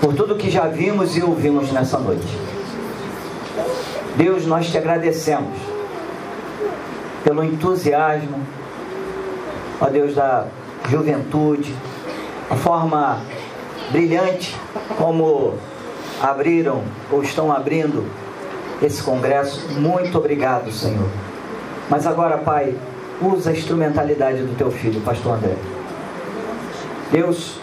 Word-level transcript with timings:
por 0.00 0.14
tudo 0.14 0.36
que 0.36 0.50
já 0.50 0.66
vimos 0.66 1.16
e 1.16 1.22
ouvimos 1.22 1.70
nessa 1.70 1.98
noite. 1.98 2.38
Deus, 4.16 4.46
nós 4.46 4.68
te 4.68 4.76
agradecemos 4.76 5.56
pelo 7.24 7.44
entusiasmo, 7.44 8.40
ó 9.80 9.86
Deus 9.86 10.14
da 10.14 10.46
juventude, 10.88 11.74
a 12.50 12.56
forma 12.56 13.20
brilhante 13.90 14.56
como 14.98 15.54
abriram 16.20 16.82
ou 17.10 17.22
estão 17.22 17.52
abrindo 17.52 18.04
esse 18.82 19.02
congresso. 19.02 19.68
Muito 19.78 20.18
obrigado, 20.18 20.70
Senhor. 20.72 21.08
Mas 21.88 22.06
agora, 22.06 22.38
Pai, 22.38 22.74
usa 23.20 23.50
a 23.50 23.52
instrumentalidade 23.52 24.42
do 24.42 24.56
teu 24.56 24.70
filho, 24.70 25.00
pastor 25.00 25.36
André. 25.36 25.54
Deus, 27.10 27.61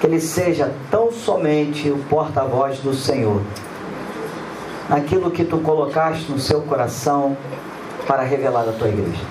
que 0.00 0.06
ele 0.06 0.20
seja 0.20 0.72
tão 0.90 1.12
somente 1.12 1.90
o 1.90 1.98
porta-voz 2.08 2.78
do 2.78 2.94
Senhor. 2.94 3.42
Naquilo 4.88 5.30
que 5.30 5.44
tu 5.44 5.58
colocaste 5.58 6.32
no 6.32 6.38
seu 6.40 6.62
coração 6.62 7.36
para 8.06 8.22
revelar 8.22 8.68
a 8.68 8.72
tua 8.72 8.88
igreja. 8.88 9.22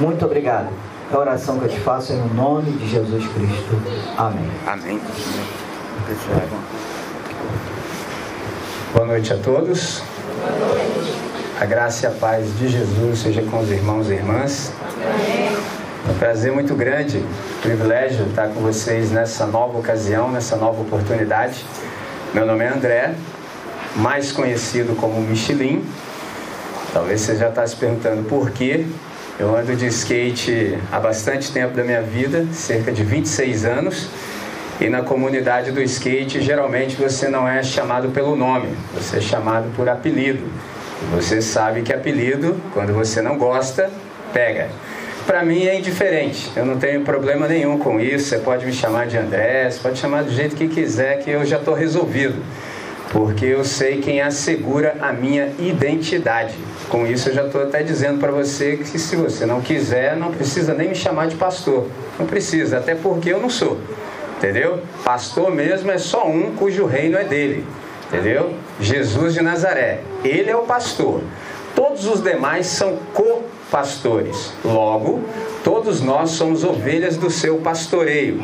Muito 0.00 0.24
obrigado. 0.24 0.68
É 1.10 1.14
a 1.14 1.18
oração 1.18 1.58
que 1.58 1.64
eu 1.64 1.68
te 1.68 1.80
faço 1.80 2.12
é 2.12 2.16
no 2.16 2.34
nome 2.34 2.70
de 2.72 2.88
Jesus 2.88 3.24
Cristo. 3.28 3.82
Amém. 4.18 4.50
Amém. 4.66 5.00
Boa 8.92 9.06
noite 9.06 9.32
a 9.32 9.38
todos. 9.38 10.02
A 11.60 11.64
graça 11.64 12.06
e 12.06 12.08
a 12.08 12.12
paz 12.12 12.58
de 12.58 12.68
Jesus 12.68 13.20
seja 13.20 13.42
com 13.42 13.60
os 13.60 13.70
irmãos 13.70 14.08
e 14.08 14.14
irmãs. 14.14 14.72
Um 16.08 16.14
prazer 16.14 16.50
muito 16.50 16.74
grande, 16.74 17.22
privilégio 17.60 18.26
estar 18.26 18.48
com 18.48 18.60
vocês 18.60 19.10
nessa 19.10 19.46
nova 19.46 19.78
ocasião, 19.78 20.30
nessa 20.30 20.56
nova 20.56 20.80
oportunidade. 20.80 21.62
Meu 22.32 22.46
nome 22.46 22.64
é 22.64 22.68
André, 22.68 23.14
mais 23.96 24.32
conhecido 24.32 24.96
como 24.96 25.20
Michelin. 25.20 25.84
Talvez 26.94 27.20
você 27.20 27.36
já 27.36 27.50
está 27.50 27.66
se 27.66 27.76
perguntando 27.76 28.26
por 28.26 28.50
quê. 28.50 28.86
Eu 29.38 29.54
ando 29.54 29.76
de 29.76 29.86
skate 29.88 30.78
há 30.90 30.98
bastante 30.98 31.52
tempo 31.52 31.76
da 31.76 31.84
minha 31.84 32.00
vida, 32.00 32.46
cerca 32.50 32.90
de 32.90 33.04
26 33.04 33.66
anos. 33.66 34.08
E 34.80 34.88
na 34.88 35.02
comunidade 35.02 35.70
do 35.70 35.82
skate, 35.82 36.40
geralmente 36.40 36.96
você 36.96 37.28
não 37.28 37.46
é 37.46 37.62
chamado 37.62 38.08
pelo 38.08 38.34
nome, 38.34 38.74
você 38.94 39.18
é 39.18 39.20
chamado 39.20 39.70
por 39.76 39.86
apelido. 39.86 40.50
Você 41.14 41.42
sabe 41.42 41.82
que 41.82 41.92
apelido, 41.92 42.58
quando 42.72 42.94
você 42.94 43.20
não 43.20 43.36
gosta, 43.36 43.90
pega. 44.32 44.70
Para 45.30 45.44
mim 45.44 45.64
é 45.64 45.78
indiferente, 45.78 46.50
eu 46.56 46.66
não 46.66 46.76
tenho 46.76 47.02
problema 47.02 47.46
nenhum 47.46 47.78
com 47.78 48.00
isso. 48.00 48.30
Você 48.30 48.38
pode 48.38 48.66
me 48.66 48.72
chamar 48.72 49.06
de 49.06 49.16
André, 49.16 49.70
você 49.70 49.78
pode 49.78 49.96
chamar 49.96 50.24
do 50.24 50.32
jeito 50.32 50.56
que 50.56 50.66
quiser, 50.66 51.20
que 51.20 51.30
eu 51.30 51.46
já 51.46 51.56
estou 51.56 51.72
resolvido. 51.72 52.34
Porque 53.12 53.44
eu 53.44 53.62
sei 53.62 54.00
quem 54.00 54.20
assegura 54.20 54.96
a 55.00 55.12
minha 55.12 55.52
identidade. 55.60 56.56
Com 56.88 57.06
isso, 57.06 57.28
eu 57.28 57.34
já 57.34 57.46
estou 57.46 57.62
até 57.62 57.80
dizendo 57.80 58.18
para 58.18 58.32
você 58.32 58.78
que 58.78 58.98
se 58.98 59.14
você 59.14 59.46
não 59.46 59.60
quiser, 59.60 60.16
não 60.16 60.32
precisa 60.32 60.74
nem 60.74 60.88
me 60.88 60.96
chamar 60.96 61.28
de 61.28 61.36
pastor. 61.36 61.86
Não 62.18 62.26
precisa, 62.26 62.78
até 62.78 62.96
porque 62.96 63.32
eu 63.32 63.40
não 63.40 63.48
sou. 63.48 63.78
Entendeu? 64.36 64.80
Pastor 65.04 65.54
mesmo 65.54 65.92
é 65.92 65.98
só 65.98 66.26
um 66.26 66.56
cujo 66.56 66.86
reino 66.86 67.16
é 67.16 67.22
dele. 67.22 67.64
Entendeu? 68.08 68.52
Jesus 68.80 69.32
de 69.32 69.42
Nazaré. 69.42 70.00
Ele 70.24 70.50
é 70.50 70.56
o 70.56 70.62
pastor. 70.62 71.22
Todos 71.76 72.04
os 72.08 72.20
demais 72.20 72.66
são 72.66 72.98
co-pastores. 73.70 74.52
Logo, 74.64 75.20
todos 75.62 76.00
nós 76.00 76.30
somos 76.30 76.64
ovelhas 76.64 77.16
do 77.16 77.30
seu 77.30 77.58
pastoreio. 77.58 78.42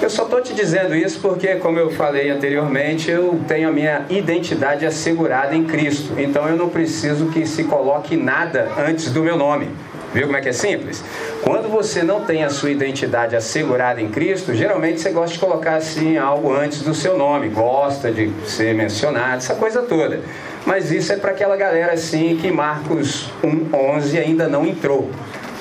Eu 0.00 0.10
só 0.10 0.24
estou 0.24 0.42
te 0.42 0.52
dizendo 0.52 0.94
isso 0.94 1.18
porque, 1.20 1.54
como 1.56 1.78
eu 1.78 1.90
falei 1.90 2.28
anteriormente, 2.28 3.10
eu 3.10 3.40
tenho 3.48 3.70
a 3.70 3.72
minha 3.72 4.04
identidade 4.10 4.84
assegurada 4.84 5.56
em 5.56 5.64
Cristo. 5.64 6.12
Então 6.18 6.46
eu 6.46 6.56
não 6.56 6.68
preciso 6.68 7.26
que 7.26 7.46
se 7.46 7.64
coloque 7.64 8.14
nada 8.14 8.70
antes 8.78 9.10
do 9.10 9.22
meu 9.22 9.38
nome. 9.38 9.70
Viu 10.16 10.24
como 10.24 10.38
é 10.38 10.40
que 10.40 10.48
é 10.48 10.52
simples? 10.54 11.04
Quando 11.42 11.68
você 11.68 12.02
não 12.02 12.24
tem 12.24 12.42
a 12.42 12.48
sua 12.48 12.70
identidade 12.70 13.36
assegurada 13.36 14.00
em 14.00 14.08
Cristo, 14.08 14.54
geralmente 14.54 14.98
você 14.98 15.10
gosta 15.10 15.34
de 15.34 15.38
colocar 15.38 15.74
assim 15.74 16.16
algo 16.16 16.54
antes 16.54 16.80
do 16.80 16.94
seu 16.94 17.18
nome, 17.18 17.50
gosta 17.50 18.10
de 18.10 18.32
ser 18.46 18.74
mencionado, 18.74 19.36
essa 19.36 19.54
coisa 19.56 19.82
toda. 19.82 20.20
Mas 20.64 20.90
isso 20.90 21.12
é 21.12 21.16
para 21.16 21.32
aquela 21.32 21.54
galera 21.54 21.92
assim 21.92 22.38
que 22.40 22.50
Marcos 22.50 23.30
1:11 23.44 24.18
ainda 24.18 24.48
não 24.48 24.64
entrou. 24.64 25.10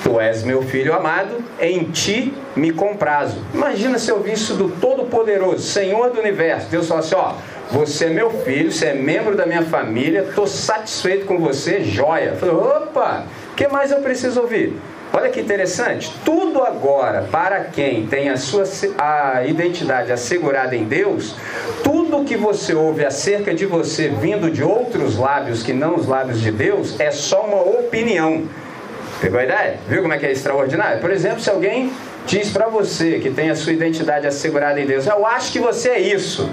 Tu 0.01 0.21
és 0.21 0.43
meu 0.43 0.61
filho 0.61 0.93
amado, 0.93 1.43
em 1.59 1.83
ti 1.91 2.33
me 2.55 2.71
comprazo. 2.71 3.43
Imagina 3.53 3.99
se 3.99 4.09
eu 4.09 4.21
visse 4.21 4.43
isso 4.43 4.53
do 4.53 4.69
Todo-Poderoso, 4.69 5.63
Senhor 5.63 6.11
do 6.11 6.19
Universo. 6.21 6.69
Deus 6.69 6.87
fala 6.87 7.01
assim: 7.01 7.15
ó, 7.15 7.33
você 7.71 8.05
é 8.05 8.09
meu 8.09 8.29
filho, 8.29 8.71
você 8.71 8.85
é 8.85 8.93
membro 8.93 9.35
da 9.35 9.45
minha 9.45 9.63
família, 9.63 10.27
estou 10.29 10.47
satisfeito 10.47 11.25
com 11.25 11.39
você, 11.39 11.83
joia. 11.83 12.29
Eu 12.29 12.37
falei, 12.37 12.55
opa, 12.55 13.25
o 13.55 13.57
que 13.57 13.69
mais 13.69 13.89
eu 13.89 14.01
preciso 14.01 14.41
ouvir? 14.41 14.73
Olha 15.13 15.29
que 15.29 15.39
interessante, 15.39 16.11
tudo 16.25 16.61
agora 16.61 17.25
para 17.31 17.61
quem 17.61 18.05
tem 18.05 18.27
a 18.27 18.35
sua 18.35 18.65
a 18.97 19.45
identidade 19.47 20.11
assegurada 20.11 20.75
em 20.75 20.83
Deus, 20.83 21.37
tudo 21.81 22.25
que 22.25 22.35
você 22.35 22.73
ouve 22.73 23.05
acerca 23.05 23.53
de 23.53 23.65
você 23.65 24.09
vindo 24.09 24.51
de 24.51 24.61
outros 24.61 25.17
lábios 25.17 25.63
que 25.63 25.71
não 25.71 25.95
os 25.95 26.05
lábios 26.05 26.41
de 26.41 26.51
Deus 26.51 26.99
é 26.99 27.11
só 27.11 27.45
uma 27.45 27.61
opinião. 27.61 28.43
Pegou 29.21 29.39
a 29.39 29.45
ideia? 29.45 29.79
Viu 29.87 30.01
como 30.01 30.13
é 30.13 30.17
que 30.17 30.25
é 30.25 30.33
extraordinário? 30.33 30.99
Por 30.99 31.09
exemplo, 31.09 31.39
se 31.39 31.49
alguém 31.49 31.93
diz 32.27 32.49
para 32.49 32.67
você 32.67 33.19
que 33.19 33.29
tem 33.29 33.49
a 33.49 33.55
sua 33.55 33.71
identidade 33.71 34.27
assegurada 34.27 34.81
em 34.81 34.85
Deus, 34.85 35.07
eu 35.07 35.25
acho 35.25 35.53
que 35.53 35.59
você 35.59 35.91
é 35.91 35.99
isso. 36.01 36.49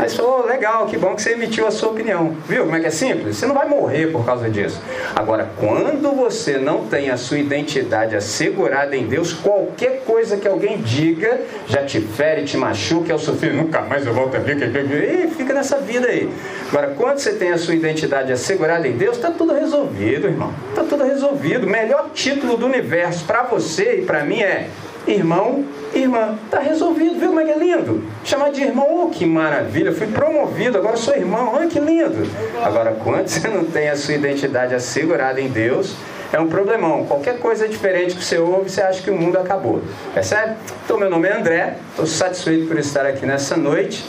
Aí 0.00 0.08
você 0.08 0.16
falou, 0.16 0.46
legal, 0.46 0.86
que 0.86 0.96
bom 0.96 1.14
que 1.14 1.20
você 1.20 1.32
emitiu 1.32 1.66
a 1.66 1.70
sua 1.70 1.90
opinião. 1.90 2.34
Viu 2.48 2.64
como 2.64 2.74
é 2.74 2.80
que 2.80 2.86
é 2.86 2.90
simples? 2.90 3.36
Você 3.36 3.44
não 3.44 3.54
vai 3.54 3.68
morrer 3.68 4.06
por 4.06 4.24
causa 4.24 4.48
disso. 4.48 4.80
Agora, 5.14 5.50
quando 5.58 6.16
você 6.16 6.56
não 6.56 6.86
tem 6.86 7.10
a 7.10 7.18
sua 7.18 7.38
identidade 7.38 8.16
assegurada 8.16 8.96
em 8.96 9.06
Deus, 9.06 9.34
qualquer 9.34 10.00
coisa 10.06 10.38
que 10.38 10.48
alguém 10.48 10.78
diga 10.78 11.42
já 11.66 11.84
te 11.84 12.00
fere, 12.00 12.44
te 12.44 12.56
machuca, 12.56 13.12
é 13.12 13.14
o 13.14 13.18
seu 13.18 13.34
filho, 13.34 13.54
nunca 13.54 13.82
mais 13.82 14.06
eu 14.06 14.14
volto 14.14 14.38
a 14.38 14.40
ver. 14.40 14.56
E 14.56 15.28
fica 15.28 15.52
nessa 15.52 15.76
vida 15.76 16.08
aí. 16.08 16.30
Agora, 16.70 16.94
quando 16.96 17.18
você 17.18 17.34
tem 17.34 17.50
a 17.50 17.58
sua 17.58 17.74
identidade 17.74 18.32
assegurada 18.32 18.88
em 18.88 18.92
Deus, 18.92 19.18
está 19.18 19.30
tudo 19.30 19.52
resolvido, 19.52 20.28
irmão. 20.28 20.54
Está 20.70 20.82
tudo 20.82 21.04
resolvido. 21.04 21.66
O 21.66 21.70
melhor 21.70 22.08
título 22.14 22.56
do 22.56 22.64
universo 22.64 23.26
para 23.26 23.42
você 23.42 23.96
e 23.96 24.02
para 24.06 24.24
mim 24.24 24.40
é 24.40 24.70
irmão, 25.06 25.64
irmã. 25.94 26.38
Está 26.44 26.60
resolvido, 26.60 27.18
viu 27.18 27.28
como 27.28 27.40
é 27.40 27.44
que 27.44 27.58
lindo? 27.58 28.04
Chamar 28.24 28.50
de 28.50 28.62
irmão, 28.62 29.04
oh, 29.04 29.10
que 29.10 29.26
maravilha, 29.26 29.92
fui 29.92 30.06
promovido, 30.06 30.78
agora 30.78 30.96
sou 30.96 31.14
irmão, 31.14 31.52
olha 31.54 31.66
que 31.68 31.78
lindo. 31.78 32.26
Agora, 32.62 32.96
quando 33.02 33.28
você 33.28 33.48
não 33.48 33.64
tem 33.64 33.88
a 33.88 33.96
sua 33.96 34.14
identidade 34.14 34.74
assegurada 34.74 35.40
em 35.40 35.48
Deus, 35.48 35.94
é 36.32 36.38
um 36.38 36.48
problemão. 36.48 37.04
Qualquer 37.06 37.38
coisa 37.38 37.68
diferente 37.68 38.14
que 38.16 38.24
você 38.24 38.38
ouve, 38.38 38.70
você 38.70 38.80
acha 38.80 39.02
que 39.02 39.10
o 39.10 39.16
mundo 39.16 39.36
acabou. 39.36 39.82
Percebe? 40.14 40.54
Então, 40.84 40.98
meu 40.98 41.10
nome 41.10 41.28
é 41.28 41.36
André, 41.36 41.76
estou 41.90 42.06
satisfeito 42.06 42.68
por 42.68 42.78
estar 42.78 43.04
aqui 43.04 43.26
nessa 43.26 43.56
noite. 43.56 44.04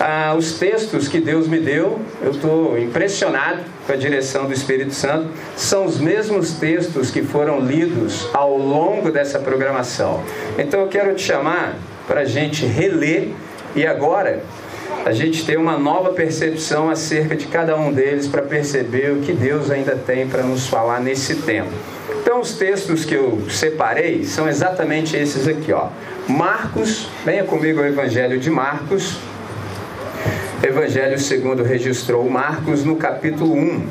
Ah, 0.00 0.34
os 0.38 0.52
textos 0.52 1.08
que 1.08 1.20
Deus 1.20 1.48
me 1.48 1.58
deu, 1.58 1.98
eu 2.22 2.30
estou 2.30 2.78
impressionado 2.78 3.62
com 3.84 3.92
a 3.92 3.96
direção 3.96 4.46
do 4.46 4.52
Espírito 4.52 4.94
Santo, 4.94 5.28
são 5.56 5.84
os 5.84 5.98
mesmos 5.98 6.52
textos 6.52 7.10
que 7.10 7.20
foram 7.20 7.58
lidos 7.58 8.28
ao 8.32 8.56
longo 8.56 9.10
dessa 9.10 9.40
programação. 9.40 10.22
Então 10.56 10.80
eu 10.80 10.86
quero 10.86 11.16
te 11.16 11.22
chamar 11.22 11.74
para 12.06 12.20
a 12.20 12.24
gente 12.24 12.64
reler 12.64 13.30
e 13.74 13.84
agora 13.84 14.44
a 15.04 15.10
gente 15.10 15.44
ter 15.44 15.58
uma 15.58 15.76
nova 15.76 16.10
percepção 16.12 16.88
acerca 16.88 17.34
de 17.34 17.46
cada 17.46 17.76
um 17.76 17.92
deles 17.92 18.28
para 18.28 18.42
perceber 18.42 19.12
o 19.12 19.20
que 19.20 19.32
Deus 19.32 19.68
ainda 19.68 19.96
tem 19.96 20.28
para 20.28 20.44
nos 20.44 20.68
falar 20.68 21.00
nesse 21.00 21.36
tempo. 21.36 21.70
Então 22.20 22.40
os 22.40 22.52
textos 22.52 23.04
que 23.04 23.14
eu 23.14 23.42
separei 23.50 24.24
são 24.24 24.48
exatamente 24.48 25.16
esses 25.16 25.48
aqui, 25.48 25.72
ó. 25.72 25.88
Marcos, 26.28 27.08
venha 27.24 27.42
comigo 27.42 27.80
ao 27.80 27.86
Evangelho 27.86 28.38
de 28.38 28.50
Marcos, 28.50 29.16
Evangelho 30.60 31.18
segundo 31.20 31.62
registrou 31.62 32.28
Marcos 32.28 32.84
no 32.84 32.96
capítulo 32.96 33.54
1. 33.54 33.88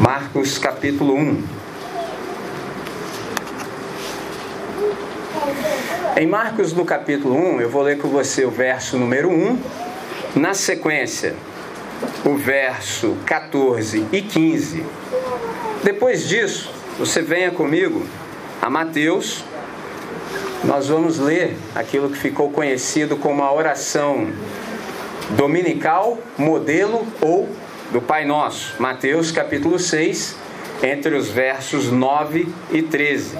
Marcos 0.00 0.56
capítulo 0.56 1.14
1. 1.14 1.63
Em 6.16 6.28
Marcos, 6.28 6.72
no 6.72 6.84
capítulo 6.84 7.34
1, 7.56 7.60
eu 7.62 7.68
vou 7.68 7.82
ler 7.82 7.98
com 7.98 8.06
você 8.06 8.44
o 8.44 8.50
verso 8.50 8.96
número 8.96 9.28
1. 9.30 9.58
Na 10.36 10.54
sequência, 10.54 11.34
o 12.24 12.36
verso 12.36 13.16
14 13.26 14.06
e 14.12 14.22
15. 14.22 14.84
Depois 15.82 16.28
disso, 16.28 16.70
você 16.96 17.20
venha 17.20 17.50
comigo 17.50 18.06
a 18.62 18.70
Mateus, 18.70 19.44
nós 20.62 20.86
vamos 20.86 21.18
ler 21.18 21.56
aquilo 21.74 22.08
que 22.08 22.16
ficou 22.16 22.48
conhecido 22.48 23.16
como 23.16 23.42
a 23.42 23.52
oração 23.52 24.28
dominical, 25.30 26.16
modelo 26.38 27.04
ou 27.20 27.48
do 27.90 28.00
Pai 28.00 28.24
Nosso. 28.24 28.80
Mateus 28.80 29.32
capítulo 29.32 29.80
6, 29.80 30.36
entre 30.80 31.16
os 31.16 31.28
versos 31.28 31.90
9 31.90 32.48
e 32.70 32.82
13. 32.82 33.36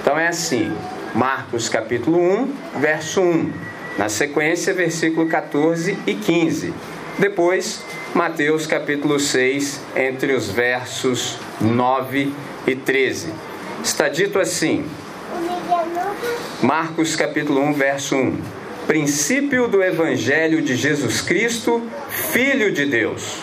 Então 0.00 0.16
é 0.16 0.28
assim: 0.28 0.72
Marcos 1.14 1.68
capítulo 1.68 2.18
1, 2.18 2.80
verso 2.80 3.20
1. 3.20 3.52
Na 3.98 4.08
sequência, 4.08 4.72
versículo 4.72 5.28
14 5.28 5.98
e 6.06 6.14
15. 6.14 6.72
Depois, 7.18 7.84
Mateus 8.14 8.66
capítulo 8.66 9.20
6, 9.20 9.80
entre 9.94 10.32
os 10.32 10.50
versos 10.50 11.36
9 11.60 12.32
e 12.66 12.74
13. 12.74 13.28
Está 13.84 14.08
dito 14.08 14.38
assim: 14.38 14.86
Marcos 16.62 17.14
capítulo 17.14 17.60
1, 17.60 17.74
verso 17.74 18.16
1. 18.16 18.38
Princípio 18.86 19.68
do 19.68 19.82
Evangelho 19.82 20.62
de 20.62 20.74
Jesus 20.76 21.20
Cristo, 21.20 21.82
Filho 22.08 22.72
de 22.72 22.86
Deus. 22.86 23.42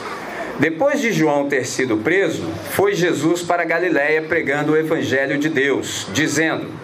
Depois 0.58 1.00
de 1.00 1.12
João 1.12 1.48
ter 1.48 1.66
sido 1.66 1.98
preso, 1.98 2.50
foi 2.72 2.96
Jesus 2.96 3.44
para 3.44 3.64
Galiléia 3.64 4.24
pregando 4.24 4.74
o 4.74 4.78
Evangelho 4.78 5.38
de 5.38 5.50
Deus, 5.50 6.08
dizendo: 6.12 6.79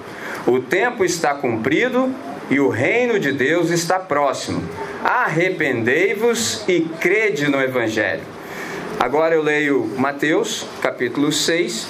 O 0.48 0.60
tempo 0.60 1.04
está 1.04 1.34
cumprido 1.34 2.14
e 2.52 2.60
o 2.60 2.70
reino 2.70 3.20
de 3.20 3.32
Deus 3.32 3.72
está 3.72 3.98
próximo. 3.98 4.64
Arrependei-vos 5.04 6.64
e 6.68 6.82
crede 6.82 7.48
no 7.48 7.60
Evangelho. 7.60 8.22
Agora 9.00 9.34
eu 9.34 9.42
leio 9.42 9.92
Mateus, 9.98 10.66
capítulo 10.82 11.32
6, 11.32 11.88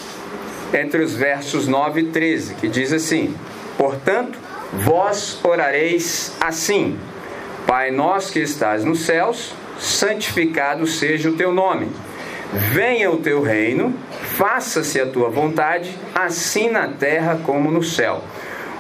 entre 0.74 1.04
os 1.04 1.14
versos 1.14 1.68
9 1.68 2.00
e 2.00 2.04
13, 2.06 2.56
que 2.56 2.70
diz 2.70 2.94
assim: 2.94 3.36
Portanto, 3.78 4.40
vós 4.72 5.40
orareis 5.44 6.34
assim: 6.40 6.98
Pai 7.68 7.92
nosso 7.92 8.32
que 8.32 8.40
estás 8.40 8.86
nos 8.86 9.02
céus, 9.02 9.54
santificado 9.78 10.88
seja 10.88 11.30
o 11.30 11.34
teu 11.36 11.52
nome. 11.52 11.90
Venha 12.72 13.12
o 13.12 13.18
teu 13.18 13.42
reino, 13.42 13.94
faça-se 14.38 15.00
a 15.02 15.06
tua 15.06 15.30
vontade, 15.30 15.94
assim 16.14 16.70
na 16.70 16.88
terra 16.88 17.40
como 17.44 17.70
no 17.70 17.84
céu. 17.84 18.24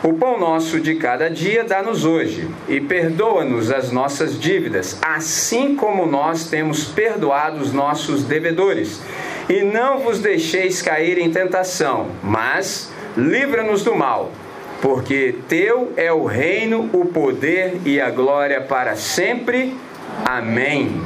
O 0.05 0.13
pão 0.13 0.39
nosso 0.39 0.79
de 0.79 0.93
cada 0.93 1.31
dia 1.31 1.63
dá-nos 1.63 2.05
hoje, 2.05 2.47
e 2.69 2.79
perdoa-nos 2.79 3.71
as 3.71 3.91
nossas 3.91 4.39
dívidas, 4.39 4.99
assim 5.01 5.75
como 5.75 6.05
nós 6.05 6.47
temos 6.47 6.85
perdoado 6.85 7.59
os 7.59 7.73
nossos 7.73 8.23
devedores. 8.23 9.01
E 9.49 9.63
não 9.63 9.97
vos 9.97 10.19
deixeis 10.19 10.79
cair 10.79 11.17
em 11.17 11.31
tentação, 11.31 12.11
mas 12.21 12.91
livra-nos 13.17 13.83
do 13.83 13.95
mal, 13.95 14.31
porque 14.79 15.37
teu 15.49 15.91
é 15.97 16.13
o 16.13 16.23
reino, 16.23 16.87
o 16.93 17.05
poder 17.05 17.81
e 17.83 17.99
a 17.99 18.11
glória 18.11 18.61
para 18.61 18.95
sempre. 18.95 19.75
Amém. 20.23 21.01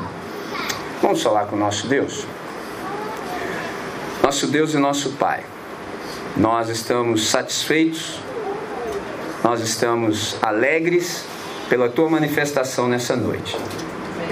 Vamos 1.01 1.23
falar 1.23 1.45
com 1.45 1.55
o 1.55 1.59
nosso 1.59 1.87
Deus? 1.87 2.27
Nosso 4.21 4.45
Deus 4.47 4.73
e 4.73 4.77
nosso 4.77 5.11
Pai, 5.11 5.39
nós 6.35 6.67
estamos 6.67 7.29
satisfeitos 7.29 8.27
nós 9.44 9.62
estamos 9.62 10.38
alegres 10.41 11.25
pela 11.69 11.88
tua 11.88 12.09
manifestação 12.09 12.89
nessa 12.89 13.15
noite. 13.15 13.57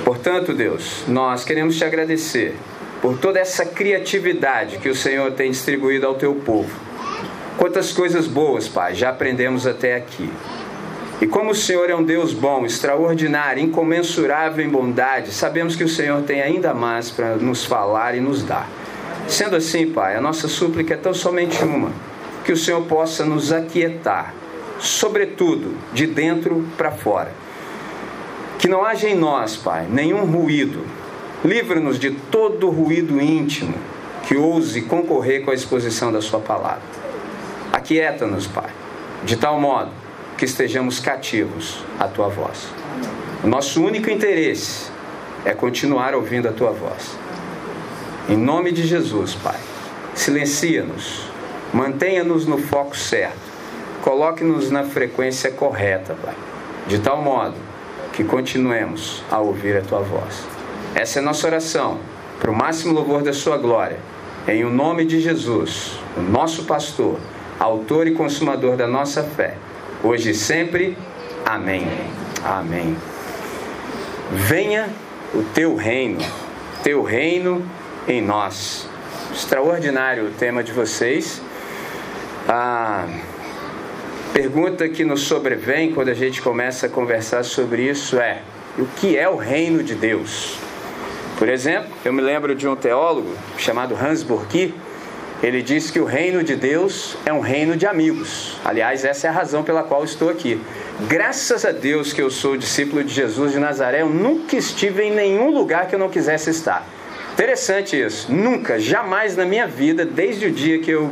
Portanto, 0.04 0.54
Deus, 0.54 1.04
nós 1.07 1.44
queremos 1.44 1.77
te 1.77 1.86
agradecer 1.86 2.56
por 3.01 3.18
toda 3.18 3.39
essa 3.39 3.65
criatividade 3.65 4.77
que 4.77 4.89
o 4.89 4.95
Senhor 4.95 5.31
tem 5.31 5.51
distribuído 5.51 6.06
ao 6.06 6.15
teu 6.15 6.36
povo. 6.36 6.77
Quantas 7.57 7.92
coisas 7.92 8.27
boas, 8.27 8.68
Pai, 8.68 8.95
já 8.95 9.09
aprendemos 9.09 9.65
até 9.65 9.95
aqui. 9.95 10.30
E 11.21 11.25
como 11.25 11.51
o 11.51 11.56
Senhor 11.56 11.89
é 11.89 11.95
um 11.95 12.03
Deus 12.03 12.33
bom, 12.33 12.65
extraordinário, 12.65 13.63
incomensurável 13.63 14.63
em 14.63 14.69
bondade, 14.69 15.31
sabemos 15.31 15.75
que 15.75 15.83
o 15.83 15.89
Senhor 15.89 16.21
tem 16.24 16.42
ainda 16.42 16.74
mais 16.74 17.10
para 17.10 17.36
nos 17.36 17.65
falar 17.65 18.15
e 18.15 18.19
nos 18.19 18.44
dar. 18.44 18.69
Sendo 19.27 19.56
assim, 19.56 19.88
Pai, 19.92 20.15
a 20.15 20.21
nossa 20.21 20.48
súplica 20.48 20.94
é 20.94 20.98
tão 20.98 21.13
somente 21.13 21.63
uma: 21.63 21.92
que 22.45 22.51
o 22.51 22.57
Senhor 22.57 22.83
possa 22.83 23.25
nos 23.25 23.51
aquietar 23.51 24.33
sobretudo 24.79 25.75
de 25.94 26.07
dentro 26.07 26.65
para 26.77 26.91
fora. 26.91 27.31
Que 28.59 28.68
não 28.68 28.83
haja 28.83 29.07
em 29.07 29.15
nós, 29.15 29.56
Pai, 29.56 29.88
nenhum 29.89 30.25
ruído. 30.25 30.83
Livra-nos 31.44 32.00
de 32.00 32.12
todo 32.12 32.69
ruído 32.69 33.21
íntimo 33.21 33.75
que 34.27 34.35
ouse 34.35 34.81
concorrer 34.81 35.44
com 35.44 35.51
a 35.51 35.53
exposição 35.53 36.12
da 36.12 36.21
Sua 36.21 36.39
palavra. 36.39 36.81
Aquieta-nos, 37.71 38.47
Pai, 38.47 38.69
de 39.24 39.38
tal 39.38 39.59
modo 39.59 39.91
que 40.38 40.45
estejamos 40.45 41.00
cativos 41.00 41.79
à 42.00 42.07
Tua 42.07 42.27
voz. 42.27 42.68
O 43.44 43.47
nosso 43.47 43.83
único 43.83 44.09
interesse 44.09 44.91
é 45.45 45.53
continuar 45.53 46.15
ouvindo 46.15 46.47
a 46.50 46.51
Tua 46.51 46.71
voz. 46.71 47.18
Em 48.27 48.35
nome 48.35 48.71
de 48.71 48.85
Jesus, 48.85 49.35
Pai, 49.35 49.59
silencia-nos, 50.13 51.21
mantenha-nos 51.71 52.45
no 52.45 52.57
foco 52.57 52.97
certo 52.97 53.46
Coloque-nos 54.01 54.71
na 54.71 54.83
frequência 54.83 55.51
correta, 55.51 56.15
Pai, 56.23 56.35
de 56.88 56.99
tal 56.99 57.21
modo 57.21 57.55
que 58.13 58.23
continuemos 58.23 59.23
a 59.29 59.39
ouvir 59.39 59.77
a 59.77 59.81
Tua 59.81 59.99
voz. 59.99 60.45
Essa 60.95 61.19
é 61.19 61.21
a 61.21 61.25
nossa 61.25 61.45
oração, 61.47 61.99
para 62.39 62.49
o 62.49 62.55
máximo 62.55 62.94
louvor 62.94 63.21
da 63.21 63.33
Sua 63.33 63.57
glória. 63.57 63.99
Em 64.47 64.63
o 64.63 64.69
nome 64.69 65.05
de 65.05 65.19
Jesus, 65.19 65.99
o 66.15 66.21
nosso 66.21 66.63
pastor, 66.63 67.19
autor 67.59 68.07
e 68.07 68.11
consumador 68.11 68.77
da 68.77 68.88
nossa 68.88 69.23
fé, 69.23 69.55
hoje 70.03 70.31
e 70.31 70.33
sempre. 70.33 70.97
Amém. 71.45 71.88
Amém. 72.43 72.95
Venha 74.31 74.89
o 75.33 75.43
teu 75.53 75.75
reino, 75.75 76.25
teu 76.83 77.03
reino 77.03 77.63
em 78.07 78.21
nós. 78.21 78.88
Extraordinário 79.33 80.27
o 80.27 80.31
tema 80.31 80.63
de 80.63 80.71
vocês. 80.71 81.41
Ah, 82.47 83.05
pergunta 84.38 84.88
que 84.88 85.04
nos 85.04 85.22
sobrevém 85.22 85.92
quando 85.92 86.10
a 86.10 86.13
gente 86.13 86.44
começa 86.44 86.86
a 86.86 86.89
conversar 86.89 87.44
sobre 87.44 87.89
isso 87.89 88.19
é: 88.19 88.44
o 88.78 88.86
que 88.86 89.18
é 89.18 89.28
o 89.28 89.36
reino 89.36 89.81
de 89.81 89.95
Deus? 89.95 90.60
Por 91.39 91.50
exemplo, 91.50 91.89
eu 92.06 92.13
me 92.13 92.22
lembro 92.22 92.54
de 92.54 92.68
um 92.68 92.75
teólogo 92.75 93.34
chamado 93.57 93.95
Hans 93.95 94.22
Burki. 94.22 94.75
Ele 95.42 95.63
disse 95.63 95.92
que 95.92 96.00
o 96.00 96.06
reino 96.06 96.44
de 96.44 96.56
Deus 96.56 97.18
é 97.25 97.34
um 97.34 97.39
reino 97.39 97.75
de 97.75 97.88
amigos. 97.88 98.57
Aliás, 98.63 99.04
essa 99.04 99.25
é 99.25 99.30
a 99.31 99.34
razão 99.34 99.63
pela 99.63 99.81
qual 99.81 100.04
estou 100.04 100.30
aqui. 100.30 100.62
Graças 101.07 101.66
a 101.66 101.72
Deus 101.72 102.13
que 102.13 102.22
eu 102.22 102.29
sou 102.29 102.56
discípulo 102.56 103.03
de 103.03 103.12
Jesus 103.12 103.53
de 103.53 103.60
Nazaré, 103.60 104.03
eu 104.03 104.10
nunca 104.10 104.56
estive 104.56 105.01
em 105.01 105.12
nenhum 105.12 105.50
lugar 105.50 105.88
que 105.88 105.96
eu 105.96 106.00
não 106.00 106.10
quisesse 106.10 106.51
estar. 106.51 106.88
Interessante 107.34 108.00
isso. 108.00 108.32
Nunca, 108.32 108.79
jamais 108.79 109.36
na 109.36 109.46
minha 109.46 109.65
vida, 109.65 110.06
desde 110.06 110.46
o 110.46 110.51
dia 110.51 110.77
que 110.77 110.91
eu 110.91 111.12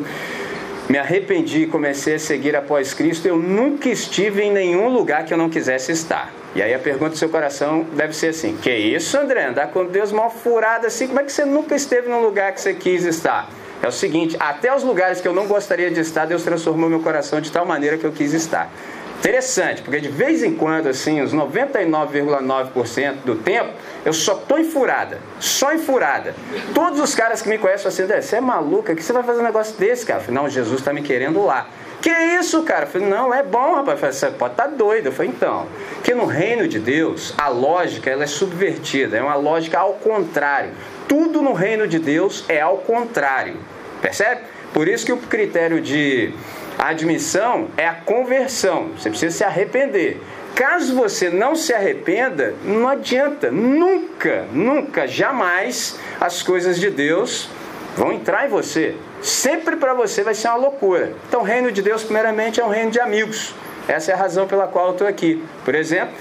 me 0.90 0.98
arrependi 0.98 1.64
e 1.64 1.68
comecei 1.68 2.16
a 2.16 2.20
seguir 2.20 2.56
após 2.56 2.94
Cristo, 2.94 3.28
eu 3.28 3.38
nunca 3.38 3.90
estive 3.90 4.44
em 4.44 4.52
nenhum 4.52 4.90
lugar 4.90 5.26
que 5.26 5.34
eu 5.34 5.38
não 5.38 5.50
quisesse 5.50 5.92
estar. 5.92 6.32
E 6.54 6.62
aí 6.62 6.74
a 6.74 6.80
pergunta 6.80 7.12
do 7.12 7.18
seu 7.18 7.30
coração 7.30 7.86
deve 7.94 8.14
ser 8.16 8.28
assim: 8.28 8.56
Que 8.56 8.72
isso, 8.72 9.18
André? 9.18 9.46
Andar 9.46 9.68
com 9.68 9.86
Deus 9.86 10.12
mal 10.12 10.30
furado 10.30 10.88
assim? 10.88 11.08
Como 11.08 11.20
é 11.20 11.24
que 11.24 11.32
você 11.32 11.44
nunca 11.44 11.76
esteve 11.76 12.08
num 12.08 12.22
lugar 12.22 12.54
que 12.54 12.62
você 12.62 12.74
quis 12.74 13.04
estar? 13.04 13.50
É 13.82 13.88
o 13.88 13.92
seguinte: 13.92 14.38
até 14.40 14.74
os 14.74 14.84
lugares 14.84 15.20
que 15.20 15.28
eu 15.28 15.34
não 15.34 15.48
gostaria 15.48 15.92
de 15.92 16.00
estar, 16.00 16.26
Deus 16.26 16.44
transformou 16.44 16.90
meu 16.90 17.02
coração 17.02 17.42
de 17.42 17.52
tal 17.52 17.66
maneira 17.66 17.98
que 17.98 18.06
eu 18.06 18.12
quis 18.12 18.34
estar. 18.34 18.72
Interessante, 19.20 19.82
porque 19.82 20.00
de 20.00 20.10
vez 20.10 20.44
em 20.44 20.54
quando, 20.54 20.88
assim, 20.88 21.22
os 21.22 21.34
99,9% 21.34 23.16
do 23.26 23.36
tempo, 23.36 23.72
eu 24.06 24.14
só 24.14 24.36
tô 24.36 24.58
em 24.58 24.64
furada. 24.64 25.20
Só 25.40 25.74
em 25.74 25.80
furada. 25.80 26.36
Todos 26.74 27.00
os 27.00 27.16
caras 27.16 27.42
que 27.42 27.50
me 27.50 27.58
conhecem 27.58 27.88
assim, 27.88 28.06
você 28.06 28.36
é 28.36 28.42
maluca? 28.42 28.94
que 28.96 29.02
você 29.02 29.14
vai 29.14 29.24
fazer 29.24 29.42
um 29.42 29.46
negócio 29.46 29.76
desse, 29.78 30.06
cara? 30.06 30.20
Eu 30.20 30.26
falei, 30.26 30.42
não, 30.42 30.50
Jesus 30.50 30.80
está 30.80 30.94
me 30.94 31.02
querendo 31.02 31.44
lá. 31.44 31.68
Que 32.02 32.12
isso, 32.12 32.62
cara? 32.62 32.84
Eu 32.84 32.88
falei, 32.88 33.08
não, 33.08 33.34
é 33.34 33.42
bom, 33.42 33.74
rapaz. 33.74 34.00
você 34.00 34.30
pode 34.30 34.54
estar 34.54 34.66
tá 34.66 34.70
doido. 34.70 35.08
Eu 35.08 35.12
falei, 35.12 35.32
então, 35.32 35.66
que 36.04 36.14
no 36.14 36.26
reino 36.26 36.68
de 36.68 36.78
Deus, 36.78 37.34
a 37.36 37.48
lógica 37.48 38.12
ela 38.12 38.24
é 38.24 38.28
subvertida, 38.28 39.18
é 39.18 39.24
uma 39.24 39.36
lógica 39.36 39.80
ao 39.80 39.94
contrário. 39.94 40.70
Tudo 41.08 41.42
no 41.42 41.54
reino 41.54 41.88
de 41.88 41.98
Deus 41.98 42.46
é 42.48 42.62
ao 42.62 42.78
contrário. 42.78 43.58
Percebe? 44.02 44.42
Por 44.72 44.88
isso 44.88 45.06
que 45.06 45.14
o 45.14 45.18
critério 45.18 45.82
de 45.82 46.32
a 46.78 46.90
admissão 46.90 47.70
é 47.78 47.88
a 47.88 47.94
conversão. 47.94 48.90
Você 48.98 49.10
precisa 49.10 49.36
se 49.38 49.44
arrepender. 49.44 50.22
Caso 50.56 50.96
você 50.96 51.30
não 51.30 51.56
se 51.56 51.74
arrependa, 51.74 52.54
não 52.64 52.88
adianta, 52.88 53.52
nunca, 53.52 54.46
nunca, 54.54 55.06
jamais 55.06 56.00
as 56.20 56.42
coisas 56.42 56.80
de 56.80 56.90
Deus 56.90 57.50
vão 57.98 58.14
entrar 58.14 58.46
em 58.46 58.50
você. 58.50 58.96
Sempre 59.22 59.76
para 59.76 59.94
você 59.94 60.24
vai 60.24 60.34
ser 60.34 60.48
uma 60.48 60.58
loucura. 60.58 61.12
Então, 61.28 61.42
o 61.42 61.44
reino 61.44 61.72
de 61.72 61.82
Deus, 61.82 62.04
primeiramente, 62.04 62.62
é 62.62 62.66
um 62.66 62.70
reino 62.70 62.92
de 62.92 63.00
amigos. 63.00 63.54
Essa 63.88 64.12
é 64.12 64.14
a 64.14 64.18
razão 64.18 64.48
pela 64.48 64.68
qual 64.68 64.88
eu 64.88 64.92
estou 64.94 65.08
aqui. 65.08 65.44
Por 65.64 65.76
exemplo, 65.76 66.16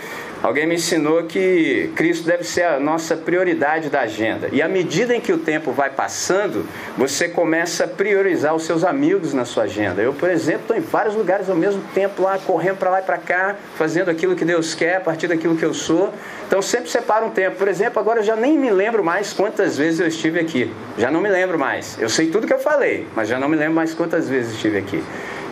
Alguém 0.44 0.66
me 0.66 0.74
ensinou 0.74 1.22
que 1.22 1.90
Cristo 1.96 2.26
deve 2.26 2.44
ser 2.44 2.64
a 2.64 2.78
nossa 2.78 3.16
prioridade 3.16 3.88
da 3.88 4.02
agenda. 4.02 4.50
E 4.52 4.60
à 4.60 4.68
medida 4.68 5.16
em 5.16 5.20
que 5.20 5.32
o 5.32 5.38
tempo 5.38 5.72
vai 5.72 5.88
passando, 5.88 6.66
você 6.98 7.30
começa 7.30 7.84
a 7.84 7.88
priorizar 7.88 8.54
os 8.54 8.64
seus 8.64 8.84
amigos 8.84 9.32
na 9.32 9.46
sua 9.46 9.62
agenda. 9.62 10.02
Eu, 10.02 10.12
por 10.12 10.28
exemplo, 10.28 10.60
estou 10.60 10.76
em 10.76 10.80
vários 10.80 11.14
lugares 11.14 11.48
ao 11.48 11.56
mesmo 11.56 11.82
tempo 11.94 12.20
lá, 12.20 12.36
correndo 12.36 12.76
para 12.76 12.90
lá 12.90 13.00
e 13.00 13.04
para 13.04 13.16
cá, 13.16 13.56
fazendo 13.78 14.10
aquilo 14.10 14.36
que 14.36 14.44
Deus 14.44 14.74
quer, 14.74 14.96
a 14.96 15.00
partir 15.00 15.28
daquilo 15.28 15.56
que 15.56 15.64
eu 15.64 15.72
sou. 15.72 16.12
Então 16.46 16.60
sempre 16.60 16.90
separo 16.90 17.24
um 17.24 17.30
tempo. 17.30 17.56
Por 17.56 17.66
exemplo, 17.66 17.98
agora 17.98 18.20
eu 18.20 18.24
já 18.24 18.36
nem 18.36 18.58
me 18.58 18.68
lembro 18.68 19.02
mais 19.02 19.32
quantas 19.32 19.78
vezes 19.78 19.98
eu 19.98 20.08
estive 20.08 20.38
aqui. 20.40 20.70
Já 20.98 21.10
não 21.10 21.22
me 21.22 21.30
lembro 21.30 21.58
mais. 21.58 21.98
Eu 21.98 22.10
sei 22.10 22.26
tudo 22.26 22.46
que 22.46 22.52
eu 22.52 22.58
falei, 22.58 23.06
mas 23.16 23.30
já 23.30 23.38
não 23.38 23.48
me 23.48 23.56
lembro 23.56 23.76
mais 23.76 23.94
quantas 23.94 24.28
vezes 24.28 24.52
estive 24.52 24.76
aqui. 24.76 25.02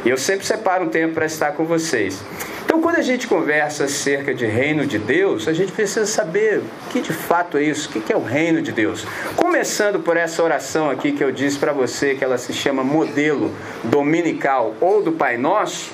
E 0.05 0.09
eu 0.09 0.17
sempre 0.17 0.45
separo 0.45 0.85
um 0.85 0.89
tempo 0.89 1.15
para 1.15 1.27
estar 1.27 1.53
com 1.53 1.65
vocês. 1.65 2.23
Então, 2.65 2.81
quando 2.81 2.97
a 2.97 3.03
gente 3.03 3.29
conversa 3.29 3.85
acerca 3.85 4.35
de 4.35 4.47
reino 4.47 4.87
de 4.87 4.99
Deus, 4.99 5.47
a 5.47 5.53
gente 5.53 5.71
precisa 5.73 6.07
saber 6.07 6.59
o 6.59 6.91
que 6.91 7.01
de 7.01 7.13
fato 7.13 7.59
é 7.59 7.63
isso, 7.63 7.89
o 7.89 8.01
que 8.01 8.13
é 8.13 8.17
o 8.17 8.23
reino 8.23 8.63
de 8.63 8.73
Deus. 8.73 9.07
Começando 9.37 10.01
por 10.01 10.17
essa 10.17 10.43
oração 10.43 10.91
aqui 10.91 11.13
que 11.13 11.23
eu 11.23 11.31
disse 11.31 11.59
para 11.59 11.73
você, 11.73 12.15
que 12.15 12.25
ela 12.25 12.39
se 12.39 12.53
chama 12.53 12.83
modelo 12.83 13.55
dominical 13.85 14.75
ou 14.81 15.03
do 15.03 15.13
Pai 15.13 15.37
Nosso. 15.37 15.93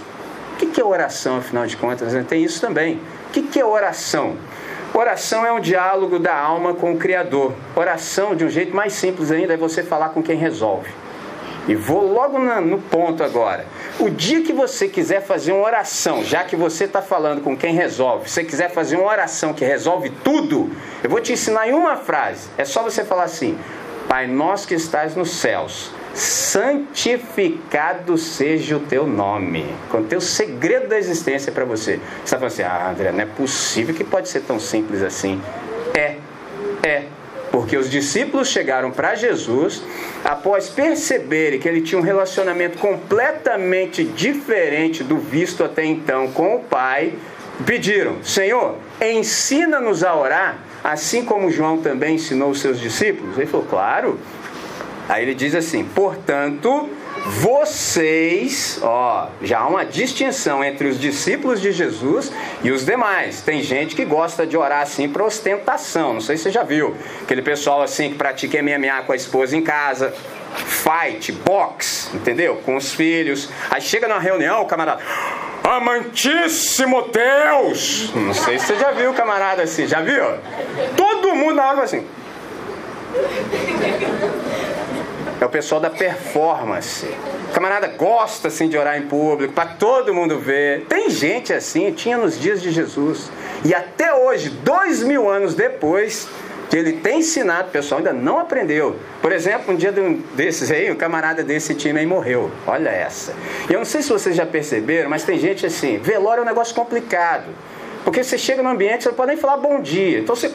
O 0.54 0.56
que 0.56 0.80
é 0.80 0.84
oração, 0.84 1.38
afinal 1.38 1.66
de 1.66 1.76
contas? 1.76 2.12
Tem 2.26 2.42
isso 2.42 2.60
também. 2.60 3.00
O 3.28 3.30
que 3.30 3.58
é 3.60 3.64
oração? 3.64 4.36
Oração 4.94 5.44
é 5.44 5.52
um 5.52 5.60
diálogo 5.60 6.18
da 6.18 6.34
alma 6.34 6.74
com 6.74 6.92
o 6.92 6.96
Criador. 6.96 7.52
Oração, 7.76 8.34
de 8.34 8.44
um 8.44 8.48
jeito 8.48 8.74
mais 8.74 8.94
simples 8.94 9.30
ainda, 9.30 9.52
é 9.52 9.56
você 9.56 9.82
falar 9.82 10.10
com 10.10 10.22
quem 10.22 10.36
resolve. 10.36 10.88
E 11.68 11.74
vou 11.74 12.10
logo 12.10 12.38
no 12.38 12.78
ponto 12.78 13.22
agora. 13.22 13.66
O 14.00 14.08
dia 14.08 14.42
que 14.42 14.54
você 14.54 14.88
quiser 14.88 15.20
fazer 15.20 15.52
uma 15.52 15.66
oração, 15.66 16.24
já 16.24 16.42
que 16.42 16.56
você 16.56 16.84
está 16.84 17.02
falando 17.02 17.42
com 17.42 17.54
quem 17.54 17.74
resolve, 17.74 18.30
você 18.30 18.42
quiser 18.42 18.70
fazer 18.70 18.96
uma 18.96 19.06
oração 19.06 19.52
que 19.52 19.66
resolve 19.66 20.08
tudo, 20.24 20.70
eu 21.04 21.10
vou 21.10 21.20
te 21.20 21.34
ensinar 21.34 21.68
em 21.68 21.74
uma 21.74 21.96
frase. 21.96 22.48
É 22.56 22.64
só 22.64 22.82
você 22.82 23.04
falar 23.04 23.24
assim: 23.24 23.58
Pai 24.08 24.26
nosso 24.26 24.66
que 24.66 24.74
estás 24.74 25.14
nos 25.14 25.32
céus, 25.32 25.90
santificado 26.14 28.16
seja 28.16 28.78
o 28.78 28.80
teu 28.80 29.06
nome. 29.06 29.66
Contei 29.90 30.16
o 30.16 30.22
segredo 30.22 30.88
da 30.88 30.96
existência 30.96 31.52
para 31.52 31.66
você. 31.66 31.96
Você 31.96 32.24
está 32.24 32.38
falando 32.38 32.52
assim: 32.52 32.62
Ah, 32.62 32.90
André, 32.90 33.12
não 33.12 33.20
é 33.20 33.26
possível 33.26 33.94
que 33.94 34.04
pode 34.04 34.30
ser 34.30 34.40
tão 34.40 34.58
simples 34.58 35.02
assim. 35.02 35.38
É, 35.94 36.16
é. 36.82 37.17
Porque 37.50 37.76
os 37.76 37.90
discípulos 37.90 38.48
chegaram 38.48 38.90
para 38.90 39.14
Jesus 39.14 39.82
após 40.24 40.68
perceberem 40.68 41.58
que 41.58 41.68
ele 41.68 41.80
tinha 41.80 41.98
um 41.98 42.04
relacionamento 42.04 42.78
completamente 42.78 44.04
diferente 44.04 45.02
do 45.02 45.16
visto 45.16 45.64
até 45.64 45.84
então 45.84 46.28
com 46.32 46.56
o 46.56 46.60
Pai, 46.60 47.14
pediram: 47.64 48.22
Senhor, 48.22 48.76
ensina-nos 49.00 50.04
a 50.04 50.14
orar, 50.14 50.58
assim 50.82 51.24
como 51.24 51.50
João 51.50 51.78
também 51.78 52.16
ensinou 52.16 52.50
os 52.50 52.60
seus 52.60 52.78
discípulos. 52.80 53.36
Ele 53.36 53.46
falou: 53.46 53.66
Claro. 53.66 54.18
Aí 55.08 55.22
ele 55.22 55.34
diz 55.34 55.54
assim: 55.54 55.84
Portanto, 55.84 56.88
vocês, 57.26 58.78
ó, 58.82 59.28
já 59.42 59.60
há 59.60 59.66
uma 59.66 59.84
distinção 59.84 60.64
entre 60.64 60.88
os 60.88 61.00
discípulos 61.00 61.60
de 61.60 61.72
Jesus 61.72 62.32
e 62.62 62.70
os 62.70 62.84
demais. 62.84 63.40
Tem 63.42 63.62
gente 63.62 63.94
que 63.94 64.04
gosta 64.04 64.46
de 64.46 64.56
orar 64.56 64.82
assim 64.82 65.08
para 65.08 65.24
ostentação, 65.24 66.14
não 66.14 66.20
sei 66.20 66.36
se 66.36 66.44
você 66.44 66.50
já 66.50 66.62
viu. 66.62 66.96
Aquele 67.22 67.42
pessoal 67.42 67.82
assim 67.82 68.10
que 68.10 68.16
pratica 68.16 68.62
MMA 68.62 69.02
com 69.06 69.12
a 69.12 69.16
esposa 69.16 69.56
em 69.56 69.62
casa, 69.62 70.14
fight, 70.54 71.32
box, 71.32 72.10
entendeu? 72.14 72.56
Com 72.64 72.76
os 72.76 72.92
filhos. 72.92 73.48
Aí 73.70 73.80
chega 73.80 74.08
numa 74.08 74.20
reunião, 74.20 74.62
o 74.62 74.66
camarada, 74.66 75.02
amantíssimo 75.62 77.10
Deus! 77.10 78.10
Não 78.14 78.34
sei 78.34 78.58
se 78.58 78.66
você 78.66 78.76
já 78.76 78.90
viu, 78.92 79.12
camarada, 79.12 79.62
assim, 79.62 79.86
já 79.86 80.00
viu? 80.00 80.24
Todo 80.96 81.34
mundo 81.34 81.54
na 81.54 81.68
hora 81.68 81.82
assim. 81.82 82.06
É 85.40 85.44
o 85.44 85.48
pessoal 85.48 85.80
da 85.80 85.88
performance. 85.88 87.06
O 87.50 87.52
camarada 87.52 87.86
gosta 87.86 88.48
assim 88.48 88.68
de 88.68 88.76
orar 88.76 88.98
em 88.98 89.02
público, 89.02 89.52
para 89.52 89.66
todo 89.66 90.12
mundo 90.12 90.38
ver. 90.38 90.84
Tem 90.88 91.08
gente 91.08 91.52
assim, 91.52 91.92
tinha 91.92 92.16
nos 92.16 92.38
dias 92.38 92.60
de 92.60 92.72
Jesus. 92.72 93.30
E 93.64 93.72
até 93.72 94.12
hoje, 94.12 94.50
dois 94.50 95.02
mil 95.02 95.28
anos 95.28 95.54
depois, 95.54 96.28
que 96.68 96.76
ele 96.76 96.94
tem 96.94 97.20
ensinado, 97.20 97.68
o 97.68 97.70
pessoal 97.70 97.98
ainda 97.98 98.12
não 98.12 98.38
aprendeu. 98.38 98.96
Por 99.22 99.32
exemplo, 99.32 99.72
um 99.72 99.76
dia 99.76 99.92
desses 100.34 100.70
aí, 100.70 100.90
um 100.90 100.96
camarada 100.96 101.42
desse 101.44 101.74
time 101.74 102.00
aí 102.00 102.06
morreu. 102.06 102.50
Olha 102.66 102.90
essa. 102.90 103.32
E 103.70 103.72
eu 103.72 103.78
não 103.78 103.86
sei 103.86 104.02
se 104.02 104.10
vocês 104.10 104.34
já 104.34 104.44
perceberam, 104.44 105.08
mas 105.08 105.22
tem 105.22 105.38
gente 105.38 105.64
assim, 105.64 105.98
velório 105.98 106.40
é 106.40 106.42
um 106.42 106.46
negócio 106.46 106.74
complicado. 106.74 107.46
Porque 108.04 108.24
você 108.24 108.36
chega 108.36 108.62
no 108.62 108.68
ambiente, 108.68 109.04
você 109.04 109.08
não 109.10 109.16
pode 109.16 109.28
nem 109.28 109.36
falar 109.36 109.56
bom 109.56 109.80
dia. 109.80 110.18
Então 110.18 110.34
você. 110.34 110.52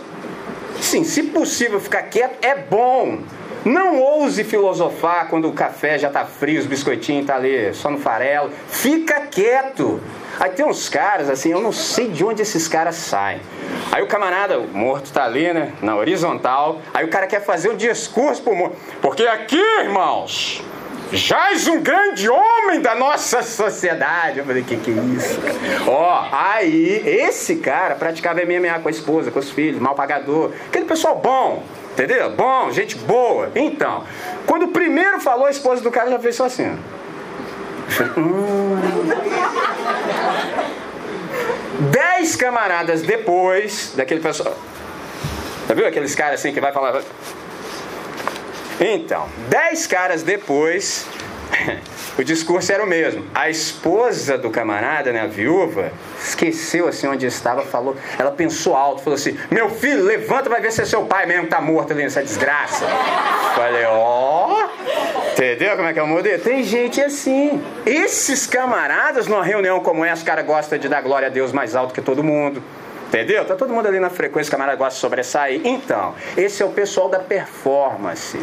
Sim, 0.81 1.03
se 1.03 1.23
possível 1.23 1.79
ficar 1.79 2.03
quieto, 2.03 2.43
é 2.43 2.55
bom. 2.55 3.19
Não 3.65 4.01
ouse 4.01 4.43
filosofar 4.43 5.29
quando 5.29 5.47
o 5.47 5.53
café 5.53 5.97
já 5.97 6.09
está 6.09 6.25
frio, 6.25 6.59
os 6.59 6.65
biscoitinhos 6.65 7.21
estão 7.21 7.35
tá 7.35 7.41
ali 7.41 7.73
só 7.73 7.89
no 7.89 7.97
farelo. 7.97 8.51
Fica 8.67 9.21
quieto. 9.21 10.01
Aí 10.39 10.49
tem 10.49 10.65
uns 10.65 10.89
caras, 10.89 11.29
assim, 11.29 11.51
eu 11.51 11.61
não 11.61 11.71
sei 11.71 12.09
de 12.09 12.25
onde 12.25 12.41
esses 12.41 12.67
caras 12.67 12.95
saem. 12.95 13.39
Aí 13.91 14.01
o 14.01 14.07
camarada, 14.07 14.59
o 14.59 14.67
morto 14.67 15.05
está 15.05 15.23
ali, 15.23 15.53
né, 15.53 15.71
na 15.81 15.95
horizontal. 15.95 16.81
Aí 16.93 17.05
o 17.05 17.09
cara 17.09 17.25
quer 17.25 17.41
fazer 17.41 17.69
um 17.69 17.77
discurso 17.77 18.41
pro 18.41 18.55
morto. 18.55 18.75
Porque 19.01 19.23
aqui, 19.23 19.63
irmãos, 19.79 20.61
jaz 21.13 21.67
um 21.67 21.79
grande 21.81 22.27
homem 22.27 22.81
da 22.81 22.95
nossa 22.95 23.43
sociedade. 23.43 24.39
Eu 24.39 24.45
falei, 24.45 24.63
que 24.63 24.75
que 24.75 24.91
é 24.91 24.93
isso? 25.15 25.39
Ó, 25.87 26.27
aí, 26.31 27.01
esse 27.05 27.57
cara 27.57 27.95
praticava 27.95 28.41
MMA 28.41 28.79
com 28.79 28.89
a 28.89 28.91
esposa, 28.91 29.31
com 29.31 29.39
os 29.39 29.51
filhos, 29.51 29.79
mal 29.79 29.95
pagador. 29.95 30.51
Aquele 30.67 30.85
pessoal 30.85 31.15
bom. 31.15 31.63
Entendeu? 31.93 32.31
Bom, 32.31 32.71
gente 32.71 32.95
boa. 32.95 33.51
Então, 33.55 34.03
quando 34.47 34.63
o 34.63 34.67
primeiro 34.69 35.19
falou, 35.19 35.45
a 35.45 35.51
esposa 35.51 35.81
do 35.81 35.91
cara 35.91 36.09
já 36.09 36.19
fez 36.19 36.35
só 36.35 36.45
assim. 36.45 36.75
Hum. 38.17 38.77
Dez 41.91 42.35
camaradas 42.35 43.03
depois 43.03 43.93
daquele 43.95 44.21
pessoal. 44.21 44.55
Já 45.67 45.75
viu 45.75 45.87
aqueles 45.87 46.15
caras 46.15 46.39
assim 46.39 46.51
que 46.51 46.59
vai 46.59 46.71
falar. 46.71 47.01
Então, 48.79 49.27
dez 49.49 49.85
caras 49.85 50.23
depois, 50.23 51.05
o 52.17 52.23
discurso 52.23 52.71
era 52.71 52.83
o 52.83 52.87
mesmo. 52.87 53.25
A 53.33 53.49
esposa 53.49 54.37
do 54.37 54.49
camarada, 54.49 55.11
né, 55.11 55.21
a 55.21 55.27
viúva, 55.27 55.91
esqueceu 56.19 56.87
assim 56.87 57.07
onde 57.07 57.25
estava, 57.25 57.63
falou, 57.63 57.95
ela 58.17 58.31
pensou 58.31 58.75
alto, 58.75 59.01
falou 59.01 59.15
assim: 59.15 59.37
"Meu 59.49 59.69
filho, 59.69 60.03
levanta, 60.03 60.49
vai 60.49 60.61
ver 60.61 60.71
se 60.71 60.81
é 60.81 60.85
seu 60.85 61.05
pai 61.05 61.25
mesmo 61.25 61.43
que 61.43 61.49
tá 61.49 61.61
morto 61.61 61.91
ali 61.91 62.03
nessa 62.03 62.23
desgraça". 62.23 62.85
Falei: 63.55 63.85
"Ó, 63.85 64.49
oh, 64.49 65.31
entendeu 65.31 65.75
como 65.75 65.87
é 65.87 65.93
que 65.93 65.99
é 65.99 66.03
o 66.03 66.07
modelo? 66.07 66.41
Tem 66.41 66.63
gente 66.63 67.01
assim. 67.01 67.61
Esses 67.85 68.45
camaradas 68.45 69.27
numa 69.27 69.43
reunião 69.43 69.79
como 69.79 70.03
essa, 70.03 70.23
o 70.23 70.25
cara 70.25 70.41
gosta 70.41 70.77
de 70.77 70.87
dar 70.87 71.01
glória 71.01 71.27
a 71.27 71.31
Deus 71.31 71.51
mais 71.51 71.75
alto 71.75 71.93
que 71.93 72.01
todo 72.01 72.23
mundo. 72.23 72.63
Entendeu? 73.13 73.45
Tá 73.45 73.55
todo 73.55 73.71
mundo 73.71 73.87
ali 73.87 73.99
na 73.99 74.09
frequência, 74.09 74.49
o 74.49 74.51
camarada 74.51 74.75
gosta 74.75 74.95
de 74.95 75.01
sobressair. 75.01 75.61
Então, 75.63 76.15
esse 76.35 76.63
é 76.63 76.65
o 76.65 76.69
pessoal 76.69 77.09
da 77.09 77.19
performance. 77.19 78.39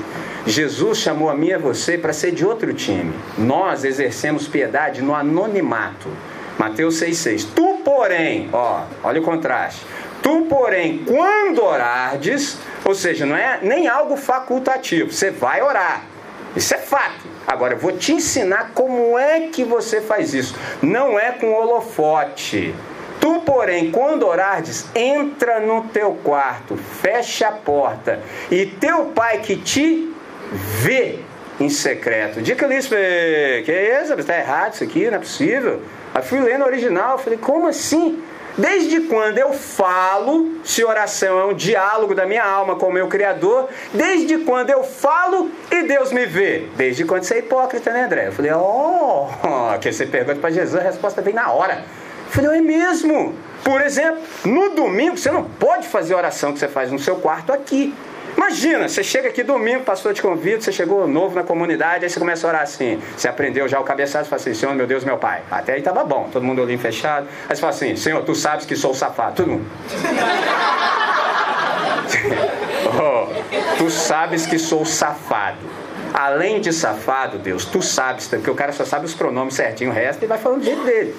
Jesus 0.47 0.99
chamou 0.99 1.29
a 1.29 1.35
mim 1.35 1.49
e 1.49 1.55
a 1.55 1.59
você 1.59 1.99
para 1.99 2.13
ser 2.13 2.31
de 2.31 2.47
outro 2.47 2.73
time. 2.73 3.13
Nós 3.37 3.85
exercemos 3.85 4.47
piedade 4.47 5.03
no 5.03 5.13
anonimato. 5.13 6.09
Mateus 6.57 7.03
6,6. 7.03 7.49
Tu, 7.53 7.81
porém, 7.85 8.49
ó, 8.53 8.85
olha 9.03 9.21
o 9.21 9.25
contraste. 9.25 9.85
Tu, 10.23 10.43
porém, 10.43 11.05
quando 11.05 11.65
orardes, 11.65 12.57
ou 12.85 12.95
seja, 12.95 13.27
não 13.27 13.37
é 13.37 13.59
nem 13.61 13.89
algo 13.89 14.17
facultativo, 14.17 15.13
você 15.13 15.33
vai 15.33 15.61
orar. 15.63 16.05
Isso 16.55 16.73
é 16.75 16.79
fato. 16.79 17.29
Agora, 17.45 17.75
eu 17.75 17.79
vou 17.79 17.91
te 17.91 18.13
ensinar 18.13 18.71
como 18.73 19.19
é 19.19 19.49
que 19.49 19.65
você 19.65 20.01
faz 20.01 20.33
isso. 20.33 20.55
Não 20.81 21.19
é 21.19 21.33
com 21.33 21.53
holofote. 21.53 22.73
Tu, 23.21 23.41
porém, 23.43 23.91
quando 23.91 24.27
orardes, 24.27 24.87
entra 24.95 25.61
no 25.61 25.83
teu 25.89 26.19
quarto, 26.25 26.77
fecha 26.77 27.49
a 27.49 27.53
porta, 27.53 28.21
e 28.51 28.67
teu 28.67 29.07
pai 29.07 29.39
que 29.39 29.57
te 29.57 30.13
vê 30.51 31.19
em 31.61 31.69
secreto. 31.69 32.41
Dica 32.41 32.65
ali, 32.65 32.79
que 32.83 33.71
é 33.71 34.03
isso? 34.03 34.15
Está 34.15 34.39
errado 34.39 34.75
isso 34.75 34.85
aqui, 34.85 35.07
não 35.11 35.17
é 35.17 35.19
possível. 35.19 35.83
Aí 36.15 36.23
fui 36.23 36.41
lendo 36.41 36.63
o 36.63 36.67
original, 36.67 37.19
falei, 37.19 37.39
como 37.39 37.69
assim? 37.69 38.23
Desde 38.57 39.03
quando 39.03 39.39
eu 39.39 39.53
falo, 39.53 40.61
se 40.65 40.85
oração 40.85 41.39
é 41.39 41.45
um 41.45 41.55
diálogo 41.55 42.15
da 42.15 42.27
minha 42.27 42.45
alma 42.45 42.77
com 42.77 42.87
o 42.87 42.93
meu 42.93 43.07
Criador, 43.07 43.69
desde 43.93 44.39
quando 44.39 44.71
eu 44.71 44.83
falo 44.83 45.51
e 45.71 45.83
Deus 45.85 46.11
me 46.11 46.27
vê? 46.27 46.67
Desde 46.77 47.05
quando 47.05 47.23
você 47.23 47.35
é 47.35 47.39
hipócrita, 47.39 47.93
né, 47.93 48.05
André? 48.05 48.27
Eu 48.29 48.33
falei, 48.33 48.53
oh, 48.53 49.29
que 49.81 49.93
você 49.93 50.05
pergunta 50.05 50.41
para 50.41 50.51
Jesus, 50.51 50.81
a 50.81 50.85
resposta 50.85 51.23
vem 51.23 51.35
na 51.35 51.51
hora. 51.53 51.85
Eu 52.31 52.35
falei, 52.35 52.59
é 52.59 52.63
mesmo? 52.63 53.35
Por 53.65 53.81
exemplo, 53.81 54.21
no 54.45 54.69
domingo 54.71 55.19
você 55.19 55.33
não 55.33 55.43
pode 55.43 55.89
fazer 55.89 56.15
a 56.15 56.17
oração 56.17 56.53
que 56.53 56.61
você 56.61 56.69
faz 56.69 56.93
no 56.93 56.99
seu 56.99 57.17
quarto 57.17 57.53
aqui. 57.53 57.93
Imagina, 58.37 58.89
você 58.89 59.03
chega 59.03 59.29
aqui 59.29 59.43
domingo, 59.43 59.83
pastor 59.83 60.15
te 60.15 60.23
convida, 60.23 60.61
você 60.61 60.71
chegou 60.71 61.09
novo 61.09 61.35
na 61.35 61.43
comunidade, 61.43 62.05
aí 62.05 62.11
você 62.11 62.21
começa 62.21 62.47
a 62.47 62.51
orar 62.51 62.63
assim. 62.63 63.03
Você 63.17 63.27
aprendeu 63.27 63.67
já 63.67 63.81
o 63.81 63.85
cabeçado, 63.85 64.25
você 64.25 64.31
fala 64.31 64.41
assim, 64.41 64.55
Senhor, 64.55 64.73
meu 64.77 64.87
Deus, 64.87 65.05
meu 65.05 65.19
Pai. 65.19 65.43
Até 65.51 65.73
aí 65.73 65.83
tava 65.83 66.05
bom, 66.05 66.29
todo 66.33 66.45
mundo 66.45 66.63
olhinho 66.63 66.79
fechado. 66.79 67.27
Aí 67.49 67.57
você 67.57 67.61
fala 67.61 67.73
assim, 67.73 67.97
Senhor, 67.97 68.23
tu 68.23 68.37
sabes 68.37 68.65
que 68.65 68.77
sou 68.77 68.95
safado. 68.95 69.35
Todo 69.35 69.49
mundo. 69.49 69.67
oh, 72.95 73.27
tu 73.77 73.91
sabes 73.91 74.47
que 74.47 74.57
sou 74.57 74.87
safado. 74.87 75.59
Além 76.15 76.61
de 76.61 76.73
safado, 76.73 77.39
Deus, 77.39 77.65
tu 77.65 77.83
sabes, 77.83 78.29
porque 78.29 78.51
o 78.51 78.55
cara 78.55 78.71
só 78.73 78.85
sabe 78.85 79.05
os 79.05 79.15
pronomes 79.15 79.55
certinho, 79.55 79.91
o 79.91 79.93
resto 79.93 80.21
ele 80.21 80.29
vai 80.29 80.39
falando 80.39 80.61
do 80.61 80.65
jeito 80.65 80.85
dele 80.85 81.17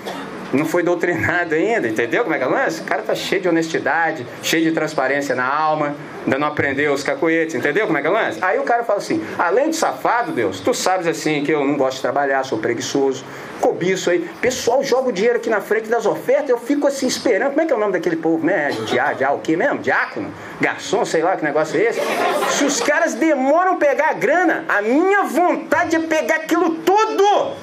não 0.54 0.66
foi 0.66 0.84
doutrinado 0.84 1.56
ainda, 1.56 1.88
entendeu 1.88 2.24
como 2.24 2.36
é 2.36 2.38
que 2.38 2.44
é 2.44 2.48
o 2.48 2.52
lance? 2.52 2.82
O 2.82 2.84
cara 2.84 3.02
tá 3.02 3.16
cheio 3.16 3.42
de 3.42 3.48
honestidade, 3.48 4.26
cheio 4.44 4.64
de 4.64 4.72
transparência 4.72 5.34
na 5.36 5.46
alma, 5.46 5.96
ainda 6.24 6.38
não 6.38 6.48
aprendeu 6.48 6.94
os 6.94 7.04
cacoetes, 7.04 7.56
entendeu 7.56 7.86
como 7.86 7.98
é 7.98 8.02
que 8.02 8.08
é 8.08 8.10
o 8.10 8.14
lance? 8.14 8.40
Aí 8.42 8.60
o 8.60 8.64
cara 8.64 8.84
fala 8.84 9.00
assim, 9.00 9.24
além 9.38 9.70
de 9.70 9.76
safado, 9.76 10.32
Deus, 10.32 10.60
tu 10.60 10.74
sabes 10.74 11.08
assim 11.08 11.44
que 11.44 11.52
eu 11.52 11.66
não 11.66 11.78
gosto 11.78 11.98
de 11.98 12.02
trabalhar, 12.02 12.44
sou 12.44 12.58
preguiçoso, 12.58 13.24
cobiço 13.62 14.10
aí. 14.10 14.28
Pessoal 14.42 14.84
joga 14.84 15.10
o 15.10 15.12
dinheiro 15.12 15.38
aqui 15.38 15.50
na 15.50 15.62
frente 15.62 15.88
das 15.88 16.06
ofertas, 16.06 16.50
eu 16.50 16.58
fico 16.58 16.88
assim 16.88 17.08
esperando. 17.08 17.52
Como 17.52 17.62
é 17.62 17.66
que 17.66 17.72
é 17.72 17.76
o 17.76 17.80
nome 17.80 17.94
daquele 17.94 18.18
povo, 18.18 18.46
né? 18.46 18.72
Diá, 18.88 19.14
diá, 19.14 19.32
o 19.32 19.40
que 19.40 19.56
mesmo? 19.56 19.80
Diácono? 19.80 20.34
Garçom, 20.60 21.06
sei 21.06 21.22
lá 21.22 21.38
que 21.38 21.44
negócio 21.44 21.80
é 21.80 21.84
esse. 21.84 22.02
Se 22.50 22.66
os 22.66 22.82
caras 22.82 23.14
demoram 23.14 23.78
pegar 23.78 24.10
a 24.10 24.14
grana, 24.14 24.66
a 24.68 24.82
minha 24.82 25.24
vontade 25.24 25.96
é 25.96 26.00
pegar 26.00 26.36
aquilo 26.38 26.76
tudo. 26.76 27.56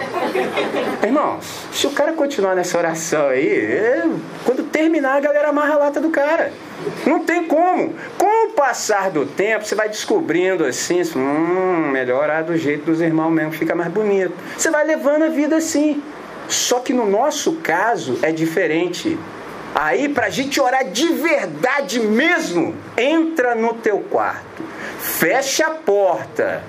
Irmãos, 1.02 1.44
se 1.72 1.86
o 1.86 1.90
cara 1.90 2.12
continuar 2.12 2.54
nessa 2.54 2.78
oração 2.78 3.28
aí, 3.28 4.02
quando 4.44 4.62
terminar 4.64 5.16
a 5.16 5.20
galera 5.20 5.48
amarra 5.48 5.74
a 5.74 5.78
lata 5.78 6.00
do 6.00 6.10
cara. 6.10 6.52
Não 7.06 7.20
tem 7.24 7.44
como. 7.44 7.94
Com 8.16 8.48
o 8.48 8.52
passar 8.52 9.10
do 9.10 9.26
tempo, 9.26 9.64
você 9.64 9.74
vai 9.74 9.88
descobrindo 9.88 10.64
assim, 10.64 11.02
hum, 11.16 11.90
melhorar 11.90 12.42
do 12.42 12.56
jeito 12.56 12.84
dos 12.86 13.00
irmãos 13.00 13.30
mesmo, 13.30 13.52
fica 13.52 13.74
mais 13.74 13.90
bonito. 13.90 14.32
Você 14.56 14.70
vai 14.70 14.84
levando 14.84 15.24
a 15.24 15.28
vida 15.28 15.56
assim. 15.56 16.02
Só 16.48 16.80
que 16.80 16.92
no 16.92 17.08
nosso 17.08 17.56
caso 17.56 18.18
é 18.22 18.32
diferente. 18.32 19.18
Aí, 19.74 20.08
para 20.08 20.26
a 20.26 20.30
gente 20.30 20.60
orar 20.60 20.84
de 20.84 21.08
verdade 21.08 22.00
mesmo, 22.00 22.74
entra 22.96 23.54
no 23.54 23.74
teu 23.74 24.00
quarto, 24.00 24.62
fecha 24.98 25.66
a 25.66 25.70
porta 25.70 26.62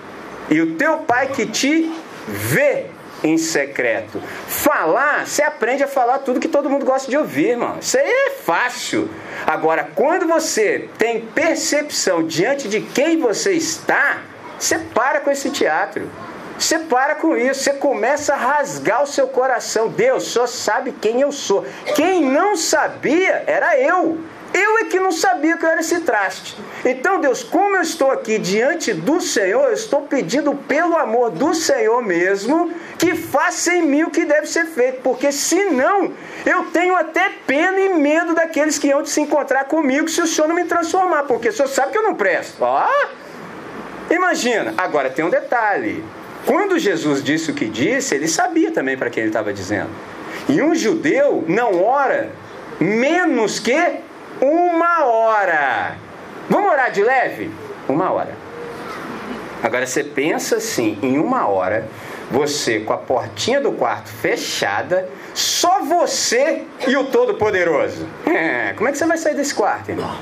e 0.50 0.62
o 0.62 0.76
teu 0.76 0.98
pai 1.00 1.28
que 1.28 1.46
te 1.46 1.92
vê 2.28 2.88
em 3.24 3.38
secreto. 3.38 4.22
Falar, 4.48 5.28
você 5.28 5.44
aprende 5.44 5.84
a 5.84 5.88
falar 5.88 6.20
tudo 6.20 6.40
que 6.40 6.48
todo 6.48 6.70
mundo 6.70 6.86
gosta 6.86 7.10
de 7.10 7.18
ouvir, 7.18 7.52
irmão. 7.52 7.78
Isso 7.80 7.98
aí 7.98 8.10
é 8.10 8.30
fácil. 8.32 9.10
Agora, 9.46 9.90
quando 9.96 10.28
você 10.28 10.90
tem 10.98 11.22
percepção 11.22 12.24
diante 12.24 12.68
de 12.68 12.82
quem 12.82 13.20
você 13.20 13.54
está, 13.54 14.22
você 14.58 14.78
para 14.78 15.20
com 15.20 15.32
esse 15.32 15.50
teatro. 15.50 16.10
Você 16.58 16.78
para 16.78 17.16
com 17.16 17.38
isso, 17.38 17.64
você 17.64 17.74
começa 17.74 18.34
a 18.34 18.38
rasgar 18.38 19.02
o 19.02 19.08
seu 19.08 19.28
coração. 19.28 19.88
Deus 19.88 20.24
só 20.26 20.46
sabe 20.46 20.92
quem 20.92 21.22
eu 21.22 21.32
sou. 21.32 21.66
Quem 21.96 22.22
não 22.22 22.58
sabia 22.58 23.44
era 23.48 23.80
eu. 23.80 24.18
Eu 24.54 24.80
é 24.80 24.86
que 24.86 25.00
não 25.00 25.12
sabia 25.12 25.58
que 25.58 25.66
eu 25.66 25.70
era 25.70 25.82
esse 25.82 26.00
traste. 26.02 26.58
Então, 26.84 27.22
Deus, 27.22 27.44
como 27.44 27.76
eu 27.76 27.82
estou 27.82 28.12
aqui 28.12 28.40
diante 28.40 28.94
do 28.94 29.22
Senhor, 29.22 29.66
eu 29.66 29.74
estou 29.74 30.02
pedindo 30.02 30.54
pelo 30.56 30.98
amor 30.98 31.30
do 31.30 31.54
Senhor 31.54 32.02
mesmo 32.02 32.72
que 32.98 33.16
faça 33.16 33.74
em 33.74 33.84
mim 33.84 34.04
o 34.04 34.10
que 34.10 34.26
deve 34.26 34.48
ser 34.48 34.66
feito, 34.66 35.02
porque 35.02 35.32
senão 35.32 36.12
eu 36.46 36.66
tenho 36.66 36.96
até 36.96 37.30
pena 37.46 37.80
e 37.80 37.90
medo 37.90 38.34
daqueles 38.34 38.80
que 38.80 38.88
iam 38.88 39.06
se 39.06 39.22
encontrar 39.22 39.66
comigo 39.66 40.10
se 40.10 40.22
o 40.22 40.28
Senhor 40.28 40.48
não 40.48 40.56
me 40.56 40.66
transformar, 40.66 41.24
porque 41.24 41.50
o 41.50 41.54
Senhor 41.54 41.68
sabe 41.68 41.92
que 41.92 41.98
eu 41.98 42.04
não 42.04 42.16
presto. 42.16 42.58
Ó, 42.62 42.88
imagina. 44.10 44.74
Agora 44.78 45.10
tem 45.10 45.24
um 45.24 45.30
detalhe. 45.30 46.04
Quando 46.46 46.80
Jesus 46.80 47.24
disse 47.24 47.52
o 47.52 47.54
que 47.54 47.66
disse, 47.66 48.16
ele 48.16 48.28
sabia 48.28 48.72
também 48.72 48.98
para 48.98 49.10
quem 49.10 49.22
ele 49.22 49.30
estava 49.30 49.54
dizendo. 49.54 49.90
E 50.48 50.62
um 50.62 50.74
judeu 50.74 51.44
não 51.48 51.84
ora 51.84 52.32
menos 52.80 53.60
que 53.60 54.00
uma 54.42 55.06
hora. 55.06 55.96
Vamos 56.50 56.72
orar 56.72 56.92
de 56.92 57.04
leve? 57.04 57.52
Uma 57.88 58.12
hora. 58.12 58.36
Agora 59.62 59.86
você 59.86 60.04
pensa 60.04 60.58
assim, 60.58 60.98
em 61.02 61.18
uma 61.18 61.48
hora, 61.48 61.88
você 62.32 62.80
com 62.80 62.94
a 62.94 62.98
portinha 62.98 63.60
do 63.60 63.74
quarto 63.74 64.10
fechada, 64.10 65.10
só 65.34 65.82
você 65.84 66.64
e 66.88 66.96
o 66.96 67.06
Todo-Poderoso. 67.06 68.08
É, 68.26 68.74
como 68.74 68.88
é 68.88 68.92
que 68.92 68.98
você 68.98 69.06
vai 69.06 69.18
sair 69.18 69.36
desse 69.36 69.54
quarto, 69.54 69.90
irmão? 69.90 70.16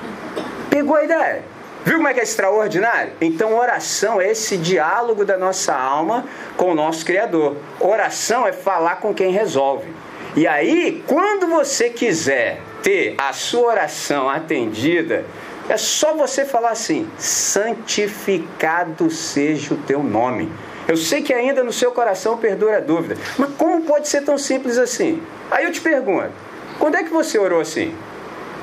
Pegou 0.69 0.96
a 0.96 1.03
ideia? 1.03 1.44
Viu 1.85 1.98
como 1.98 2.07
é 2.07 2.13
que 2.13 2.20
é 2.20 2.24
extraordinário? 2.24 3.13
Então, 3.22 3.55
oração 3.57 4.20
é 4.20 4.31
esse 4.31 4.57
diálogo 4.57 5.24
da 5.24 5.37
nossa 5.37 5.74
alma 5.74 6.25
com 6.57 6.72
o 6.72 6.75
nosso 6.75 7.05
Criador. 7.05 7.55
Oração 7.79 8.46
é 8.46 8.51
falar 8.51 8.98
com 8.98 9.13
quem 9.13 9.31
resolve. 9.31 9.94
E 10.35 10.46
aí, 10.46 11.03
quando 11.07 11.48
você 11.48 11.89
quiser 11.89 12.59
ter 12.83 13.16
a 13.18 13.33
sua 13.33 13.68
oração 13.68 14.29
atendida, 14.29 15.25
é 15.70 15.77
só 15.77 16.13
você 16.13 16.46
falar 16.46 16.72
assim: 16.72 17.09
santificado 17.18 19.09
seja 19.09 19.74
o 19.74 19.77
teu 19.77 20.01
nome. 20.03 20.51
Eu 20.87 20.96
sei 20.96 21.22
que 21.22 21.33
ainda 21.33 21.63
no 21.63 21.74
seu 21.74 21.92
coração 21.92 22.37
perdura 22.37 22.77
a 22.77 22.79
dúvida, 22.79 23.18
mas 23.37 23.50
como 23.57 23.81
pode 23.81 24.07
ser 24.07 24.22
tão 24.22 24.37
simples 24.37 24.77
assim? 24.77 25.22
Aí 25.51 25.66
eu 25.66 25.72
te 25.72 25.81
pergunto: 25.81 26.31
quando 26.79 26.96
é 26.96 27.03
que 27.03 27.09
você 27.09 27.37
orou 27.37 27.61
assim? 27.61 27.94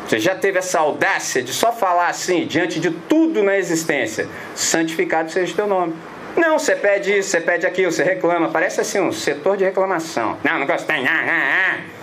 Você 0.06 0.18
já 0.18 0.34
teve 0.34 0.58
essa 0.58 0.80
audácia 0.80 1.42
de 1.42 1.52
só 1.52 1.72
falar 1.72 2.08
assim, 2.08 2.46
diante 2.46 2.78
de 2.80 2.90
tudo 2.90 3.42
na 3.42 3.58
existência: 3.58 4.28
santificado 4.54 5.30
seja 5.30 5.52
o 5.52 5.56
teu 5.56 5.66
nome. 5.66 5.94
Não, 6.36 6.58
você 6.58 6.74
pede 6.74 7.16
isso, 7.16 7.30
você 7.30 7.40
pede 7.40 7.66
aquilo, 7.66 7.92
você 7.92 8.02
reclama. 8.02 8.48
Parece 8.48 8.80
assim 8.80 9.00
um 9.00 9.12
setor 9.12 9.56
de 9.56 9.64
reclamação. 9.64 10.36
Não, 10.42 10.58
não 10.58 10.66
gostei. 10.66 11.06
Ah, 11.06 11.24
ah, 11.28 11.74
ah. 11.74 11.93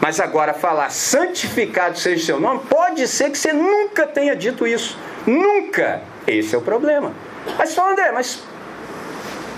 Mas 0.00 0.18
agora 0.18 0.54
falar 0.54 0.90
santificado 0.90 1.98
seja 1.98 2.22
o 2.22 2.26
seu 2.26 2.40
nome, 2.40 2.60
pode 2.68 3.06
ser 3.06 3.30
que 3.30 3.38
você 3.38 3.52
nunca 3.52 4.06
tenha 4.06 4.34
dito 4.34 4.66
isso. 4.66 4.98
Nunca. 5.26 6.00
Esse 6.26 6.54
é 6.54 6.58
o 6.58 6.62
problema. 6.62 7.12
Mas 7.58 7.70
só 7.70 7.90
André, 7.90 8.10
mas 8.12 8.42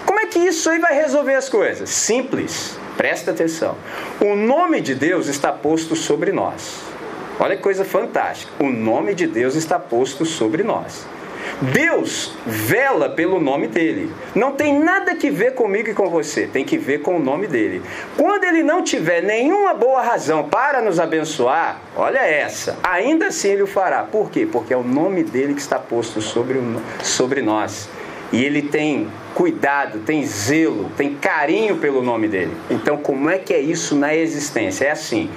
como 0.04 0.18
é 0.18 0.26
que 0.26 0.38
isso 0.38 0.68
aí 0.68 0.78
vai 0.78 0.94
resolver 0.94 1.34
as 1.34 1.48
coisas? 1.48 1.88
Simples. 1.90 2.76
Presta 2.96 3.30
atenção. 3.30 3.76
O 4.20 4.34
nome 4.34 4.80
de 4.80 4.94
Deus 4.94 5.26
está 5.28 5.52
posto 5.52 5.96
sobre 5.96 6.32
nós. 6.32 6.82
Olha 7.38 7.56
que 7.56 7.62
coisa 7.62 7.84
fantástica. 7.84 8.52
O 8.62 8.68
nome 8.68 9.14
de 9.14 9.26
Deus 9.26 9.54
está 9.54 9.78
posto 9.78 10.24
sobre 10.24 10.62
nós. 10.62 11.06
Deus 11.60 12.34
vela 12.44 13.08
pelo 13.08 13.40
nome 13.40 13.68
dele. 13.68 14.12
Não 14.34 14.52
tem 14.52 14.78
nada 14.78 15.14
que 15.14 15.30
ver 15.30 15.54
comigo 15.54 15.90
e 15.90 15.94
com 15.94 16.08
você, 16.08 16.46
tem 16.46 16.64
que 16.64 16.76
ver 16.76 17.02
com 17.02 17.16
o 17.16 17.18
nome 17.18 17.46
dele. 17.46 17.82
Quando 18.16 18.44
ele 18.44 18.62
não 18.62 18.82
tiver 18.82 19.22
nenhuma 19.22 19.72
boa 19.74 20.02
razão 20.02 20.48
para 20.48 20.80
nos 20.80 20.98
abençoar, 20.98 21.80
olha 21.96 22.18
essa, 22.18 22.78
ainda 22.82 23.28
assim 23.28 23.50
ele 23.50 23.62
o 23.62 23.66
fará. 23.66 24.02
Por 24.02 24.30
quê? 24.30 24.46
Porque 24.50 24.74
é 24.74 24.76
o 24.76 24.82
nome 24.82 25.22
dele 25.22 25.54
que 25.54 25.60
está 25.60 25.78
posto 25.78 26.20
sobre, 26.20 26.60
sobre 27.02 27.42
nós. 27.42 27.88
E 28.32 28.42
ele 28.42 28.62
tem 28.62 29.08
cuidado, 29.34 30.00
tem 30.00 30.24
zelo, 30.24 30.90
tem 30.96 31.14
carinho 31.14 31.76
pelo 31.76 32.02
nome 32.02 32.28
dele. 32.28 32.56
Então, 32.70 32.96
como 32.96 33.28
é 33.28 33.38
que 33.38 33.52
é 33.52 33.60
isso 33.60 33.94
na 33.94 34.14
existência? 34.14 34.86
É 34.86 34.90
assim: 34.90 35.30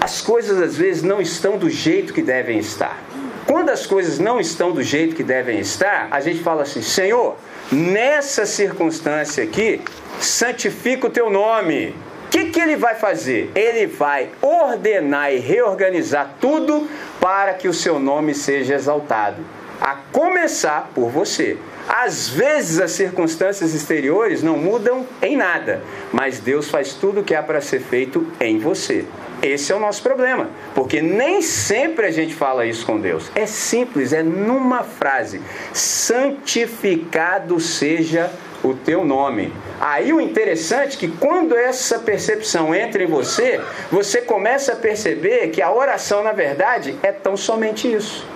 as 0.00 0.20
coisas 0.20 0.60
às 0.60 0.76
vezes 0.76 1.02
não 1.02 1.20
estão 1.20 1.56
do 1.56 1.70
jeito 1.70 2.12
que 2.12 2.22
devem 2.22 2.58
estar. 2.58 3.00
Quando 3.46 3.68
as 3.68 3.84
coisas 3.84 4.18
não 4.18 4.40
estão 4.40 4.72
do 4.72 4.82
jeito 4.82 5.14
que 5.14 5.22
devem 5.22 5.58
estar, 5.60 6.08
a 6.10 6.20
gente 6.20 6.42
fala 6.42 6.62
assim: 6.62 6.80
Senhor, 6.80 7.36
nessa 7.70 8.46
circunstância 8.46 9.44
aqui, 9.44 9.80
santifica 10.18 11.06
o 11.06 11.10
teu 11.10 11.28
nome. 11.28 11.94
O 12.26 12.28
que, 12.30 12.46
que 12.46 12.60
ele 12.60 12.74
vai 12.74 12.94
fazer? 12.94 13.52
Ele 13.54 13.86
vai 13.86 14.30
ordenar 14.42 15.32
e 15.32 15.38
reorganizar 15.38 16.34
tudo 16.40 16.88
para 17.20 17.54
que 17.54 17.68
o 17.68 17.74
seu 17.74 18.00
nome 18.00 18.34
seja 18.34 18.74
exaltado. 18.74 19.44
A 19.80 19.96
começar 20.10 20.90
por 20.94 21.10
você. 21.10 21.58
Às 21.86 22.28
vezes 22.28 22.80
as 22.80 22.92
circunstâncias 22.92 23.74
exteriores 23.74 24.42
não 24.42 24.56
mudam 24.56 25.06
em 25.20 25.36
nada, 25.36 25.82
mas 26.12 26.40
Deus 26.40 26.70
faz 26.70 26.94
tudo 26.94 27.20
o 27.20 27.24
que 27.24 27.34
há 27.34 27.42
para 27.42 27.60
ser 27.60 27.80
feito 27.80 28.26
em 28.40 28.58
você. 28.58 29.04
Esse 29.44 29.72
é 29.72 29.76
o 29.76 29.78
nosso 29.78 30.02
problema, 30.02 30.48
porque 30.74 31.02
nem 31.02 31.42
sempre 31.42 32.06
a 32.06 32.10
gente 32.10 32.34
fala 32.34 32.64
isso 32.64 32.86
com 32.86 32.98
Deus. 32.98 33.30
É 33.34 33.44
simples, 33.44 34.14
é 34.14 34.22
numa 34.22 34.82
frase: 34.82 35.42
santificado 35.70 37.60
seja 37.60 38.30
o 38.62 38.72
teu 38.72 39.04
nome. 39.04 39.52
Aí 39.78 40.14
o 40.14 40.20
interessante 40.20 40.96
é 40.96 41.00
que 41.00 41.08
quando 41.08 41.54
essa 41.54 41.98
percepção 41.98 42.74
entra 42.74 43.02
em 43.02 43.06
você, 43.06 43.60
você 43.92 44.22
começa 44.22 44.72
a 44.72 44.76
perceber 44.76 45.48
que 45.48 45.60
a 45.60 45.70
oração, 45.70 46.22
na 46.22 46.32
verdade, 46.32 46.98
é 47.02 47.12
tão 47.12 47.36
somente 47.36 47.92
isso 47.92 48.26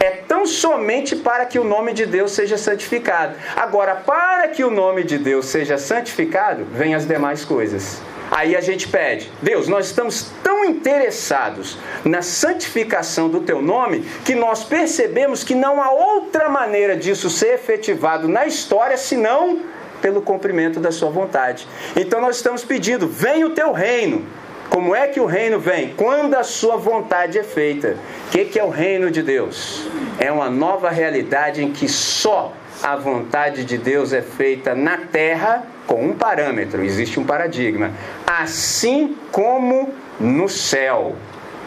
é 0.00 0.10
tão 0.26 0.44
somente 0.44 1.14
para 1.14 1.46
que 1.46 1.60
o 1.60 1.64
nome 1.64 1.92
de 1.92 2.04
Deus 2.04 2.32
seja 2.32 2.58
santificado. 2.58 3.36
Agora, 3.54 3.94
para 3.94 4.48
que 4.48 4.64
o 4.64 4.70
nome 4.70 5.04
de 5.04 5.16
Deus 5.16 5.46
seja 5.46 5.78
santificado, 5.78 6.64
vem 6.64 6.92
as 6.92 7.06
demais 7.06 7.44
coisas. 7.44 8.02
Aí 8.34 8.56
a 8.56 8.62
gente 8.62 8.88
pede, 8.88 9.30
Deus, 9.42 9.68
nós 9.68 9.84
estamos 9.84 10.32
tão 10.42 10.64
interessados 10.64 11.76
na 12.02 12.22
santificação 12.22 13.28
do 13.28 13.40
teu 13.40 13.60
nome 13.60 14.06
que 14.24 14.34
nós 14.34 14.64
percebemos 14.64 15.44
que 15.44 15.54
não 15.54 15.82
há 15.82 15.90
outra 15.90 16.48
maneira 16.48 16.96
disso 16.96 17.28
ser 17.28 17.56
efetivado 17.56 18.26
na 18.26 18.46
história 18.46 18.96
senão 18.96 19.60
pelo 20.00 20.22
cumprimento 20.22 20.80
da 20.80 20.90
sua 20.90 21.10
vontade. 21.10 21.68
Então 21.94 22.22
nós 22.22 22.36
estamos 22.36 22.64
pedindo, 22.64 23.06
venha 23.06 23.46
o 23.46 23.50
teu 23.50 23.70
reino. 23.70 24.24
Como 24.70 24.96
é 24.96 25.08
que 25.08 25.20
o 25.20 25.26
reino 25.26 25.60
vem? 25.60 25.92
Quando 25.94 26.34
a 26.34 26.42
sua 26.42 26.78
vontade 26.78 27.38
é 27.38 27.42
feita. 27.42 27.98
O 28.28 28.30
que, 28.30 28.46
que 28.46 28.58
é 28.58 28.64
o 28.64 28.70
reino 28.70 29.10
de 29.10 29.22
Deus? 29.22 29.86
É 30.18 30.32
uma 30.32 30.48
nova 30.48 30.88
realidade 30.88 31.62
em 31.62 31.70
que 31.70 31.86
só 31.86 32.54
a 32.82 32.96
vontade 32.96 33.64
de 33.64 33.78
Deus 33.78 34.12
é 34.12 34.20
feita 34.20 34.74
na 34.74 34.96
terra 34.96 35.64
com 35.86 36.04
um 36.04 36.14
parâmetro, 36.14 36.82
existe 36.82 37.20
um 37.20 37.24
paradigma. 37.24 37.92
Assim 38.26 39.16
como 39.30 39.92
no 40.18 40.48
céu. 40.48 41.14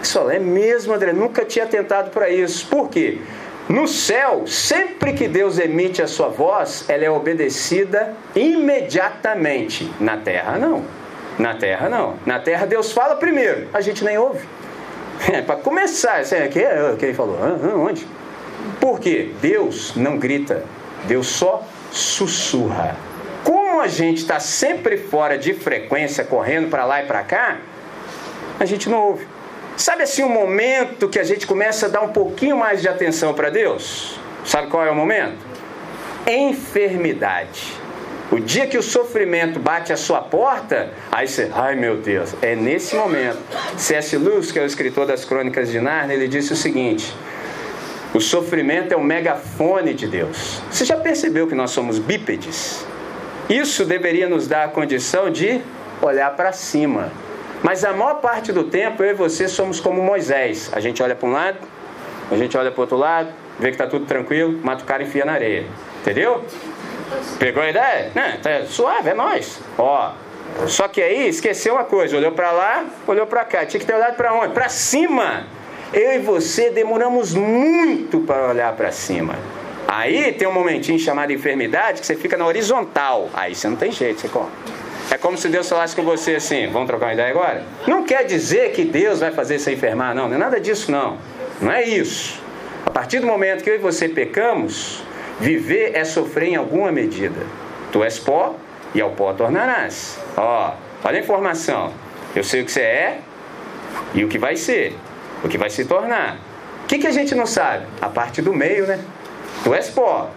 Isso 0.01 0.29
é 0.29 0.39
mesmo, 0.39 0.93
André, 0.93 1.13
nunca 1.13 1.45
tinha 1.45 1.65
tentado 1.65 2.11
para 2.11 2.29
isso. 2.29 2.67
Por 2.67 2.89
quê? 2.89 3.19
No 3.67 3.87
céu, 3.87 4.45
sempre 4.45 5.13
que 5.13 5.27
Deus 5.27 5.57
emite 5.57 6.01
a 6.01 6.07
sua 6.07 6.27
voz, 6.27 6.85
ela 6.87 7.03
é 7.03 7.09
obedecida 7.09 8.13
imediatamente. 8.35 9.91
Na 9.99 10.17
terra, 10.17 10.57
não. 10.57 10.83
Na 11.39 11.55
terra, 11.55 11.89
não. 11.89 12.15
Na 12.25 12.39
terra, 12.39 12.67
Deus 12.67 12.91
fala 12.91 13.15
primeiro, 13.15 13.67
a 13.73 13.81
gente 13.81 14.03
nem 14.03 14.17
ouve. 14.17 14.45
É, 15.31 15.41
para 15.41 15.55
começar, 15.55 16.17
assim, 16.17 16.35
que, 16.49 16.59
que 16.99 17.05
ele 17.05 17.13
falou, 17.13 17.37
onde? 17.77 18.05
Por 18.81 18.99
quê? 18.99 19.31
Deus 19.41 19.95
não 19.95 20.17
grita, 20.17 20.65
Deus 21.05 21.27
só 21.27 21.63
sussurra. 21.91 22.95
Como 23.43 23.79
a 23.79 23.87
gente 23.87 24.17
está 24.17 24.39
sempre 24.39 24.97
fora 24.97 25.37
de 25.37 25.53
frequência, 25.53 26.23
correndo 26.23 26.69
para 26.69 26.85
lá 26.85 27.03
e 27.03 27.05
para 27.05 27.23
cá, 27.23 27.57
a 28.59 28.65
gente 28.65 28.89
não 28.89 28.99
ouve. 28.99 29.27
Sabe 29.77 30.03
assim 30.03 30.23
o 30.23 30.27
um 30.27 30.29
momento 30.29 31.09
que 31.09 31.19
a 31.19 31.23
gente 31.23 31.45
começa 31.45 31.87
a 31.87 31.89
dar 31.89 32.01
um 32.01 32.09
pouquinho 32.09 32.57
mais 32.57 32.81
de 32.81 32.87
atenção 32.87 33.33
para 33.33 33.49
Deus? 33.49 34.17
Sabe 34.45 34.67
qual 34.67 34.85
é 34.85 34.89
o 34.89 34.95
momento? 34.95 35.45
Enfermidade. 36.25 37.73
O 38.31 38.39
dia 38.39 38.65
que 38.65 38.77
o 38.77 38.81
sofrimento 38.81 39.59
bate 39.59 39.93
a 39.93 39.97
sua 39.97 40.19
porta, 40.21 40.89
aí 41.11 41.27
você, 41.27 41.51
ai 41.53 41.75
meu 41.75 41.97
Deus, 41.97 42.33
é 42.41 42.55
nesse 42.55 42.95
momento. 42.95 43.37
C.S. 43.77 44.17
Lewis, 44.17 44.51
que 44.51 44.57
é 44.57 44.63
o 44.63 44.65
escritor 44.65 45.05
das 45.05 45.23
Crônicas 45.23 45.69
de 45.69 45.79
Narnia, 45.79 46.15
ele 46.15 46.27
disse 46.27 46.51
o 46.51 46.55
seguinte: 46.55 47.13
o 48.13 48.19
sofrimento 48.19 48.93
é 48.93 48.97
o 48.97 49.03
megafone 49.03 49.93
de 49.93 50.07
Deus. 50.07 50.61
Você 50.71 50.85
já 50.85 50.97
percebeu 50.97 51.47
que 51.47 51.55
nós 51.55 51.71
somos 51.71 51.99
bípedes? 51.99 52.85
Isso 53.49 53.85
deveria 53.85 54.27
nos 54.27 54.47
dar 54.47 54.65
a 54.65 54.67
condição 54.67 55.29
de 55.29 55.61
olhar 56.01 56.35
para 56.35 56.51
cima. 56.51 57.11
Mas 57.61 57.83
a 57.83 57.93
maior 57.93 58.15
parte 58.15 58.51
do 58.51 58.63
tempo 58.63 59.03
eu 59.03 59.11
e 59.11 59.13
você 59.13 59.47
somos 59.47 59.79
como 59.79 60.01
Moisés. 60.01 60.69
A 60.73 60.79
gente 60.79 61.01
olha 61.01 61.15
para 61.15 61.27
um 61.27 61.31
lado, 61.31 61.57
a 62.31 62.35
gente 62.35 62.57
olha 62.57 62.71
para 62.71 62.79
o 62.79 62.81
outro 62.81 62.97
lado, 62.97 63.29
vê 63.59 63.67
que 63.67 63.75
está 63.75 63.87
tudo 63.87 64.05
tranquilo, 64.05 64.59
mata 64.63 64.83
o 64.83 64.85
cara 64.85 65.03
e 65.03 65.07
enfia 65.07 65.25
na 65.25 65.33
areia. 65.33 65.65
Entendeu? 66.01 66.43
Pegou 67.39 67.61
a 67.61 67.69
ideia? 67.69 68.11
Não, 68.15 68.37
tá 68.39 68.65
suave, 68.67 69.09
é 69.09 69.13
nós. 69.13 69.59
Ó, 69.77 70.11
só 70.67 70.87
que 70.87 71.01
aí 71.01 71.27
esqueceu 71.27 71.75
uma 71.75 71.83
coisa, 71.83 72.15
olhou 72.17 72.31
para 72.31 72.51
lá, 72.51 72.85
olhou 73.07 73.27
para 73.27 73.43
cá. 73.45 73.65
Tinha 73.65 73.79
que 73.79 73.85
ter 73.85 73.93
olhado 73.93 74.15
para 74.15 74.33
onde? 74.33 74.53
Para 74.53 74.69
cima. 74.69 75.45
Eu 75.95 76.13
e 76.13 76.19
você 76.19 76.71
demoramos 76.71 77.33
muito 77.33 78.19
para 78.19 78.49
olhar 78.49 78.75
para 78.75 78.91
cima. 78.91 79.39
Aí 79.87 80.33
tem 80.33 80.45
um 80.45 80.51
momentinho 80.51 80.99
chamado 80.99 81.31
enfermidade 81.31 82.01
que 82.01 82.05
você 82.05 82.17
fica 82.17 82.35
na 82.35 82.45
horizontal. 82.45 83.29
Aí 83.33 83.55
você 83.55 83.69
não 83.69 83.77
tem 83.77 83.93
jeito, 83.93 84.19
você 84.19 84.27
come. 84.27 84.49
É 85.09 85.17
como 85.17 85.37
se 85.37 85.47
Deus 85.47 85.69
falasse 85.69 85.95
com 85.95 86.03
você 86.03 86.35
assim: 86.35 86.67
vamos 86.67 86.89
trocar 86.89 87.05
uma 87.05 87.13
ideia 87.13 87.29
agora? 87.29 87.63
Não 87.87 88.03
quer 88.03 88.25
dizer 88.25 88.73
que 88.73 88.83
Deus 88.83 89.21
vai 89.21 89.31
fazer 89.31 89.57
você 89.57 89.71
enfermar, 89.71 90.13
não, 90.13 90.27
não 90.27 90.35
é 90.35 90.37
nada 90.37 90.59
disso, 90.59 90.91
não. 90.91 91.17
Não 91.61 91.71
é 91.71 91.85
isso. 91.85 92.43
A 92.85 92.89
partir 92.89 93.19
do 93.19 93.27
momento 93.27 93.63
que 93.63 93.69
eu 93.69 93.75
e 93.75 93.77
você 93.77 94.09
pecamos, 94.09 95.01
viver 95.39 95.91
é 95.95 96.03
sofrer 96.03 96.49
em 96.49 96.55
alguma 96.57 96.91
medida. 96.91 97.39
Tu 97.93 98.03
és 98.03 98.19
pó 98.19 98.57
e 98.93 98.99
ao 98.99 99.11
pó 99.11 99.31
tornarás. 99.31 100.19
Ó, 100.35 100.73
olha 101.05 101.17
a 101.19 101.21
informação. 101.21 101.93
Eu 102.35 102.43
sei 102.43 102.63
o 102.63 102.65
que 102.65 102.71
você 102.73 102.81
é 102.81 103.19
e 104.13 104.25
o 104.25 104.27
que 104.27 104.37
vai 104.37 104.57
ser 104.57 104.93
o 105.45 105.49
que 105.49 105.57
vai 105.57 105.69
se 105.69 105.85
tornar. 105.85 106.37
O 106.83 106.87
que, 106.87 106.97
que 106.97 107.07
a 107.07 107.11
gente 107.11 107.35
não 107.35 107.45
sabe? 107.45 107.85
A 108.01 108.09
parte 108.09 108.41
do 108.41 108.53
meio, 108.53 108.87
né? 108.87 108.99
Tu 109.63 109.73
és 109.73 109.89
pó, 109.89 110.29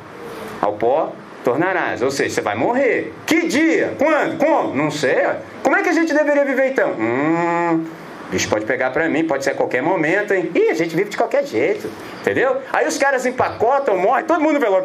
ao 0.60 0.74
pó 0.74 1.12
tornarás. 1.42 2.02
Ou 2.02 2.10
seja, 2.10 2.34
você 2.34 2.40
vai 2.40 2.54
morrer. 2.54 3.14
Que 3.26 3.46
dia? 3.46 3.94
Quando? 3.98 4.36
Como? 4.38 4.74
Não 4.74 4.90
sei. 4.90 5.26
Como 5.62 5.76
é 5.76 5.82
que 5.82 5.88
a 5.88 5.92
gente 5.92 6.12
deveria 6.12 6.44
viver 6.44 6.72
então? 6.72 6.90
Hum, 6.92 7.86
bicho 8.30 8.48
pode 8.48 8.66
pegar 8.66 8.90
pra 8.90 9.08
mim, 9.08 9.24
pode 9.24 9.44
ser 9.44 9.50
a 9.50 9.54
qualquer 9.54 9.82
momento, 9.82 10.34
hein? 10.34 10.50
Ih, 10.54 10.70
a 10.70 10.74
gente 10.74 10.94
vive 10.94 11.10
de 11.10 11.16
qualquer 11.16 11.44
jeito, 11.44 11.90
entendeu? 12.20 12.58
Aí 12.72 12.86
os 12.86 12.98
caras 12.98 13.24
empacotam, 13.24 13.96
morrem, 13.96 14.24
todo 14.24 14.40
mundo 14.40 14.60
vê 14.60 14.66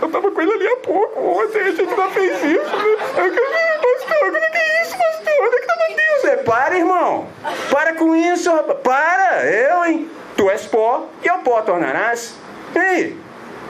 eu 0.00 0.10
tava 0.10 0.30
com 0.30 0.40
ele 0.40 0.52
ali 0.52 0.68
há 0.68 0.76
pouco, 0.76 1.20
ontem 1.20 1.60
a 1.60 1.70
gente 1.70 1.96
não 1.96 2.10
fez 2.10 2.36
isso, 2.36 2.76
né? 2.76 2.96
Pastor, 3.82 4.18
como 4.20 4.36
é 4.36 4.50
que 4.50 4.58
é 4.58 4.82
isso, 4.82 4.98
pastor? 4.98 5.46
Onde 5.46 5.56
é 5.56 5.60
que 5.60 5.66
tava 5.66 5.86
Deus? 5.96 6.24
É, 6.24 6.36
para, 6.36 6.78
irmão. 6.78 7.28
Para 7.70 7.94
com 7.94 8.14
isso, 8.14 8.50
rapaz. 8.52 8.78
Para, 8.82 9.46
eu, 9.46 9.84
hein? 9.84 10.10
Tu 10.36 10.50
és 10.50 10.66
pó 10.66 11.08
e 11.22 11.28
ao 11.28 11.38
pó 11.38 11.62
tornarás. 11.62 12.34
E 12.74 12.78
aí? 12.78 13.16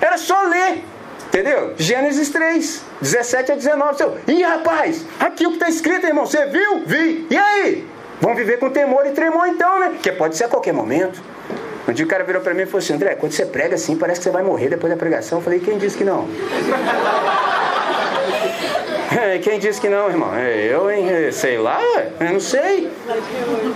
Era 0.01 0.19
só 0.19 0.43
ler. 0.45 0.83
Entendeu? 1.29 1.75
Gênesis 1.77 2.31
3, 2.31 2.85
17 3.01 3.53
a 3.53 3.55
19. 3.57 3.97
Seu, 3.97 4.19
Ih, 4.27 4.43
rapaz, 4.43 5.05
aqui 5.21 5.47
o 5.47 5.51
que 5.51 5.57
está 5.57 5.69
escrito, 5.69 6.07
irmão. 6.07 6.27
Você 6.27 6.47
viu? 6.47 6.83
Vi. 6.87 7.27
E 7.31 7.37
aí? 7.37 7.87
Vamos 8.21 8.39
viver 8.39 8.59
com 8.59 8.71
temor 8.71 9.07
e 9.07 9.11
tremor 9.11 9.47
então, 9.47 9.79
né? 9.79 9.99
Que 10.03 10.13
pode 10.13 10.37
ser 10.37 10.45
a 10.45 10.49
qualquer 10.49 10.73
momento. 10.73 11.21
Um 11.89 11.93
dia 11.93 12.05
o 12.05 12.09
cara 12.09 12.25
virou 12.25 12.43
para 12.43 12.53
mim 12.53 12.63
e 12.63 12.67
falou 12.67 12.79
assim: 12.79 12.95
André, 12.95 13.15
quando 13.15 13.33
você 13.33 13.47
prega 13.47 13.77
assim, 13.77 13.97
parece 13.97 14.21
que 14.21 14.25
você 14.25 14.31
vai 14.31 14.43
morrer 14.43 14.69
depois 14.69 14.93
da 14.93 14.99
pregação. 14.99 15.39
Eu 15.39 15.43
falei: 15.43 15.61
quem 15.61 15.79
disse 15.79 15.97
que 15.97 16.05
não? 16.05 16.29
quem 19.43 19.59
disse 19.59 19.81
que 19.81 19.89
não, 19.89 20.09
irmão? 20.09 20.35
É, 20.35 20.67
eu, 20.67 20.91
hein? 20.91 21.31
Sei 21.31 21.59
lá, 21.59 21.79
eu 22.21 22.33
não 22.33 22.41
sei. 22.41 22.91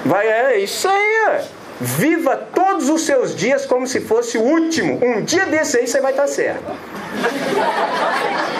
Vai, 0.04 0.26
é 0.26 0.58
isso 0.58 0.88
aí, 0.88 1.40
Viva 1.82 2.36
todos 2.36 2.90
os 2.90 3.06
seus 3.06 3.34
dias 3.34 3.64
como 3.64 3.86
se 3.86 4.00
fosse 4.00 4.36
o 4.36 4.42
último. 4.42 5.00
Um 5.02 5.22
dia 5.22 5.46
desse 5.46 5.78
aí 5.78 5.86
você 5.86 5.98
vai 5.98 6.10
estar 6.10 6.26
certo. 6.26 6.70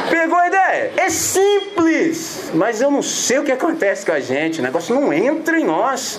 Pegou 0.09 0.39
a 0.39 0.47
ideia? 0.47 0.93
É 0.97 1.11
simples, 1.11 2.51
mas 2.55 2.81
eu 2.81 2.91
não 2.91 3.03
sei 3.03 3.39
o 3.39 3.45
que 3.45 3.53
acontece 3.53 4.07
com 4.07 4.13
a 4.13 4.21
gente. 4.21 4.61
O 4.61 4.63
negócio 4.63 4.95
não 4.95 5.13
entra 5.13 5.61
em 5.61 5.65
nós. 5.65 6.19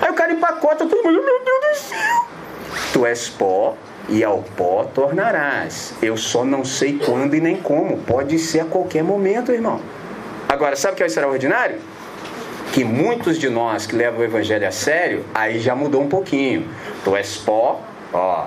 Aí 0.00 0.08
o 0.08 0.14
cara 0.14 0.32
empacota 0.32 0.86
todo 0.86 1.02
mundo. 1.02 1.20
Meu 1.20 1.40
Deus 1.44 1.60
do 1.60 1.88
céu. 1.88 2.35
Tu 2.92 3.06
és 3.06 3.28
pó 3.28 3.76
e 4.08 4.22
ao 4.22 4.38
pó 4.56 4.84
tornarás. 4.84 5.94
Eu 6.02 6.16
só 6.16 6.44
não 6.44 6.64
sei 6.64 6.98
quando 6.98 7.34
e 7.34 7.40
nem 7.40 7.56
como. 7.56 7.98
Pode 7.98 8.38
ser 8.38 8.60
a 8.60 8.64
qualquer 8.64 9.02
momento, 9.02 9.52
irmão. 9.52 9.80
Agora, 10.48 10.76
sabe 10.76 10.94
o 10.94 10.96
que 10.96 11.02
é 11.02 11.06
o 11.06 11.08
extraordinário? 11.08 11.78
Que 12.72 12.84
muitos 12.84 13.38
de 13.38 13.48
nós 13.48 13.86
que 13.86 13.96
levam 13.96 14.20
o 14.20 14.24
evangelho 14.24 14.66
a 14.66 14.70
sério, 14.70 15.24
aí 15.34 15.58
já 15.58 15.74
mudou 15.74 16.02
um 16.02 16.08
pouquinho. 16.08 16.68
Tu 17.02 17.16
és 17.16 17.36
pó, 17.36 17.80
ó, 18.12 18.46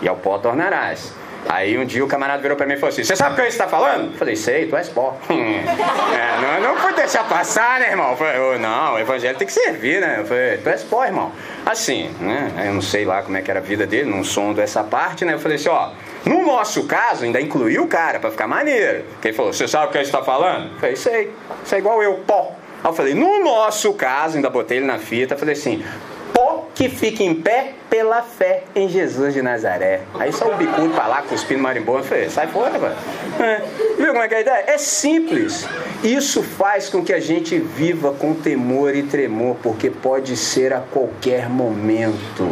e 0.00 0.08
ao 0.08 0.16
pó 0.16 0.38
tornarás. 0.38 1.12
Aí 1.48 1.76
um 1.76 1.84
dia 1.84 2.04
o 2.04 2.08
camarada 2.08 2.40
virou 2.40 2.56
para 2.56 2.66
mim 2.66 2.74
e 2.74 2.76
falou 2.76 2.90
assim: 2.90 3.02
Você 3.02 3.16
sabe 3.16 3.32
o 3.32 3.36
que 3.36 3.42
você 3.42 3.48
está 3.48 3.68
falando? 3.68 4.12
Eu 4.12 4.18
falei: 4.18 4.36
Sei, 4.36 4.66
tu 4.66 4.76
és 4.76 4.88
pó. 4.88 5.16
é, 5.28 6.40
não, 6.40 6.72
não 6.72 6.80
foi 6.80 6.92
deixar 6.94 7.24
passar, 7.28 7.80
né, 7.80 7.90
irmão? 7.90 8.12
Eu 8.12 8.16
falei, 8.16 8.40
oh, 8.40 8.58
não, 8.58 8.94
o 8.94 8.98
evangelho 8.98 9.36
tem 9.36 9.46
que 9.46 9.52
servir, 9.52 10.00
né? 10.00 10.16
Eu 10.20 10.24
falei: 10.24 10.58
Tu 10.58 10.68
és 10.68 10.82
pó, 10.82 11.04
irmão. 11.04 11.32
Assim, 11.66 12.10
né? 12.20 12.52
Eu 12.66 12.74
não 12.74 12.82
sei 12.82 13.04
lá 13.04 13.22
como 13.22 13.36
é 13.36 13.42
que 13.42 13.50
era 13.50 13.60
a 13.60 13.62
vida 13.62 13.86
dele, 13.86 14.08
não 14.08 14.22
sondo 14.22 14.60
essa 14.60 14.84
parte, 14.84 15.24
né? 15.24 15.34
Eu 15.34 15.38
falei 15.38 15.56
assim: 15.56 15.68
Ó, 15.68 15.90
no 16.24 16.46
nosso 16.46 16.84
caso, 16.84 17.24
ainda 17.24 17.40
incluí 17.40 17.78
o 17.78 17.86
cara 17.86 18.20
para 18.20 18.30
ficar 18.30 18.46
maneiro. 18.46 19.04
Que 19.20 19.28
ele 19.28 19.36
falou: 19.36 19.52
Você 19.52 19.66
sabe 19.66 19.86
o 19.86 19.88
que 19.88 19.98
você 19.98 20.04
está 20.04 20.22
falando? 20.22 20.72
Eu 20.74 20.78
falei: 20.78 20.96
Sei, 20.96 21.32
você 21.64 21.76
é 21.76 21.78
igual 21.78 22.02
eu, 22.02 22.14
pó. 22.26 22.54
Aí 22.82 22.90
eu 22.90 22.94
falei: 22.94 23.14
No 23.14 23.42
nosso 23.42 23.92
caso, 23.94 24.36
ainda 24.36 24.48
botei 24.48 24.78
ele 24.78 24.86
na 24.86 24.98
fita, 24.98 25.36
falei 25.36 25.54
assim: 25.54 25.84
Pó 26.32 26.68
que 26.74 26.88
fica 26.88 27.22
em 27.22 27.34
pé 27.34 27.74
pela 27.90 28.22
fé 28.22 28.64
em 28.74 28.88
Jesus 28.88 29.34
de 29.34 29.42
Nazaré. 29.42 30.00
Aí 30.14 30.32
só 30.32 30.52
o 30.52 30.56
bicudo 30.56 30.90
pra 30.90 31.06
lá, 31.06 31.22
cuspindo 31.22 31.62
marimbondo. 31.62 32.04
Falei, 32.04 32.30
sai 32.30 32.46
fora, 32.46 32.78
mano. 32.78 32.96
É. 33.38 33.62
Viu 33.96 34.08
como 34.08 34.22
é 34.22 34.28
que 34.28 34.34
é 34.34 34.38
a 34.38 34.40
ideia? 34.40 34.64
É 34.66 34.78
simples. 34.78 35.66
Isso 36.02 36.42
faz 36.42 36.88
com 36.88 37.04
que 37.04 37.12
a 37.12 37.20
gente 37.20 37.58
viva 37.58 38.12
com 38.12 38.34
temor 38.34 38.94
e 38.94 39.02
tremor, 39.02 39.56
porque 39.62 39.90
pode 39.90 40.36
ser 40.36 40.72
a 40.72 40.80
qualquer 40.80 41.48
momento. 41.48 42.48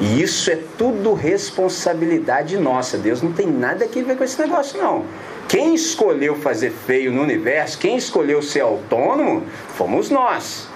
E 0.00 0.22
isso 0.22 0.50
é 0.50 0.58
tudo 0.76 1.14
responsabilidade 1.14 2.56
nossa. 2.56 2.98
Deus 2.98 3.22
não 3.22 3.32
tem 3.32 3.46
nada 3.46 3.84
a 3.84 3.88
ver 3.88 4.16
com 4.16 4.24
esse 4.24 4.40
negócio, 4.40 4.80
não. 4.80 5.04
Quem 5.48 5.74
escolheu 5.74 6.36
fazer 6.36 6.70
feio 6.70 7.12
no 7.12 7.22
universo, 7.22 7.78
quem 7.78 7.96
escolheu 7.96 8.42
ser 8.42 8.60
autônomo, 8.60 9.44
fomos 9.76 10.10
nós. 10.10 10.68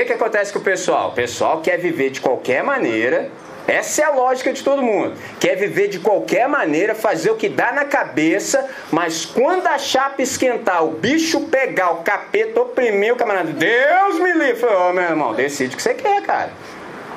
Que, 0.00 0.06
que 0.06 0.12
acontece 0.14 0.50
com 0.50 0.58
o 0.58 0.62
pessoal? 0.62 1.10
O 1.10 1.12
pessoal 1.12 1.60
quer 1.60 1.76
viver 1.76 2.08
de 2.08 2.22
qualquer 2.22 2.64
maneira, 2.64 3.30
Essa 3.68 4.00
é 4.00 4.04
a 4.06 4.10
lógica 4.10 4.50
de 4.50 4.64
todo 4.64 4.80
mundo. 4.80 5.12
Quer 5.38 5.56
viver 5.56 5.88
de 5.88 5.98
qualquer 5.98 6.48
maneira, 6.48 6.94
fazer 6.94 7.30
o 7.30 7.36
que 7.36 7.50
dá 7.50 7.70
na 7.70 7.84
cabeça, 7.84 8.66
mas 8.90 9.26
quando 9.26 9.66
a 9.66 9.76
chapa 9.76 10.22
esquentar, 10.22 10.82
o 10.82 10.92
bicho 10.92 11.42
pegar, 11.42 11.90
o 11.90 11.96
capeta 11.96 12.62
oprimir 12.62 13.12
o 13.12 13.16
camarada, 13.16 13.52
Deus 13.52 14.18
me 14.18 14.32
livre. 14.32 14.64
Ô, 14.64 14.88
oh, 14.88 14.92
meu 14.94 15.04
irmão, 15.04 15.34
decide 15.34 15.74
o 15.74 15.76
que 15.76 15.82
você 15.82 15.92
quer, 15.92 16.22
cara. 16.22 16.50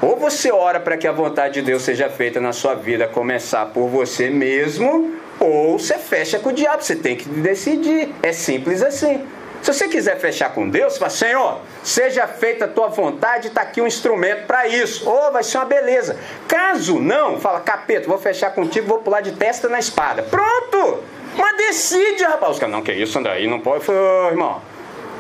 Ou 0.02 0.18
você 0.18 0.52
ora 0.52 0.82
para 0.82 0.98
que 0.98 1.08
a 1.08 1.14
vontade 1.14 1.54
de 1.54 1.62
Deus 1.62 1.84
seja 1.84 2.10
feita 2.10 2.42
na 2.42 2.52
sua 2.52 2.76
vida, 2.76 3.08
começar 3.08 3.68
por 3.68 3.88
você 3.88 4.30
mesmo, 4.30 5.16
ou 5.40 5.80
você 5.80 5.98
fecha 5.98 6.38
com 6.38 6.50
o 6.50 6.54
diabo. 6.54 6.84
Você 6.84 6.98
tem 6.98 7.16
que 7.16 7.30
decidir. 7.30 8.14
É 8.22 8.34
simples 8.34 8.84
assim. 8.84 9.26
Se 9.64 9.74
você 9.74 9.88
quiser 9.88 10.20
fechar 10.20 10.54
com 10.54 10.68
Deus, 10.68 10.98
fala, 10.98 11.10
Senhor, 11.10 11.62
seja 11.82 12.28
feita 12.28 12.66
a 12.66 12.68
tua 12.68 12.90
vontade, 12.90 13.48
está 13.48 13.62
aqui 13.62 13.80
um 13.80 13.88
instrumento 13.88 14.46
para 14.46 14.68
isso. 14.68 15.10
Ou 15.10 15.30
oh, 15.30 15.32
vai 15.32 15.42
ser 15.42 15.58
uma 15.58 15.64
beleza. 15.64 16.18
Caso 16.50 17.00
não, 17.00 17.40
fala, 17.40 17.62
capeta, 17.62 18.06
vou 18.06 18.18
fechar 18.18 18.54
contigo, 18.54 18.86
vou 18.86 18.98
pular 18.98 19.22
de 19.22 19.32
testa 19.32 19.70
na 19.70 19.80
espada. 19.80 20.22
Pronto! 20.24 21.02
Mas 21.38 21.56
decide, 21.56 22.26
rapaz. 22.26 22.52
Os 22.52 22.60
caras, 22.60 22.76
não, 22.76 22.82
que 22.84 22.92
isso, 22.92 23.18
André, 23.18 23.48
não 23.48 23.62
pode. 23.62 23.86
Falei, 23.86 24.02
oh, 24.02 24.28
irmão, 24.32 24.62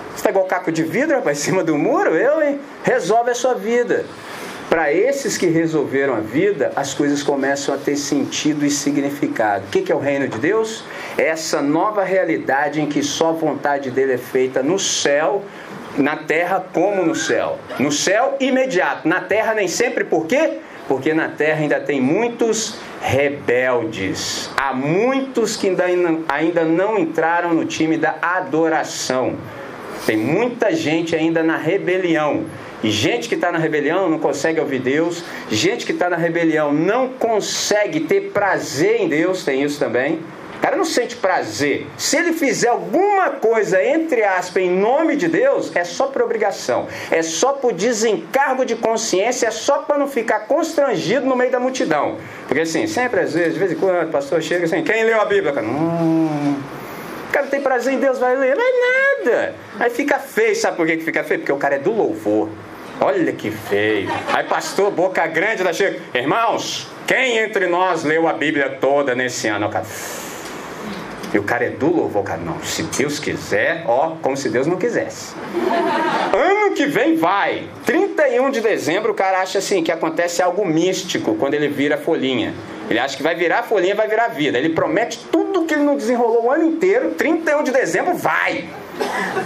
você 0.10 0.17
está 0.17 0.29
igual 0.29 0.43
caco 0.43 0.73
de 0.73 0.84
vidro, 0.84 1.15
rapaz, 1.15 1.39
em 1.39 1.41
cima 1.41 1.63
do 1.63 1.77
muro? 1.77 2.13
Eu, 2.13 2.43
hein? 2.43 2.60
Resolve 2.84 3.32
a 3.32 3.36
sua 3.36 3.53
vida. 3.53 4.06
Para 4.73 4.91
esses 4.91 5.38
que 5.38 5.45
resolveram 5.45 6.15
a 6.15 6.19
vida, 6.19 6.71
as 6.75 6.95
coisas 6.95 7.21
começam 7.21 7.75
a 7.75 7.77
ter 7.77 7.95
sentido 7.95 8.65
e 8.65 8.71
significado. 8.71 9.65
O 9.67 9.69
que 9.69 9.91
é 9.91 9.95
o 9.95 9.99
reino 9.99 10.27
de 10.27 10.39
Deus? 10.39 10.83
É 11.15 11.27
essa 11.27 11.62
nova 11.62 12.03
realidade 12.03 12.81
em 12.81 12.88
que 12.88 13.03
só 13.03 13.29
a 13.29 13.33
vontade 13.33 13.91
dele 13.91 14.13
é 14.13 14.17
feita 14.17 14.63
no 14.63 14.79
céu, 14.79 15.43
na 15.95 16.15
terra 16.15 16.65
como 16.73 17.05
no 17.05 17.13
céu. 17.13 17.59
No 17.77 17.91
céu, 17.91 18.36
imediato. 18.39 19.07
Na 19.07 19.21
terra, 19.21 19.53
nem 19.53 19.67
sempre. 19.67 20.03
Por 20.05 20.25
quê? 20.25 20.57
Porque 20.88 21.13
na 21.13 21.27
terra 21.27 21.62
ainda 21.62 21.79
tem 21.79 22.01
muitos 22.01 22.75
rebeldes. 22.99 24.49
Há 24.57 24.73
muitos 24.73 25.55
que 25.55 25.71
ainda 26.27 26.65
não 26.65 26.97
entraram 26.97 27.53
no 27.53 27.65
time 27.65 27.95
da 27.95 28.15
adoração. 28.19 29.36
Tem 30.07 30.17
muita 30.17 30.73
gente 30.73 31.15
ainda 31.15 31.43
na 31.43 31.57
rebelião. 31.57 32.45
Gente 32.84 33.30
que 33.30 33.36
está 33.36 33.50
na 33.50 33.58
rebelião 33.58 34.10
não 34.10 34.19
consegue 34.19 34.60
ouvir 34.60 34.80
Deus, 34.80 35.24
gente 35.50 35.86
que 35.86 35.93
está 35.93 36.10
na 36.10 36.17
rebelião 36.17 36.74
não 36.74 37.08
consegue 37.08 38.02
ter 38.02 38.32
prazer 38.32 39.00
em 39.00 39.08
Deus, 39.08 39.46
tem 39.46 39.63
isso 39.63 39.80
também. 39.80 40.19
O 40.58 40.62
cara 40.62 40.76
não 40.76 40.86
sente 40.86 41.15
prazer. 41.15 41.88
Se 41.98 42.17
ele 42.17 42.34
fizer 42.34 42.69
alguma 42.69 43.32
coisa, 43.32 43.84
entre 43.84 44.24
aspas, 44.24 44.63
em 44.63 44.69
nome 44.69 45.15
de 45.15 45.28
Deus, 45.28 45.74
é 45.76 45.84
só 45.84 46.08
por 46.08 46.22
obrigação, 46.22 46.88
é 47.10 47.22
só 47.22 47.54
por 47.54 47.74
desencargo 47.74 48.65
de 48.65 48.76
consciência, 48.76 49.48
é 49.48 49.52
só 49.52 49.80
para 49.80 49.98
não 49.98 50.08
ficar 50.08 50.41
constrangido 50.41 51.26
no 51.26 51.36
meio 51.36 51.52
da 51.52 51.60
multidão. 51.60 52.17
Porque 52.48 52.62
assim, 52.62 52.86
sempre 52.86 53.22
às 53.22 53.34
vezes, 53.34 53.54
de 53.54 53.60
vez 53.60 53.72
em 53.72 53.76
quando, 53.76 54.08
o 54.08 54.12
pastor 54.12 54.41
chega 54.41 54.65
assim, 54.65 54.84
quem 54.84 55.06
leu 55.06 55.19
a 55.22 55.26
Bíblia? 55.26 55.54
Cara, 55.54 55.67
hum, 55.67 56.56
o 57.30 57.32
cara 57.32 57.48
tem 57.48 57.62
prazer 57.62 57.93
em 57.93 58.00
Deus, 58.00 58.19
vai 58.19 58.36
ler. 58.36 58.56
Não 58.56 58.63
é 58.63 59.24
nada. 59.26 59.56
Aí 59.80 59.89
fica 59.89 60.19
feio, 60.19 60.56
sabe 60.56 60.78
por 60.78 60.86
que 60.86 60.98
fica 60.98 61.24
feio? 61.24 61.39
Porque 61.41 61.52
o 61.52 61.58
cara 61.58 61.76
é 61.76 61.80
do 61.80 61.91
louvor. 61.91 62.50
Olha 62.99 63.32
que 63.34 63.51
feio. 63.51 64.10
Aí 64.32 64.43
pastor, 64.43 64.91
boca 64.91 65.25
grande 65.27 65.63
da 65.63 65.73
chega. 65.73 65.99
Irmãos, 66.13 66.88
quem 67.08 67.38
entre 67.38 67.67
nós 67.67 68.03
leu 68.03 68.27
a 68.27 68.34
Bíblia 68.34 68.77
toda 68.79 69.15
nesse 69.15 69.47
ano? 69.47 69.69
Cara? 69.69 69.86
E 71.34 71.39
o 71.39 71.43
cara 71.43 71.65
é 71.65 71.69
do 71.71 71.88
louvor, 71.88 72.23
cara. 72.23 72.39
Não, 72.39 72.62
se 72.62 72.84
Deus 72.84 73.17
quiser, 73.17 73.84
ó, 73.88 74.15
como 74.21 74.38
se 74.38 74.49
Deus 74.49 74.67
não 74.67 74.77
quisesse. 74.77 75.34
Ano 76.32 76.75
que 76.75 76.86
vem 76.86 77.15
vai. 77.15 77.67
31 77.86 78.51
de 78.51 78.62
dezembro, 78.62 79.12
o 79.12 79.15
cara 79.15 79.41
acha 79.41 79.58
assim 79.58 79.84
que 79.84 79.91
acontece 79.91 80.43
algo 80.43 80.63
místico 80.63 81.36
quando 81.36 81.56
ele 81.56 81.67
vira 81.67 81.97
folhinha. 81.97 82.53
Ele 82.88 82.99
acha 82.99 83.17
que 83.17 83.23
vai 83.23 83.34
virar 83.34 83.63
folhinha, 83.63 83.95
vai 83.95 84.08
virar 84.08 84.27
vida. 84.27 84.60
Ele 84.60 84.69
promete 84.69 85.19
tudo 85.32 85.65
que 85.65 85.73
ele 85.73 85.84
não 85.84 85.95
desenrolou 85.95 86.45
o 86.45 86.51
ano 86.51 86.65
inteiro. 86.65 87.12
31 87.12 87.63
de 87.63 87.71
dezembro 87.71 88.13
vai. 88.13 88.69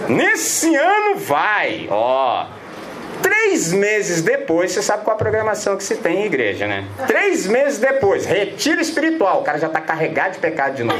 Nesse 0.09 0.75
ano 0.75 1.15
vai. 1.15 1.87
Ó. 1.89 2.47
Três 3.21 3.71
meses 3.73 4.21
depois, 4.21 4.71
você 4.71 4.81
sabe 4.81 5.03
qual 5.03 5.15
a 5.15 5.17
programação 5.17 5.77
que 5.77 5.83
se 5.83 5.95
tem 5.95 6.23
em 6.23 6.25
igreja, 6.25 6.67
né? 6.67 6.85
Três 7.07 7.47
meses 7.47 7.79
depois, 7.79 8.25
retiro 8.25 8.81
espiritual. 8.81 9.41
O 9.41 9.43
cara 9.43 9.57
já 9.57 9.67
está 9.67 9.81
carregado 9.81 10.33
de 10.33 10.39
pecado 10.39 10.75
de 10.75 10.83
novo. 10.83 10.99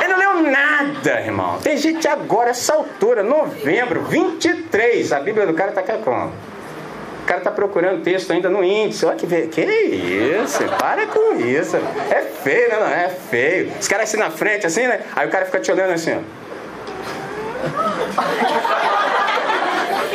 Ele 0.00 0.12
não 0.12 0.18
leu 0.18 0.50
nada, 0.50 1.20
irmão. 1.20 1.58
Tem 1.58 1.76
gente 1.76 2.06
agora, 2.08 2.50
essa 2.50 2.74
altura, 2.74 3.22
novembro, 3.22 4.02
23. 4.02 5.12
A 5.12 5.20
Bíblia 5.20 5.46
do 5.46 5.54
cara 5.54 5.70
está 5.70 5.80
aqui 5.80 5.92
como? 6.02 6.32
O 7.22 7.24
cara 7.24 7.38
está 7.38 7.52
procurando 7.52 8.02
texto 8.02 8.32
ainda 8.32 8.50
no 8.50 8.64
índice. 8.64 9.06
Olha 9.06 9.16
que, 9.16 9.26
que 9.46 9.60
isso, 9.62 10.64
para 10.76 11.06
com 11.06 11.36
isso. 11.36 11.76
É 12.10 12.22
feio, 12.22 12.68
né? 12.68 12.76
Não, 12.80 12.88
é 12.88 13.08
feio. 13.08 13.72
Os 13.80 13.86
caras 13.86 14.08
assim 14.08 14.16
na 14.16 14.30
frente, 14.30 14.66
assim, 14.66 14.88
né? 14.88 15.02
Aí 15.14 15.28
o 15.28 15.30
cara 15.30 15.46
fica 15.46 15.60
te 15.60 15.70
olhando 15.70 15.92
assim, 15.92 16.16
ó. 16.16 16.42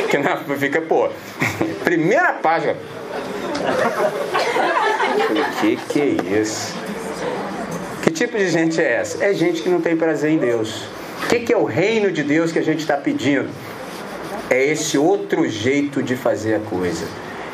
Que 0.03 0.17
na, 0.17 0.37
fica, 0.37 0.81
pô, 0.81 1.09
primeira 1.83 2.33
página. 2.33 2.75
O 5.29 5.61
que 5.61 5.75
que 5.89 6.01
é 6.01 6.39
isso? 6.39 6.75
Que 8.01 8.11
tipo 8.11 8.37
de 8.37 8.49
gente 8.49 8.79
é 8.79 8.93
essa? 8.93 9.23
É 9.23 9.33
gente 9.33 9.61
que 9.61 9.69
não 9.69 9.81
tem 9.81 9.95
prazer 9.95 10.31
em 10.31 10.37
Deus. 10.37 10.83
O 11.23 11.27
que, 11.27 11.39
que 11.39 11.53
é 11.53 11.57
o 11.57 11.65
reino 11.65 12.11
de 12.11 12.23
Deus 12.23 12.51
que 12.51 12.59
a 12.59 12.63
gente 12.63 12.79
está 12.79 12.95
pedindo? 12.95 13.49
É 14.49 14.63
esse 14.63 14.97
outro 14.97 15.47
jeito 15.49 16.01
de 16.01 16.15
fazer 16.15 16.55
a 16.55 16.59
coisa. 16.59 17.05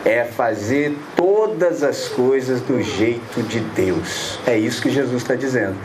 É 0.05 0.23
fazer 0.23 0.95
todas 1.15 1.81
as 1.81 2.07
coisas 2.09 2.61
do 2.61 2.81
jeito 2.83 3.41
de 3.43 3.61
Deus. 3.61 4.37
É 4.45 4.57
isso 4.57 4.81
que 4.81 4.89
Jesus 4.89 5.21
está 5.21 5.33
dizendo. 5.33 5.75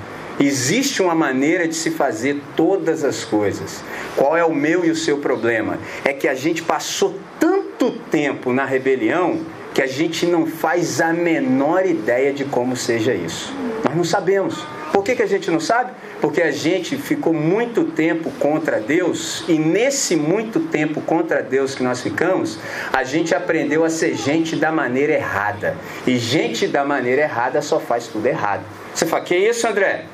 Existe 0.41 1.03
uma 1.03 1.15
maneira 1.15 1.67
de 1.67 1.75
se 1.75 1.91
fazer 1.91 2.41
todas 2.57 3.03
as 3.03 3.25
coisas. 3.25 3.83
Qual 4.17 4.37
é 4.37 4.45
o 4.45 4.55
meu 4.55 4.85
e 4.85 4.91
o 4.91 4.97
seu 4.97 5.19
problema? 5.19 5.79
É 6.05 6.13
que 6.13 6.29
a 6.29 6.35
gente 6.35 6.63
passou 6.63 7.19
tanto 7.41 7.91
tempo 8.11 8.53
na 8.53 8.65
rebelião 8.65 9.41
que 9.75 9.83
a 9.83 9.87
gente 9.87 10.27
não 10.27 10.47
faz 10.47 11.01
a 11.01 11.13
menor 11.13 11.87
ideia 11.87 12.33
de 12.33 12.45
como 12.45 12.77
seja 12.77 13.15
isso. 13.15 13.55
Nós 13.85 13.97
não 13.97 14.05
sabemos. 14.05 14.65
Por 14.93 15.05
que, 15.05 15.15
que 15.15 15.23
a 15.23 15.27
gente 15.27 15.51
não 15.51 15.61
sabe? 15.61 15.93
Porque 16.21 16.43
a 16.43 16.51
gente 16.51 16.97
ficou 16.97 17.33
muito 17.33 17.85
tempo 17.85 18.31
contra 18.41 18.81
Deus 18.81 19.45
e 19.47 19.59
nesse 19.59 20.17
muito 20.17 20.59
tempo 20.59 21.01
contra 21.01 21.43
Deus 21.43 21.75
que 21.75 21.83
nós 21.83 22.01
ficamos, 22.01 22.59
a 22.93 23.05
gente 23.05 23.35
aprendeu 23.35 23.85
a 23.85 23.91
ser 23.91 24.17
gente 24.17 24.57
da 24.57 24.73
maneira 24.73 25.13
errada. 25.13 25.77
E 26.07 26.19
gente 26.19 26.67
da 26.67 26.85
maneira 26.85 27.23
errada 27.23 27.63
só 27.63 27.79
faz 27.79 28.09
tudo 28.09 28.27
errado. 28.27 28.65
Você 28.93 29.07
fala, 29.07 29.23
que 29.23 29.37
isso, 29.37 29.67
André? 29.67 30.07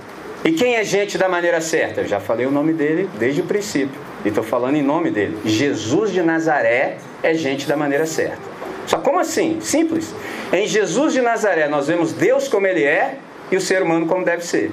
E 0.45 0.53
quem 0.53 0.77
é 0.77 0.85
gente 0.85 1.17
da 1.17 1.27
maneira 1.27 1.59
certa? 1.63 2.03
Eu 2.03 2.07
já 2.07 2.21
falei 2.21 2.45
o 2.45 2.51
nome 2.51 2.75
dele 2.75 3.09
desde 3.19 3.41
o 3.41 3.45
princípio. 3.45 3.99
E 4.23 4.29
estou 4.29 4.45
falando 4.45 4.77
em 4.77 4.83
nome 4.83 5.11
dele. 5.11 5.39
Jesus 5.43 6.13
de 6.13 6.23
Nazaré 6.23 6.99
é 7.23 7.33
gente 7.33 7.67
da 7.67 7.79
maneira 7.79 8.05
certa. 8.05 8.43
Só 8.87 8.99
como 8.99 9.19
assim? 9.19 9.59
Simples. 9.63 10.15
Em 10.53 10.67
Jesus 10.67 11.15
de 11.15 11.23
Nazaré 11.23 11.67
nós 11.67 11.89
vemos 11.89 12.13
Deus 12.13 12.47
como 12.47 12.67
ele 12.67 12.85
é 12.85 13.17
e 13.51 13.57
o 13.57 13.61
ser 13.61 13.83
humano 13.83 14.07
como 14.07 14.23
deve 14.23 14.45
ser. 14.45 14.71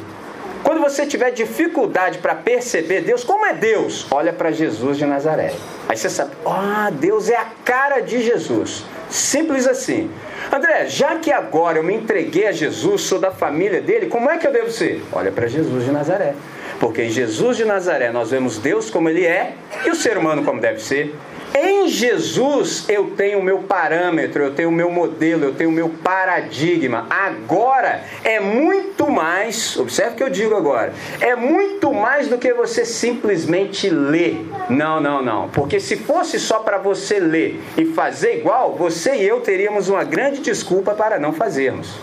Quando 0.71 0.83
você 0.83 1.05
tiver 1.05 1.31
dificuldade 1.31 2.19
para 2.19 2.33
perceber 2.33 3.01
Deus, 3.01 3.25
como 3.25 3.45
é 3.45 3.53
Deus? 3.53 4.07
Olha 4.09 4.31
para 4.31 4.51
Jesus 4.51 4.97
de 4.97 5.05
Nazaré. 5.05 5.51
Aí 5.89 5.97
você 5.97 6.09
sabe, 6.09 6.31
ah, 6.45 6.89
Deus 6.89 7.29
é 7.29 7.35
a 7.35 7.45
cara 7.65 7.99
de 7.99 8.21
Jesus. 8.21 8.85
Simples 9.09 9.67
assim. 9.67 10.09
André, 10.49 10.85
já 10.87 11.17
que 11.17 11.29
agora 11.29 11.79
eu 11.79 11.83
me 11.83 11.93
entreguei 11.93 12.47
a 12.47 12.53
Jesus, 12.53 13.01
sou 13.01 13.19
da 13.19 13.31
família 13.31 13.81
dele, 13.81 14.05
como 14.05 14.29
é 14.29 14.37
que 14.37 14.47
eu 14.47 14.53
devo 14.53 14.71
ser? 14.71 15.03
Olha 15.11 15.29
para 15.29 15.45
Jesus 15.45 15.83
de 15.83 15.91
Nazaré. 15.91 16.35
Porque 16.79 17.03
em 17.03 17.09
Jesus 17.09 17.57
de 17.57 17.65
Nazaré 17.65 18.09
nós 18.09 18.31
vemos 18.31 18.57
Deus 18.57 18.89
como 18.89 19.09
ele 19.09 19.25
é 19.25 19.55
e 19.85 19.89
o 19.89 19.95
ser 19.95 20.17
humano 20.17 20.45
como 20.45 20.61
deve 20.61 20.81
ser. 20.81 21.13
Em 21.53 21.89
Jesus 21.89 22.85
eu 22.87 23.11
tenho 23.11 23.39
o 23.39 23.43
meu 23.43 23.59
parâmetro, 23.59 24.43
eu 24.43 24.53
tenho 24.53 24.69
o 24.69 24.71
meu 24.71 24.89
modelo, 24.89 25.43
eu 25.43 25.53
tenho 25.53 25.69
o 25.69 25.73
meu 25.73 25.89
paradigma. 25.89 27.07
Agora 27.09 28.03
é 28.23 28.39
muito 28.39 29.09
mais, 29.11 29.77
observe 29.77 30.13
o 30.13 30.15
que 30.15 30.23
eu 30.23 30.29
digo 30.29 30.55
agora, 30.55 30.93
é 31.19 31.35
muito 31.35 31.93
mais 31.93 32.29
do 32.29 32.37
que 32.37 32.53
você 32.53 32.85
simplesmente 32.85 33.89
ler. 33.89 34.45
Não, 34.69 35.01
não, 35.01 35.21
não. 35.21 35.49
Porque 35.49 35.79
se 35.79 35.97
fosse 35.97 36.39
só 36.39 36.59
para 36.59 36.77
você 36.77 37.19
ler 37.19 37.61
e 37.77 37.85
fazer 37.85 38.37
igual, 38.37 38.73
você 38.75 39.15
e 39.15 39.27
eu 39.27 39.41
teríamos 39.41 39.89
uma 39.89 40.05
grande 40.05 40.39
desculpa 40.39 40.93
para 40.93 41.19
não 41.19 41.33
fazermos. 41.33 41.93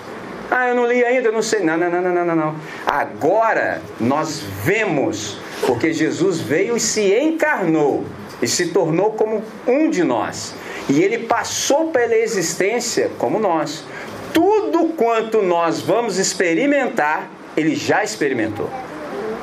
Ah, 0.51 0.69
eu 0.69 0.75
não 0.75 0.87
li 0.87 1.05
ainda, 1.05 1.29
eu 1.29 1.33
não 1.33 1.43
sei. 1.43 1.61
Não, 1.61 1.77
não, 1.77 1.91
não, 1.91 2.01
não, 2.03 2.25
não, 2.25 2.37
não. 2.37 2.55
Agora 2.87 3.81
nós 4.01 4.41
vemos, 4.63 5.39
porque 5.67 5.93
Jesus 5.93 6.41
veio 6.41 6.77
e 6.77 6.81
se 6.81 7.15
encarnou 7.15 8.05
e 8.41 8.49
se 8.49 8.69
tornou 8.69 9.13
como 9.13 9.43
um 9.67 9.91
de 9.91 10.05
nós. 10.05 10.55
E 10.89 11.03
ele 11.03 11.19
passou 11.19 11.89
pela 11.89 12.15
existência 12.15 13.11
como 13.19 13.39
nós. 13.39 13.85
Tudo 14.33 14.95
quanto 14.97 15.43
nós 15.43 15.81
vamos 15.81 16.19
experimentar, 16.19 17.31
ele 17.57 17.75
já 17.75 18.05
experimentou. 18.05 18.71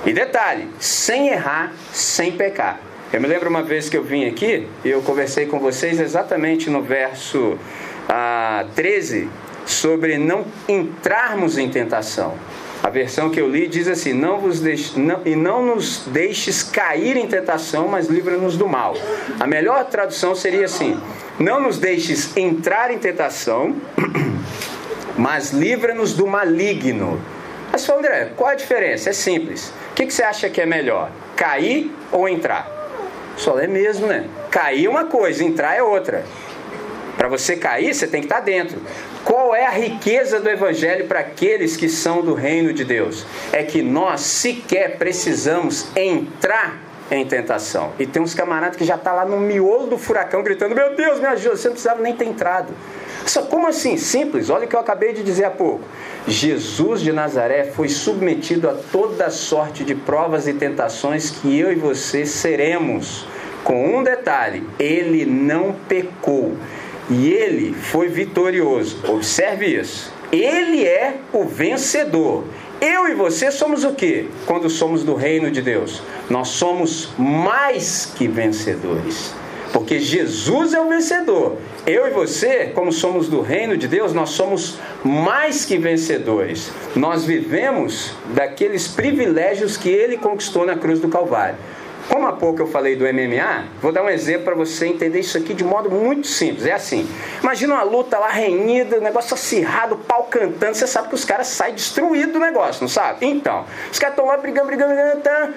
E 0.05 0.13
detalhe, 0.13 0.67
sem 0.79 1.29
errar, 1.29 1.73
sem 1.91 2.31
pecar. 2.31 2.79
Eu 3.11 3.21
me 3.21 3.27
lembro 3.27 3.49
uma 3.49 3.63
vez 3.63 3.89
que 3.89 3.97
eu 3.97 4.03
vim 4.03 4.27
aqui 4.27 4.67
e 4.83 4.89
eu 4.89 5.01
conversei 5.01 5.45
com 5.45 5.59
vocês 5.59 5.99
exatamente 5.99 6.69
no 6.69 6.81
verso 6.81 7.57
ah, 8.09 8.65
13 8.75 9.29
sobre 9.65 10.17
não 10.17 10.45
entrarmos 10.67 11.57
em 11.57 11.69
tentação. 11.69 12.35
A 12.85 12.91
versão 12.91 13.31
que 13.31 13.41
eu 13.41 13.49
li 13.49 13.67
diz 13.67 13.87
assim: 13.87 14.13
não 14.13 14.37
vos 14.37 14.59
deixe, 14.59 14.99
não, 14.99 15.19
e 15.25 15.35
não 15.35 15.65
nos 15.65 16.03
deixes 16.05 16.61
cair 16.61 17.17
em 17.17 17.25
tentação, 17.25 17.87
mas 17.87 18.05
livra-nos 18.05 18.55
do 18.57 18.69
mal. 18.69 18.93
A 19.39 19.47
melhor 19.47 19.85
tradução 19.85 20.35
seria 20.35 20.65
assim: 20.65 20.95
não 21.39 21.59
nos 21.59 21.79
deixes 21.79 22.37
entrar 22.37 22.91
em 22.91 22.99
tentação, 22.99 23.75
mas 25.17 25.51
livra-nos 25.51 26.13
do 26.13 26.27
maligno. 26.27 27.19
Mas, 27.71 27.89
André, 27.89 28.33
qual 28.35 28.51
a 28.51 28.55
diferença? 28.55 29.09
É 29.09 29.13
simples. 29.13 29.73
O 29.89 29.95
que, 29.95 30.05
que 30.05 30.13
você 30.13 30.21
acha 30.21 30.47
que 30.47 30.61
é 30.61 30.65
melhor? 30.67 31.09
Cair 31.35 31.91
ou 32.11 32.29
entrar? 32.29 32.69
Só 33.35 33.57
é 33.59 33.65
mesmo, 33.65 34.05
né? 34.05 34.27
Cair 34.51 34.85
é 34.85 34.89
uma 34.89 35.05
coisa, 35.05 35.43
entrar 35.43 35.75
é 35.75 35.81
outra. 35.81 36.23
Para 37.17 37.27
você 37.27 37.55
cair, 37.55 37.93
você 37.93 38.07
tem 38.07 38.21
que 38.21 38.27
estar 38.27 38.41
dentro. 38.41 38.79
Qual 39.23 39.55
é 39.55 39.65
a 39.65 39.71
riqueza 39.71 40.39
do 40.39 40.49
Evangelho 40.49 41.07
para 41.07 41.19
aqueles 41.19 41.77
que 41.77 41.89
são 41.89 42.21
do 42.21 42.33
reino 42.33 42.73
de 42.73 42.83
Deus? 42.83 43.25
É 43.51 43.63
que 43.63 43.81
nós 43.81 44.21
sequer 44.21 44.97
precisamos 44.97 45.87
entrar 45.95 46.77
em 47.09 47.25
tentação. 47.25 47.93
E 47.99 48.05
tem 48.05 48.21
uns 48.21 48.33
camaradas 48.33 48.75
que 48.75 48.83
já 48.83 48.95
estão 48.95 49.13
tá 49.13 49.23
lá 49.23 49.25
no 49.25 49.39
miolo 49.39 49.87
do 49.87 49.97
furacão 49.97 50.43
gritando: 50.43 50.75
Meu 50.75 50.95
Deus, 50.95 51.19
me 51.19 51.27
ajuda! 51.27 51.55
Você 51.55 51.67
não 51.67 51.73
precisava 51.73 52.01
nem 52.01 52.15
ter 52.15 52.25
entrado. 52.25 52.73
Só 53.25 53.43
como 53.43 53.67
assim? 53.67 53.97
Simples, 53.97 54.49
olha 54.49 54.65
o 54.65 54.67
que 54.67 54.75
eu 54.75 54.79
acabei 54.79 55.13
de 55.13 55.23
dizer 55.23 55.45
há 55.45 55.51
pouco. 55.51 55.83
Jesus 56.27 57.01
de 57.01 57.11
Nazaré 57.11 57.65
foi 57.65 57.89
submetido 57.89 58.69
a 58.69 58.73
toda 58.73 59.29
sorte 59.29 59.83
de 59.83 59.95
provas 59.95 60.47
e 60.47 60.53
tentações 60.53 61.29
que 61.29 61.57
eu 61.57 61.71
e 61.71 61.75
você 61.75 62.25
seremos. 62.25 63.27
Com 63.63 63.97
um 63.97 64.03
detalhe: 64.03 64.67
ele 64.79 65.25
não 65.25 65.75
pecou. 65.87 66.55
E 67.09 67.29
ele 67.29 67.73
foi 67.73 68.07
vitorioso. 68.07 68.97
Observe 69.07 69.65
isso. 69.65 70.11
Ele 70.31 70.83
é 70.83 71.17
o 71.31 71.45
vencedor. 71.45 72.43
Eu 72.81 73.07
e 73.07 73.13
você 73.13 73.51
somos 73.51 73.83
o 73.83 73.93
que? 73.93 74.27
Quando 74.45 74.69
somos 74.69 75.03
do 75.03 75.15
reino 75.15 75.49
de 75.49 75.61
Deus? 75.61 76.01
Nós 76.29 76.49
somos 76.49 77.09
mais 77.17 78.11
que 78.15 78.27
vencedores. 78.27 79.33
Porque 79.71 79.99
Jesus 79.99 80.73
é 80.73 80.79
o 80.79 80.89
vencedor. 80.89 81.57
Eu 81.85 82.07
e 82.07 82.11
você, 82.11 82.71
como 82.73 82.91
somos 82.91 83.27
do 83.27 83.41
reino 83.41 83.77
de 83.77 83.87
Deus, 83.87 84.13
nós 84.13 84.29
somos 84.29 84.77
mais 85.03 85.65
que 85.65 85.77
vencedores. 85.77 86.71
Nós 86.95 87.25
vivemos 87.25 88.11
daqueles 88.33 88.87
privilégios 88.87 89.77
que 89.77 89.89
ele 89.89 90.17
conquistou 90.17 90.65
na 90.65 90.75
cruz 90.75 90.99
do 90.99 91.09
Calvário. 91.09 91.57
Como 92.09 92.27
há 92.27 92.33
pouco 92.33 92.61
eu 92.61 92.67
falei 92.67 92.95
do 92.95 93.03
MMA, 93.03 93.65
vou 93.81 93.91
dar 93.91 94.03
um 94.03 94.09
exemplo 94.09 94.43
para 94.43 94.55
você 94.55 94.85
entender 94.87 95.19
isso 95.19 95.37
aqui 95.37 95.53
de 95.53 95.63
modo 95.63 95.89
muito 95.89 96.27
simples. 96.27 96.65
É 96.65 96.73
assim: 96.73 97.07
imagina 97.41 97.73
uma 97.73 97.83
luta 97.83 98.19
lá 98.19 98.29
renhida, 98.29 98.99
negócio 98.99 99.33
acirrado, 99.33 99.97
pau 99.97 100.23
cantando. 100.23 100.75
Você 100.75 100.85
sabe 100.85 101.09
que 101.09 101.15
os 101.15 101.25
caras 101.25 101.47
saem 101.47 101.73
destruídos 101.73 102.33
do 102.33 102.39
negócio, 102.39 102.81
não 102.81 102.89
sabe? 102.89 103.25
Então, 103.25 103.65
os 103.91 103.97
caras 103.97 104.13
estão 104.13 104.27
lá 104.27 104.37
brigando, 104.37 104.67
brigando, 104.67 104.93
brigando. 104.93 105.21
Tá? 105.21 105.49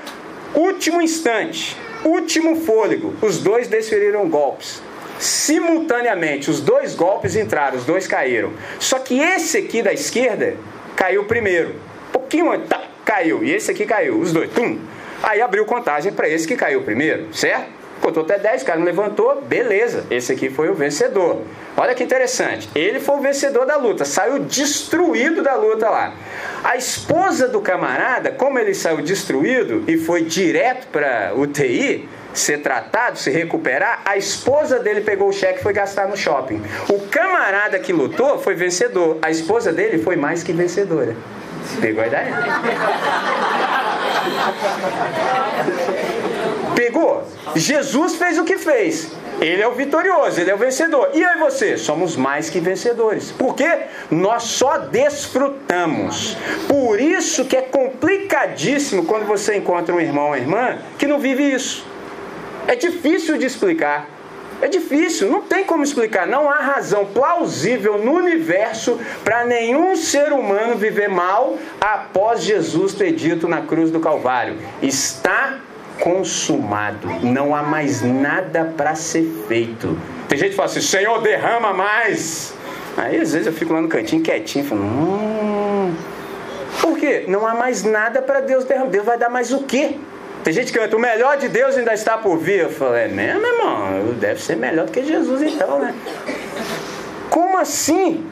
Último 0.55 1.03
instante, 1.03 1.77
último 2.05 2.57
fôlego, 2.57 3.15
os 3.21 3.39
dois 3.39 3.69
desferiram 3.69 4.29
golpes. 4.29 4.83
Simultaneamente, 5.19 6.49
os 6.49 6.61
dois 6.61 6.95
golpes 6.95 7.37
entraram, 7.37 7.77
os 7.77 7.85
dois 7.85 8.07
caíram. 8.07 8.53
Só 8.79 8.99
que 8.99 9.19
esse 9.19 9.59
aqui 9.59 9.83
da 9.83 9.93
esquerda 9.93 10.57
caiu 10.97 11.25
primeiro. 11.25 11.75
Um 12.09 12.13
pouquinho 12.13 12.51
antes, 12.51 12.69
tá, 12.69 12.83
caiu. 13.05 13.45
E 13.45 13.53
esse 13.53 13.71
aqui 13.71 13.85
caiu, 13.85 14.19
os 14.19 14.33
dois, 14.33 14.51
tum. 14.53 14.79
Aí 15.23 15.43
abriu 15.43 15.65
contagem 15.65 16.13
para 16.13 16.29
esse 16.29 16.47
que 16.47 16.57
caiu 16.57 16.83
primeiro, 16.83 17.35
certo? 17.35 17.79
Contou 18.01 18.23
até 18.23 18.39
10, 18.39 18.63
o 18.63 18.65
cara 18.65 18.79
não 18.79 18.87
levantou, 18.87 19.43
beleza, 19.43 20.07
esse 20.11 20.33
aqui 20.33 20.49
foi 20.49 20.69
o 20.69 20.75
vencedor. 20.75 21.43
Olha 21.77 21.95
que 21.95 22.05
interessante, 22.05 22.69
ele 22.75 23.01
foi 23.01 23.17
o 23.17 23.21
vencedor 23.21 23.67
da 23.67 23.77
luta, 23.77 24.05
saiu 24.05 24.39
destruído 24.39 25.43
da 25.43 25.57
luta 25.57 25.91
lá. 25.91 26.15
A 26.63 26.77
esposa 26.77 27.49
do 27.49 27.61
camarada, 27.61 28.31
como 28.31 28.59
ele 28.59 28.73
saiu 28.73 29.03
destruído 29.03 29.85
e 29.89 29.97
foi 29.97 30.23
direto 30.23 30.87
para 30.89 31.33
UTI, 31.35 32.09
ser 32.39 32.59
tratado, 32.59 33.19
se 33.19 33.31
recuperar, 33.31 34.03
a 34.05 34.17
esposa 34.17 34.79
dele 34.79 35.01
pegou 35.01 35.29
o 35.29 35.33
cheque 35.33 35.61
e 35.61 35.63
foi 35.63 35.73
gastar 35.73 36.09
no 36.09 36.17
shopping. 36.17 36.63
O 36.89 37.01
camarada 37.09 37.79
que 37.79 37.93
lutou 37.93 38.39
foi 38.39 38.55
vencedor, 38.55 39.19
a 39.23 39.31
esposa 39.31 39.73
dele 39.73 39.99
foi 40.03 40.17
mais 40.17 40.43
que 40.43 40.53
vencedora. 40.53 41.17
Pegou 41.81 42.03
a 42.03 42.07
ideia? 42.07 42.35
Pegou? 46.75 47.25
Jesus 47.55 48.17
fez 48.17 48.39
o 48.39 48.45
que 48.45 48.57
fez. 48.57 49.11
Ele 49.41 49.63
é 49.63 49.69
o 49.69 49.73
vitorioso, 49.73 50.41
ele 50.41 50.51
é 50.51 50.55
o 50.55 50.59
vencedor. 50.59 51.11
E 51.15 51.23
e 51.23 51.39
você? 51.39 51.77
Somos 51.77 52.17
mais 52.17 52.51
que 52.51 52.59
vencedores. 52.59 53.31
Por 53.31 53.55
quê? 53.55 53.83
Nós 54.11 54.45
só 54.45 54.79
desfrutamos. 54.79 56.37
Por 56.67 57.01
isso 57.01 57.45
que 57.45 57.57
é 57.57 57.63
complicadíssimo 57.63 59.05
quando 59.05 59.27
você 59.27 59.57
encontra 59.57 59.95
um 59.95 60.01
irmão 60.01 60.29
ou 60.29 60.37
irmã 60.37 60.79
que 60.99 61.07
não 61.07 61.19
vive 61.19 61.45
isso. 61.45 61.87
É 62.69 62.77
difícil 62.77 63.39
de 63.39 63.47
explicar. 63.47 64.07
É 64.61 64.69
difícil, 64.69 65.31
não 65.31 65.41
tem 65.41 65.65
como 65.65 65.83
explicar. 65.83 66.27
Não 66.27 66.51
há 66.51 66.57
razão 66.57 67.07
plausível 67.07 67.97
no 67.97 68.13
universo 68.13 69.01
para 69.25 69.45
nenhum 69.47 69.97
ser 69.97 70.33
humano 70.33 70.77
viver 70.77 71.09
mal 71.09 71.57
após 71.81 72.43
Jesus 72.43 72.93
ter 72.93 73.13
dito 73.13 73.49
na 73.49 73.63
cruz 73.63 73.91
do 73.91 74.01
Calvário: 74.01 74.59
está 74.83 75.59
consumado, 76.01 77.09
não 77.23 77.55
há 77.55 77.63
mais 77.63 78.03
nada 78.03 78.75
para 78.77 78.95
ser 78.95 79.25
feito. 79.49 79.99
Tem 80.29 80.37
gente 80.37 80.51
que 80.51 80.57
fala 80.57 80.69
assim: 80.69 80.83
Senhor, 80.83 81.23
derrama 81.23 81.73
mais. 81.73 82.53
Aí 82.99 83.19
às 83.19 83.33
vezes 83.33 83.47
eu 83.47 83.53
fico 83.53 83.73
lá 83.73 83.81
no 83.81 83.89
cantinho 83.89 84.23
quietinho, 84.23 84.67
falando: 84.67 84.85
hum. 84.85 85.95
Por 86.83 86.99
quê? 86.99 87.25
Não 87.29 87.47
há 87.47 87.55
mais 87.55 87.83
nada 87.83 88.21
para 88.21 88.41
Deus 88.41 88.65
derramar. 88.65 88.91
Deus 88.91 89.07
vai 89.07 89.17
dar 89.17 89.31
mais 89.31 89.53
o 89.53 89.63
quê? 89.63 89.97
Tem 90.45 90.53
gente 90.53 90.73
que 90.73 90.79
canta, 90.79 90.97
o 90.97 91.01
melhor 91.01 91.37
de 91.37 91.49
Deus 91.49 91.77
ainda 91.77 91.93
está 91.93 92.17
por 92.17 92.39
vir. 92.39 92.61
Eu 92.61 92.71
falei, 92.71 93.05
é 93.05 93.09
mesmo, 93.09 93.45
irmão? 93.45 94.15
Deve 94.19 94.41
ser 94.41 94.57
melhor 94.57 94.87
do 94.87 94.93
que 94.93 95.05
Jesus 95.05 95.43
então, 95.43 95.79
né? 95.79 95.95
Como 97.29 97.59
assim? 97.59 98.25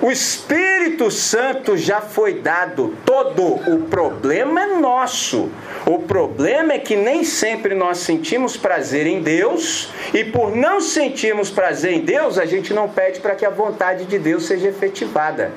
O 0.00 0.10
Espírito 0.10 1.10
Santo 1.10 1.76
já 1.76 2.00
foi 2.02 2.34
dado 2.34 2.94
todo. 3.04 3.42
O 3.42 3.86
problema 3.88 4.62
é 4.62 4.66
nosso. 4.78 5.50
O 5.86 6.00
problema 6.00 6.74
é 6.74 6.78
que 6.78 6.94
nem 6.94 7.24
sempre 7.24 7.74
nós 7.74 7.98
sentimos 7.98 8.56
prazer 8.56 9.06
em 9.06 9.22
Deus, 9.22 9.88
e 10.12 10.24
por 10.24 10.54
não 10.54 10.80
sentirmos 10.80 11.48
prazer 11.48 11.92
em 11.92 12.00
Deus, 12.00 12.38
a 12.38 12.44
gente 12.44 12.74
não 12.74 12.88
pede 12.88 13.20
para 13.20 13.34
que 13.34 13.46
a 13.46 13.50
vontade 13.50 14.04
de 14.04 14.18
Deus 14.18 14.46
seja 14.46 14.68
efetivada. 14.68 15.52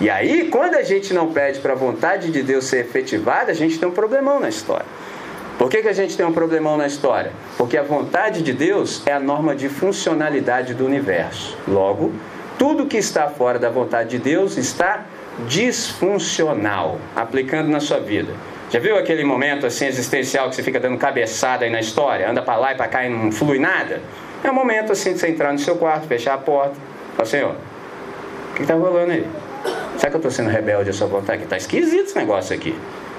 E 0.00 0.10
aí, 0.10 0.48
quando 0.48 0.74
a 0.74 0.82
gente 0.82 1.14
não 1.14 1.32
pede 1.32 1.60
para 1.60 1.72
a 1.72 1.76
vontade 1.76 2.30
de 2.30 2.42
Deus 2.42 2.64
ser 2.64 2.78
efetivada, 2.78 3.52
a 3.52 3.54
gente 3.54 3.78
tem 3.78 3.88
um 3.88 3.92
problemão 3.92 4.40
na 4.40 4.48
história. 4.48 4.86
Por 5.58 5.70
que, 5.70 5.80
que 5.82 5.88
a 5.88 5.92
gente 5.92 6.16
tem 6.16 6.26
um 6.26 6.32
problemão 6.32 6.76
na 6.76 6.86
história? 6.86 7.32
Porque 7.56 7.78
a 7.78 7.82
vontade 7.82 8.42
de 8.42 8.52
Deus 8.52 9.02
é 9.06 9.12
a 9.12 9.20
norma 9.20 9.54
de 9.54 9.68
funcionalidade 9.68 10.74
do 10.74 10.84
universo. 10.84 11.56
Logo, 11.66 12.12
tudo 12.58 12.86
que 12.86 12.98
está 12.98 13.28
fora 13.28 13.58
da 13.58 13.70
vontade 13.70 14.10
de 14.10 14.18
Deus 14.18 14.58
está 14.58 15.06
disfuncional, 15.46 16.98
aplicando 17.14 17.68
na 17.68 17.80
sua 17.80 17.98
vida. 17.98 18.32
Já 18.70 18.80
viu 18.80 18.98
aquele 18.98 19.24
momento 19.24 19.64
assim 19.64 19.86
existencial 19.86 20.50
que 20.50 20.56
você 20.56 20.62
fica 20.62 20.80
dando 20.80 20.98
cabeçada 20.98 21.64
aí 21.64 21.70
na 21.70 21.80
história, 21.80 22.28
anda 22.30 22.42
para 22.42 22.56
lá 22.56 22.72
e 22.72 22.74
para 22.74 22.88
cá 22.88 23.06
e 23.06 23.08
não 23.08 23.32
flui 23.32 23.58
nada? 23.58 24.00
É 24.42 24.50
um 24.50 24.54
momento 24.54 24.92
assim 24.92 25.12
de 25.12 25.18
você 25.18 25.28
entrar 25.28 25.52
no 25.52 25.58
seu 25.58 25.76
quarto, 25.76 26.06
fechar 26.06 26.34
a 26.34 26.38
porta, 26.38 26.74
falar, 27.14 27.26
Senhor, 27.26 27.54
o 28.50 28.54
que 28.54 28.62
está 28.62 28.74
rolando 28.74 29.12
aí? 29.12 29.26
Será 29.96 30.10
que 30.10 30.16
eu 30.16 30.18
estou 30.18 30.30
sendo 30.30 30.50
rebelde 30.50 30.90
à 30.90 30.92
sua 30.92 31.06
vontade? 31.06 31.44
Está 31.44 31.56
esquisito 31.56 32.06
esse 32.06 32.16
negócio 32.16 32.54
aqui. 32.54 32.74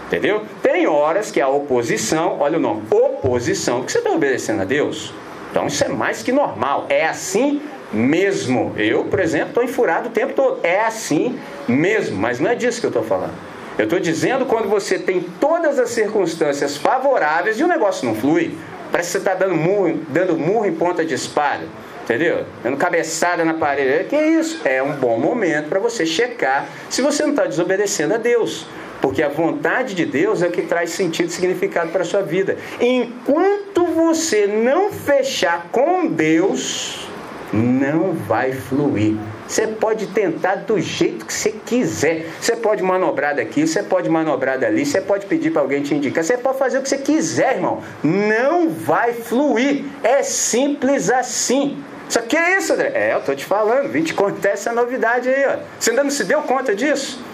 Entendeu? 0.08 0.46
Tem 0.64 0.88
horas 0.88 1.30
que 1.30 1.42
a 1.42 1.50
oposição, 1.50 2.38
olha 2.40 2.58
o 2.58 2.62
nome, 2.62 2.84
oposição, 2.90 3.84
que 3.84 3.92
você 3.92 3.98
está 3.98 4.10
obedecendo 4.10 4.62
a 4.62 4.66
Deus. 4.66 5.14
Então 5.52 5.68
isso 5.68 5.84
é 5.84 5.90
mais 5.90 6.24
que 6.24 6.32
normal. 6.32 6.86
É 6.88 7.06
assim 7.06 7.62
mesmo. 7.92 8.74
Eu, 8.78 9.06
por 9.06 9.20
exemplo, 9.20 9.50
estou 9.50 9.64
enfurado 9.64 10.08
o 10.08 10.12
tempo 10.12 10.34
todo. 10.34 10.60
É 10.64 10.82
assim 10.82 11.38
mesmo, 11.68 12.18
mas 12.18 12.40
não 12.40 12.50
é 12.50 12.56
disso 12.56 12.80
que 12.80 12.86
eu 12.86 12.90
estou 12.90 13.04
falando. 13.04 13.34
Eu 13.78 13.84
estou 13.84 14.00
dizendo 14.00 14.46
quando 14.46 14.70
você 14.70 14.98
tem 14.98 15.22
todas 15.40 15.78
as 15.78 15.90
circunstâncias 15.90 16.78
favoráveis 16.78 17.60
e 17.60 17.64
o 17.64 17.68
negócio 17.68 18.08
não 18.08 18.16
flui. 18.16 18.58
Parece 18.92 19.10
que 19.10 19.12
você 19.12 19.18
está 19.18 19.34
dando 19.34 19.56
murro, 19.56 20.00
dando 20.08 20.38
murro 20.38 20.66
em 20.66 20.74
ponta 20.74 21.06
de 21.06 21.14
espada. 21.14 21.66
Entendeu? 22.04 22.46
Dando 22.64 22.78
cabeçada 22.78 23.44
na 23.44 23.54
parede. 23.54 24.06
Que 24.06 24.16
é 24.16 24.28
isso? 24.30 24.62
É 24.66 24.82
um 24.82 24.94
bom 24.94 25.20
momento 25.20 25.68
para 25.68 25.80
você 25.80 26.06
checar 26.06 26.66
se 26.90 27.02
você 27.02 27.24
não 27.24 27.32
está 27.32 27.46
desobedecendo 27.46 28.14
a 28.14 28.18
Deus. 28.18 28.66
Porque 29.08 29.24
a 29.24 29.30
vontade 29.30 29.96
de 29.96 30.06
Deus 30.06 30.44
é 30.44 30.48
o 30.48 30.52
que 30.52 30.64
traz 30.64 30.90
sentido 30.90 31.30
e 31.30 31.32
significado 31.32 31.92
para 31.92 32.02
a 32.02 32.06
sua 32.06 32.22
vida. 32.22 32.58
Enquanto 32.78 33.86
você 33.86 34.46
não 34.46 34.92
fechar 34.92 35.70
com 35.72 36.08
Deus, 36.08 37.08
não 37.54 38.12
vai 38.12 38.52
fluir. 38.52 39.16
Você 39.48 39.66
pode 39.66 40.08
tentar 40.08 40.56
do 40.56 40.78
jeito 40.78 41.26
que 41.26 41.34
você 41.34 41.52
quiser. 41.52 42.26
Você 42.42 42.58
pode 42.58 42.84
manobrar 42.84 43.34
daqui, 43.34 43.66
você 43.66 43.82
pode 43.82 44.10
manobrar 44.10 44.60
dali, 44.60 44.86
você 44.86 45.00
pode 45.00 45.26
pedir 45.26 45.52
para 45.52 45.62
alguém 45.62 45.82
te 45.82 45.96
indicar, 45.96 46.22
você 46.22 46.38
pode 46.38 46.60
fazer 46.60 46.80
o 46.80 46.82
que 46.82 46.90
você 46.90 46.98
quiser, 46.98 47.56
irmão. 47.56 47.82
Não 48.04 48.68
vai 48.68 49.14
fluir. 49.14 49.86
É 50.04 50.22
simples 50.22 51.10
assim. 51.10 51.82
Só 52.10 52.20
que 52.20 52.36
é 52.36 52.58
isso, 52.58 52.74
André? 52.74 52.92
É, 52.94 53.14
eu 53.14 53.22
tô 53.22 53.34
te 53.34 53.46
falando, 53.46 53.90
vim 53.90 54.04
te 54.04 54.14
contar 54.14 54.50
essa 54.50 54.74
novidade 54.74 55.30
aí, 55.30 55.46
ó. 55.48 55.60
Você 55.80 55.92
ainda 55.92 56.04
não 56.04 56.12
se 56.12 56.26
deu 56.26 56.42
conta 56.42 56.76
disso? 56.76 57.26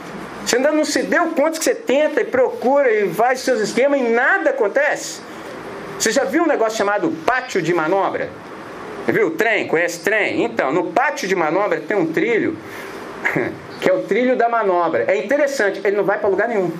Você 0.45 0.57
ainda 0.57 0.71
não 0.71 0.83
se 0.83 1.03
deu 1.03 1.27
conta 1.27 1.57
que 1.57 1.63
você 1.63 1.75
tenta 1.75 2.21
e 2.21 2.25
procura 2.25 2.91
e 2.91 3.13
faz 3.13 3.39
seus 3.39 3.61
esquemas 3.61 3.99
e 3.99 4.03
nada 4.03 4.49
acontece? 4.49 5.21
Você 5.97 6.11
já 6.11 6.25
viu 6.25 6.43
um 6.43 6.47
negócio 6.47 6.77
chamado 6.77 7.09
pátio 7.25 7.61
de 7.61 7.73
manobra? 7.73 8.29
Viu? 9.07 9.31
Trem, 9.31 9.67
conhece 9.67 9.99
trem? 9.99 10.43
Então, 10.43 10.71
no 10.71 10.91
pátio 10.91 11.27
de 11.27 11.35
manobra 11.35 11.79
tem 11.79 11.95
um 11.95 12.11
trilho, 12.11 12.57
que 13.79 13.89
é 13.89 13.93
o 13.93 14.03
trilho 14.03 14.35
da 14.35 14.49
manobra. 14.49 15.05
É 15.07 15.17
interessante, 15.17 15.81
ele 15.83 15.95
não 15.95 16.03
vai 16.03 16.17
para 16.17 16.29
lugar 16.29 16.47
nenhum. 16.47 16.71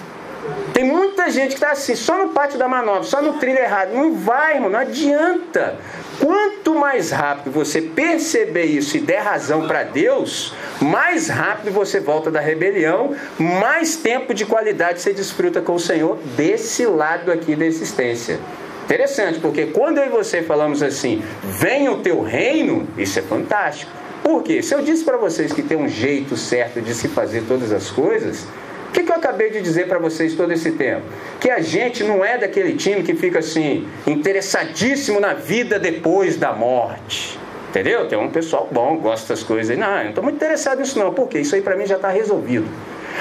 Tem 0.74 0.84
muita 0.84 1.30
gente 1.30 1.50
que 1.50 1.54
está 1.56 1.72
assim, 1.72 1.96
só 1.96 2.18
no 2.18 2.30
pátio 2.30 2.58
da 2.58 2.68
manobra, 2.68 3.04
só 3.04 3.22
no 3.22 3.34
trilho 3.34 3.60
errado. 3.60 3.94
Não 3.94 4.16
vai, 4.16 4.56
irmão, 4.56 4.70
não 4.70 4.80
adianta. 4.80 5.76
Quanto 6.20 6.76
mais 6.76 7.12
rápido 7.12 7.52
você 7.52 7.82
perceber 7.82 8.66
isso 8.66 8.98
e 8.98 9.00
der 9.00 9.22
razão 9.22 9.68
para 9.68 9.84
Deus, 9.84 10.54
mais 10.82 11.28
rápido 11.28 11.72
você 11.72 12.00
volta 12.00 12.32
da 12.32 12.40
rebelião, 12.40 13.16
mais 13.38 13.96
tempo 13.96 14.34
de 14.34 14.46
qualidade 14.46 15.02
você 15.02 15.14
desfruta 15.14 15.62
com 15.62 15.76
o 15.76 15.80
Senhor 15.80 16.18
desse 16.36 16.86
lado 16.86 17.32
aqui 17.32 17.56
da 17.56 17.66
existência. 17.66 18.40
Interessante, 18.86 19.40
porque 19.40 19.68
quando 19.68 20.00
eu 20.00 20.08
e 20.08 20.10
você 20.10 20.42
falamos 20.42 20.84
assim, 20.84 21.24
venha 21.44 21.92
o 21.92 22.00
teu 22.00 22.22
reino, 22.22 22.88
isso 22.98 23.18
é 23.18 23.22
fantástico. 23.22 23.92
Por 24.24 24.44
quê? 24.44 24.62
Se 24.62 24.74
eu 24.74 24.82
disse 24.82 25.04
para 25.04 25.18
vocês 25.18 25.52
que 25.52 25.62
tem 25.62 25.78
um 25.78 25.88
jeito 25.88 26.36
certo 26.36 26.82
de 26.82 26.94
se 26.94 27.08
fazer 27.08 27.44
todas 27.48 27.72
as 27.72 27.90
coisas, 27.90 28.46
o 28.94 28.96
que, 28.96 29.02
que 29.02 29.12
eu 29.12 29.16
acabei 29.16 29.50
de 29.50 29.60
dizer 29.60 29.88
para 29.88 29.98
vocês 29.98 30.36
todo 30.36 30.54
esse 30.54 30.74
tempo? 30.74 31.02
Que 31.40 31.50
a 31.50 31.60
gente 31.60 32.04
não 32.04 32.24
é 32.24 32.38
daquele 32.38 32.74
time 32.74 33.02
que 33.02 33.16
fica 33.16 33.40
assim, 33.40 33.88
interessadíssimo 34.06 35.20
na 35.20 35.34
vida 35.34 35.80
depois 35.80 36.38
da 36.38 36.54
morte. 36.54 37.40
Entendeu? 37.70 38.08
Tem 38.08 38.20
um 38.20 38.30
pessoal 38.30 38.70
bom, 38.72 38.98
gosta 38.98 39.34
das 39.34 39.42
coisas. 39.42 39.76
Não, 39.76 39.98
eu 39.98 40.04
não 40.04 40.10
estou 40.10 40.24
muito 40.24 40.36
interessado 40.36 40.78
nisso 40.78 41.00
não, 41.00 41.12
porque 41.12 41.40
isso 41.40 41.56
aí 41.56 41.62
para 41.64 41.76
mim 41.76 41.88
já 41.88 41.96
está 41.96 42.10
resolvido. 42.10 42.68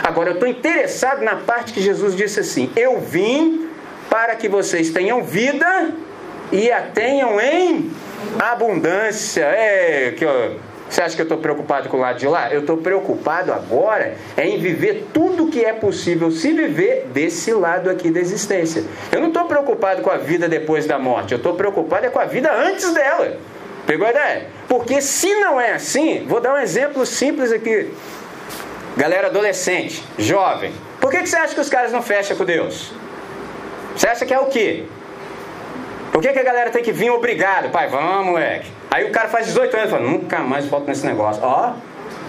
Agora, 0.02 0.28
eu 0.28 0.34
estou 0.34 0.46
interessado 0.46 1.22
na 1.22 1.36
parte 1.36 1.72
que 1.72 1.80
Jesus 1.80 2.14
disse 2.14 2.40
assim: 2.40 2.70
Eu 2.76 3.00
vim 3.00 3.70
para 4.10 4.36
que 4.36 4.50
vocês 4.50 4.90
tenham 4.90 5.24
vida 5.24 5.90
e 6.52 6.70
a 6.70 6.82
tenham 6.82 7.40
em 7.40 7.90
abundância. 8.38 9.44
É, 9.44 10.12
que 10.18 10.22
eu, 10.22 10.60
você 10.92 11.00
acha 11.00 11.16
que 11.16 11.22
eu 11.22 11.24
estou 11.24 11.38
preocupado 11.38 11.88
com 11.88 11.96
o 11.96 12.00
lado 12.00 12.18
de 12.18 12.26
lá? 12.26 12.52
Eu 12.52 12.60
estou 12.60 12.76
preocupado 12.76 13.50
agora 13.50 14.14
é 14.36 14.46
em 14.46 14.58
viver 14.58 15.06
tudo 15.10 15.46
que 15.46 15.64
é 15.64 15.72
possível 15.72 16.30
se 16.30 16.52
viver 16.52 17.06
desse 17.14 17.50
lado 17.54 17.88
aqui 17.88 18.10
da 18.10 18.20
existência. 18.20 18.84
Eu 19.10 19.22
não 19.22 19.28
estou 19.28 19.46
preocupado 19.46 20.02
com 20.02 20.10
a 20.10 20.18
vida 20.18 20.50
depois 20.50 20.84
da 20.84 20.98
morte, 20.98 21.32
eu 21.32 21.38
estou 21.38 21.54
preocupado 21.54 22.04
é 22.04 22.10
com 22.10 22.18
a 22.18 22.26
vida 22.26 22.52
antes 22.52 22.92
dela. 22.92 23.38
Pegou 23.86 24.06
a 24.06 24.10
ideia? 24.10 24.48
Porque 24.68 25.00
se 25.00 25.34
não 25.36 25.58
é 25.58 25.72
assim, 25.72 26.26
vou 26.28 26.42
dar 26.42 26.52
um 26.52 26.58
exemplo 26.58 27.06
simples 27.06 27.50
aqui. 27.50 27.90
Galera 28.94 29.28
adolescente, 29.28 30.04
jovem, 30.18 30.74
por 31.00 31.10
que, 31.10 31.20
que 31.20 31.26
você 31.26 31.36
acha 31.36 31.54
que 31.54 31.60
os 31.60 31.70
caras 31.70 31.90
não 31.90 32.02
fecham 32.02 32.36
com 32.36 32.44
Deus? 32.44 32.92
Você 33.96 34.06
acha 34.06 34.26
que 34.26 34.34
é 34.34 34.38
o 34.38 34.44
quê? 34.44 34.84
Por 36.12 36.20
que, 36.20 36.30
que 36.34 36.38
a 36.38 36.44
galera 36.44 36.68
tem 36.68 36.82
que 36.82 36.92
vir 36.92 37.10
obrigado? 37.10 37.70
Pai, 37.70 37.88
vamos, 37.88 38.26
moleque. 38.26 38.81
Aí 38.92 39.08
o 39.08 39.10
cara 39.10 39.26
faz 39.28 39.46
18 39.46 39.74
anos 39.74 39.88
e 39.88 39.90
fala, 39.90 40.06
nunca 40.06 40.40
mais 40.40 40.66
volto 40.66 40.86
nesse 40.86 41.06
negócio. 41.06 41.42
Ó, 41.42 41.72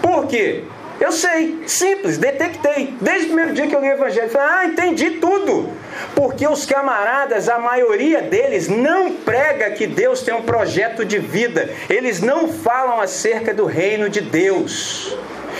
por 0.00 0.26
quê? 0.26 0.64
Eu 0.98 1.12
sei, 1.12 1.62
simples, 1.66 2.16
detectei. 2.16 2.94
Desde 3.02 3.24
o 3.24 3.26
primeiro 3.26 3.52
dia 3.52 3.66
que 3.66 3.76
eu 3.76 3.80
li 3.82 3.88
o 3.88 3.92
Evangelho, 3.92 4.30
falei, 4.30 4.48
ah, 4.50 4.64
entendi 4.64 5.10
tudo. 5.10 5.68
Porque 6.14 6.48
os 6.48 6.64
camaradas, 6.64 7.50
a 7.50 7.58
maioria 7.58 8.22
deles, 8.22 8.66
não 8.68 9.12
prega 9.12 9.72
que 9.72 9.86
Deus 9.86 10.22
tem 10.22 10.32
um 10.32 10.40
projeto 10.40 11.04
de 11.04 11.18
vida. 11.18 11.68
Eles 11.90 12.22
não 12.22 12.48
falam 12.48 12.98
acerca 12.98 13.52
do 13.52 13.66
reino 13.66 14.08
de 14.08 14.22
Deus. 14.22 15.14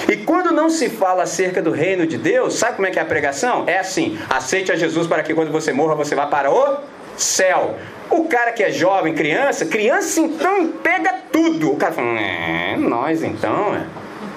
E 0.08 0.16
quando 0.16 0.52
não 0.52 0.70
se 0.70 0.88
fala 0.88 1.24
acerca 1.24 1.60
do 1.60 1.70
reino 1.70 2.06
de 2.06 2.16
Deus, 2.16 2.54
sabe 2.54 2.76
como 2.76 2.86
é 2.86 2.90
que 2.90 2.98
é 2.98 3.02
a 3.02 3.06
pregação? 3.06 3.64
É 3.66 3.78
assim: 3.78 4.18
aceite 4.30 4.72
a 4.72 4.76
Jesus 4.76 5.06
para 5.06 5.22
que 5.22 5.34
quando 5.34 5.52
você 5.52 5.70
morra 5.70 5.94
você 5.94 6.14
vá 6.14 6.26
para 6.26 6.50
o 6.50 6.78
céu. 7.16 7.76
O 8.10 8.24
cara 8.24 8.52
que 8.52 8.62
é 8.62 8.70
jovem, 8.70 9.14
criança, 9.14 9.66
criança 9.66 10.20
então 10.20 10.68
pega 10.82 11.14
tudo. 11.32 11.72
O 11.72 11.76
cara 11.76 11.92
fala, 11.92 12.20
é, 12.20 12.76
nós 12.76 13.22
então, 13.22 13.74
é. 13.74 13.84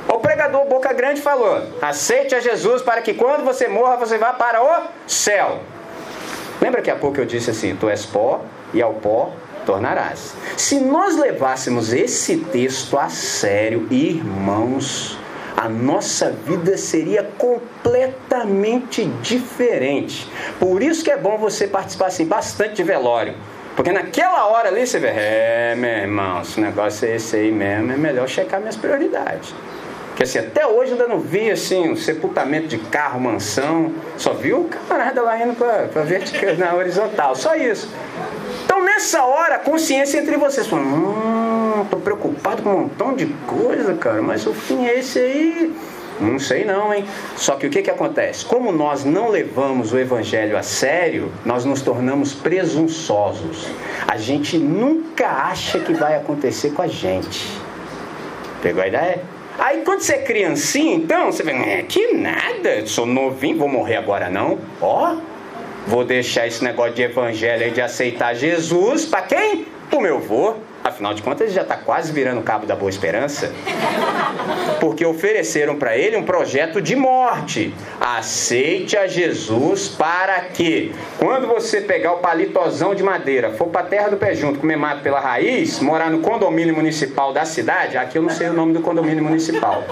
O 0.07 0.20
pregador 0.20 0.65
Boca 0.65 0.93
Grande 0.93 1.22
falou: 1.22 1.61
aceite 1.82 2.34
a 2.34 2.39
Jesus 2.39 2.82
para 2.82 3.01
que 3.01 3.13
quando 3.13 3.43
você 3.43 3.68
morra 3.68 3.97
você 3.97 4.18
vá 4.18 4.34
para 4.34 4.63
o 4.63 4.88
céu. 5.05 5.59
Lembra 6.61 6.82
que 6.82 6.89
há 6.89 6.95
pouco 6.95 7.20
eu 7.20 7.26
disse 7.26 7.49
assim: 7.51 7.76
tu 7.76 7.89
és 7.89 8.05
pó 8.05 8.41
e 8.74 8.82
ao 8.82 8.93
pó 8.93 9.32
tornarás. 9.65 10.34
Se 10.55 10.80
nós 10.80 11.18
levássemos 11.18 11.91
esse 11.91 12.38
texto 12.38 12.97
a 12.97 13.09
sério, 13.09 13.86
irmãos, 13.91 15.20
a 15.58 15.68
nossa 15.68 16.30
vida 16.30 16.78
seria 16.78 17.24
completamente 17.36 19.05
diferente. 19.24 20.32
Por 20.60 20.84
isso 20.84 21.03
que 21.03 21.10
é 21.10 21.18
bom 21.18 21.36
você 21.39 21.68
participar 21.68 22.08
assim, 22.08 22.28
bastante 22.28 22.76
de 22.76 22.84
velório. 22.84 23.34
Porque 23.76 23.91
naquela 23.91 24.45
hora 24.45 24.70
ali 24.70 24.86
você 24.86 24.99
vê, 24.99 25.08
é, 25.08 25.76
meu 25.76 25.89
irmão, 25.89 26.41
esse 26.41 26.60
negócio 26.62 27.08
é 27.08 27.16
esse 27.16 27.36
aí 27.36 27.51
mesmo, 27.51 27.91
é 27.91 27.97
melhor 27.97 28.28
checar 28.28 28.60
minhas 28.60 28.76
prioridades. 28.76 29.53
Porque 30.10 30.24
assim, 30.24 30.39
até 30.39 30.66
hoje 30.66 30.91
ainda 30.91 31.08
não 31.08 31.20
vi 31.20 31.49
assim, 31.49 31.89
um 31.89 31.95
sepultamento 31.95 32.68
de 32.68 32.78
carro, 32.78 33.20
mansão. 33.20 33.93
Só 34.16 34.34
vi 34.34 34.53
o 34.53 34.64
camarada 34.66 35.22
lá 35.24 35.39
indo 35.39 35.55
para 35.55 36.03
vertical, 36.03 36.55
na 36.58 36.76
horizontal, 36.76 37.36
só 37.36 37.55
isso. 37.55 37.89
Então 38.68 38.84
nessa 38.84 39.24
hora, 39.24 39.55
a 39.55 39.59
consciência 39.59 40.20
entre 40.20 40.36
vocês, 40.36 40.68
fala, 40.68 40.82
hum, 40.82 41.86
tô 41.89 41.95
preocupado 41.95 42.61
com 42.61 42.70
um 42.70 42.80
montão 42.82 43.15
de 43.15 43.26
coisa, 43.47 43.93
cara, 43.93 44.22
mas 44.22 44.45
o 44.45 44.53
fim 44.53 44.86
é 44.86 44.99
esse 44.99 45.18
aí. 45.18 45.74
Não 46.20 46.38
sei 46.38 46.65
não, 46.65 46.93
hein? 46.93 47.05
Só 47.38 47.55
que 47.55 47.65
o 47.65 47.70
que, 47.70 47.82
que 47.82 47.89
acontece? 47.89 48.43
Como 48.43 48.74
nós 48.74 49.05
não 49.05 49.30
levamos 49.30 49.93
o 49.93 49.97
evangelho 49.97 50.57
a 50.57 50.63
sério, 50.63 51.32
nós 51.45 51.63
nos 51.63 51.82
tornamos 51.82 52.34
presunçosos. 52.34 53.70
A 54.05 54.18
gente 54.18 54.57
nunca 54.57 55.28
acha 55.28 55.80
que 55.80 55.93
vai 55.93 56.18
acontecer 56.18 56.72
com 56.72 56.82
a 56.82 56.88
gente. 56.88 57.47
Pegou 58.61 58.84
a 58.84 58.88
ideia? 58.88 59.22
Aí 59.57 59.82
quando 59.86 60.01
você 60.01 60.15
é 60.15 60.24
criancinha, 60.24 60.93
então, 60.93 61.32
você 61.32 61.41
vê, 61.41 61.51
é, 61.51 61.84
que 61.84 62.13
nada, 62.13 62.86
sou 62.86 63.05
novinho, 63.05 63.59
vou 63.59 63.70
morrer 63.70 63.95
agora 63.95 64.30
não. 64.30 64.57
Ó, 64.82 65.15
Vou 65.88 66.04
deixar 66.04 66.46
esse 66.46 66.62
negócio 66.64 66.94
de 66.94 67.04
evangelho 67.04 67.64
aí 67.64 67.72
de 67.72 67.82
aceitar 67.82 68.36
Jesus 68.36 69.06
para 69.06 69.22
quem? 69.22 69.66
O 69.90 70.02
meu 70.02 70.20
vô. 70.20 70.56
Afinal 70.88 71.14
de 71.14 71.22
contas, 71.22 71.42
ele 71.42 71.52
já 71.52 71.64
está 71.64 71.76
quase 71.76 72.14
virando 72.14 72.40
o 72.40 72.44
cabo 72.44 72.66
da 72.66 72.76
boa 72.76 72.90
esperança. 72.90 73.52
Porque 74.80 75.06
ofereceram 75.06 75.76
para 75.76 75.98
ele 75.98 76.16
um 76.16 76.24
projeto 76.24 76.82
de 76.82 76.96
morte. 76.96 77.74
Aceite 78.00 78.96
a 78.96 79.06
Jesus 79.06 79.90
para 79.90 80.40
que, 80.42 80.94
quando 81.20 81.46
você 81.46 81.82
pegar 81.82 82.14
o 82.14 82.18
palitozão 82.20 82.96
de 82.96 83.04
madeira, 83.04 83.52
for 83.52 83.68
para 83.68 83.82
a 83.82 83.86
terra 83.86 84.10
do 84.10 84.18
pé 84.18 84.34
junto, 84.34 84.60
comer 84.60 84.78
mato 84.78 85.02
pela 85.02 85.20
raiz, 85.20 85.80
morar 85.80 86.10
no 86.10 86.20
condomínio 86.20 86.74
municipal 86.74 87.34
da 87.34 87.44
cidade, 87.44 87.98
aqui 87.98 88.18
eu 88.18 88.22
não 88.22 88.30
sei 88.30 88.48
o 88.48 88.54
nome 88.54 88.74
do 88.74 88.82
condomínio 88.82 89.24
municipal. 89.24 89.84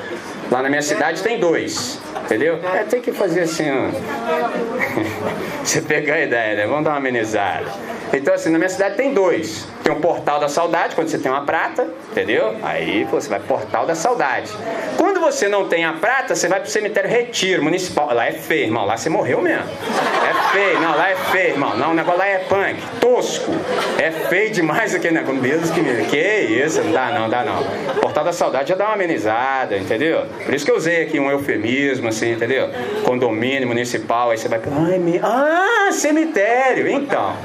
Lá 0.50 0.62
na 0.62 0.70
minha 0.70 0.82
cidade 0.82 1.22
tem 1.22 1.40
dois. 1.40 2.00
Entendeu? 2.24 2.60
É, 2.74 2.84
tem 2.84 3.02
que 3.02 3.12
fazer 3.12 3.42
assim, 3.42 3.66
ó. 3.70 3.90
Você 5.64 5.82
pegar 5.82 6.16
a 6.16 6.22
ideia, 6.22 6.56
né? 6.56 6.68
Vamos 6.68 6.86
dar 6.86 6.92
uma 6.92 6.98
amenizada. 6.98 7.66
Então, 8.14 8.34
assim, 8.34 8.50
na 8.50 8.58
minha 8.58 8.70
cidade 8.70 8.96
tem 8.96 9.14
dois. 9.14 9.68
Tem 9.84 9.92
o 9.92 9.98
Portal 9.98 10.40
da 10.40 10.48
Saudade, 10.48 10.85
quando 10.94 11.08
você 11.08 11.18
tem 11.18 11.32
uma 11.32 11.42
prata, 11.46 11.88
entendeu? 12.12 12.56
Aí 12.62 13.04
você 13.06 13.30
vai 13.30 13.40
Portal 13.40 13.86
da 13.86 13.96
Saudade. 13.96 14.52
Quando 14.98 15.20
você 15.20 15.48
não 15.48 15.68
tem 15.68 15.86
a 15.86 15.94
prata, 15.94 16.36
você 16.36 16.48
vai 16.48 16.60
pro 16.60 16.70
cemitério 16.70 17.10
Retiro 17.10 17.64
Municipal. 17.64 18.14
Lá 18.14 18.28
é 18.28 18.34
feio, 18.34 18.66
irmão. 18.66 18.86
Lá 18.86 18.98
você 18.98 19.10
morreu 19.10 19.42
mesmo. 19.42 19.64
É 19.64 20.52
feio. 20.52 20.80
Não, 20.82 20.96
lá 20.96 21.10
é 21.10 21.16
feio, 21.16 21.50
irmão. 21.52 21.76
Não, 21.78 21.92
o 21.92 21.94
negócio 21.94 22.20
lá 22.20 22.28
é 22.28 22.40
punk. 22.40 22.82
Tosco. 23.00 23.52
É 23.98 24.12
feio 24.12 24.52
demais 24.52 24.94
aquele 24.94 25.16
negócio. 25.16 25.42
Deus 25.42 25.70
que 25.72 25.82
me... 25.82 26.06
Que 26.06 26.18
isso? 26.18 26.84
Não 26.84 26.92
dá 26.92 27.12
não, 27.12 27.30
dá 27.30 27.44
não. 27.44 27.64
Portal 28.02 28.24
da 28.24 28.34
Saudade 28.34 28.70
já 28.70 28.76
dá 28.76 28.86
uma 28.86 28.94
amenizada, 28.94 29.78
entendeu? 29.78 30.26
Por 30.44 30.54
isso 30.54 30.66
que 30.66 30.72
eu 30.72 30.76
usei 30.76 31.04
aqui 31.04 31.20
um 31.20 31.32
eufemismo, 31.32 32.10
assim, 32.10 32.34
entendeu? 32.34 32.70
Condomínio 33.04 33.68
municipal. 33.68 34.32
Aí 34.32 34.38
você 34.38 34.48
vai... 34.48 34.60
Ai, 34.90 35.00
me... 35.00 35.20
Ah, 35.24 35.90
cemitério. 35.92 36.90
Então, 36.90 37.36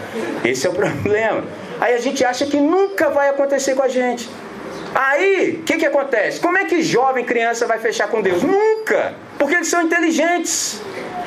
esse 0.44 0.66
é 0.66 0.70
o 0.70 0.74
problema. 0.74 1.44
Aí 1.80 1.94
a 1.94 1.98
gente 1.98 2.24
acha 2.24 2.46
que 2.46 2.58
nunca 2.58 3.08
vai 3.08 3.28
acontecer 3.28 3.74
com 3.74 3.82
a 3.82 3.88
gente. 3.88 4.28
Aí, 4.94 5.58
o 5.60 5.62
que, 5.62 5.76
que 5.76 5.86
acontece? 5.86 6.40
Como 6.40 6.58
é 6.58 6.64
que 6.64 6.82
jovem 6.82 7.24
criança 7.24 7.66
vai 7.66 7.78
fechar 7.78 8.08
com 8.08 8.20
Deus? 8.20 8.42
Nunca! 8.42 9.14
Porque 9.38 9.54
eles 9.54 9.68
são 9.68 9.82
inteligentes. 9.82 10.82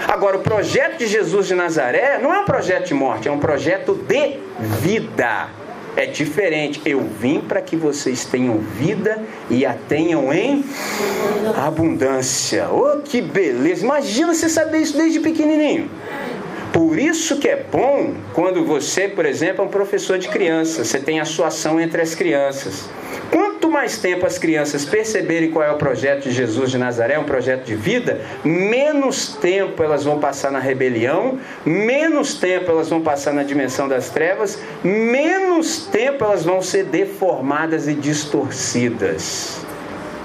Agora, 0.07 0.37
o 0.37 0.41
projeto 0.41 0.97
de 0.97 1.07
Jesus 1.07 1.47
de 1.47 1.55
Nazaré 1.55 2.19
não 2.21 2.33
é 2.33 2.39
um 2.39 2.45
projeto 2.45 2.87
de 2.87 2.93
morte, 2.93 3.27
é 3.27 3.31
um 3.31 3.39
projeto 3.39 3.95
de 3.95 4.37
vida. 4.81 5.47
É 5.95 6.05
diferente. 6.05 6.81
Eu 6.85 7.01
vim 7.01 7.39
para 7.39 7.61
que 7.61 7.75
vocês 7.75 8.25
tenham 8.25 8.57
vida 8.57 9.23
e 9.49 9.65
a 9.65 9.73
tenham 9.73 10.33
em 10.33 10.65
abundância. 11.55 12.67
Oh, 12.69 12.99
que 13.01 13.21
beleza! 13.21 13.85
Imagina 13.85 14.33
você 14.33 14.49
saber 14.49 14.79
isso 14.79 14.97
desde 14.97 15.19
pequenininho. 15.19 15.89
Por 16.73 16.97
isso 16.97 17.37
que 17.37 17.47
é 17.47 17.55
bom 17.71 18.15
quando 18.33 18.65
você, 18.65 19.07
por 19.07 19.27
exemplo, 19.27 19.63
é 19.63 19.67
um 19.67 19.69
professor 19.69 20.17
de 20.17 20.27
crianças, 20.27 20.87
você 20.87 20.99
tem 20.99 21.19
a 21.19 21.25
sua 21.25 21.47
ação 21.47 21.79
entre 21.79 22.01
as 22.01 22.15
crianças. 22.15 22.89
Quanto 23.29 23.69
mais 23.69 23.99
tempo 23.99 24.25
as 24.25 24.39
crianças 24.39 24.83
perceberem 24.83 25.51
qual 25.51 25.63
é 25.63 25.71
o 25.71 25.77
projeto 25.77 26.23
de 26.23 26.31
Jesus 26.31 26.71
de 26.71 26.79
Nazaré, 26.79 27.19
um 27.19 27.25
projeto 27.25 27.63
de 27.63 27.75
vida, 27.75 28.21
menos 28.43 29.35
tempo 29.35 29.83
elas 29.83 30.03
vão 30.03 30.19
passar 30.19 30.51
na 30.51 30.57
rebelião, 30.57 31.39
menos 31.63 32.33
tempo 32.33 32.71
elas 32.71 32.89
vão 32.89 33.01
passar 33.01 33.33
na 33.33 33.43
dimensão 33.43 33.87
das 33.87 34.09
trevas, 34.09 34.59
menos 34.83 35.85
tempo 35.85 36.25
elas 36.25 36.43
vão 36.43 36.59
ser 36.59 36.85
deformadas 36.85 37.87
e 37.87 37.93
distorcidas. 37.93 39.59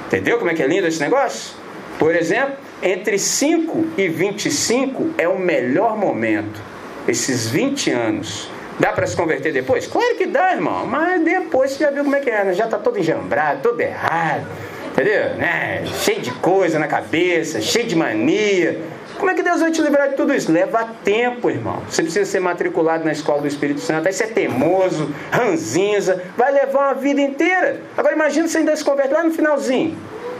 Entendeu 0.07 0.39
como 0.39 0.51
é 0.51 0.55
que 0.55 0.63
é 0.63 0.67
lindo 0.67 0.87
esse 0.87 1.01
negócio? 1.01 1.55
Por 1.99 2.15
exemplo, 2.15 2.57
entre 2.83 3.19
5 3.19 3.87
e 3.97 4.09
25 4.09 5.11
é 5.19 5.29
o 5.29 5.39
melhor 5.39 5.97
momento, 5.97 6.61
esses 7.07 7.49
20 7.49 7.91
anos 7.91 8.51
Dá 8.79 8.93
para 8.93 9.07
se 9.07 9.17
converter 9.17 9.53
depois? 9.53 9.87
Claro 9.89 10.15
que 10.17 10.27
dá, 10.27 10.53
irmão. 10.53 10.87
Mas 10.87 11.23
depois 11.23 11.73
você 11.73 11.85
já 11.85 11.91
viu 11.91 12.05
como 12.05 12.15
é 12.15 12.21
que 12.21 12.31
é, 12.31 12.45
né? 12.45 12.53
Já 12.53 12.67
está 12.67 12.79
todo 12.79 12.99
enjambrado, 12.99 13.61
todo 13.61 13.81
errado. 13.81 14.47
Entendeu? 14.93 15.35
Né? 15.35 15.85
Cheio 16.05 16.21
de 16.21 16.31
coisa 16.33 16.79
na 16.79 16.87
cabeça, 16.87 17.61
cheio 17.61 17.87
de 17.87 17.97
mania. 17.97 18.81
Como 19.19 19.31
é 19.31 19.35
que 19.35 19.43
Deus 19.43 19.61
vai 19.61 19.73
te 19.73 19.83
livrar 19.83 20.11
de 20.11 20.15
tudo 20.15 20.33
isso? 20.33 20.53
Leva 20.53 20.91
tempo, 21.03 21.51
irmão. 21.51 21.83
Você 21.89 22.03
precisa 22.03 22.25
ser 22.25 22.39
matriculado 22.39 23.05
na 23.05 23.11
escola 23.11 23.41
do 23.41 23.49
Espírito 23.49 23.81
Santo. 23.81 24.07
Aí 24.07 24.13
você 24.13 24.25
é 24.25 24.27
teimoso, 24.29 25.13
ranzinza. 25.33 26.23
Vai 26.37 26.53
levar 26.53 26.93
uma 26.93 26.95
vida 26.95 27.21
inteira. 27.21 27.81
Agora 27.97 28.15
imagina 28.15 28.47
você 28.47 28.59
ainda 28.59 28.77
se 28.77 28.85
converte 28.85 29.13
lá 29.13 29.25
no 29.25 29.33
finalzinho. 29.33 29.97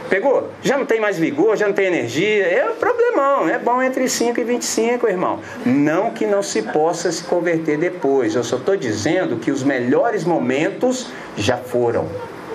Pegou? 0.09 0.49
Já 0.63 0.77
não 0.77 0.85
tem 0.85 0.99
mais 0.99 1.19
vigor, 1.19 1.55
já 1.55 1.67
não 1.67 1.73
tem 1.73 1.85
energia. 1.85 2.45
É 2.47 2.67
um 2.69 2.75
problemão. 2.75 3.47
É 3.47 3.59
bom 3.59 3.81
entre 3.81 4.09
5 4.09 4.39
e 4.39 4.43
25, 4.43 5.07
irmão. 5.07 5.39
Não 5.65 6.11
que 6.11 6.25
não 6.25 6.41
se 6.41 6.63
possa 6.63 7.11
se 7.11 7.23
converter 7.23 7.77
depois. 7.77 8.35
Eu 8.35 8.43
só 8.43 8.57
estou 8.57 8.75
dizendo 8.75 9.37
que 9.37 9.51
os 9.51 9.63
melhores 9.63 10.23
momentos 10.23 11.07
já 11.37 11.57
foram. 11.57 12.07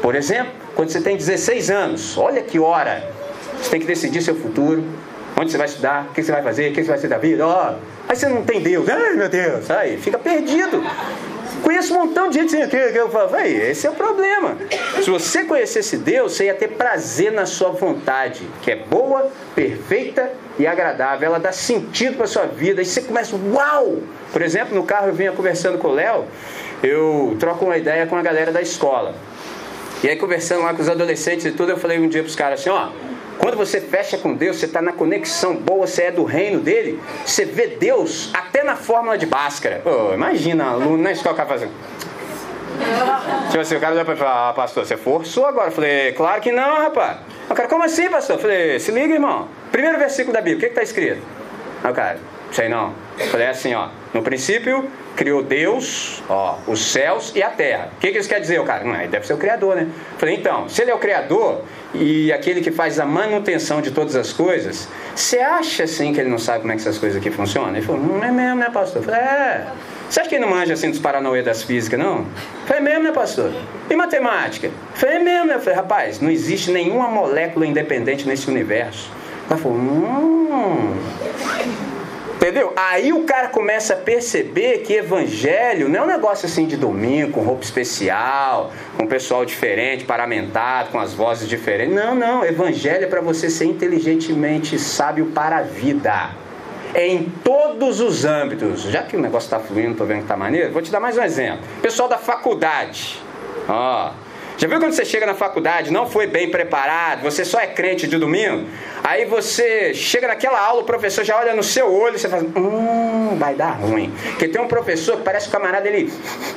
Por 0.03 0.17
exemplo, 0.17 0.53
quando 0.75 0.91
você 0.91 1.01
tem 1.01 1.17
16 1.17 1.71
anos, 1.71 2.19
olha 2.19 2.43
que 2.43 2.59
hora. 2.59 3.09
Você 3.61 3.71
tem 3.71 3.81
que 3.81 3.87
decidir 3.87 4.21
seu 4.21 4.35
futuro. 4.35 4.85
Onde 5.41 5.51
você 5.51 5.59
vai 5.59 5.67
estudar, 5.67 6.09
o 6.11 6.15
que 6.15 6.23
você 6.23 6.31
vai 6.31 6.43
fazer, 6.43 6.71
o 6.71 6.75
que 6.75 6.83
você 6.83 6.89
vai 6.89 6.99
ser 6.99 7.09
da 7.09 7.19
vida. 7.19 7.47
Ó, 7.47 7.75
aí 8.09 8.17
você 8.17 8.29
não 8.29 8.43
tem 8.43 8.61
Deus. 8.61 8.89
Ai, 8.89 9.15
meu 9.15 9.29
Deus. 9.29 9.71
Aí 9.71 9.97
fica 9.97 10.19
perdido. 10.19 10.83
Conheço 11.65 11.95
um 11.95 12.05
montão 12.05 12.29
de 12.29 12.39
gente 12.39 12.55
que, 12.69 12.77
eu 12.77 13.09
falo, 13.09 13.35
esse 13.39 13.87
é 13.87 13.91
o 13.91 13.95
problema. 13.95 14.59
Se 15.03 15.09
você 15.09 15.45
conhecesse 15.45 15.97
Deus, 15.97 16.33
você 16.33 16.45
ia 16.45 16.55
ter 16.55 16.69
prazer 16.69 17.33
na 17.33 17.47
sua 17.47 17.71
vontade, 17.71 18.47
que 18.61 18.71
é 18.71 18.77
boa, 18.77 19.31
perfeita 19.55 20.31
e 20.59 20.67
agradável. 20.67 21.27
Ela 21.27 21.41
dá 21.41 21.53
sentido 21.53 22.19
para 22.19 22.27
sua 22.27 22.45
vida. 22.45 22.83
E 22.83 22.85
você 22.85 23.01
começa, 23.01 23.35
uau! 23.51 24.01
Por 24.31 24.43
exemplo, 24.43 24.75
no 24.75 24.85
carro 24.85 25.09
eu 25.09 25.15
vinha 25.15 25.33
conversando 25.33 25.79
com 25.79 25.89
o 25.89 25.95
Léo, 25.95 26.27
eu 26.83 27.35
troco 27.41 27.65
uma 27.65 27.79
ideia 27.79 28.07
com 28.07 28.15
a 28.15 28.21
galera 28.21 28.53
da 28.53 28.61
escola. 28.61 29.15
E 30.03 30.09
aí, 30.09 30.17
conversando 30.17 30.65
lá 30.65 30.75
com 30.75 30.83
os 30.83 30.89
adolescentes 30.91 31.47
e 31.47 31.53
tudo, 31.53 31.73
eu 31.73 31.79
falei 31.79 31.99
um 31.99 32.11
dia 32.11 32.23
para 32.23 32.29
os 32.29 32.37
caras 32.37 32.61
assim: 32.61 32.69
ó, 32.69 32.91
quando 33.39 33.57
você 33.57 33.81
fecha 33.81 34.17
com 34.17 34.35
Deus, 34.35 34.57
você 34.57 34.67
está 34.67 34.81
na 34.81 34.93
conexão 34.93 35.55
boa, 35.55 35.87
você 35.87 36.05
é 36.05 36.11
do 36.11 36.25
reino 36.25 36.61
dele, 36.61 37.01
você 37.25 37.45
vê 37.45 37.67
Deus 37.67 38.31
até 38.33 38.63
na 38.63 38.77
fórmula 38.77 39.19
de 39.19 39.27
Bhaskara. 39.27 39.83
Oh, 39.85 40.15
imagina, 40.15 40.65
aluno 40.65 40.99
na 40.99 41.13
escola, 41.13 41.35
cara 41.35 41.49
fazendo. 41.49 41.73
Tipo 43.49 43.61
assim, 43.61 43.77
o 43.77 43.81
cara 43.81 43.95
já 43.95 44.05
falar, 44.05 44.51
ah, 44.51 44.53
pastor, 44.53 44.85
você 44.85 44.97
forçou 44.97 45.47
agora? 45.47 45.69
Eu 45.69 45.73
falei, 45.73 46.13
claro 46.13 46.41
que 46.41 46.51
não, 46.51 46.83
rapaz. 46.83 47.19
O 47.49 47.55
cara, 47.55 47.69
como 47.69 47.85
assim, 47.85 48.09
pastor? 48.09 48.37
Eu 48.37 48.41
falei, 48.41 48.79
se 48.81 48.91
liga, 48.91 49.15
irmão. 49.15 49.49
Primeiro 49.71 49.99
versículo 49.99 50.33
da 50.33 50.41
Bíblia, 50.41 50.57
o 50.57 50.61
que 50.61 50.67
está 50.67 50.83
escrito? 50.83 51.23
Aí 51.83 51.91
o 51.91 51.95
cara, 51.95 52.19
sei 52.51 52.69
não. 52.69 52.93
Eu 53.19 53.27
falei 53.27 53.47
é 53.47 53.51
assim, 53.51 53.75
ó. 53.75 53.89
No 54.15 54.23
princípio, 54.23 54.89
criou 55.17 55.43
Deus, 55.43 56.23
ó, 56.29 56.57
os 56.69 56.93
céus 56.93 57.33
e 57.35 57.43
a 57.43 57.51
terra. 57.51 57.91
O 57.97 58.01
que, 58.01 58.13
que 58.13 58.19
isso 58.19 58.29
quer 58.29 58.41
dizer, 58.41 58.61
o 58.61 58.65
cara? 58.65 58.85
Não, 58.85 58.95
ele 58.95 59.09
deve 59.09 59.27
ser 59.27 59.35
o 59.35 59.37
Criador, 59.37 59.75
né? 59.75 59.89
Falei, 60.19 60.37
então, 60.37 60.69
se 60.69 60.81
ele 60.83 60.93
é 60.93 60.95
o 60.95 60.99
Criador 60.99 61.63
e 61.93 62.33
aquele 62.33 62.61
que 62.61 62.71
faz 62.71 63.01
a 63.01 63.05
manutenção 63.05 63.83
de 63.83 63.91
todas 63.91 64.15
as 64.15 64.33
coisas, 64.33 64.89
você 65.17 65.41
acha 65.41 65.83
assim 65.83 66.13
que 66.13 66.21
ele 66.21 66.31
não 66.31 66.39
sabe 66.39 66.61
como 66.61 66.71
é 66.71 66.77
que 66.77 66.83
essas 66.83 66.97
coisas 66.97 67.21
aqui 67.21 67.29
funcionam? 67.29 67.71
Ele 67.71 67.83
falou, 67.83 68.01
não 68.01 68.23
é 68.23 68.31
mesmo, 68.31 68.61
né, 68.61 68.71
pastor? 68.73 69.03
Eu 69.03 69.05
falei, 69.05 69.21
é. 69.21 69.67
Você 70.09 70.21
acha 70.21 70.29
que 70.29 70.37
ele 70.37 70.45
não 70.45 70.51
manja 70.53 70.75
assim 70.75 70.91
dos 70.91 71.01
paranauê 71.01 71.43
das 71.43 71.65
físicas, 71.65 71.99
não? 71.99 72.19
Eu 72.19 72.27
falei, 72.67 72.83
é 72.83 72.85
mesmo, 72.85 73.03
né, 73.03 73.11
pastor? 73.11 73.53
E 73.91 73.97
matemática? 73.97 74.69
Eu 74.69 74.73
falei, 74.95 75.17
é 75.17 75.19
mesmo, 75.19 75.47
né? 75.47 75.55
Eu 75.57 75.61
falei, 75.61 75.75
rapaz, 75.75 76.21
não 76.21 76.31
existe 76.31 76.71
nenhuma 76.71 77.09
molécula 77.09 77.67
independente 77.67 78.29
nesse 78.29 78.49
universo. 78.49 79.11
Ela 79.51 79.59
falou, 79.59 79.77
hum. 79.77 80.94
Entendeu? 82.55 82.73
Aí 82.77 83.13
o 83.13 83.25
cara 83.25 83.49
começa 83.49 83.95
a 83.95 83.97
perceber 83.97 84.85
que 84.85 84.93
evangelho 84.93 85.89
não 85.89 85.99
é 85.99 86.03
um 86.05 86.07
negócio 86.07 86.47
assim 86.47 86.67
de 86.67 86.77
domingo, 86.77 87.33
com 87.33 87.41
roupa 87.41 87.65
especial, 87.65 88.71
com 88.97 89.09
pessoal 89.09 89.45
diferente, 89.45 90.05
paramentado, 90.05 90.91
com 90.91 91.01
as 91.01 91.13
vozes 91.13 91.49
diferentes. 91.49 91.93
Não, 91.93 92.15
não. 92.15 92.45
Evangelho 92.45 93.07
é 93.07 93.07
para 93.09 93.21
você 93.21 93.51
ser 93.51 93.65
inteligentemente 93.65 94.79
sábio 94.79 95.33
para 95.35 95.57
a 95.57 95.63
vida. 95.63 96.31
É 96.95 97.09
em 97.09 97.25
todos 97.43 98.01
os 98.01 98.25
âmbitos. 98.25 98.83
Já 98.83 99.03
que 99.03 99.17
o 99.17 99.21
negócio 99.21 99.49
está 99.49 99.59
fluindo, 99.59 99.91
estou 99.91 100.07
vendo 100.07 100.19
que 100.19 100.25
está 100.27 100.37
maneiro, 100.37 100.73
vou 100.73 100.81
te 100.81 100.93
dar 100.93 101.01
mais 101.01 101.19
um 101.19 101.23
exemplo. 101.25 101.67
Pessoal 101.83 102.09
da 102.09 102.19
faculdade. 102.19 103.21
Ó, 103.69 104.13
já 104.57 104.69
viu 104.69 104.79
quando 104.79 104.93
você 104.93 105.05
chega 105.05 105.27
na 105.27 105.35
faculdade, 105.35 105.93
não 105.93 106.09
foi 106.09 106.27
bem 106.27 106.49
preparado, 106.51 107.23
você 107.23 107.45
só 107.45 107.59
é 107.59 107.67
crente 107.67 108.07
de 108.07 108.17
domingo? 108.19 108.69
Aí 109.03 109.25
você 109.25 109.93
chega 109.93 110.29
naquela 110.29 110.61
aula, 110.61 110.83
o 110.83 110.85
professor 110.85 111.25
já 111.25 111.37
olha 111.37 111.55
no 111.55 111.63
seu 111.63 111.93
olho 111.93 112.15
e 112.15 112.19
você 112.19 112.29
fala, 112.29 112.45
hum, 112.57 113.37
vai 113.37 113.55
dar 113.55 113.73
ruim. 113.73 114.13
Porque 114.31 114.47
tem 114.49 114.61
um 114.61 114.69
professor 114.69 115.17
que 115.17 115.23
parece 115.23 115.49
que 115.49 115.57
o 115.57 115.59
camarada, 115.59 115.89
ele, 115.89 116.13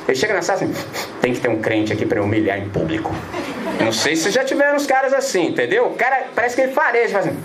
ele 0.06 0.16
chega 0.16 0.32
na 0.32 0.42
sala 0.42 0.62
assim, 0.62 0.72
tem 1.20 1.32
que 1.32 1.40
ter 1.40 1.48
um 1.48 1.60
crente 1.60 1.92
aqui 1.92 2.06
para 2.06 2.22
humilhar 2.22 2.58
em 2.58 2.68
público. 2.68 3.12
Não 3.80 3.92
sei 3.92 4.14
se 4.14 4.30
já 4.30 4.44
tiveram 4.44 4.76
uns 4.76 4.86
caras 4.86 5.12
assim, 5.12 5.48
entendeu? 5.48 5.86
O 5.86 5.94
cara 5.94 6.28
parece 6.34 6.54
que 6.54 6.62
ele 6.62 6.72
fareja, 6.72 7.14
faz 7.14 7.26
assim, 7.26 7.36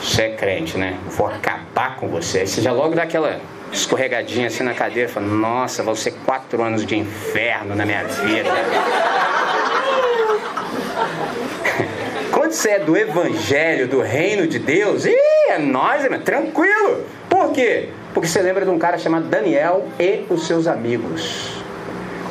você 0.00 0.22
é 0.22 0.30
crente, 0.30 0.78
né? 0.78 0.96
Vou 1.08 1.26
acabar 1.26 1.96
com 1.96 2.08
você. 2.08 2.40
Aí 2.40 2.46
você 2.46 2.62
já 2.62 2.72
logo 2.72 2.94
dá 2.94 3.02
aquela 3.02 3.40
escorregadinha 3.72 4.48
assim 4.48 4.62
na 4.62 4.74
cadeira, 4.74 5.08
falando, 5.08 5.34
nossa, 5.34 5.82
vão 5.82 5.94
ser 5.94 6.12
quatro 6.24 6.62
anos 6.62 6.86
de 6.86 6.96
inferno 6.96 7.74
na 7.74 7.84
minha 7.84 8.04
vida. 8.04 8.50
Quando 12.32 12.52
você 12.52 12.70
é 12.70 12.78
do 12.78 12.96
evangelho, 12.96 13.88
do 13.88 14.00
reino 14.00 14.46
de 14.46 14.58
Deus, 14.58 15.04
ih, 15.04 15.14
é 15.48 15.58
nós, 15.58 16.04
é 16.04 16.18
tranquilo. 16.18 17.04
Por 17.28 17.52
quê? 17.52 17.88
Porque 18.14 18.28
você 18.28 18.40
lembra 18.40 18.64
de 18.64 18.70
um 18.70 18.78
cara 18.78 18.98
chamado 18.98 19.26
Daniel 19.26 19.88
e 19.98 20.24
os 20.30 20.46
seus 20.46 20.66
amigos. 20.66 21.58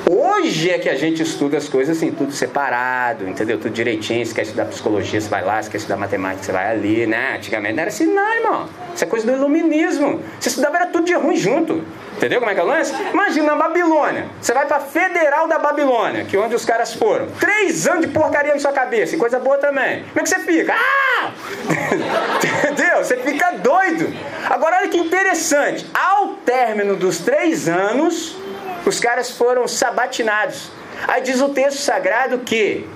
Hoje 0.10 0.70
é 0.70 0.80
que 0.80 0.88
a 0.88 0.96
gente 0.96 1.22
estuda 1.22 1.58
as 1.58 1.68
coisas 1.68 1.98
assim, 1.98 2.12
tudo 2.12 2.32
separado, 2.32 3.28
entendeu? 3.28 3.58
Tudo 3.58 3.74
direitinho. 3.74 4.26
Quer 4.34 4.44
estudar 4.44 4.66
psicologia, 4.66 5.20
você 5.20 5.28
vai 5.28 5.44
lá. 5.44 5.62
Quer 5.62 5.76
estudar 5.76 5.98
matemática, 5.98 6.44
você 6.44 6.52
vai 6.54 6.72
ali, 6.72 7.06
né? 7.06 7.36
Antigamente 7.36 7.74
não 7.74 7.82
era 7.82 7.90
assim, 7.90 8.06
não, 8.06 8.34
irmão. 8.36 8.70
Isso 8.96 9.04
é 9.04 9.08
coisa 9.08 9.26
do 9.26 9.34
iluminismo. 9.34 10.22
Você 10.40 10.48
estudava 10.48 10.78
era 10.78 10.86
tudo 10.86 11.06
de 11.06 11.14
ruim 11.14 11.36
junto. 11.36 11.84
Entendeu 12.16 12.40
como 12.40 12.50
é 12.50 12.56
que 12.56 12.60
é 12.62 12.64
o 12.64 12.68
lance? 12.68 12.94
Imagina, 13.12 13.48
na 13.48 13.56
Babilônia. 13.56 14.28
Você 14.42 14.54
vai 14.54 14.66
pra 14.66 14.80
Federal 14.80 15.48
da 15.48 15.60
Babilônia, 15.60 16.24
que 16.24 16.38
é 16.38 16.40
onde 16.40 16.56
os 16.56 16.64
caras 16.64 16.94
foram. 16.94 17.28
Três 17.40 17.86
anos 17.86 18.02
de 18.02 18.08
porcaria 18.08 18.54
na 18.54 18.60
sua 18.60 18.72
cabeça, 18.72 19.16
e 19.16 19.20
coisa 19.20 19.38
boa 19.40 19.58
também. 19.58 20.04
Como 20.04 20.20
é 20.20 20.24
que 20.24 20.30
você 20.30 20.40
fica? 20.40 20.74
Ah! 20.74 21.32
Entendeu? 22.72 22.98
Você 23.04 23.18
fica 23.18 23.52
doido. 23.58 24.12
Agora, 24.50 24.78
olha 24.78 24.88
que 24.88 24.98
interessante. 24.98 25.86
Ao 25.94 26.30
término 26.46 26.96
dos 26.96 27.20
três 27.20 27.68
anos, 27.68 28.36
os 28.88 29.00
caras 29.00 29.32
foram 29.32 29.68
sabatinados. 29.68 30.72
Aí 31.08 31.22
diz 31.22 31.42
o 31.42 31.50
texto 31.50 31.80
sagrado 31.80 32.40
que, 32.40 32.88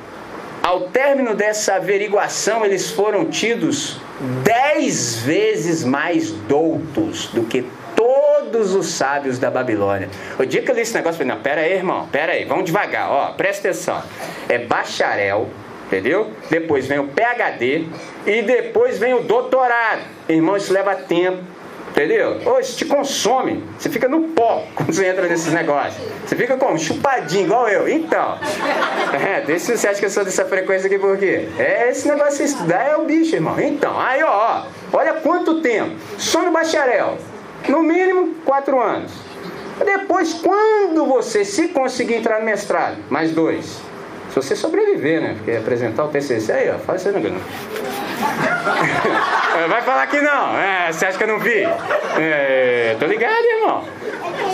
ao 0.63 0.81
término 0.89 1.35
dessa 1.35 1.75
averiguação, 1.75 2.65
eles 2.65 2.91
foram 2.91 3.25
tidos 3.25 3.99
dez 4.43 5.17
vezes 5.17 5.83
mais 5.83 6.31
doutos 6.31 7.27
do 7.27 7.43
que 7.43 7.65
todos 7.95 8.73
os 8.73 8.87
sábios 8.87 9.37
da 9.37 9.51
Babilônia. 9.51 10.09
O 10.39 10.45
dia 10.45 10.61
que 10.61 10.71
eu 10.71 10.75
li 10.75 10.81
esse 10.81 10.93
negócio, 10.93 11.21
eu 11.21 11.25
falei, 11.25 11.35
não, 11.35 11.43
pera 11.43 11.61
aí, 11.61 11.73
irmão, 11.73 12.07
pera 12.11 12.33
aí, 12.33 12.45
vamos 12.45 12.65
devagar, 12.65 13.11
ó, 13.11 13.33
presta 13.33 13.69
atenção. 13.69 14.01
É 14.47 14.57
bacharel, 14.59 15.49
entendeu? 15.87 16.31
Depois 16.49 16.87
vem 16.87 16.99
o 16.99 17.07
PhD 17.07 17.85
e 18.25 18.41
depois 18.41 18.97
vem 18.97 19.13
o 19.13 19.21
doutorado. 19.21 20.01
Irmão, 20.27 20.55
isso 20.55 20.71
leva 20.73 20.95
tempo. 20.95 21.43
Entendeu? 21.91 22.39
Isso 22.59 22.77
te 22.77 22.85
consome. 22.85 23.63
Você 23.77 23.89
fica 23.89 24.07
no 24.07 24.29
pó 24.29 24.65
quando 24.75 24.93
você 24.93 25.05
entra 25.05 25.27
nesses 25.27 25.53
negócios. 25.53 26.01
Você 26.25 26.35
fica 26.35 26.57
como? 26.57 26.79
Chupadinho, 26.79 27.45
igual 27.45 27.67
eu. 27.67 27.87
Então. 27.87 28.37
É, 29.11 29.41
deixa 29.41 29.75
você 29.75 29.89
acha 29.89 29.99
que 29.99 30.05
eu 30.05 30.09
sou 30.09 30.23
dessa 30.23 30.45
frequência 30.45 30.87
aqui 30.87 30.97
por 30.97 31.17
quê? 31.17 31.49
É 31.59 31.89
esse 31.89 32.07
negócio 32.07 32.37
de 32.37 32.43
estudar 32.45 32.87
é 32.87 32.95
o 32.95 33.03
bicho, 33.03 33.35
irmão. 33.35 33.59
Então, 33.59 33.99
aí 33.99 34.23
ó, 34.23 34.63
olha 34.93 35.15
quanto 35.15 35.61
tempo. 35.61 35.91
Só 36.17 36.41
no 36.41 36.51
bacharel. 36.51 37.17
No 37.67 37.83
mínimo, 37.83 38.35
quatro 38.45 38.79
anos. 38.79 39.11
Depois, 39.85 40.33
quando 40.33 41.05
você 41.05 41.43
se 41.43 41.67
conseguir 41.69 42.15
entrar 42.15 42.39
no 42.39 42.45
mestrado, 42.45 42.97
mais 43.09 43.31
dois. 43.31 43.81
Se 44.29 44.35
você 44.35 44.55
sobreviver, 44.55 45.21
né? 45.21 45.33
Porque 45.37 45.51
apresentar 45.51 46.05
o 46.05 46.07
TCC 46.07 46.51
aí, 46.53 46.69
ó, 46.69 46.79
faz 46.79 47.05
aí, 47.05 47.13
não. 47.13 47.41
Vai 49.69 49.81
falar 49.81 50.07
que 50.07 50.21
não. 50.21 50.57
É, 50.57 50.91
você 50.91 51.05
acha 51.05 51.17
que 51.17 51.23
eu 51.23 51.27
não 51.27 51.39
vi? 51.39 51.63
É, 52.19 52.95
tô 52.99 53.05
ligado, 53.05 53.43
irmão. 53.43 53.83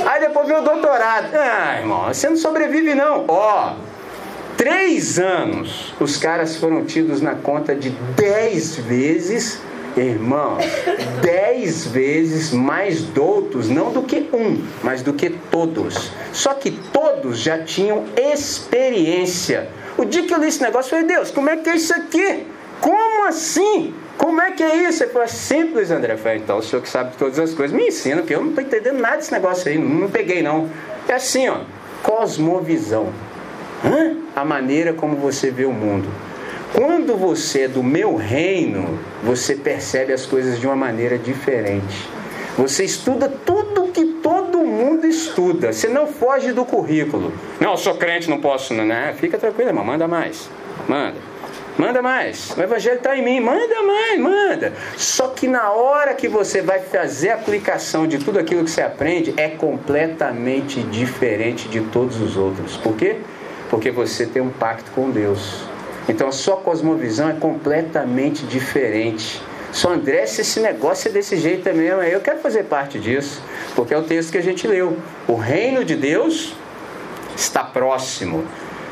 Aí 0.05 0.19
depois 0.19 0.47
vem 0.47 0.57
o 0.57 0.61
doutorado. 0.61 1.29
Ah, 1.33 1.77
irmão, 1.79 2.05
você 2.07 2.29
não 2.29 2.37
sobrevive, 2.37 2.93
não. 2.95 3.25
Ó, 3.27 3.73
Três 4.57 5.19
anos, 5.19 5.93
os 5.99 6.17
caras 6.17 6.55
foram 6.55 6.83
tidos 6.83 7.21
na 7.21 7.35
conta 7.35 7.75
de 7.75 7.91
dez 8.15 8.75
vezes, 8.75 9.61
irmão, 9.95 10.57
dez 11.21 11.85
vezes 11.85 12.51
mais 12.51 13.03
doutos, 13.03 13.69
não 13.69 13.91
do 13.91 14.01
que 14.01 14.27
um, 14.33 14.59
mas 14.81 15.03
do 15.03 15.13
que 15.13 15.29
todos. 15.29 16.11
Só 16.33 16.55
que 16.55 16.71
todos 16.71 17.37
já 17.37 17.59
tinham 17.59 18.05
experiência. 18.17 19.69
O 19.95 20.03
dia 20.03 20.23
que 20.23 20.33
eu 20.33 20.39
li 20.39 20.47
esse 20.47 20.61
negócio, 20.63 20.87
eu 20.87 21.01
falei, 21.01 21.15
Deus, 21.15 21.29
como 21.29 21.51
é 21.51 21.57
que 21.57 21.69
é 21.69 21.75
isso 21.75 21.93
aqui? 21.93 22.47
Como 22.81 23.25
assim? 23.27 23.93
Como 24.17 24.41
é 24.41 24.51
que 24.51 24.63
é 24.63 24.87
isso? 24.87 25.03
Ele 25.03 25.11
falou, 25.11 25.25
é 25.25 25.27
simples, 25.27 25.91
André. 25.91 26.13
Eu 26.13 26.17
falei, 26.17 26.39
então 26.39 26.57
o 26.57 26.63
senhor 26.63 26.81
que 26.81 26.89
sabe 26.89 27.15
todas 27.17 27.37
as 27.39 27.53
coisas, 27.53 27.75
me 27.75 27.87
ensina, 27.87 28.17
porque 28.17 28.35
eu 28.35 28.41
não 28.41 28.49
estou 28.49 28.63
entendendo 28.63 28.99
nada 28.99 29.17
desse 29.17 29.31
negócio 29.31 29.69
aí, 29.69 29.77
não 29.77 30.09
peguei 30.09 30.41
não. 30.41 30.69
É 31.07 31.13
assim, 31.13 31.47
ó, 31.49 31.59
cosmovisão. 32.03 33.13
Hã? 33.85 34.17
A 34.35 34.43
maneira 34.43 34.93
como 34.93 35.15
você 35.15 35.51
vê 35.51 35.65
o 35.65 35.71
mundo. 35.71 36.09
Quando 36.73 37.15
você 37.15 37.61
é 37.61 37.67
do 37.67 37.81
meu 37.81 38.15
reino, 38.15 38.99
você 39.23 39.55
percebe 39.55 40.11
as 40.13 40.25
coisas 40.25 40.59
de 40.59 40.65
uma 40.65 40.75
maneira 40.75 41.17
diferente. 41.17 42.09
Você 42.57 42.83
estuda 42.83 43.31
tudo 43.45 43.91
que 43.91 44.03
todo 44.21 44.59
mundo 44.59 45.05
estuda. 45.05 45.71
Você 45.71 45.87
não 45.87 46.07
foge 46.07 46.51
do 46.51 46.65
currículo. 46.65 47.31
Não, 47.59 47.71
eu 47.71 47.77
sou 47.77 47.95
crente, 47.95 48.29
não 48.29 48.41
posso, 48.41 48.73
não. 48.73 48.85
né? 48.85 49.15
Fica 49.17 49.37
tranquilo, 49.37 49.69
irmão. 49.69 49.85
Manda 49.85 50.07
mais. 50.07 50.49
Manda. 50.87 51.15
Manda 51.77 52.01
mais. 52.01 52.55
O 52.57 52.61
evangelho 52.61 52.97
está 52.97 53.15
em 53.15 53.23
mim. 53.23 53.39
Manda 53.39 53.83
mais, 53.83 54.19
manda. 54.19 54.73
Só 54.97 55.27
que 55.27 55.47
na 55.47 55.71
hora 55.71 56.15
que 56.15 56.27
você 56.27 56.61
vai 56.61 56.79
fazer 56.79 57.29
a 57.29 57.35
aplicação 57.35 58.07
de 58.07 58.17
tudo 58.17 58.39
aquilo 58.39 58.63
que 58.63 58.71
você 58.71 58.81
aprende, 58.81 59.33
é 59.37 59.49
completamente 59.49 60.81
diferente 60.81 61.67
de 61.67 61.81
todos 61.81 62.19
os 62.19 62.35
outros. 62.35 62.75
Por 62.77 62.95
quê? 62.95 63.17
Porque 63.69 63.91
você 63.91 64.25
tem 64.25 64.41
um 64.41 64.49
pacto 64.49 64.89
com 64.91 65.11
Deus. 65.11 65.65
Então 66.09 66.27
a 66.27 66.31
sua 66.31 66.57
cosmovisão 66.57 67.29
é 67.29 67.33
completamente 67.33 68.45
diferente. 68.45 69.41
Só 69.71 69.91
André, 69.91 70.25
se 70.25 70.41
esse 70.41 70.59
negócio 70.59 71.09
é 71.09 71.11
desse 71.11 71.37
jeito 71.37 71.71
mesmo, 71.73 72.01
eu 72.01 72.21
quero 72.21 72.39
fazer 72.39 72.63
parte 72.63 72.97
disso, 72.97 73.43
porque 73.75 73.93
é 73.93 73.97
o 73.97 74.03
texto 74.03 74.31
que 74.31 74.37
a 74.37 74.41
gente 74.41 74.65
leu. 74.65 74.97
O 75.27 75.35
reino 75.35 75.83
de 75.83 75.95
Deus 75.95 76.55
está 77.35 77.63
próximo. 77.63 78.45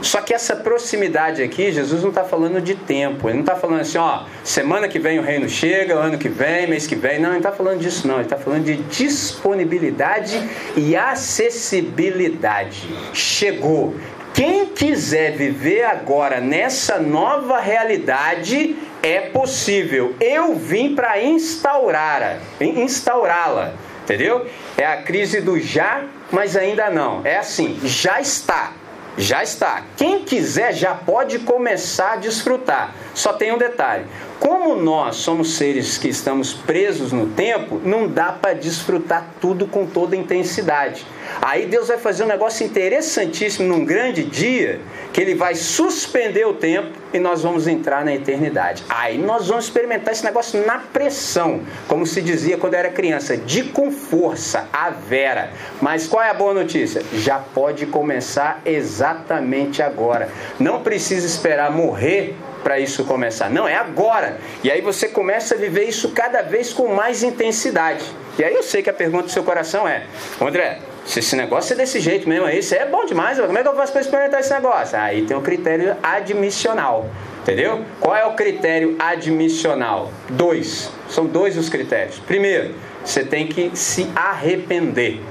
Só 0.05 0.21
que 0.21 0.35
essa 0.35 0.55
proximidade 0.55 1.41
aqui, 1.41 1.71
Jesus 1.71 2.03
não 2.03 2.09
está 2.09 2.23
falando 2.23 2.61
de 2.61 2.75
tempo. 2.75 3.27
Ele 3.27 3.37
não 3.37 3.43
está 3.43 3.55
falando 3.55 3.81
assim, 3.81 3.97
ó, 3.97 4.25
semana 4.43 4.87
que 4.87 4.99
vem 4.99 5.17
o 5.17 5.23
reino 5.23 5.49
chega, 5.49 5.95
ano 5.95 6.15
que 6.15 6.29
vem, 6.29 6.67
mês 6.67 6.85
que 6.85 6.95
vem. 6.95 7.19
Não, 7.19 7.29
ele 7.29 7.37
está 7.37 7.51
falando 7.51 7.79
disso 7.79 8.07
não. 8.07 8.17
Ele 8.17 8.25
está 8.25 8.37
falando 8.37 8.65
de 8.65 8.75
disponibilidade 8.75 10.39
e 10.77 10.95
acessibilidade. 10.95 12.87
Chegou. 13.13 13.95
Quem 14.31 14.67
quiser 14.67 15.31
viver 15.31 15.85
agora 15.85 16.39
nessa 16.39 16.99
nova 16.99 17.59
realidade 17.59 18.75
é 19.01 19.21
possível. 19.21 20.15
Eu 20.21 20.53
vim 20.53 20.93
para 20.93 21.19
instaurar, 21.23 22.41
instaurá-la, 22.61 23.73
entendeu? 24.03 24.45
É 24.77 24.85
a 24.85 24.97
crise 24.97 25.41
do 25.41 25.59
já, 25.59 26.03
mas 26.31 26.55
ainda 26.55 26.91
não. 26.91 27.21
É 27.25 27.37
assim, 27.37 27.79
já 27.83 28.21
está. 28.21 28.84
Já 29.17 29.41
está. 29.41 29.83
Quem 29.95 30.23
quiser 30.23 30.73
já 30.73 30.93
pode 30.93 31.39
começar 31.39 32.13
a 32.13 32.17
desfrutar. 32.17 32.93
Só 33.13 33.31
tem 33.31 33.53
um 33.53 33.57
detalhe: 33.57 34.05
como 34.39 34.75
nós 34.75 35.15
somos 35.15 35.55
seres 35.55 35.97
que 35.97 36.09
estamos 36.09 36.53
presos 36.53 37.13
no 37.13 37.27
tempo, 37.27 37.79
não 37.83 38.07
dá 38.07 38.33
para 38.33 38.53
desfrutar 38.53 39.25
tudo 39.39 39.67
com 39.67 39.85
toda 39.85 40.15
intensidade. 40.15 41.05
Aí 41.41 41.65
Deus 41.65 41.87
vai 41.87 41.97
fazer 41.97 42.23
um 42.23 42.27
negócio 42.27 42.65
interessantíssimo 42.65 43.67
num 43.67 43.85
grande 43.85 44.23
dia, 44.23 44.79
que 45.13 45.21
ele 45.21 45.35
vai 45.35 45.55
suspender 45.55 46.45
o 46.45 46.53
tempo 46.53 46.89
e 47.13 47.19
nós 47.19 47.43
vamos 47.43 47.67
entrar 47.67 48.03
na 48.03 48.13
eternidade. 48.13 48.83
Aí 48.89 49.17
nós 49.17 49.47
vamos 49.47 49.65
experimentar 49.65 50.13
esse 50.13 50.23
negócio 50.23 50.65
na 50.65 50.79
pressão, 50.79 51.61
como 51.87 52.05
se 52.05 52.21
dizia 52.21 52.57
quando 52.57 52.73
era 52.73 52.89
criança, 52.89 53.37
de 53.37 53.63
com 53.63 53.91
força, 53.91 54.67
a 54.73 54.89
vera. 54.89 55.51
Mas 55.81 56.07
qual 56.07 56.23
é 56.23 56.29
a 56.29 56.33
boa 56.33 56.53
notícia? 56.53 57.01
Já 57.13 57.39
pode 57.39 57.85
começar 57.85 58.61
exatamente 58.65 59.81
agora. 59.81 60.29
Não 60.59 60.81
precisa 60.81 61.25
esperar 61.25 61.71
morrer 61.71 62.35
para 62.65 62.79
isso 62.79 63.05
começar. 63.05 63.47
Não, 63.49 63.67
é 63.67 63.75
agora. 63.75 64.37
E 64.63 64.71
aí 64.71 64.81
você 64.81 65.07
começa 65.07 65.53
a 65.53 65.57
viver 65.57 65.83
isso 65.83 66.09
cada 66.09 66.41
vez 66.41 66.73
com 66.73 66.87
mais 66.87 67.21
intensidade. 67.21 68.03
E 68.39 68.43
aí 68.43 68.55
eu 68.55 68.63
sei 68.63 68.81
que 68.81 68.89
a 68.89 68.93
pergunta 68.93 69.25
do 69.25 69.31
seu 69.31 69.43
coração 69.43 69.87
é: 69.87 70.07
André, 70.41 70.79
se 71.05 71.19
esse 71.19 71.35
negócio 71.35 71.73
é 71.73 71.75
desse 71.75 71.99
jeito 71.99 72.27
mesmo 72.27 72.45
aí, 72.45 72.59
isso 72.59 72.73
é 72.73 72.85
bom 72.85 73.05
demais, 73.05 73.39
como 73.39 73.57
é 73.57 73.61
que 73.61 73.67
eu 73.67 73.75
faço 73.75 73.91
para 73.91 74.01
experimentar 74.01 74.39
esse 74.39 74.51
negócio? 74.51 74.97
Aí 74.97 75.21
tem 75.23 75.37
o 75.37 75.41
critério 75.41 75.95
admissional. 76.01 77.09
Entendeu? 77.43 77.85
Qual 77.99 78.15
é 78.15 78.25
o 78.25 78.33
critério 78.33 78.95
admissional? 78.97 80.11
Dois. 80.29 80.91
São 81.07 81.27
dois 81.27 81.55
os 81.57 81.69
critérios. 81.69 82.17
Primeiro, 82.17 82.73
você 83.03 83.23
tem 83.23 83.45
que 83.45 83.69
se 83.75 84.09
arrepender. 84.15 85.21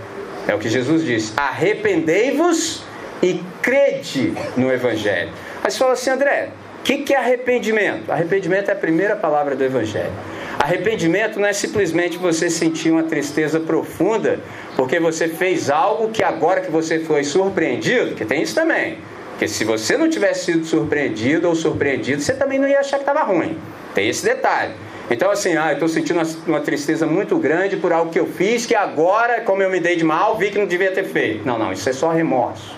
É 0.46 0.54
o 0.54 0.58
que 0.60 0.68
Jesus 0.68 1.04
disse: 1.04 1.32
arrependei-vos 1.36 2.84
e 3.20 3.42
crede 3.60 4.32
no 4.56 4.72
Evangelho. 4.72 5.32
Aí 5.62 5.70
você 5.70 5.78
fala 5.78 5.94
assim, 5.94 6.10
André, 6.10 6.50
o 6.78 6.82
que, 6.84 6.98
que 6.98 7.14
é 7.14 7.16
arrependimento? 7.16 8.12
Arrependimento 8.12 8.68
é 8.68 8.72
a 8.72 8.76
primeira 8.76 9.16
palavra 9.16 9.56
do 9.56 9.64
Evangelho. 9.64 10.12
Arrependimento 10.58 11.38
não 11.38 11.46
é 11.46 11.52
simplesmente 11.52 12.16
você 12.16 12.48
sentir 12.48 12.90
uma 12.90 13.02
tristeza 13.02 13.60
profunda 13.60 14.40
porque 14.76 14.98
você 14.98 15.28
fez 15.28 15.70
algo 15.70 16.10
que 16.10 16.22
agora 16.22 16.60
que 16.60 16.70
você 16.70 17.00
foi 17.00 17.24
surpreendido, 17.24 18.14
que 18.14 18.24
tem 18.24 18.42
isso 18.42 18.54
também. 18.54 18.98
Porque 19.30 19.48
se 19.48 19.64
você 19.64 19.96
não 19.96 20.08
tivesse 20.08 20.46
sido 20.46 20.64
surpreendido 20.64 21.48
ou 21.48 21.54
surpreendido, 21.54 22.22
você 22.22 22.32
também 22.32 22.58
não 22.58 22.68
ia 22.68 22.80
achar 22.80 22.98
que 22.98 23.02
estava 23.02 23.22
ruim. 23.24 23.58
Tem 23.94 24.08
esse 24.08 24.24
detalhe. 24.24 24.74
Então, 25.10 25.30
assim, 25.30 25.56
ah, 25.56 25.68
eu 25.68 25.74
estou 25.74 25.88
sentindo 25.88 26.18
uma, 26.18 26.28
uma, 26.46 26.60
tristeza 26.60 27.06
muito 27.06 27.36
grande 27.36 27.76
por 27.76 27.92
algo 27.92 28.10
que 28.10 28.18
eu 28.18 28.26
fiz, 28.26 28.64
que 28.64 28.74
agora, 28.74 29.42
como 29.42 29.62
eu 29.62 29.68
me 29.68 29.78
dei 29.78 29.96
de 29.96 30.04
mal, 30.04 30.38
vi 30.38 30.50
que 30.50 30.58
não 30.58 30.66
devia 30.66 30.92
ter 30.92 31.04
feito. 31.04 31.44
Não, 31.44 31.58
não, 31.58 31.72
isso 31.72 31.88
é 31.88 31.92
só 31.92 32.10
remorso. 32.10 32.74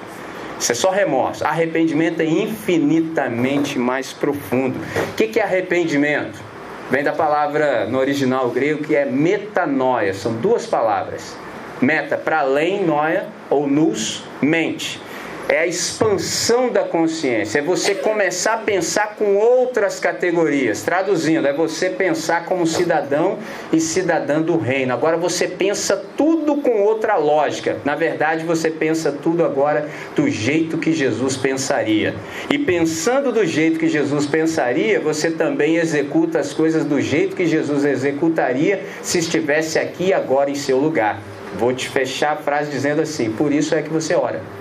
Isso 0.59 0.73
é 0.73 0.75
só 0.75 0.91
remorso. 0.91 1.45
Arrependimento 1.45 2.21
é 2.21 2.25
infinitamente 2.25 3.79
mais 3.79 4.13
profundo. 4.13 4.79
O 5.11 5.13
que 5.15 5.39
é 5.39 5.43
arrependimento? 5.43 6.46
Vem 6.91 7.03
da 7.03 7.13
palavra 7.13 7.87
no 7.87 7.99
original 7.99 8.51
grego 8.51 8.85
que 8.85 8.95
é 8.95 9.05
metanoia. 9.05 10.15
São 10.15 10.35
duas 10.35 10.67
palavras. 10.67 11.37
Meta, 11.81 12.17
para 12.17 12.41
além, 12.41 12.85
noia, 12.85 13.27
ou 13.51 13.67
nos, 13.67 14.25
mente 14.41 15.01
é 15.49 15.61
a 15.61 15.67
expansão 15.67 16.71
da 16.71 16.83
consciência, 16.83 17.61
é 17.61 17.63
você 17.63 17.95
começar 17.95 18.55
a 18.55 18.59
pensar 18.59 19.15
com 19.17 19.37
outras 19.37 20.01
categorias. 20.01 20.83
Traduzindo, 20.83 21.47
é 21.47 21.53
você 21.53 21.89
pensar 21.89 22.45
como 22.47 22.67
cidadão 22.67 23.39
e 23.73 23.81
cidadã 23.81 24.41
do 24.41 24.57
reino. 24.57 24.93
Agora 24.93 25.17
você 25.17 25.47
pensa 25.47 25.97
tudo 26.17 26.57
com 26.57 26.83
outra 26.83 27.17
lógica. 27.17 27.77
Na 27.85 27.95
verdade, 27.95 28.45
você 28.45 28.71
pensa 28.71 29.13
tudo 29.13 29.45
agora 29.45 29.89
do 30.17 30.29
jeito 30.29 30.79
que 30.79 30.93
Jesus 30.93 31.37
pensaria. 31.37 32.15
E 32.51 32.59
pensando 32.59 33.31
do 33.31 33.47
jeito 33.47 33.79
que 33.79 33.89
Jesus 33.89 34.27
pensaria, 34.27 35.01
você 35.01 35.31
também 35.31 35.77
executa 35.77 36.41
as 36.41 36.53
coisas 36.53 36.85
do 36.85 37.01
jeito 37.01 37.37
que 37.37 37.47
Jesus 37.47 37.85
executaria 37.85 38.83
se 39.03 39.19
estivesse 39.19 39.79
aqui 39.79 40.13
agora 40.13 40.51
em 40.51 40.55
seu 40.57 40.79
lugar. 40.79 41.21
Vou 41.57 41.73
te 41.73 41.89
fechar 41.89 42.33
a 42.33 42.37
frase 42.37 42.71
dizendo 42.71 43.01
assim: 43.01 43.31
por 43.31 43.53
isso 43.53 43.75
é 43.75 43.83
que 43.83 43.91
você 43.91 44.15
ora. 44.15 44.56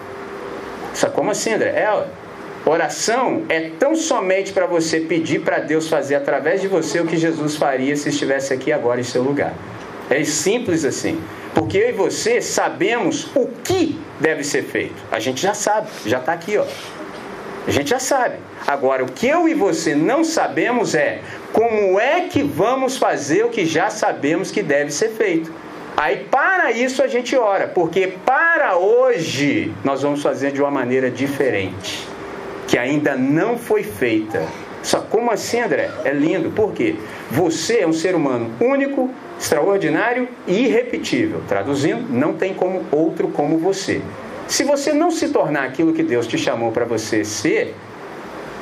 Só 0.96 1.10
como 1.10 1.30
assim, 1.30 1.54
André? 1.54 1.70
É, 1.70 2.06
oração 2.66 3.44
é 3.50 3.70
tão 3.78 3.96
somente 3.96 4.54
para 4.54 4.66
você 4.66 5.02
pedir 5.02 5.42
para 5.42 5.60
Deus 5.60 5.90
fazer 5.90 6.16
através 6.16 6.62
de 6.62 6.68
você 6.68 7.02
o 7.02 7.06
que 7.06 7.18
Jesus 7.18 7.58
faria 7.58 7.96
se 7.98 8.10
estivesse 8.10 8.54
aqui 8.54 8.72
agora 8.72 9.00
em 9.02 9.04
seu 9.04 9.22
lugar. 9.22 9.54
É 10.10 10.24
simples 10.24 10.86
assim. 10.86 11.22
Porque 11.54 11.78
eu 11.78 11.90
e 11.90 11.92
você 11.92 12.42
sabemos 12.42 13.30
o 13.36 13.48
que 13.64 14.00
deve 14.20 14.44
ser 14.44 14.64
feito. 14.64 14.96
A 15.12 15.20
gente 15.20 15.42
já 15.42 15.54
sabe, 15.54 15.90
já 16.06 16.20
está 16.20 16.32
aqui, 16.32 16.58
ó. 16.58 16.66
A 17.68 17.72
gente 17.72 17.90
já 17.90 18.00
sabe. 18.00 18.36
Agora, 18.66 19.04
o 19.04 19.08
que 19.08 19.28
eu 19.28 19.50
e 19.50 19.54
você 19.54 19.96
não 19.96 20.24
sabemos 20.24 20.96
é 20.96 21.20
como 21.52 22.00
é 22.00 22.22
que 22.22 22.42
vamos 22.42 22.98
fazer 22.98 23.44
o 23.44 23.50
que 23.50 23.66
já 23.66 23.90
sabemos 23.90 24.50
que 24.50 24.64
deve 24.64 24.92
ser 24.92 25.10
feito. 25.10 25.52
Aí 25.98 26.26
para 26.30 26.72
isso 26.72 27.02
a 27.02 27.08
gente 27.08 27.38
ora, 27.38 27.68
porque 27.68 28.14
para 28.26 28.78
hoje 28.78 29.74
nós 29.84 30.02
vamos 30.02 30.22
fazer 30.22 30.52
de 30.52 30.62
uma 30.62 30.72
maneira 30.72 31.10
diferente, 31.10 32.06
que 32.68 32.78
ainda 32.78 33.16
não 33.16 33.58
foi 33.58 33.82
feita. 33.82 34.44
Só 34.84 35.00
como 35.00 35.32
assim, 35.32 35.62
André? 35.62 35.90
É 36.04 36.12
lindo. 36.12 36.52
Por 36.52 36.74
quê? 36.74 36.96
Você 37.32 37.80
é 37.80 37.88
um 37.88 37.94
ser 37.94 38.14
humano 38.14 38.52
único, 38.60 39.10
extraordinário 39.40 40.28
e 40.46 40.66
irrepetível. 40.66 41.42
Traduzindo, 41.48 42.06
não 42.14 42.34
tem 42.34 42.54
como 42.54 42.86
outro 42.92 43.30
como 43.30 43.58
você. 43.58 44.02
Se 44.48 44.64
você 44.64 44.94
não 44.94 45.10
se 45.10 45.30
tornar 45.30 45.64
aquilo 45.64 45.92
que 45.92 46.04
Deus 46.04 46.28
te 46.28 46.38
chamou 46.38 46.72
para 46.72 46.86
você 46.86 47.26
ser, 47.26 47.74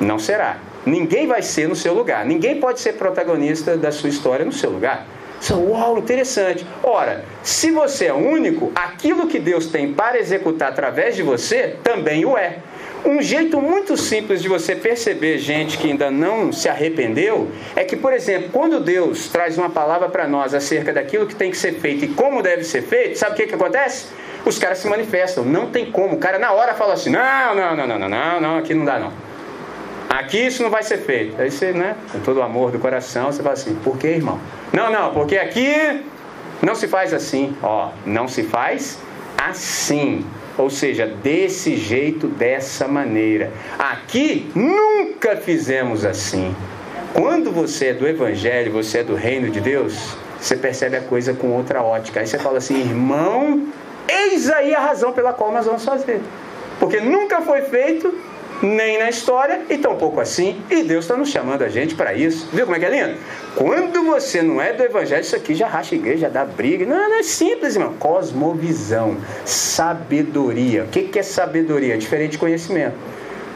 não 0.00 0.18
será. 0.18 0.58
Ninguém 0.86 1.26
vai 1.26 1.42
ser 1.42 1.68
no 1.68 1.76
seu 1.76 1.92
lugar. 1.92 2.24
Ninguém 2.24 2.58
pode 2.58 2.80
ser 2.80 2.94
protagonista 2.94 3.76
da 3.76 3.92
sua 3.92 4.08
história 4.08 4.46
no 4.46 4.52
seu 4.52 4.70
lugar. 4.70 5.06
Uau, 5.52 5.98
interessante. 5.98 6.66
Ora, 6.82 7.24
se 7.42 7.70
você 7.70 8.06
é 8.06 8.14
único, 8.14 8.72
aquilo 8.74 9.26
que 9.26 9.38
Deus 9.38 9.66
tem 9.66 9.92
para 9.92 10.18
executar 10.18 10.70
através 10.70 11.16
de 11.16 11.22
você 11.22 11.76
também 11.82 12.24
o 12.24 12.38
é. 12.38 12.58
Um 13.04 13.20
jeito 13.20 13.60
muito 13.60 13.98
simples 13.98 14.40
de 14.40 14.48
você 14.48 14.74
perceber 14.74 15.36
gente 15.36 15.76
que 15.76 15.88
ainda 15.88 16.10
não 16.10 16.50
se 16.50 16.70
arrependeu 16.70 17.50
é 17.76 17.84
que, 17.84 17.96
por 17.96 18.14
exemplo, 18.14 18.48
quando 18.50 18.80
Deus 18.80 19.28
traz 19.28 19.58
uma 19.58 19.68
palavra 19.68 20.08
para 20.08 20.26
nós 20.26 20.54
acerca 20.54 20.90
daquilo 20.90 21.26
que 21.26 21.34
tem 21.34 21.50
que 21.50 21.58
ser 21.58 21.74
feito 21.74 22.06
e 22.06 22.08
como 22.08 22.42
deve 22.42 22.64
ser 22.64 22.80
feito, 22.80 23.18
sabe 23.18 23.34
o 23.34 23.36
que, 23.36 23.46
que 23.46 23.54
acontece? 23.54 24.06
Os 24.46 24.58
caras 24.58 24.78
se 24.78 24.88
manifestam, 24.88 25.44
não 25.44 25.66
tem 25.66 25.90
como. 25.90 26.14
O 26.14 26.18
cara 26.18 26.38
na 26.38 26.52
hora 26.52 26.72
fala 26.72 26.94
assim: 26.94 27.10
não, 27.10 27.54
não, 27.54 27.76
não, 27.76 27.86
não, 27.86 27.98
não, 27.98 28.08
não, 28.08 28.40
não 28.40 28.56
aqui 28.56 28.72
não 28.72 28.86
dá 28.86 28.98
não. 28.98 29.12
Aqui 30.14 30.46
isso 30.46 30.62
não 30.62 30.70
vai 30.70 30.84
ser 30.84 30.98
feito. 30.98 31.40
Aí 31.42 31.50
você, 31.50 31.72
né, 31.72 31.96
com 32.12 32.20
todo 32.20 32.36
o 32.36 32.42
amor 32.42 32.70
do 32.70 32.78
coração, 32.78 33.32
você 33.32 33.42
fala 33.42 33.54
assim: 33.54 33.74
por 33.82 33.98
que, 33.98 34.06
irmão? 34.06 34.38
Não, 34.72 34.88
não, 34.88 35.12
porque 35.12 35.36
aqui 35.36 36.04
não 36.62 36.76
se 36.76 36.86
faz 36.86 37.12
assim. 37.12 37.56
Ó, 37.60 37.90
não 38.06 38.28
se 38.28 38.44
faz 38.44 38.96
assim. 39.36 40.24
Ou 40.56 40.70
seja, 40.70 41.04
desse 41.04 41.76
jeito, 41.76 42.28
dessa 42.28 42.86
maneira. 42.86 43.50
Aqui 43.76 44.48
nunca 44.54 45.36
fizemos 45.36 46.04
assim. 46.04 46.54
Quando 47.12 47.50
você 47.50 47.86
é 47.86 47.92
do 47.92 48.06
Evangelho, 48.06 48.70
você 48.70 48.98
é 48.98 49.02
do 49.02 49.16
reino 49.16 49.50
de 49.50 49.60
Deus, 49.60 50.16
você 50.40 50.54
percebe 50.54 50.96
a 50.96 51.00
coisa 51.00 51.34
com 51.34 51.48
outra 51.48 51.82
ótica. 51.82 52.20
Aí 52.20 52.26
você 52.28 52.38
fala 52.38 52.58
assim, 52.58 52.78
irmão, 52.78 53.66
eis 54.08 54.48
aí 54.48 54.76
a 54.76 54.80
razão 54.80 55.12
pela 55.12 55.32
qual 55.32 55.50
nós 55.50 55.66
vamos 55.66 55.84
fazer. 55.84 56.20
Porque 56.78 57.00
nunca 57.00 57.40
foi 57.40 57.62
feito 57.62 58.14
nem 58.62 58.98
na 58.98 59.08
história 59.08 59.62
e 59.68 59.78
tampouco 59.78 60.20
assim. 60.20 60.62
E 60.70 60.82
Deus 60.82 61.04
está 61.04 61.16
nos 61.16 61.28
chamando 61.28 61.62
a 61.62 61.68
gente 61.68 61.94
para 61.94 62.14
isso. 62.14 62.48
Viu 62.52 62.64
como 62.64 62.76
é 62.76 62.78
que 62.78 62.86
é 62.86 62.90
lindo? 62.90 63.18
Quando 63.56 64.04
você 64.04 64.42
não 64.42 64.60
é 64.60 64.72
do 64.72 64.82
Evangelho, 64.82 65.22
isso 65.22 65.36
aqui 65.36 65.54
já 65.54 65.66
racha 65.66 65.94
a 65.94 65.98
igreja, 65.98 66.28
dá 66.28 66.44
briga. 66.44 66.84
Não, 66.86 67.08
não 67.08 67.18
é 67.18 67.22
simples, 67.22 67.76
irmão. 67.76 67.94
Cosmovisão, 67.98 69.16
sabedoria. 69.44 70.84
O 70.84 70.88
que, 70.88 71.02
que 71.02 71.18
é 71.18 71.22
sabedoria? 71.22 71.96
Diferente 71.96 72.32
de 72.32 72.38
conhecimento. 72.38 72.96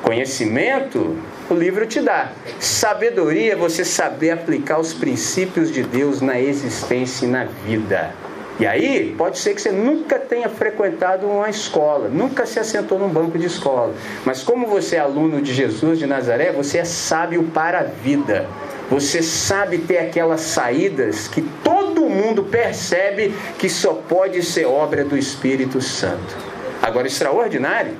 Conhecimento, 0.02 1.16
o 1.50 1.54
livro 1.54 1.84
te 1.86 2.00
dá. 2.00 2.30
Sabedoria 2.60 3.52
é 3.52 3.56
você 3.56 3.84
saber 3.84 4.30
aplicar 4.30 4.78
os 4.78 4.94
princípios 4.94 5.72
de 5.72 5.82
Deus 5.82 6.20
na 6.20 6.40
existência 6.40 7.26
e 7.26 7.28
na 7.28 7.44
vida. 7.44 8.14
E 8.60 8.66
aí, 8.66 9.14
pode 9.16 9.38
ser 9.38 9.54
que 9.54 9.62
você 9.62 9.70
nunca 9.70 10.18
tenha 10.18 10.48
frequentado 10.48 11.28
uma 11.28 11.48
escola, 11.48 12.08
nunca 12.08 12.44
se 12.44 12.58
assentou 12.58 12.98
num 12.98 13.08
banco 13.08 13.38
de 13.38 13.46
escola. 13.46 13.94
Mas 14.24 14.42
como 14.42 14.66
você 14.66 14.96
é 14.96 14.98
aluno 14.98 15.40
de 15.40 15.54
Jesus 15.54 15.96
de 15.98 16.06
Nazaré, 16.06 16.50
você 16.50 16.78
é 16.78 16.84
sábio 16.84 17.44
para 17.54 17.80
a 17.80 17.84
vida. 17.84 18.48
Você 18.90 19.22
sabe 19.22 19.78
ter 19.78 19.98
aquelas 19.98 20.40
saídas 20.40 21.28
que 21.28 21.42
todo 21.62 22.08
mundo 22.08 22.42
percebe 22.42 23.32
que 23.58 23.68
só 23.68 23.92
pode 23.92 24.42
ser 24.42 24.66
obra 24.66 25.04
do 25.04 25.16
Espírito 25.16 25.80
Santo. 25.80 26.36
Agora, 26.82 27.06
extraordinário 27.06 27.94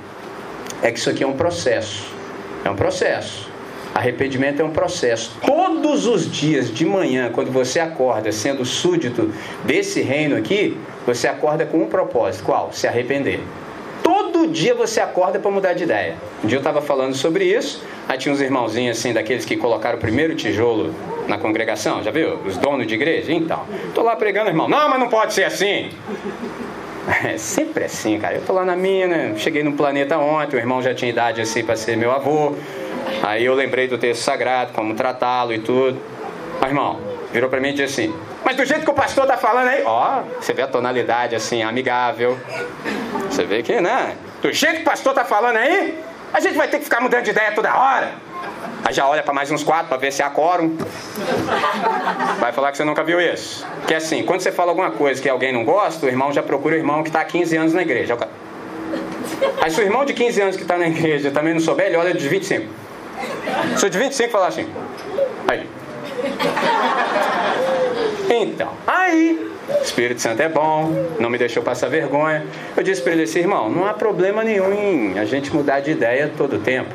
é 0.82 0.90
que 0.90 0.98
isso 0.98 1.11
aqui 1.11 1.22
é 1.22 1.26
um 1.26 1.36
processo. 1.36 2.12
É 2.64 2.70
um 2.70 2.76
processo. 2.76 3.47
Arrependimento 3.99 4.62
é 4.62 4.64
um 4.64 4.70
processo. 4.70 5.32
Todos 5.44 6.07
os 6.07 6.30
dias 6.30 6.72
de 6.72 6.86
manhã, 6.86 7.32
quando 7.32 7.51
você 7.51 7.80
acorda 7.80 8.30
sendo 8.30 8.64
súdito 8.64 9.32
desse 9.64 10.01
reino 10.03 10.36
aqui, 10.36 10.78
você 11.05 11.26
acorda 11.26 11.66
com 11.66 11.78
um 11.78 11.86
propósito: 11.86 12.44
qual? 12.44 12.72
Se 12.72 12.86
arrepender. 12.86 13.40
Todo 14.01 14.46
dia 14.46 14.72
você 14.72 15.01
acorda 15.01 15.40
para 15.40 15.51
mudar 15.51 15.72
de 15.72 15.82
ideia. 15.82 16.14
Um 16.44 16.46
dia 16.46 16.59
eu 16.59 16.61
estava 16.61 16.80
falando 16.80 17.16
sobre 17.16 17.46
isso, 17.46 17.82
aí 18.09 18.16
tinha 18.16 18.32
uns 18.32 18.40
irmãozinhos 18.40 18.96
assim, 18.96 19.12
daqueles 19.12 19.44
que 19.44 19.57
colocaram 19.57 19.99
o 19.99 20.01
primeiro 20.01 20.36
tijolo 20.36 20.94
na 21.26 21.36
congregação, 21.36 22.01
já 22.01 22.12
viu? 22.12 22.38
Os 22.46 22.57
donos 22.57 22.86
de 22.86 22.94
igreja? 22.94 23.32
Então, 23.32 23.64
estou 23.88 24.05
lá 24.05 24.14
pregando, 24.14 24.49
irmão, 24.49 24.68
não, 24.68 24.88
mas 24.88 25.01
não 25.01 25.09
pode 25.09 25.34
ser 25.34 25.42
assim. 25.42 25.90
É 27.24 27.38
sempre 27.38 27.84
assim, 27.84 28.18
cara. 28.18 28.34
Eu 28.34 28.42
tô 28.42 28.53
lá 28.53 28.64
na 28.64 28.76
minha, 28.76 29.09
né? 29.09 29.32
Cheguei 29.38 29.62
no 29.62 29.72
planeta 29.72 30.18
ontem, 30.18 30.57
o 30.57 30.59
irmão 30.61 30.82
já 30.82 30.94
tinha 30.94 31.11
idade 31.11 31.40
assim 31.40 31.64
para 31.64 31.74
ser 31.74 31.96
meu 31.96 32.12
avô. 32.12 32.55
Aí 33.23 33.45
eu 33.45 33.55
lembrei 33.55 33.89
do 33.89 33.99
texto 33.99 34.23
sagrado, 34.23 34.73
como 34.73 34.95
tratá-lo 34.95 35.53
e 35.53 35.59
tudo. 35.59 36.01
Mas, 36.61 36.71
irmão, 36.71 37.01
virou 37.33 37.49
para 37.49 37.61
mim 37.61 37.71
e 37.71 37.73
disse 37.73 38.03
assim: 38.03 38.14
Mas 38.45 38.57
do 38.57 38.64
jeito 38.64 38.85
que 38.85 38.91
o 38.91 38.95
pastor 38.95 39.27
tá 39.27 39.37
falando 39.37 39.69
aí, 39.69 39.83
ó, 39.85 40.23
você 40.41 40.53
vê 40.53 40.62
a 40.62 40.66
tonalidade 40.66 41.35
assim, 41.35 41.62
amigável. 41.62 42.39
Você 43.31 43.45
vê 43.45 43.62
que, 43.62 43.81
né? 43.81 44.16
Do 44.43 44.53
jeito 44.53 44.77
que 44.77 44.83
o 44.83 44.85
pastor 44.85 45.14
tá 45.14 45.25
falando 45.25 45.57
aí, 45.57 45.99
a 46.33 46.41
gente 46.41 46.57
vai 46.57 46.69
ter 46.69 46.79
que 46.79 46.85
ficar 46.85 47.01
mudando 47.01 47.25
de 47.25 47.31
ideia 47.31 47.53
toda 47.53 47.75
hora. 47.77 48.12
Aí 48.85 48.95
já 48.95 49.07
olha 49.07 49.23
para 49.23 49.35
mais 49.35 49.51
uns 49.51 49.64
quatro 49.64 49.89
para 49.89 49.97
ver 49.97 50.12
se 50.12 50.23
há 50.23 50.31
quórum. 50.31 50.77
Vai 52.39 52.53
falar 52.53 52.71
que 52.71 52.77
você 52.77 52.85
nunca 52.85 53.03
viu 53.03 53.21
isso. 53.21 53.66
Que 53.87 53.95
é 53.95 53.97
assim, 53.97 54.23
quando 54.23 54.41
você 54.41 54.53
fala 54.53 54.71
alguma 54.71 54.91
coisa 54.91 55.21
que 55.21 55.29
alguém 55.29 55.53
não 55.53 55.64
gosta, 55.64 56.07
o 56.07 56.09
irmão 56.09 56.33
já 56.33 56.43
procura 56.43 56.77
o 56.77 56.79
irmão 56.79 57.03
que 57.03 57.09
está 57.09 57.21
há 57.21 57.25
15 57.25 57.57
anos 57.57 57.75
na 57.75 57.83
igreja. 57.83 58.16
Aí 59.61 59.71
se 59.71 59.81
o 59.81 59.85
irmão 59.85 60.05
de 60.05 60.14
15 60.14 60.41
anos 60.41 60.57
que 60.57 60.62
está 60.62 60.79
na 60.79 60.87
igreja 60.87 61.31
também 61.31 61.53
não 61.53 61.61
souber, 61.61 61.87
ele 61.87 61.97
olha 61.97 62.14
de 62.14 62.29
25. 62.29 62.88
O 63.83 63.89
de 63.89 63.99
25 63.99 64.31
falar 64.31 64.49
assim, 64.49 64.69
aí. 65.47 65.66
Então, 68.31 68.73
aí, 68.87 69.51
Espírito 69.83 70.21
Santo 70.21 70.43
é 70.43 70.49
bom, 70.49 70.93
não 71.19 71.31
me 71.31 71.39
deixou 71.39 71.62
passar 71.62 71.89
vergonha. 71.89 72.45
Eu 72.77 72.83
disse 72.83 73.01
para 73.01 73.12
ele 73.12 73.23
assim, 73.23 73.41
irmão, 73.41 73.71
não 73.71 73.87
há 73.87 73.95
problema 73.95 74.45
nenhum 74.45 74.73
em 74.73 75.19
a 75.19 75.25
gente 75.25 75.55
mudar 75.55 75.81
de 75.81 75.93
ideia 75.93 76.31
todo 76.37 76.57
o 76.57 76.59
tempo. 76.59 76.95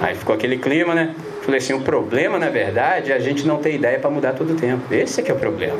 Aí 0.00 0.14
ficou 0.14 0.34
aquele 0.34 0.58
clima, 0.58 0.94
né? 0.94 1.14
Falei 1.42 1.58
assim, 1.58 1.72
o 1.72 1.80
problema, 1.80 2.38
na 2.38 2.48
verdade, 2.48 3.12
é 3.12 3.14
a 3.14 3.18
gente 3.18 3.46
não 3.46 3.58
ter 3.58 3.74
ideia 3.74 3.98
para 3.98 4.10
mudar 4.10 4.32
todo 4.32 4.52
o 4.52 4.56
tempo. 4.56 4.82
Esse 4.92 5.20
é 5.20 5.22
que 5.22 5.30
é 5.30 5.34
o 5.34 5.38
problema. 5.38 5.78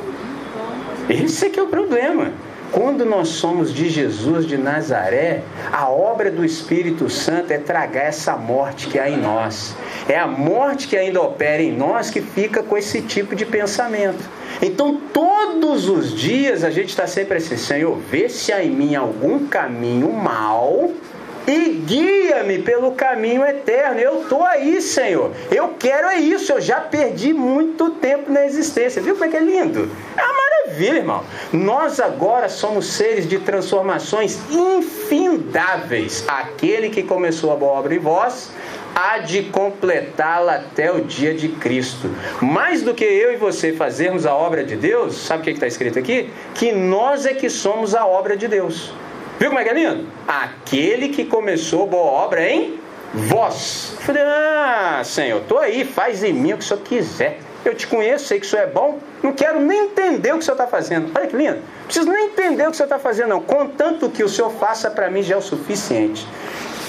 Esse 1.09 1.47
é 1.47 1.51
que 1.51 1.59
é 1.59 1.62
o 1.62 1.67
problema. 1.67 2.33
Quando 2.73 3.05
nós 3.05 3.29
somos 3.29 3.73
de 3.73 3.89
Jesus 3.89 4.47
de 4.47 4.57
Nazaré, 4.57 5.43
a 5.73 5.89
obra 5.89 6.31
do 6.31 6.45
Espírito 6.45 7.09
Santo 7.09 7.53
é 7.53 7.59
tragar 7.59 8.07
essa 8.07 8.37
morte 8.37 8.89
que 8.89 8.99
há 8.99 9.09
em 9.09 9.17
nós. 9.17 9.75
É 10.09 10.19
a 10.19 10.27
morte 10.27 10.89
que 10.89 10.97
ainda 10.97 11.21
opera 11.21 11.62
em 11.62 11.73
nós 11.73 12.11
que 12.11 12.21
fica 12.21 12.62
com 12.62 12.77
esse 12.77 13.03
tipo 13.03 13.35
de 13.35 13.47
pensamento. 13.47 14.29
Então, 14.61 15.01
todos 15.12 15.89
os 15.89 16.14
dias 16.14 16.64
a 16.64 16.71
gente 16.71 16.89
está 16.89 17.07
sempre 17.07 17.39
assim: 17.39 17.57
Senhor, 17.57 17.97
vê 18.11 18.29
se 18.29 18.53
há 18.53 18.64
em 18.64 18.71
mim 18.71 18.95
algum 18.95 19.47
caminho 19.47 20.12
mal 20.12 20.91
e 21.47 21.70
guia-me 21.86 22.59
pelo 22.59 22.92
caminho 22.92 23.44
eterno. 23.44 24.01
Eu 24.01 24.22
estou 24.22 24.44
aí, 24.44 24.82
Senhor. 24.82 25.30
Eu 25.51 25.74
quero 25.78 26.09
é 26.09 26.18
isso. 26.18 26.53
Eu 26.53 26.61
já 26.61 26.80
perdi 26.80 27.32
muito 27.32 27.90
tempo 27.90 28.30
na 28.30 28.44
existência. 28.44 29.01
Viu 29.01 29.14
como 29.14 29.26
é 29.26 29.28
que 29.28 29.36
é 29.36 29.40
lindo? 29.40 29.90
É 30.16 30.22
uma 30.22 30.34
maravilha, 30.66 30.99
irmão. 30.99 31.24
Nós 31.53 32.01
agora 32.01 32.49
somos 32.49 32.92
seres 32.92 33.28
de 33.28 33.38
transformações 33.38 34.38
infindáveis. 34.51 36.24
Aquele 36.26 36.90
que 36.90 37.03
começou 37.03 37.53
a 37.53 37.57
boa 37.57 37.72
obra 37.72 37.94
em 37.94 37.99
vós 37.99 38.51
há 38.94 39.18
de 39.18 39.42
completá-la 39.44 40.55
até 40.55 40.90
o 40.90 41.03
dia 41.03 41.34
de 41.34 41.49
Cristo. 41.51 42.11
Mais 42.40 42.80
do 42.80 42.94
que 42.94 43.05
eu 43.05 43.32
e 43.32 43.36
você 43.36 43.72
fazermos 43.72 44.24
a 44.24 44.34
obra 44.34 44.64
de 44.64 44.74
Deus, 44.74 45.16
sabe 45.18 45.42
o 45.42 45.44
que 45.44 45.51
está 45.51 45.66
escrito 45.66 45.99
aqui? 45.99 46.30
Que 46.55 46.72
nós 46.72 47.26
é 47.26 47.34
que 47.34 47.51
somos 47.51 47.94
a 47.94 48.07
obra 48.07 48.36
de 48.36 48.49
Deus. 48.49 48.92
Viu 49.39 49.51
como 49.51 49.61
é 49.61 49.64
que 49.64 49.70
é 49.70 49.74
lindo? 49.74 50.07
Aquele 50.26 51.11
que 51.11 51.24
começou 51.24 51.87
boa 51.87 52.11
obra 52.11 52.49
em 52.49 52.78
vós. 53.12 53.93
Eu 53.97 54.01
falei, 54.03 54.22
ah, 54.22 55.03
Senhor, 55.05 55.43
estou 55.43 55.59
aí, 55.59 55.84
faz 55.84 56.24
em 56.24 56.32
mim 56.32 56.55
o 56.55 56.59
que 56.59 56.64
o 56.64 56.66
Senhor 56.66 56.82
quiser. 56.82 57.39
Eu 57.64 57.74
te 57.74 57.87
conheço, 57.87 58.26
sei 58.26 58.39
que 58.41 58.47
isso 58.47 58.57
é 58.57 58.66
bom, 58.66 58.99
não 59.22 59.32
quero 59.32 59.61
nem 59.61 59.87
entender 59.87 60.30
o 60.30 60.34
que 60.34 60.41
o 60.41 60.43
Senhor 60.43 60.55
está 60.55 60.66
fazendo. 60.66 61.11
Olha 61.14 61.26
que 61.26 61.37
lindo. 61.37 61.57
Não 61.57 61.84
preciso 61.84 62.11
nem 62.11 62.26
entender 62.26 62.62
o 62.62 62.66
que 62.66 62.72
o 62.72 62.74
Senhor 62.76 62.87
está 62.87 62.99
fazendo, 62.99 63.28
não. 63.28 63.41
Contanto 63.41 64.09
que 64.09 64.22
o 64.22 64.28
Senhor 64.28 64.51
faça 64.51 64.91
para 64.91 65.11
mim 65.11 65.22
já 65.22 65.34
é 65.34 65.39
o 65.39 65.43
suficiente. 65.43 66.26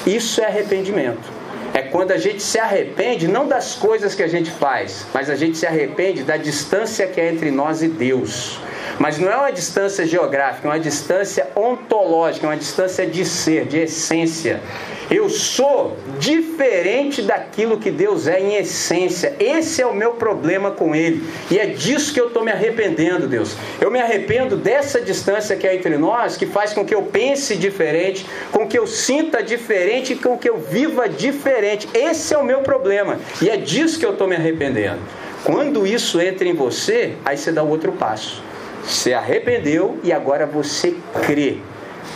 Isso 0.06 0.40
é 0.40 0.46
arrependimento. 0.46 1.38
É 1.74 1.82
quando 1.82 2.12
a 2.12 2.18
gente 2.18 2.42
se 2.42 2.58
arrepende 2.58 3.28
não 3.28 3.48
das 3.48 3.76
coisas 3.76 4.16
que 4.16 4.24
a 4.24 4.28
gente 4.28 4.50
faz, 4.52 5.06
mas 5.14 5.30
a 5.30 5.36
gente 5.36 5.58
se 5.58 5.66
arrepende 5.66 6.24
da 6.24 6.38
distância 6.38 7.08
que 7.08 7.20
é 7.20 7.30
entre 7.30 7.52
nós 7.52 7.82
e 7.84 7.88
Deus. 7.88 8.60
Mas 9.00 9.20
não 9.20 9.32
é 9.32 9.36
uma 9.36 9.52
distância 9.52 10.06
geográfica, 10.06 10.68
é 10.68 10.72
uma 10.72 10.80
distância 10.80 11.48
ontológica, 11.56 12.46
é 12.46 12.50
uma 12.50 12.58
distância 12.58 13.06
de 13.06 13.24
ser, 13.26 13.66
de 13.66 13.80
essência. 13.80 14.62
Eu 15.10 15.30
sou 15.30 15.96
diferente 16.20 17.22
daquilo 17.22 17.78
que 17.78 17.90
Deus 17.90 18.28
é 18.28 18.42
em 18.42 18.56
essência. 18.56 19.34
Esse 19.40 19.82
é 19.82 19.86
o 19.86 19.96
meu 19.96 20.14
problema 20.14 20.72
com 20.72 20.94
Ele. 20.94 21.24
E 21.50 21.58
é 21.58 21.68
disso 21.68 22.14
que 22.14 22.20
eu 22.20 22.28
estou 22.28 22.44
me 22.44 22.52
arrependendo, 22.52 23.26
Deus. 23.26 23.56
Eu 23.80 23.90
me 23.90 24.02
arrependo 24.02 24.58
dessa 24.58 25.00
distância 25.00 25.56
que 25.56 25.66
é 25.66 25.76
entre 25.76 25.98
nós, 25.98 26.36
que 26.36 26.46
faz 26.46 26.74
com 26.74 26.84
que 26.84 26.94
eu 26.94 27.04
pense 27.04 27.56
diferente, 27.56 28.26
com 28.52 28.68
que 28.68 28.78
eu 28.78 28.86
sinta 28.86 29.42
diferente 29.42 30.14
e 30.14 30.16
com 30.18 30.38
que 30.38 30.50
eu 30.50 30.58
viva 30.58 31.08
diferente. 31.08 31.88
Esse 31.94 32.34
é 32.34 32.38
o 32.38 32.44
meu 32.44 32.60
problema. 32.60 33.18
E 33.42 33.50
é 33.50 33.56
disso 33.56 33.98
que 33.98 34.06
eu 34.06 34.12
estou 34.12 34.28
me 34.28 34.36
arrependendo. 34.36 35.00
Quando 35.46 35.88
isso 35.88 36.20
entra 36.20 36.46
em 36.46 36.54
você, 36.54 37.14
aí 37.24 37.38
você 37.38 37.52
dá 37.54 37.64
o 37.64 37.70
outro 37.70 37.94
passo. 37.94 38.47
Você 38.88 39.14
arrependeu 39.14 40.00
e 40.02 40.14
agora 40.14 40.46
você 40.46 40.96
crê. 41.26 41.58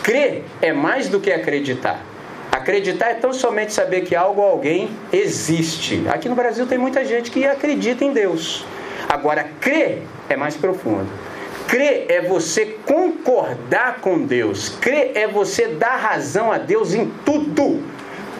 Crer 0.02 0.42
é 0.62 0.72
mais 0.72 1.06
do 1.06 1.20
que 1.20 1.30
acreditar. 1.30 2.00
Acreditar 2.50 3.10
é 3.10 3.14
tão 3.14 3.32
somente 3.32 3.74
saber 3.74 4.02
que 4.02 4.16
algo 4.16 4.40
ou 4.40 4.48
alguém 4.48 4.90
existe. 5.12 6.02
Aqui 6.08 6.30
no 6.30 6.34
Brasil 6.34 6.66
tem 6.66 6.78
muita 6.78 7.04
gente 7.04 7.30
que 7.30 7.46
acredita 7.46 8.04
em 8.04 8.12
Deus. 8.12 8.64
Agora, 9.06 9.44
crer 9.60 10.02
é 10.30 10.36
mais 10.36 10.56
profundo. 10.56 11.06
Crer 11.68 12.06
é 12.08 12.22
você 12.22 12.78
concordar 12.86 14.00
com 14.00 14.24
Deus. 14.24 14.70
Crer 14.70 15.12
é 15.14 15.26
você 15.26 15.68
dar 15.68 15.96
razão 15.96 16.50
a 16.50 16.56
Deus 16.56 16.94
em 16.94 17.10
tudo. 17.24 17.82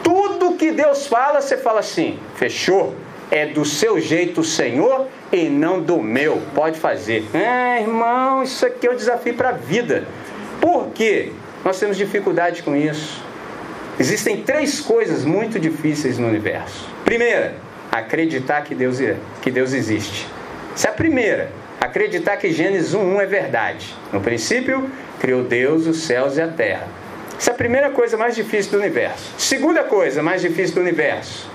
Tudo 0.02 0.56
que 0.56 0.72
Deus 0.72 1.06
fala, 1.06 1.40
você 1.42 1.56
fala 1.58 1.80
assim: 1.80 2.18
fechou. 2.36 2.94
É 3.34 3.46
do 3.46 3.64
seu 3.64 3.98
jeito, 3.98 4.44
Senhor, 4.44 5.08
e 5.32 5.48
não 5.48 5.80
do 5.80 6.02
meu. 6.02 6.42
Pode 6.54 6.78
fazer. 6.78 7.24
É, 7.32 7.80
irmão, 7.80 8.42
isso 8.42 8.66
aqui 8.66 8.86
é 8.86 8.90
um 8.90 8.94
desafio 8.94 9.32
para 9.32 9.48
a 9.48 9.52
vida. 9.52 10.04
Por 10.60 10.90
quê? 10.90 11.32
Nós 11.64 11.80
temos 11.80 11.96
dificuldade 11.96 12.62
com 12.62 12.76
isso. 12.76 13.24
Existem 13.98 14.42
três 14.42 14.80
coisas 14.80 15.24
muito 15.24 15.58
difíceis 15.58 16.18
no 16.18 16.28
universo. 16.28 16.86
Primeira, 17.06 17.54
acreditar 17.90 18.60
que 18.64 18.74
Deus, 18.74 19.00
é, 19.00 19.16
que 19.40 19.50
Deus 19.50 19.72
existe. 19.72 20.28
Essa 20.74 20.88
é 20.88 20.90
a 20.90 20.94
primeira. 20.94 21.50
Acreditar 21.80 22.36
que 22.36 22.52
Gênesis 22.52 22.94
1.1 22.94 23.18
é 23.18 23.26
verdade. 23.26 23.94
No 24.12 24.20
princípio, 24.20 24.90
criou 25.18 25.42
Deus 25.42 25.86
os 25.86 26.02
céus 26.02 26.36
e 26.36 26.42
a 26.42 26.48
terra. 26.48 26.86
Essa 27.38 27.50
é 27.50 27.54
a 27.54 27.56
primeira 27.56 27.88
coisa 27.88 28.18
mais 28.18 28.34
difícil 28.34 28.72
do 28.72 28.78
universo. 28.78 29.32
Segunda 29.38 29.82
coisa 29.84 30.22
mais 30.22 30.42
difícil 30.42 30.74
do 30.74 30.82
universo: 30.82 31.50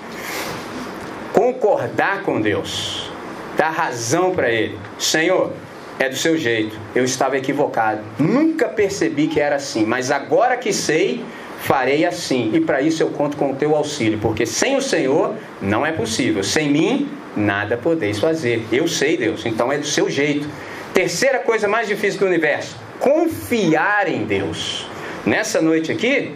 concordar 1.38 2.24
com 2.24 2.42
Deus, 2.42 3.12
dar 3.56 3.70
razão 3.70 4.32
para 4.32 4.50
Ele. 4.50 4.76
Senhor, 4.98 5.54
é 6.00 6.10
do 6.10 6.16
seu 6.16 6.36
jeito. 6.36 6.76
Eu 6.96 7.04
estava 7.04 7.38
equivocado. 7.38 8.02
Nunca 8.18 8.68
percebi 8.68 9.28
que 9.28 9.40
era 9.40 9.58
assim, 9.58 9.86
mas 9.86 10.10
agora 10.10 10.58
que 10.58 10.74
sei, 10.74 11.24
farei 11.60 12.06
assim. 12.06 12.50
E 12.56 12.60
para 12.60 12.82
isso 12.82 13.04
eu 13.04 13.10
conto 13.10 13.38
com 13.38 13.52
o 13.52 13.56
teu 13.56 13.76
auxílio, 13.76 14.18
porque 14.18 14.48
sem 14.48 14.76
o 14.76 14.82
Senhor 14.82 15.36
não 15.62 15.86
é 15.86 15.92
possível. 15.92 16.44
Sem 16.44 16.72
mim, 16.72 17.08
nada 17.36 17.78
podeis 17.78 18.18
fazer. 18.18 18.66
Eu 18.72 18.88
sei, 18.88 19.16
Deus, 19.16 19.46
então 19.46 19.72
é 19.72 19.78
do 19.78 19.86
seu 19.86 20.10
jeito. 20.10 20.50
Terceira 20.92 21.38
coisa 21.38 21.68
mais 21.68 21.88
difícil 21.88 22.20
do 22.20 22.26
universo: 22.26 22.76
confiar 23.00 24.08
em 24.08 24.24
Deus. 24.26 24.88
Nessa 25.24 25.62
noite 25.62 25.92
aqui, 25.92 26.34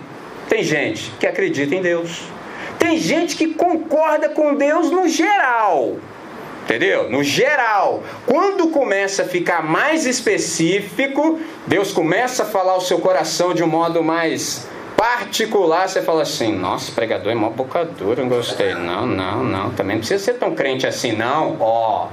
tem 0.47 0.63
gente 0.63 1.11
que 1.19 1.25
acredita 1.25 1.73
em 1.73 1.81
Deus. 1.81 2.21
Tem 2.81 2.97
gente 2.97 3.35
que 3.35 3.53
concorda 3.53 4.27
com 4.29 4.55
Deus 4.55 4.89
no 4.89 5.07
geral. 5.07 5.97
Entendeu? 6.63 7.11
No 7.11 7.23
geral. 7.23 8.01
Quando 8.25 8.69
começa 8.69 9.21
a 9.21 9.25
ficar 9.25 9.63
mais 9.63 10.07
específico, 10.07 11.39
Deus 11.67 11.91
começa 11.91 12.41
a 12.41 12.45
falar 12.47 12.75
o 12.75 12.81
seu 12.81 12.97
coração 12.97 13.53
de 13.53 13.63
um 13.63 13.67
modo 13.67 14.03
mais 14.03 14.67
particular, 14.97 15.87
você 15.87 16.01
fala 16.01 16.23
assim: 16.23 16.57
nossa, 16.57 16.91
pregador 16.91 17.31
é 17.31 17.35
mó 17.35 17.51
boca 17.51 17.85
dura, 17.85 18.23
não 18.23 18.29
gostei. 18.29 18.73
Não, 18.73 19.05
não, 19.05 19.43
não. 19.43 19.69
Também 19.73 19.97
não 19.97 19.99
precisa 20.01 20.23
ser 20.23 20.33
tão 20.39 20.55
crente 20.55 20.87
assim, 20.87 21.11
não. 21.11 21.57
Ó, 21.59 22.07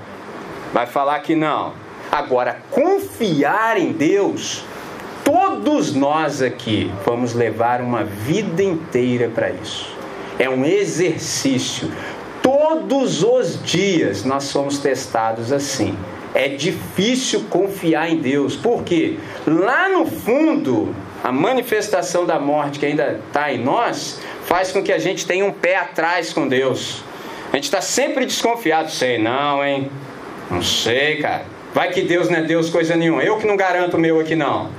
vai 0.74 0.84
falar 0.84 1.18
que 1.20 1.34
não. 1.34 1.72
Agora, 2.12 2.58
confiar 2.70 3.78
em 3.78 3.90
Deus, 3.92 4.66
todos 5.24 5.94
nós 5.94 6.42
aqui 6.42 6.92
vamos 7.06 7.32
levar 7.32 7.80
uma 7.80 8.04
vida 8.04 8.62
inteira 8.62 9.30
para 9.34 9.48
isso. 9.48 9.97
É 10.38 10.48
um 10.48 10.64
exercício. 10.64 11.90
Todos 12.42 13.22
os 13.22 13.62
dias 13.62 14.24
nós 14.24 14.44
somos 14.44 14.78
testados 14.78 15.52
assim. 15.52 15.96
É 16.34 16.48
difícil 16.48 17.44
confiar 17.50 18.10
em 18.10 18.18
Deus, 18.18 18.54
porque 18.54 19.18
lá 19.46 19.88
no 19.88 20.06
fundo, 20.06 20.94
a 21.24 21.32
manifestação 21.32 22.24
da 22.24 22.38
morte 22.38 22.78
que 22.78 22.86
ainda 22.86 23.20
está 23.26 23.52
em 23.52 23.58
nós 23.58 24.20
faz 24.44 24.70
com 24.70 24.82
que 24.82 24.92
a 24.92 24.98
gente 24.98 25.26
tenha 25.26 25.44
um 25.44 25.52
pé 25.52 25.76
atrás 25.76 26.32
com 26.32 26.46
Deus. 26.46 27.02
A 27.52 27.56
gente 27.56 27.64
está 27.64 27.80
sempre 27.80 28.26
desconfiado. 28.26 28.90
Sei 28.90 29.18
não, 29.18 29.64
hein? 29.64 29.90
Não 30.50 30.62
sei, 30.62 31.16
cara. 31.16 31.44
Vai 31.74 31.90
que 31.90 32.02
Deus 32.02 32.28
não 32.28 32.38
é 32.38 32.42
Deus 32.42 32.70
coisa 32.70 32.96
nenhuma. 32.96 33.22
Eu 33.22 33.38
que 33.38 33.46
não 33.46 33.56
garanto 33.56 33.94
o 33.94 34.00
meu 34.00 34.20
aqui 34.20 34.34
não. 34.34 34.70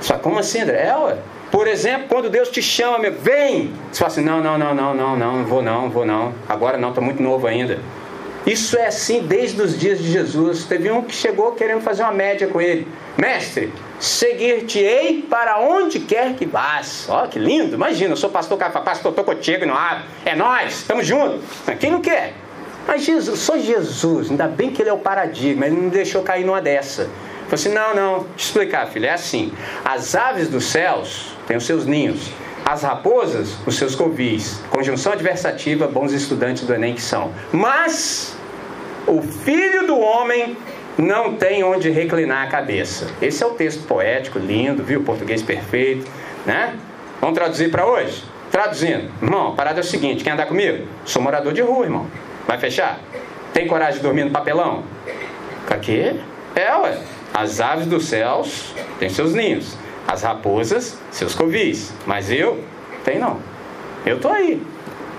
Só 0.00 0.18
como 0.18 0.38
assim, 0.38 0.60
André? 0.60 0.86
É, 0.86 0.96
ué. 0.96 1.16
Por 1.52 1.68
exemplo, 1.68 2.08
quando 2.08 2.30
Deus 2.30 2.48
te 2.48 2.62
chama, 2.62 2.98
meu, 2.98 3.12
vem! 3.12 3.74
Você 3.92 3.98
fala 3.98 4.10
assim: 4.10 4.24
não, 4.24 4.42
não, 4.42 4.56
não, 4.56 4.74
não, 4.74 4.94
não, 4.94 5.16
não, 5.16 5.36
não 5.36 5.44
vou 5.44 5.62
não, 5.62 5.90
vou 5.90 6.06
não. 6.06 6.32
Agora 6.48 6.78
não, 6.78 6.88
estou 6.88 7.04
muito 7.04 7.22
novo 7.22 7.46
ainda. 7.46 7.78
Isso 8.46 8.76
é 8.78 8.86
assim 8.86 9.22
desde 9.22 9.60
os 9.60 9.78
dias 9.78 9.98
de 9.98 10.10
Jesus. 10.10 10.64
Teve 10.64 10.90
um 10.90 11.02
que 11.02 11.14
chegou 11.14 11.52
querendo 11.52 11.82
fazer 11.82 12.04
uma 12.04 12.10
média 12.10 12.48
com 12.48 12.58
ele. 12.58 12.88
Mestre, 13.18 13.70
seguir-te-ei 14.00 15.26
para 15.28 15.60
onde 15.60 16.00
quer 16.00 16.34
que 16.34 16.46
vás. 16.46 17.06
Ó, 17.10 17.26
que 17.26 17.38
lindo. 17.38 17.74
Imagina, 17.74 18.14
eu 18.14 18.16
sou 18.16 18.30
pastor, 18.30 18.56
cara, 18.56 18.72
pastor, 18.80 19.10
estou 19.10 19.22
contigo, 19.22 19.66
não 19.66 19.76
abre. 19.76 20.04
É 20.24 20.34
nós, 20.34 20.78
estamos 20.78 21.06
juntos. 21.06 21.42
Quem 21.78 21.90
não 21.90 22.00
quer? 22.00 22.32
Mas 22.86 23.04
Jesus, 23.04 23.38
só 23.38 23.58
Jesus, 23.58 24.30
ainda 24.30 24.48
bem 24.48 24.70
que 24.70 24.82
ele 24.82 24.88
é 24.88 24.92
o 24.92 24.98
paradigma, 24.98 25.66
ele 25.66 25.76
não 25.76 25.88
deixou 25.90 26.22
cair 26.22 26.44
numa 26.44 26.62
dessa. 26.62 27.08
Falei 27.52 27.66
assim: 27.66 27.68
não, 27.68 27.94
não, 27.94 28.24
te 28.34 28.46
explicar, 28.46 28.86
filho, 28.86 29.04
é 29.04 29.10
assim. 29.10 29.52
As 29.84 30.14
aves 30.14 30.48
dos 30.48 30.64
céus 30.64 31.36
têm 31.46 31.54
os 31.54 31.66
seus 31.66 31.84
ninhos, 31.84 32.30
as 32.64 32.82
raposas, 32.82 33.58
os 33.66 33.76
seus 33.76 33.94
covis. 33.94 34.62
Conjunção 34.70 35.12
adversativa, 35.12 35.86
bons 35.86 36.14
estudantes 36.14 36.64
do 36.64 36.72
Enem 36.72 36.94
que 36.94 37.02
são. 37.02 37.30
Mas 37.52 38.34
o 39.06 39.20
filho 39.20 39.86
do 39.86 39.98
homem 39.98 40.56
não 40.96 41.34
tem 41.34 41.62
onde 41.62 41.90
reclinar 41.90 42.46
a 42.46 42.46
cabeça. 42.46 43.08
Esse 43.20 43.42
é 43.42 43.46
o 43.46 43.50
texto 43.50 43.86
poético, 43.86 44.38
lindo, 44.38 44.82
viu? 44.82 45.02
Português 45.02 45.42
perfeito, 45.42 46.10
né? 46.46 46.78
Vamos 47.20 47.36
traduzir 47.36 47.70
para 47.70 47.84
hoje? 47.84 48.24
Traduzindo, 48.50 49.10
irmão, 49.20 49.48
a 49.48 49.54
parada 49.54 49.80
é 49.80 49.82
o 49.82 49.84
seguinte: 49.84 50.24
quer 50.24 50.30
andar 50.30 50.46
comigo? 50.46 50.88
Sou 51.04 51.20
morador 51.20 51.52
de 51.52 51.60
rua, 51.60 51.84
irmão. 51.84 52.06
Vai 52.46 52.56
fechar? 52.56 52.98
Tem 53.52 53.66
coragem 53.66 53.96
de 53.96 54.02
dormir 54.02 54.24
no 54.24 54.30
papelão? 54.30 54.84
Quê? 55.82 56.16
É, 56.54 56.74
ué. 56.76 56.98
As 57.32 57.60
aves 57.60 57.86
dos 57.86 58.06
céus 58.06 58.74
têm 58.98 59.08
seus 59.08 59.34
ninhos, 59.34 59.76
as 60.06 60.22
raposas, 60.22 60.98
seus 61.10 61.34
covis. 61.34 61.92
Mas 62.06 62.30
eu, 62.30 62.62
tem 63.04 63.18
não. 63.18 63.40
Eu 64.04 64.20
tô 64.20 64.28
aí. 64.28 64.62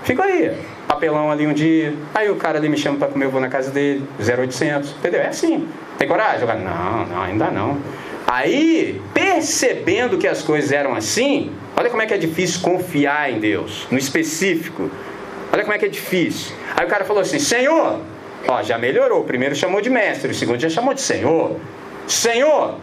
Fico 0.04 0.22
aí. 0.22 0.56
Papelão 0.86 1.30
ali 1.30 1.46
um 1.46 1.52
dia. 1.52 1.94
Aí 2.14 2.30
o 2.30 2.36
cara 2.36 2.58
ali 2.58 2.68
me 2.68 2.76
chama 2.76 2.98
para 2.98 3.08
comer, 3.08 3.24
eu 3.24 3.30
vou 3.30 3.40
na 3.40 3.48
casa 3.48 3.70
dele. 3.70 4.06
0800. 4.18 4.90
Entendeu? 4.90 5.20
É 5.20 5.28
assim. 5.28 5.66
Tem 5.98 6.06
coragem? 6.06 6.42
Eu 6.42 6.46
falo, 6.46 6.60
não, 6.60 7.06
não, 7.06 7.22
ainda 7.22 7.50
não. 7.50 7.78
Aí, 8.26 9.00
percebendo 9.12 10.16
que 10.16 10.26
as 10.26 10.42
coisas 10.42 10.72
eram 10.72 10.94
assim, 10.94 11.52
olha 11.76 11.90
como 11.90 12.00
é 12.02 12.06
que 12.06 12.14
é 12.14 12.18
difícil 12.18 12.60
confiar 12.62 13.30
em 13.30 13.38
Deus, 13.38 13.86
no 13.90 13.98
específico. 13.98 14.90
Olha 15.52 15.62
como 15.62 15.74
é 15.74 15.78
que 15.78 15.84
é 15.84 15.88
difícil. 15.88 16.54
Aí 16.74 16.86
o 16.86 16.88
cara 16.88 17.04
falou 17.04 17.22
assim: 17.22 17.38
Senhor, 17.38 18.00
ó, 18.48 18.62
já 18.62 18.78
melhorou. 18.78 19.20
O 19.20 19.24
primeiro 19.24 19.54
chamou 19.54 19.80
de 19.80 19.90
mestre, 19.90 20.30
o 20.30 20.34
segundo 20.34 20.58
já 20.58 20.68
chamou 20.68 20.94
de 20.94 21.00
Senhor. 21.00 21.56
Senhor, 22.06 22.76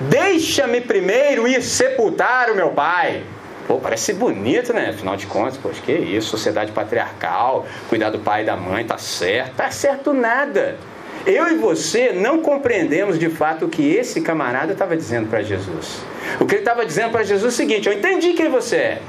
deixa-me 0.00 0.80
primeiro 0.80 1.48
ir 1.48 1.62
sepultar 1.62 2.50
o 2.50 2.54
meu 2.54 2.70
pai. 2.70 3.22
Pô, 3.66 3.78
parece 3.78 4.14
bonito, 4.14 4.72
né? 4.72 4.90
Afinal 4.90 5.16
de 5.16 5.26
contas, 5.26 5.56
poxa, 5.56 5.80
que 5.84 5.92
isso, 5.92 6.28
sociedade 6.28 6.72
patriarcal, 6.72 7.66
cuidar 7.88 8.10
do 8.10 8.18
pai 8.18 8.42
e 8.42 8.46
da 8.46 8.56
mãe, 8.56 8.84
tá 8.84 8.96
certo. 8.96 9.56
Tá 9.56 9.70
certo 9.70 10.14
nada. 10.14 10.76
Eu 11.26 11.48
e 11.48 11.56
você 11.56 12.12
não 12.12 12.40
compreendemos 12.40 13.18
de 13.18 13.28
fato 13.28 13.66
o 13.66 13.68
que 13.68 13.94
esse 13.94 14.20
camarada 14.22 14.72
estava 14.72 14.96
dizendo 14.96 15.28
para 15.28 15.42
Jesus. 15.42 16.00
O 16.40 16.46
que 16.46 16.54
ele 16.54 16.62
estava 16.62 16.86
dizendo 16.86 17.10
para 17.10 17.22
Jesus 17.22 17.44
é 17.44 17.48
o 17.48 17.56
seguinte: 17.56 17.88
eu 17.88 17.92
entendi 17.92 18.32
quem 18.32 18.48
você 18.48 18.76
é. 18.76 19.02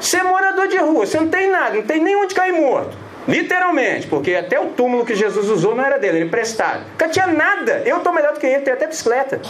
Você 0.00 0.18
é 0.18 0.22
morador 0.22 0.68
de 0.68 0.78
rua, 0.78 1.06
você 1.06 1.18
não 1.18 1.28
tem 1.28 1.50
nada, 1.50 1.74
não 1.74 1.82
tem 1.82 2.02
nem 2.02 2.16
onde 2.16 2.34
cair 2.34 2.52
morto. 2.52 2.96
Literalmente, 3.28 4.06
porque 4.06 4.34
até 4.34 4.60
o 4.60 4.66
túmulo 4.66 5.04
que 5.04 5.14
Jesus 5.14 5.48
usou 5.48 5.74
não 5.74 5.84
era 5.84 5.98
dele, 5.98 6.18
ele 6.18 6.26
emprestado. 6.26 6.84
Nunca 6.92 7.08
tinha 7.08 7.26
nada. 7.26 7.82
Eu 7.84 7.98
estou 7.98 8.12
melhor 8.12 8.32
do 8.32 8.38
que 8.38 8.46
ele, 8.46 8.60
tenho 8.60 8.76
até 8.76 8.86
bicicleta. 8.86 9.40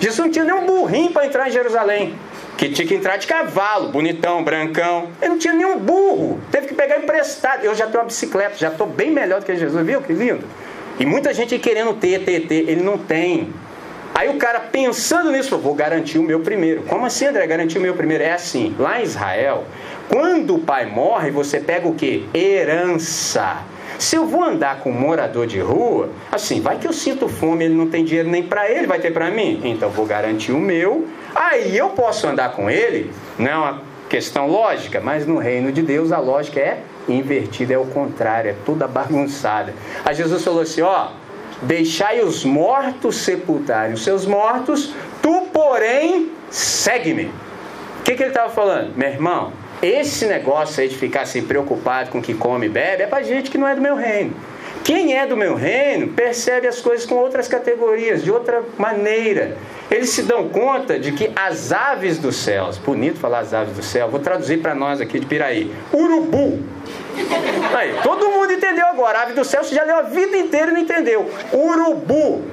Jesus 0.00 0.18
não 0.18 0.30
tinha 0.30 0.44
nem 0.44 0.54
um 0.54 0.66
burrinho 0.66 1.12
para 1.12 1.26
entrar 1.26 1.48
em 1.48 1.52
Jerusalém. 1.52 2.14
Que 2.56 2.68
tinha 2.70 2.86
que 2.86 2.94
entrar 2.94 3.16
de 3.16 3.26
cavalo, 3.26 3.90
bonitão, 3.90 4.42
brancão. 4.42 5.10
Ele 5.20 5.30
não 5.30 5.38
tinha 5.38 5.54
nenhum 5.54 5.78
burro. 5.78 6.40
Teve 6.50 6.66
que 6.66 6.74
pegar 6.74 6.98
emprestado. 6.98 7.64
Eu 7.64 7.74
já 7.74 7.86
tenho 7.86 8.00
uma 8.00 8.06
bicicleta, 8.06 8.56
já 8.56 8.68
estou 8.68 8.86
bem 8.86 9.10
melhor 9.10 9.40
do 9.40 9.46
que 9.46 9.54
Jesus, 9.56 9.86
viu? 9.86 10.02
Que 10.02 10.12
lindo. 10.12 10.44
E 10.98 11.06
muita 11.06 11.32
gente 11.32 11.58
querendo 11.58 11.94
ter, 11.94 12.24
ter, 12.24 12.46
ter. 12.46 12.68
Ele 12.68 12.82
não 12.82 12.98
tem. 12.98 13.52
Aí 14.14 14.28
o 14.28 14.34
cara 14.34 14.60
pensando 14.60 15.30
nisso, 15.30 15.56
vou 15.56 15.74
garantir 15.74 16.18
o 16.18 16.22
meu 16.22 16.40
primeiro. 16.40 16.82
Como 16.82 17.06
assim, 17.06 17.26
André? 17.26 17.46
Garantir 17.46 17.78
o 17.78 17.80
meu 17.80 17.94
primeiro? 17.94 18.24
É 18.24 18.32
assim, 18.32 18.74
lá 18.78 19.00
em 19.00 19.04
Israel, 19.04 19.64
quando 20.10 20.56
o 20.56 20.58
pai 20.58 20.86
morre, 20.86 21.30
você 21.30 21.60
pega 21.60 21.86
o 21.86 21.94
que? 21.94 22.28
Herança. 22.34 23.58
Se 23.96 24.16
eu 24.16 24.26
vou 24.26 24.42
andar 24.42 24.80
com 24.80 24.90
um 24.90 24.98
morador 24.98 25.46
de 25.46 25.60
rua, 25.60 26.10
assim, 26.32 26.60
vai 26.60 26.78
que 26.78 26.88
eu 26.88 26.92
sinto 26.92 27.28
fome, 27.28 27.66
ele 27.66 27.74
não 27.74 27.88
tem 27.88 28.04
dinheiro 28.04 28.28
nem 28.28 28.42
para 28.42 28.68
ele, 28.68 28.88
vai 28.88 28.98
ter 28.98 29.12
para 29.12 29.30
mim? 29.30 29.60
Então 29.62 29.88
vou 29.88 30.04
garantir 30.04 30.50
o 30.50 30.58
meu. 30.58 31.06
Aí 31.32 31.76
eu 31.76 31.90
posso 31.90 32.26
andar 32.26 32.52
com 32.52 32.68
ele, 32.68 33.12
não 33.38 33.48
é 33.48 33.56
uma 33.56 33.82
questão 34.08 34.48
lógica, 34.48 35.00
mas 35.00 35.26
no 35.26 35.38
reino 35.38 35.70
de 35.70 35.80
Deus 35.80 36.10
a 36.10 36.18
lógica 36.18 36.58
é 36.58 36.82
invertida, 37.08 37.74
é 37.74 37.78
o 37.78 37.86
contrário, 37.86 38.50
é 38.50 38.54
toda 38.66 38.88
bagunçada. 38.88 39.72
Aí 40.04 40.14
Jesus 40.14 40.42
falou 40.42 40.62
assim: 40.62 40.82
ó, 40.82 41.10
deixai 41.62 42.20
os 42.20 42.44
mortos 42.44 43.16
sepultarem 43.16 43.94
os 43.94 44.02
seus 44.02 44.26
mortos, 44.26 44.92
tu, 45.22 45.42
porém, 45.52 46.32
segue-me. 46.50 47.26
O 48.00 48.02
que, 48.02 48.14
que 48.14 48.22
ele 48.24 48.30
estava 48.30 48.50
falando? 48.50 48.96
Meu 48.96 49.08
irmão, 49.08 49.52
esse 49.82 50.26
negócio 50.26 50.82
aí 50.82 50.88
de 50.88 50.96
ficar 50.96 51.22
assim 51.22 51.42
preocupado 51.42 52.10
com 52.10 52.18
o 52.18 52.22
que 52.22 52.34
come 52.34 52.66
e 52.66 52.68
bebe 52.68 53.02
é 53.02 53.06
para 53.06 53.22
gente 53.22 53.50
que 53.50 53.58
não 53.58 53.66
é 53.66 53.74
do 53.74 53.80
meu 53.80 53.94
reino. 53.94 54.34
Quem 54.84 55.16
é 55.16 55.26
do 55.26 55.36
meu 55.36 55.54
reino 55.54 56.08
percebe 56.08 56.66
as 56.66 56.80
coisas 56.80 57.04
com 57.06 57.14
outras 57.14 57.46
categorias, 57.46 58.24
de 58.24 58.30
outra 58.30 58.62
maneira. 58.78 59.56
eles 59.90 60.10
se 60.10 60.22
dão 60.22 60.48
conta 60.48 60.98
de 60.98 61.12
que 61.12 61.30
as 61.36 61.72
aves 61.72 62.18
dos 62.18 62.36
céus, 62.36 62.78
bonito 62.78 63.18
falar 63.18 63.40
as 63.40 63.52
aves 63.52 63.76
do 63.76 63.82
céu, 63.82 64.08
vou 64.08 64.20
traduzir 64.20 64.58
para 64.58 64.74
nós 64.74 65.00
aqui 65.00 65.20
de 65.20 65.26
Piraí, 65.26 65.70
urubu. 65.92 66.60
Aí, 67.74 67.94
todo 68.02 68.30
mundo 68.30 68.52
entendeu 68.52 68.86
agora, 68.86 69.22
ave 69.22 69.32
do 69.34 69.44
céu, 69.44 69.62
você 69.62 69.74
já 69.74 69.84
leu 69.84 69.96
a 69.96 70.02
vida 70.02 70.36
inteira 70.36 70.70
e 70.70 70.74
não 70.74 70.80
entendeu. 70.80 71.30
Urubu. 71.52 72.44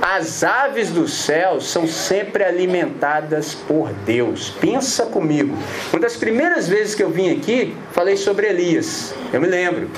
As 0.00 0.44
aves 0.44 0.90
do 0.90 1.08
céu 1.08 1.60
são 1.60 1.86
sempre 1.86 2.44
alimentadas 2.44 3.54
por 3.54 3.92
Deus. 4.04 4.50
Pensa 4.60 5.06
comigo. 5.06 5.56
Uma 5.92 6.00
das 6.00 6.16
primeiras 6.16 6.68
vezes 6.68 6.94
que 6.94 7.02
eu 7.02 7.10
vim 7.10 7.30
aqui, 7.30 7.74
falei 7.92 8.16
sobre 8.16 8.46
Elias. 8.46 9.14
Eu 9.32 9.40
me 9.40 9.46
lembro. 9.46 9.90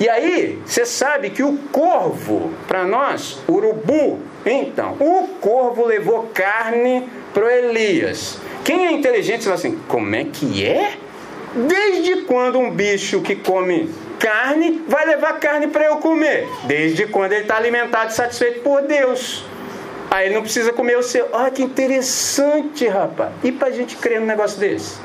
E 0.00 0.08
aí, 0.08 0.58
você 0.64 0.86
sabe 0.86 1.30
que 1.30 1.42
o 1.42 1.56
corvo, 1.70 2.50
para 2.66 2.84
nós, 2.84 3.38
urubu, 3.48 4.18
então, 4.44 4.96
o 4.98 5.28
corvo 5.40 5.84
levou 5.84 6.30
carne 6.34 7.08
para 7.32 7.54
Elias. 7.56 8.38
Quem 8.64 8.86
é 8.86 8.92
inteligente 8.92 9.44
fala 9.44 9.56
assim: 9.56 9.78
como 9.86 10.14
é 10.14 10.24
que 10.24 10.64
é? 10.64 10.94
Desde 11.54 12.22
quando 12.22 12.58
um 12.58 12.70
bicho 12.70 13.20
que 13.20 13.36
come 13.36 13.90
carne 14.22 14.84
vai 14.88 15.04
levar 15.04 15.40
carne 15.40 15.66
para 15.66 15.84
eu 15.84 15.96
comer? 15.96 16.48
Desde 16.64 17.06
quando 17.08 17.32
ele 17.32 17.42
está 17.42 17.56
alimentado 17.56 18.12
e 18.12 18.14
satisfeito 18.14 18.60
por 18.60 18.82
Deus. 18.82 19.44
Aí 20.08 20.26
ele 20.26 20.36
não 20.36 20.42
precisa 20.42 20.72
comer 20.72 20.96
o 20.96 21.02
seu. 21.02 21.28
Olha 21.32 21.50
que 21.50 21.62
interessante, 21.62 22.86
rapaz. 22.86 23.32
E 23.42 23.50
para 23.50 23.68
a 23.68 23.70
gente 23.72 23.96
crer 23.96 24.20
num 24.20 24.26
negócio 24.26 24.60
desse? 24.60 24.96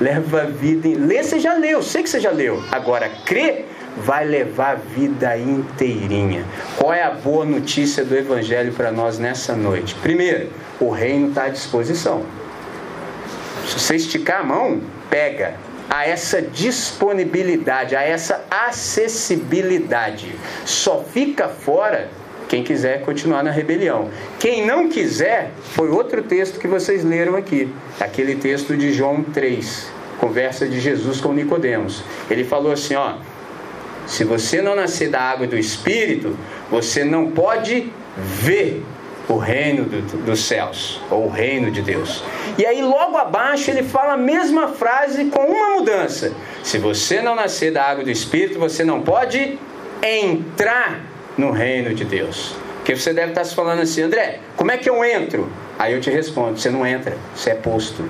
Leva 0.00 0.44
vida 0.44 0.88
em. 0.88 0.94
Lê, 0.94 1.22
você 1.22 1.38
já 1.38 1.54
leu, 1.54 1.82
sei 1.82 2.02
que 2.02 2.10
você 2.10 2.18
já 2.18 2.30
leu. 2.30 2.62
Agora, 2.72 3.08
crer 3.24 3.66
vai 3.98 4.24
levar 4.24 4.72
a 4.72 4.74
vida 4.74 5.36
inteirinha. 5.36 6.44
Qual 6.76 6.92
é 6.92 7.02
a 7.02 7.10
boa 7.10 7.44
notícia 7.44 8.04
do 8.04 8.16
Evangelho 8.16 8.72
para 8.72 8.90
nós 8.90 9.18
nessa 9.18 9.54
noite? 9.54 9.94
Primeiro, 9.96 10.50
o 10.80 10.90
reino 10.90 11.28
está 11.28 11.44
à 11.44 11.48
disposição. 11.48 12.22
Se 13.66 13.78
você 13.78 13.96
esticar 13.96 14.40
a 14.40 14.44
mão, 14.44 14.80
pega. 15.10 15.67
A 15.88 16.06
essa 16.06 16.42
disponibilidade, 16.42 17.96
a 17.96 18.02
essa 18.02 18.44
acessibilidade. 18.50 20.34
Só 20.64 21.02
fica 21.02 21.48
fora 21.48 22.08
quem 22.48 22.64
quiser 22.64 23.02
continuar 23.02 23.42
na 23.42 23.50
rebelião. 23.50 24.08
Quem 24.38 24.66
não 24.66 24.88
quiser, 24.88 25.50
foi 25.74 25.90
outro 25.90 26.22
texto 26.22 26.58
que 26.58 26.66
vocês 26.66 27.04
leram 27.04 27.36
aqui, 27.36 27.72
aquele 28.00 28.36
texto 28.36 28.76
de 28.76 28.92
João 28.92 29.22
3, 29.22 29.90
conversa 30.18 30.66
de 30.66 30.80
Jesus 30.80 31.20
com 31.20 31.32
Nicodemos. 31.32 32.02
Ele 32.30 32.44
falou 32.44 32.72
assim, 32.72 32.94
ó: 32.94 33.16
se 34.06 34.24
você 34.24 34.62
não 34.62 34.74
nascer 34.74 35.10
da 35.10 35.20
água 35.20 35.44
e 35.44 35.48
do 35.48 35.58
Espírito, 35.58 36.36
você 36.70 37.04
não 37.04 37.30
pode 37.30 37.92
ver 38.16 38.82
o 39.28 39.36
reino 39.36 39.84
do, 39.84 40.00
dos 40.24 40.40
céus, 40.40 41.00
ou 41.10 41.26
o 41.26 41.28
reino 41.28 41.70
de 41.70 41.82
Deus. 41.82 42.22
E 42.56 42.64
aí, 42.64 42.82
logo 42.82 43.16
abaixo, 43.16 43.70
ele 43.70 43.82
fala 43.82 44.14
a 44.14 44.16
mesma 44.16 44.68
frase 44.68 45.26
com 45.26 45.40
uma 45.40 45.78
mudança: 45.78 46.32
se 46.62 46.78
você 46.78 47.20
não 47.20 47.34
nascer 47.34 47.72
da 47.72 47.84
água 47.84 48.02
do 48.02 48.10
Espírito, 48.10 48.58
você 48.58 48.84
não 48.84 49.02
pode 49.02 49.58
entrar 50.02 51.00
no 51.36 51.50
reino 51.50 51.94
de 51.94 52.04
Deus. 52.04 52.56
Porque 52.76 52.96
você 52.96 53.12
deve 53.12 53.32
estar 53.32 53.44
se 53.44 53.54
falando 53.54 53.82
assim, 53.82 54.02
André, 54.02 54.40
como 54.56 54.70
é 54.70 54.78
que 54.78 54.88
eu 54.88 55.04
entro? 55.04 55.50
Aí 55.78 55.92
eu 55.92 56.00
te 56.00 56.10
respondo: 56.10 56.58
você 56.58 56.70
não 56.70 56.86
entra, 56.86 57.16
você 57.34 57.50
é 57.50 57.54
posto. 57.54 58.08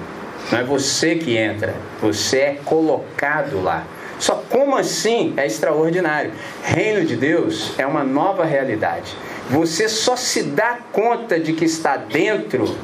Não 0.53 0.61
é 0.61 0.63
você 0.63 1.17
que 1.17 1.37
entra, 1.37 1.75
você 2.01 2.39
é 2.39 2.59
colocado 2.65 3.63
lá. 3.63 3.85
Só 4.19 4.43
como 4.49 4.77
assim 4.77 5.35
é 5.37 5.47
extraordinário. 5.47 6.33
Reino 6.63 7.05
de 7.05 7.17
Deus 7.17 7.73
é 7.79 7.87
uma 7.87 8.03
nova 8.03 8.45
realidade. 8.45 9.15
Você 9.51 9.89
só 9.89 10.15
se 10.17 10.43
dá 10.43 10.79
conta 10.93 11.41
de 11.41 11.53
que 11.53 11.65
está 11.65 11.97
dentro 11.97 12.77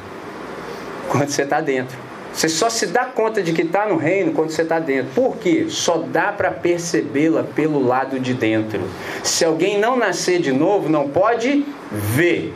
quando 1.08 1.28
você 1.28 1.42
está 1.42 1.60
dentro. 1.60 2.04
Você 2.32 2.48
só 2.48 2.68
se 2.68 2.86
dá 2.86 3.04
conta 3.04 3.40
de 3.40 3.52
que 3.52 3.62
está 3.62 3.86
no 3.86 3.96
reino 3.96 4.32
quando 4.32 4.50
você 4.50 4.62
está 4.62 4.80
dentro. 4.80 5.12
Por 5.14 5.36
quê? 5.36 5.66
Só 5.68 5.98
dá 5.98 6.32
para 6.32 6.50
percebê-la 6.50 7.44
pelo 7.44 7.84
lado 7.86 8.18
de 8.18 8.34
dentro. 8.34 8.80
Se 9.22 9.44
alguém 9.44 9.78
não 9.78 9.96
nascer 9.96 10.40
de 10.40 10.50
novo, 10.50 10.88
não 10.88 11.08
pode 11.08 11.64
ver. 11.92 12.52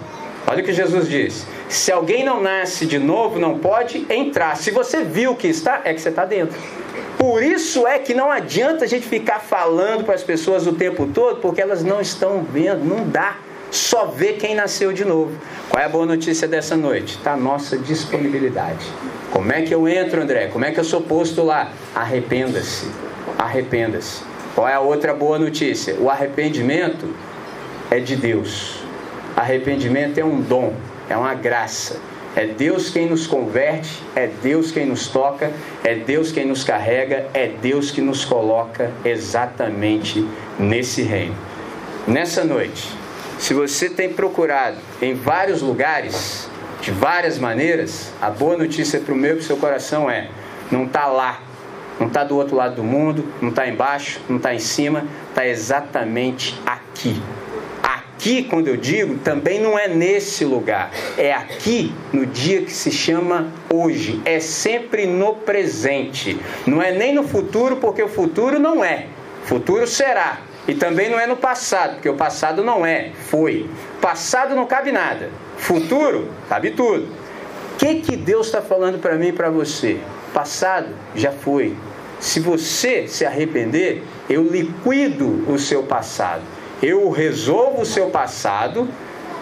Olha 0.48 0.62
o 0.62 0.64
que 0.64 0.72
Jesus 0.72 1.08
disse. 1.08 1.46
Se 1.68 1.92
alguém 1.92 2.24
não 2.24 2.42
nasce 2.42 2.86
de 2.86 2.98
novo, 2.98 3.38
não 3.38 3.58
pode 3.58 4.04
entrar. 4.10 4.56
Se 4.56 4.70
você 4.70 5.04
viu 5.04 5.36
que 5.36 5.46
está, 5.46 5.82
é 5.84 5.94
que 5.94 6.00
você 6.00 6.08
está 6.08 6.24
dentro. 6.24 6.58
Por 7.18 7.42
isso 7.42 7.86
é 7.86 7.98
que 7.98 8.14
não 8.14 8.32
adianta 8.32 8.84
a 8.84 8.88
gente 8.88 9.06
ficar 9.06 9.40
falando 9.40 10.04
para 10.04 10.14
as 10.14 10.22
pessoas 10.22 10.66
o 10.66 10.72
tempo 10.72 11.06
todo, 11.06 11.40
porque 11.40 11.60
elas 11.60 11.84
não 11.84 12.00
estão 12.00 12.42
vendo, 12.42 12.84
não 12.84 13.06
dá. 13.08 13.36
Só 13.70 14.06
vê 14.06 14.34
quem 14.34 14.54
nasceu 14.54 14.92
de 14.92 15.04
novo. 15.04 15.32
Qual 15.68 15.82
é 15.82 15.86
a 15.86 15.88
boa 15.88 16.06
notícia 16.06 16.48
dessa 16.48 16.76
noite? 16.76 17.16
Está 17.16 17.34
a 17.34 17.36
nossa 17.36 17.76
disponibilidade. 17.76 18.86
Como 19.30 19.52
é 19.52 19.62
que 19.62 19.74
eu 19.74 19.86
entro, 19.86 20.22
André? 20.22 20.46
Como 20.46 20.64
é 20.64 20.70
que 20.70 20.80
eu 20.80 20.84
sou 20.84 21.02
posto 21.02 21.42
lá? 21.42 21.70
Arrependa-se. 21.94 22.90
Arrependa-se. 23.38 24.22
Qual 24.54 24.66
é 24.66 24.74
a 24.74 24.80
outra 24.80 25.12
boa 25.12 25.38
notícia? 25.38 25.94
O 26.00 26.08
arrependimento 26.08 27.14
é 27.90 28.00
de 28.00 28.16
Deus. 28.16 28.80
Arrependimento 29.36 30.18
é 30.18 30.24
um 30.24 30.40
dom, 30.40 30.72
é 31.08 31.16
uma 31.16 31.34
graça. 31.34 32.00
É 32.34 32.46
Deus 32.46 32.90
quem 32.90 33.06
nos 33.08 33.26
converte, 33.26 34.02
é 34.16 34.28
Deus 34.42 34.72
quem 34.72 34.86
nos 34.86 35.08
toca, 35.08 35.52
é 35.84 35.94
Deus 35.94 36.32
quem 36.32 36.46
nos 36.46 36.64
carrega, 36.64 37.26
é 37.34 37.48
Deus 37.48 37.90
que 37.90 38.00
nos 38.00 38.24
coloca 38.24 38.90
exatamente 39.04 40.26
nesse 40.58 41.02
reino. 41.02 41.36
Nessa 42.06 42.44
noite, 42.44 42.88
se 43.38 43.54
você 43.54 43.88
tem 43.88 44.12
procurado 44.12 44.76
em 45.00 45.14
vários 45.14 45.62
lugares, 45.62 46.48
de 46.80 46.90
várias 46.90 47.38
maneiras, 47.38 48.12
a 48.20 48.30
boa 48.30 48.56
notícia 48.56 49.00
para 49.00 49.14
o 49.14 49.16
meu 49.16 49.32
e 49.32 49.34
para 49.34 49.42
o 49.42 49.44
seu 49.44 49.56
coração 49.56 50.10
é: 50.10 50.28
não 50.70 50.84
está 50.84 51.06
lá, 51.06 51.40
não 51.98 52.08
está 52.08 52.24
do 52.24 52.36
outro 52.36 52.56
lado 52.56 52.76
do 52.76 52.84
mundo, 52.84 53.24
não 53.40 53.50
está 53.50 53.68
embaixo, 53.68 54.20
não 54.28 54.36
está 54.36 54.54
em 54.54 54.58
cima, 54.58 55.04
está 55.28 55.46
exatamente 55.46 56.60
aqui. 56.66 57.20
Aqui, 57.82 58.42
quando 58.42 58.66
eu 58.66 58.76
digo, 58.76 59.16
também 59.18 59.60
não 59.60 59.78
é 59.78 59.86
nesse 59.86 60.44
lugar, 60.44 60.90
é 61.16 61.32
aqui 61.32 61.94
no 62.12 62.26
dia 62.26 62.62
que 62.62 62.72
se 62.72 62.90
chama 62.90 63.52
hoje, 63.72 64.20
é 64.24 64.40
sempre 64.40 65.06
no 65.06 65.36
presente, 65.36 66.36
não 66.66 66.82
é 66.82 66.90
nem 66.90 67.14
no 67.14 67.22
futuro, 67.22 67.76
porque 67.76 68.02
o 68.02 68.08
futuro 68.08 68.58
não 68.58 68.84
é, 68.84 69.06
futuro 69.44 69.86
será, 69.86 70.40
e 70.68 70.74
também 70.74 71.10
não 71.10 71.18
é 71.18 71.26
no 71.26 71.36
passado, 71.36 71.94
porque 71.94 72.08
o 72.08 72.14
passado 72.14 72.62
não 72.62 72.86
é, 72.86 73.10
foi. 73.26 73.68
Passado 74.00 74.54
não 74.54 74.66
cabe 74.66 74.92
nada, 74.92 75.30
futuro 75.56 76.28
cabe 76.48 76.70
tudo. 76.70 77.08
O 77.74 77.76
que, 77.78 77.96
que 77.96 78.16
Deus 78.16 78.46
está 78.46 78.62
falando 78.62 79.00
para 79.00 79.16
mim 79.16 79.28
e 79.28 79.32
para 79.32 79.50
você? 79.50 79.98
Passado 80.32 80.88
já 81.16 81.32
foi. 81.32 81.74
Se 82.20 82.38
você 82.38 83.08
se 83.08 83.24
arrepender, 83.24 84.04
eu 84.28 84.42
liquido 84.42 85.44
o 85.48 85.58
seu 85.58 85.82
passado 85.84 86.42
eu 86.82 87.10
resolvo 87.10 87.82
o 87.82 87.86
seu 87.86 88.08
passado, 88.10 88.88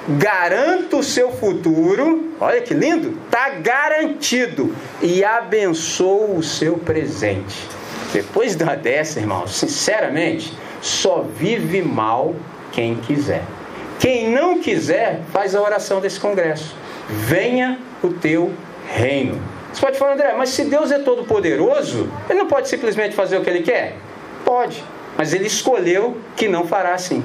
garanto 0.09 0.99
o 0.99 1.03
seu 1.03 1.33
futuro, 1.33 2.33
olha 2.41 2.61
que 2.61 2.73
lindo, 2.73 3.19
está 3.27 3.51
garantido, 3.51 4.75
e 5.03 5.25
abençoo 5.25 6.37
o 6.37 6.43
seu 6.43 6.79
presente. 6.79 7.69
Depois 8.13 8.57
da 8.57 8.75
dessa, 8.75 9.21
irmão, 9.21 9.47
sinceramente, 9.47 10.57
só 10.87 11.23
vive 11.23 11.83
mal 11.83 12.35
quem 12.73 12.97
quiser. 12.97 13.43
Quem 13.99 14.31
não 14.31 14.61
quiser, 14.61 15.21
faz 15.33 15.55
a 15.55 15.61
oração 15.61 16.01
desse 16.01 16.21
congresso. 16.21 16.77
Venha 17.09 17.79
o 18.03 18.09
teu 18.11 18.53
reino. 18.87 19.41
Você 19.73 19.81
pode 19.81 19.99
falar, 19.99 20.13
André, 20.15 20.35
mas 20.37 20.51
se 20.51 20.65
Deus 20.65 20.91
é 20.93 20.99
todo 20.99 21.25
poderoso, 21.25 22.09
ele 22.31 22.39
não 22.39 22.47
pode 22.47 22.69
simplesmente 22.69 23.15
fazer 23.15 23.37
o 23.37 23.43
que 23.43 23.51
ele 23.51 23.63
quer? 23.63 23.97
Pode. 24.45 24.83
Mas 25.19 25.35
ele 25.35 25.47
escolheu 25.47 26.17
que 26.37 26.47
não 26.47 26.67
fará 26.67 26.95
assim. 26.95 27.25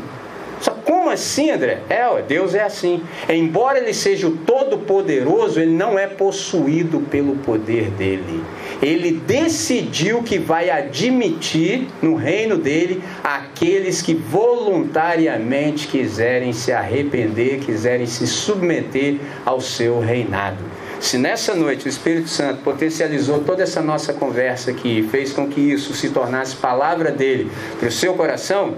Como 0.85 1.09
assim, 1.09 1.51
André? 1.51 1.79
É, 1.89 2.21
Deus 2.21 2.55
é 2.55 2.63
assim. 2.63 3.01
Embora 3.29 3.79
ele 3.79 3.93
seja 3.93 4.27
o 4.27 4.37
todo-poderoso, 4.37 5.59
ele 5.59 5.71
não 5.71 5.97
é 5.97 6.07
possuído 6.07 6.99
pelo 7.01 7.35
poder 7.37 7.89
dele. 7.91 8.43
Ele 8.81 9.11
decidiu 9.11 10.23
que 10.23 10.39
vai 10.39 10.69
admitir 10.69 11.87
no 12.01 12.15
reino 12.15 12.57
dele 12.57 13.01
aqueles 13.23 14.01
que 14.01 14.13
voluntariamente 14.13 15.87
quiserem 15.87 16.53
se 16.53 16.71
arrepender, 16.71 17.59
quiserem 17.59 18.05
se 18.05 18.25
submeter 18.25 19.17
ao 19.45 19.61
seu 19.61 19.99
reinado. 19.99 20.71
Se 21.01 21.17
nessa 21.17 21.55
noite 21.55 21.87
o 21.87 21.89
Espírito 21.89 22.29
Santo 22.29 22.61
potencializou 22.61 23.39
toda 23.39 23.63
essa 23.63 23.81
nossa 23.81 24.13
conversa 24.13 24.69
aqui 24.69 24.99
e 24.99 25.03
fez 25.03 25.33
com 25.33 25.47
que 25.47 25.59
isso 25.59 25.95
se 25.95 26.09
tornasse 26.09 26.55
palavra 26.55 27.11
dele 27.11 27.49
para 27.79 27.89
o 27.89 27.91
seu 27.91 28.13
coração, 28.13 28.75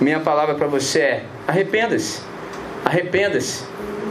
minha 0.00 0.20
palavra 0.20 0.54
para 0.54 0.66
você 0.66 0.98
é: 1.00 1.22
arrependa-se. 1.46 2.20
Arrependa-se. 2.84 3.64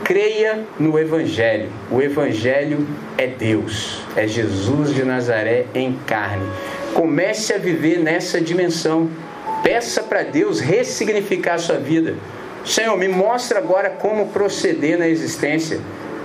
Creia 0.04 0.66
no 0.80 0.98
Evangelho. 0.98 1.70
O 1.90 2.02
Evangelho 2.02 2.88
é 3.18 3.28
Deus, 3.28 4.02
é 4.16 4.28
Jesus 4.28 4.94
de 4.94 5.04
Nazaré 5.04 5.66
em 5.76 5.94
carne. 6.08 6.48
Comece 6.94 7.54
a 7.54 7.58
viver 7.58 8.00
nessa 8.00 8.42
dimensão. 8.42 9.10
Peça 9.64 10.02
para 10.02 10.24
Deus 10.24 10.60
ressignificar 10.60 11.56
a 11.56 11.60
sua 11.60 11.78
vida. 11.78 12.16
Senhor, 12.66 12.98
me 12.98 13.08
mostra 13.08 13.60
agora 13.60 13.90
como 13.90 14.28
proceder 14.30 14.98
na 14.98 15.08
existência. 15.08 15.80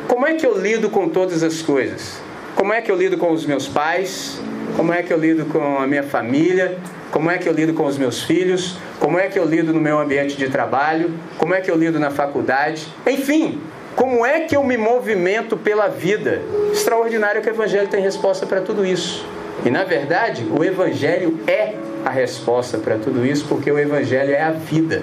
como 0.09 0.27
é 0.27 0.35
que 0.35 0.47
eu 0.47 0.59
lido 0.59 0.89
com 0.89 1.09
todas 1.09 1.43
as 1.43 1.61
coisas? 1.61 2.21
Como 2.55 2.73
é 2.73 2.81
que 2.81 2.91
eu 2.91 2.97
lido 2.97 3.19
com 3.19 3.33
os 3.33 3.45
meus 3.45 3.69
pais? 3.69 4.41
Como 4.77 4.93
é 4.93 5.03
que 5.03 5.13
eu 5.13 5.19
lido 5.19 5.47
com 5.47 5.79
a 5.79 5.87
minha 5.87 6.03
família? 6.03 6.79
Como 7.11 7.31
é 7.31 7.39
que 7.39 7.49
eu 7.49 7.53
lido 7.53 7.73
com 7.73 7.87
os 7.87 7.97
meus 7.97 8.23
filhos? 8.23 8.77
Como 8.99 9.19
é 9.19 9.29
que 9.29 9.39
eu 9.39 9.45
lido 9.45 9.73
no 9.73 9.81
meu 9.81 9.99
ambiente 9.99 10.37
de 10.37 10.49
trabalho? 10.49 11.15
Como 11.39 11.55
é 11.55 11.61
que 11.61 11.71
eu 11.71 11.77
lido 11.77 11.99
na 11.99 12.11
faculdade? 12.11 12.87
Enfim, 13.07 13.61
como 13.95 14.27
é 14.27 14.41
que 14.41 14.57
eu 14.57 14.63
me 14.63 14.77
movimento 14.77 15.57
pela 15.57 15.89
vida? 15.89 16.43
Extraordinário 16.73 17.41
que 17.41 17.49
o 17.49 17.53
Evangelho 17.53 17.89
tem 17.89 18.03
resposta 18.03 18.45
para 18.45 18.61
tudo 18.61 18.85
isso. 18.85 19.27
E 19.65 19.71
na 19.71 19.85
verdade, 19.85 20.47
o 20.51 20.63
Evangelho 20.63 21.41
é 21.47 21.75
a 22.05 22.11
resposta 22.11 22.77
para 22.79 22.97
tudo 22.97 23.25
isso, 23.25 23.47
porque 23.49 23.71
o 23.71 23.79
Evangelho 23.79 24.33
é 24.33 24.43
a 24.43 24.51
vida. 24.51 25.03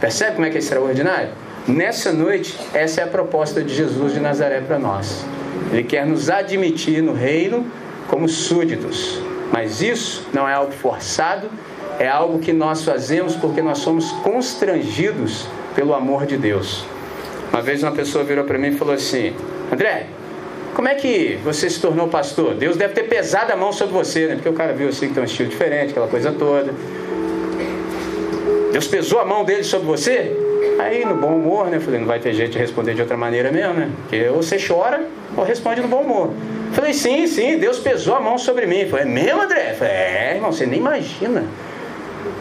Percebe 0.00 0.36
como 0.36 0.46
é 0.46 0.50
que 0.50 0.56
é 0.56 0.60
extraordinário? 0.60 1.30
Nessa 1.66 2.12
noite, 2.12 2.58
essa 2.72 3.00
é 3.00 3.04
a 3.04 3.08
proposta 3.08 3.62
de 3.62 3.74
Jesus 3.74 4.12
de 4.12 4.20
Nazaré 4.20 4.60
para 4.60 4.78
nós. 4.78 5.24
Ele 5.72 5.82
quer 5.82 6.06
nos 6.06 6.30
admitir 6.30 7.02
no 7.02 7.12
reino 7.12 7.66
como 8.06 8.28
súditos. 8.28 9.20
Mas 9.52 9.80
isso 9.80 10.26
não 10.32 10.48
é 10.48 10.54
algo 10.54 10.72
forçado, 10.72 11.48
é 11.98 12.08
algo 12.08 12.38
que 12.38 12.52
nós 12.52 12.84
fazemos 12.84 13.34
porque 13.34 13.60
nós 13.62 13.78
somos 13.78 14.12
constrangidos 14.12 15.48
pelo 15.74 15.94
amor 15.94 16.26
de 16.26 16.36
Deus. 16.36 16.84
Uma 17.52 17.62
vez 17.62 17.82
uma 17.82 17.92
pessoa 17.92 18.24
virou 18.24 18.44
para 18.44 18.58
mim 18.58 18.68
e 18.68 18.76
falou 18.76 18.94
assim: 18.94 19.34
André, 19.72 20.06
como 20.74 20.86
é 20.86 20.94
que 20.94 21.38
você 21.42 21.68
se 21.68 21.80
tornou 21.80 22.08
pastor? 22.08 22.54
Deus 22.54 22.76
deve 22.76 22.94
ter 22.94 23.04
pesado 23.04 23.52
a 23.52 23.56
mão 23.56 23.72
sobre 23.72 23.94
você, 23.94 24.26
né? 24.26 24.34
Porque 24.34 24.48
o 24.48 24.52
cara 24.52 24.72
viu 24.72 24.88
assim 24.88 25.08
que 25.08 25.14
tem 25.14 25.22
um 25.22 25.26
estilo 25.26 25.48
diferente, 25.48 25.90
aquela 25.90 26.08
coisa 26.08 26.30
toda. 26.30 26.72
Deus 28.70 28.86
pesou 28.86 29.18
a 29.18 29.24
mão 29.24 29.44
dele 29.44 29.64
sobre 29.64 29.86
você? 29.86 30.36
Aí, 30.78 31.04
no 31.04 31.16
bom 31.16 31.34
humor, 31.34 31.66
né? 31.66 31.80
Falei, 31.80 31.98
não 31.98 32.06
vai 32.06 32.20
ter 32.20 32.32
jeito 32.32 32.52
de 32.52 32.58
responder 32.58 32.94
de 32.94 33.00
outra 33.00 33.16
maneira 33.16 33.50
mesmo, 33.50 33.74
né? 33.74 33.90
Porque 34.02 34.28
ou 34.28 34.42
você 34.42 34.56
chora 34.56 35.04
ou 35.36 35.42
responde 35.42 35.80
no 35.80 35.88
bom 35.88 36.02
humor. 36.02 36.30
Falei, 36.72 36.92
sim, 36.92 37.26
sim, 37.26 37.58
Deus 37.58 37.78
pesou 37.78 38.14
a 38.14 38.20
mão 38.20 38.38
sobre 38.38 38.66
mim. 38.66 38.88
Falei, 38.88 39.04
é 39.04 39.08
mesmo, 39.08 39.42
André? 39.42 39.74
Falei, 39.74 39.92
é, 39.92 40.32
irmão, 40.34 40.52
você 40.52 40.66
nem 40.66 40.78
imagina. 40.78 41.44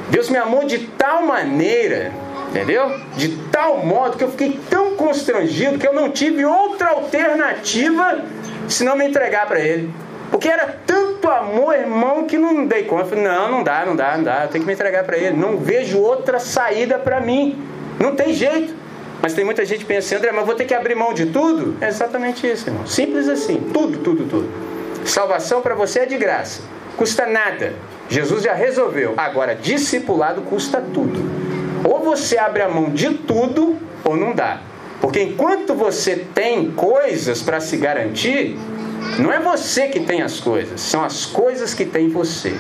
Deus 0.09 0.30
me 0.30 0.38
amou 0.38 0.65
de 0.65 0.80
tal 0.80 1.23
maneira, 1.23 2.11
entendeu? 2.49 2.99
De 3.15 3.30
tal 3.51 3.86
modo 3.86 4.17
que 4.17 4.23
eu 4.23 4.32
fiquei 4.32 4.59
tão 4.69 4.95
constrangido 4.95 5.78
que 5.78 5.88
eu 5.88 5.93
não 5.93 6.09
tive 6.09 6.45
outra 6.45 6.89
alternativa 6.89 8.23
se 8.67 8.84
não 8.84 8.95
me 8.95 9.07
entregar 9.07 9.47
para 9.47 9.59
Ele. 9.59 9.91
Porque 10.32 10.47
era 10.49 10.78
tanto 10.86 11.30
amor, 11.30 11.75
irmão, 11.75 12.25
que 12.25 12.38
não 12.38 12.65
dei 12.65 12.84
conta. 12.84 13.05
Falei, 13.05 13.23
não, 13.23 13.49
não 13.49 13.63
dá, 13.63 13.86
não 13.86 13.95
dá, 13.95 14.17
não 14.17 14.23
dá. 14.23 14.43
Eu 14.43 14.49
tenho 14.49 14.63
que 14.63 14.67
me 14.67 14.73
entregar 14.73 15.03
para 15.03 15.17
Ele. 15.17 15.36
Não 15.36 15.57
vejo 15.57 15.99
outra 15.99 16.39
saída 16.39 16.97
para 16.99 17.21
mim. 17.21 17.57
Não 17.99 18.15
tem 18.15 18.34
jeito. 18.34 18.73
Mas 19.22 19.34
tem 19.34 19.43
muita 19.43 19.65
gente 19.65 19.86
pensando, 19.86 20.20
André, 20.20 20.32
mas 20.32 20.45
vou 20.45 20.55
ter 20.55 20.65
que 20.65 20.74
abrir 20.74 20.95
mão 20.95 21.13
de 21.13 21.28
tudo? 21.28 21.76
É 21.82 21.88
exatamente 21.88 22.45
isso, 22.45 22.70
irmão. 22.70 22.86
Simples 22.86 23.28
assim. 23.28 23.70
Tudo, 23.74 23.97
tudo, 23.99 24.26
tudo. 24.26 24.49
Salvação 25.05 25.61
para 25.61 25.76
você 25.76 25.99
é 25.99 26.05
de 26.05 26.18
graça. 26.18 26.61
Custa 26.95 27.26
nada. 27.26 27.74
Jesus 28.09 28.43
já 28.43 28.53
resolveu. 28.53 29.13
Agora, 29.18 29.55
discipulado 29.55 30.41
custa 30.41 30.82
tudo. 30.93 31.20
Ou 31.84 31.99
você 31.99 32.38
abre 32.38 32.61
a 32.61 32.70
mão 32.70 32.89
de 32.89 33.13
tudo, 33.13 33.78
ou 34.03 34.15
não 34.15 34.34
dá. 34.34 34.61
Porque 34.99 35.22
enquanto 35.22 35.74
você 35.74 36.26
tem 36.34 36.72
coisas 36.72 37.41
para 37.41 37.59
se 37.59 37.78
garantir, 37.78 38.57
não 39.20 39.32
é 39.32 39.39
você 39.39 39.88
que 39.88 39.99
tem 39.99 40.22
as 40.22 40.39
coisas, 40.39 40.82
são 40.82 41.03
as 41.03 41.26
coisas 41.26 41.74
que 41.74 41.86
tem 41.86 42.09
você. 42.09 42.55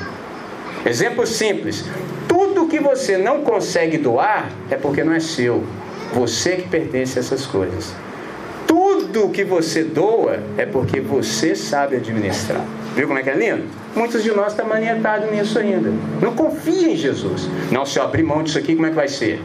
Exemplo 0.85 1.25
simples: 1.25 1.83
tudo 2.27 2.67
que 2.67 2.79
você 2.79 3.17
não 3.17 3.41
consegue 3.41 3.97
doar 3.97 4.49
é 4.69 4.75
porque 4.75 5.03
não 5.03 5.13
é 5.13 5.19
seu. 5.19 5.63
Você 6.13 6.55
que 6.57 6.67
pertence 6.69 7.17
a 7.17 7.21
essas 7.21 7.45
coisas. 7.45 7.93
Tudo 8.65 9.29
que 9.29 9.43
você 9.43 9.83
doa 9.83 10.39
é 10.57 10.65
porque 10.65 10.99
você 10.99 11.55
sabe 11.55 11.95
administrar. 11.95 12.63
Viu 12.95 13.07
como 13.07 13.19
é 13.19 13.23
que 13.23 13.29
é 13.29 13.35
lindo? 13.35 13.63
Muitos 13.95 14.23
de 14.23 14.31
nós 14.31 14.53
estão 14.53 14.67
manietados 14.67 15.31
nisso 15.31 15.59
ainda. 15.59 15.91
Não 16.21 16.33
confia 16.33 16.89
em 16.89 16.95
Jesus. 16.95 17.47
Não, 17.71 17.85
se 17.85 17.99
eu 17.99 18.03
abrir 18.03 18.23
mão 18.23 18.43
disso 18.43 18.57
aqui, 18.57 18.75
como 18.75 18.87
é 18.87 18.89
que 18.89 18.95
vai 18.95 19.07
ser? 19.07 19.41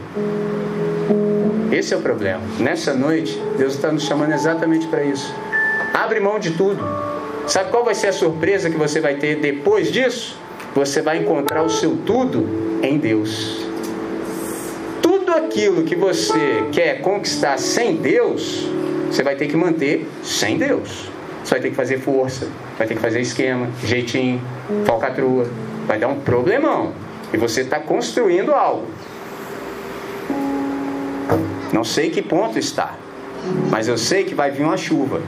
Esse 1.71 1.93
é 1.93 1.97
o 1.97 2.01
problema. 2.01 2.41
Nessa 2.59 2.93
noite, 2.93 3.39
Deus 3.57 3.75
está 3.75 3.91
nos 3.91 4.03
chamando 4.03 4.33
exatamente 4.33 4.87
para 4.87 5.03
isso. 5.03 5.33
Abre 5.93 6.19
mão 6.19 6.39
de 6.39 6.51
tudo. 6.51 6.83
Sabe 7.47 7.69
qual 7.69 7.83
vai 7.83 7.95
ser 7.95 8.07
a 8.07 8.13
surpresa 8.13 8.69
que 8.69 8.77
você 8.77 8.99
vai 8.99 9.15
ter 9.15 9.35
depois 9.37 9.91
disso? 9.91 10.37
Você 10.75 11.01
vai 11.01 11.17
encontrar 11.17 11.63
o 11.63 11.69
seu 11.69 11.97
tudo 12.05 12.79
em 12.81 12.97
Deus. 12.97 13.65
Aquilo 15.35 15.83
que 15.83 15.95
você 15.95 16.65
quer 16.71 17.01
conquistar 17.01 17.57
sem 17.57 17.95
Deus, 17.95 18.69
você 19.07 19.23
vai 19.23 19.35
ter 19.35 19.47
que 19.47 19.57
manter 19.57 20.07
sem 20.21 20.59
Deus. 20.59 21.09
Você 21.43 21.55
vai 21.55 21.59
ter 21.59 21.69
que 21.71 21.75
fazer 21.75 21.97
força, 21.97 22.47
vai 22.77 22.85
ter 22.85 22.93
que 22.93 23.01
fazer 23.01 23.19
esquema, 23.19 23.67
jeitinho, 23.83 24.39
falcatrua. 24.85 25.47
Vai 25.87 25.97
dar 25.97 26.07
um 26.07 26.19
problemão. 26.19 26.93
E 27.33 27.37
você 27.37 27.61
está 27.61 27.79
construindo 27.79 28.53
algo. 28.53 28.85
Não 31.73 31.83
sei 31.83 32.11
que 32.11 32.21
ponto 32.21 32.59
está, 32.59 32.95
mas 33.71 33.87
eu 33.87 33.97
sei 33.97 34.23
que 34.23 34.35
vai 34.35 34.51
vir 34.51 34.63
uma 34.63 34.77
chuva. 34.77 35.19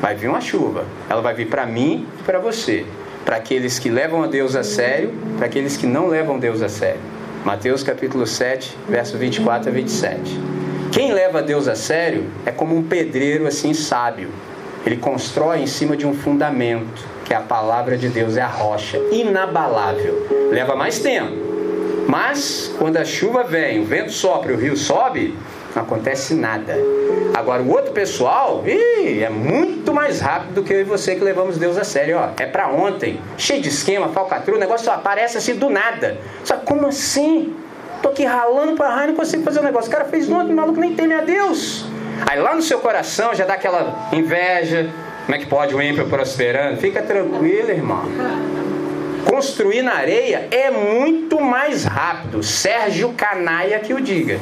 Vai 0.00 0.16
vir 0.16 0.28
uma 0.28 0.40
chuva. 0.40 0.84
Ela 1.08 1.22
vai 1.22 1.32
vir 1.32 1.46
para 1.46 1.64
mim 1.64 2.08
e 2.18 2.22
para 2.24 2.40
você. 2.40 2.84
Para 3.24 3.36
aqueles 3.36 3.78
que 3.78 3.88
levam 3.88 4.24
a 4.24 4.26
Deus 4.26 4.56
a 4.56 4.64
sério, 4.64 5.14
para 5.36 5.46
aqueles 5.46 5.76
que 5.76 5.86
não 5.86 6.08
levam 6.08 6.40
Deus 6.40 6.60
a 6.60 6.68
sério. 6.68 7.00
Mateus 7.44 7.82
capítulo 7.82 8.26
7, 8.26 8.74
verso 8.88 9.18
24 9.18 9.68
a 9.68 9.72
27. 9.72 10.40
Quem 10.90 11.12
leva 11.12 11.42
Deus 11.42 11.68
a 11.68 11.74
sério 11.74 12.24
é 12.46 12.50
como 12.50 12.74
um 12.74 12.82
pedreiro 12.82 13.46
assim 13.46 13.74
sábio. 13.74 14.30
Ele 14.86 14.96
constrói 14.96 15.60
em 15.60 15.66
cima 15.66 15.94
de 15.94 16.06
um 16.06 16.14
fundamento, 16.14 17.04
que 17.22 17.34
é 17.34 17.36
a 17.36 17.42
palavra 17.42 17.98
de 17.98 18.08
Deus, 18.08 18.38
é 18.38 18.40
a 18.40 18.48
rocha, 18.48 18.96
inabalável. 19.12 20.26
Leva 20.50 20.74
mais 20.74 21.00
tempo. 21.00 21.36
Mas 22.08 22.74
quando 22.78 22.96
a 22.96 23.04
chuva 23.04 23.44
vem, 23.44 23.78
o 23.78 23.84
vento 23.84 24.10
sopra, 24.10 24.54
o 24.54 24.56
rio 24.56 24.74
sobe, 24.74 25.36
não 25.74 25.82
acontece 25.82 26.34
nada. 26.34 26.76
Agora, 27.34 27.62
o 27.62 27.70
outro 27.70 27.92
pessoal, 27.92 28.62
ih, 28.66 29.22
é 29.22 29.28
muito 29.28 29.92
mais 29.92 30.20
rápido 30.20 30.54
do 30.54 30.62
que 30.62 30.72
eu 30.72 30.80
e 30.80 30.84
você 30.84 31.16
que 31.16 31.24
levamos 31.24 31.58
Deus 31.58 31.76
a 31.76 31.84
sério. 31.84 32.16
Ó. 32.18 32.28
É 32.36 32.46
para 32.46 32.68
ontem, 32.68 33.20
cheio 33.36 33.60
de 33.60 33.68
esquema, 33.68 34.08
falcatrua, 34.08 34.56
o 34.56 34.60
negócio 34.60 34.84
só 34.84 34.92
aparece 34.92 35.36
assim 35.36 35.56
do 35.56 35.68
nada. 35.68 36.16
Só 36.44 36.56
como 36.56 36.86
assim? 36.86 37.54
Tô 38.00 38.10
aqui 38.10 38.24
ralando 38.24 38.76
para 38.76 38.94
raio 38.94 39.08
não 39.08 39.16
consigo 39.16 39.42
fazer 39.42 39.58
o 39.58 39.62
um 39.62 39.64
negócio. 39.64 39.88
O 39.88 39.92
cara 39.92 40.04
fez 40.04 40.30
ontem, 40.30 40.54
maluco 40.54 40.78
nem 40.78 40.94
teme 40.94 41.14
a 41.14 41.22
Deus. 41.22 41.86
Aí 42.26 42.38
lá 42.38 42.54
no 42.54 42.62
seu 42.62 42.78
coração 42.78 43.34
já 43.34 43.44
dá 43.44 43.54
aquela 43.54 44.08
inveja. 44.12 44.90
Como 45.24 45.34
é 45.34 45.38
que 45.38 45.46
pode 45.46 45.74
o 45.74 45.82
ímpio 45.82 46.06
prosperando? 46.06 46.76
Fica 46.76 47.02
tranquilo, 47.02 47.70
irmão. 47.70 48.04
Construir 49.24 49.82
na 49.82 49.94
areia 49.94 50.48
é 50.50 50.70
muito 50.70 51.40
mais 51.40 51.84
rápido. 51.84 52.42
Sérgio 52.42 53.12
Canaia 53.14 53.80
que 53.80 53.94
o 53.94 54.00
diga. 54.00 54.38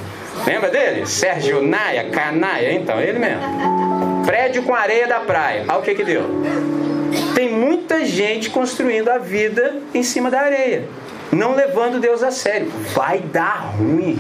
Lembra 0.47 0.71
dele? 0.71 1.07
Sérgio 1.07 1.63
Naia, 1.63 2.11
Canaia, 2.11 2.73
então, 2.73 3.01
ele 3.01 3.19
mesmo. 3.19 3.43
Prédio 4.25 4.63
com 4.63 4.75
areia 4.75 5.07
da 5.07 5.21
praia. 5.21 5.65
Olha 5.69 5.79
o 5.79 5.83
que 5.83 5.95
que 5.95 6.05
deu. 6.05 6.25
Tem 7.35 7.51
muita 7.51 8.05
gente 8.05 8.51
construindo 8.51 9.09
a 9.09 9.19
vida 9.19 9.77
em 9.93 10.03
cima 10.03 10.31
da 10.31 10.41
areia, 10.41 10.85
não 11.31 11.55
levando 11.55 12.01
Deus 12.01 12.23
a 12.23 12.31
sério. 12.31 12.69
Vai 12.95 13.19
dar 13.19 13.75
ruim. 13.79 14.19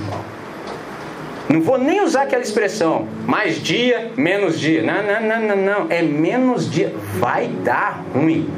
Não 1.48 1.60
vou 1.60 1.76
nem 1.76 2.02
usar 2.02 2.22
aquela 2.22 2.42
expressão, 2.42 3.08
mais 3.26 3.62
dia, 3.62 4.10
menos 4.16 4.58
dia. 4.58 4.82
Não, 4.82 5.02
não, 5.02 5.20
não, 5.20 5.40
não, 5.40 5.56
não. 5.56 5.86
É 5.90 6.00
menos 6.00 6.70
dia. 6.70 6.94
Vai 7.18 7.48
dar 7.48 8.02
ruim. 8.14 8.48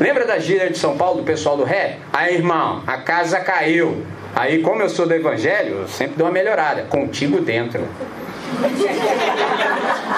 Lembra 0.00 0.26
da 0.26 0.38
gíria 0.38 0.68
de 0.68 0.78
São 0.78 0.96
Paulo, 0.96 1.20
do 1.20 1.24
pessoal 1.24 1.56
do 1.56 1.64
ré? 1.64 1.98
Aí, 2.12 2.34
irmão, 2.34 2.82
a 2.86 2.98
casa 2.98 3.40
caiu. 3.40 4.04
Aí, 4.34 4.62
como 4.62 4.82
eu 4.82 4.88
sou 4.88 5.06
do 5.06 5.14
Evangelho, 5.14 5.80
eu 5.80 5.88
sempre 5.88 6.16
dou 6.16 6.26
uma 6.26 6.32
melhorada. 6.32 6.82
Contigo 6.82 7.40
dentro. 7.40 7.82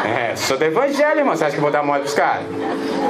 É, 0.04 0.36
sou 0.36 0.58
do 0.58 0.64
Evangelho, 0.64 1.20
irmão. 1.20 1.34
Você 1.34 1.44
acha 1.44 1.52
que 1.52 1.58
eu 1.58 1.62
vou 1.62 1.70
dar 1.70 1.82
mole 1.82 2.00
pros 2.00 2.14
caras? 2.14 2.44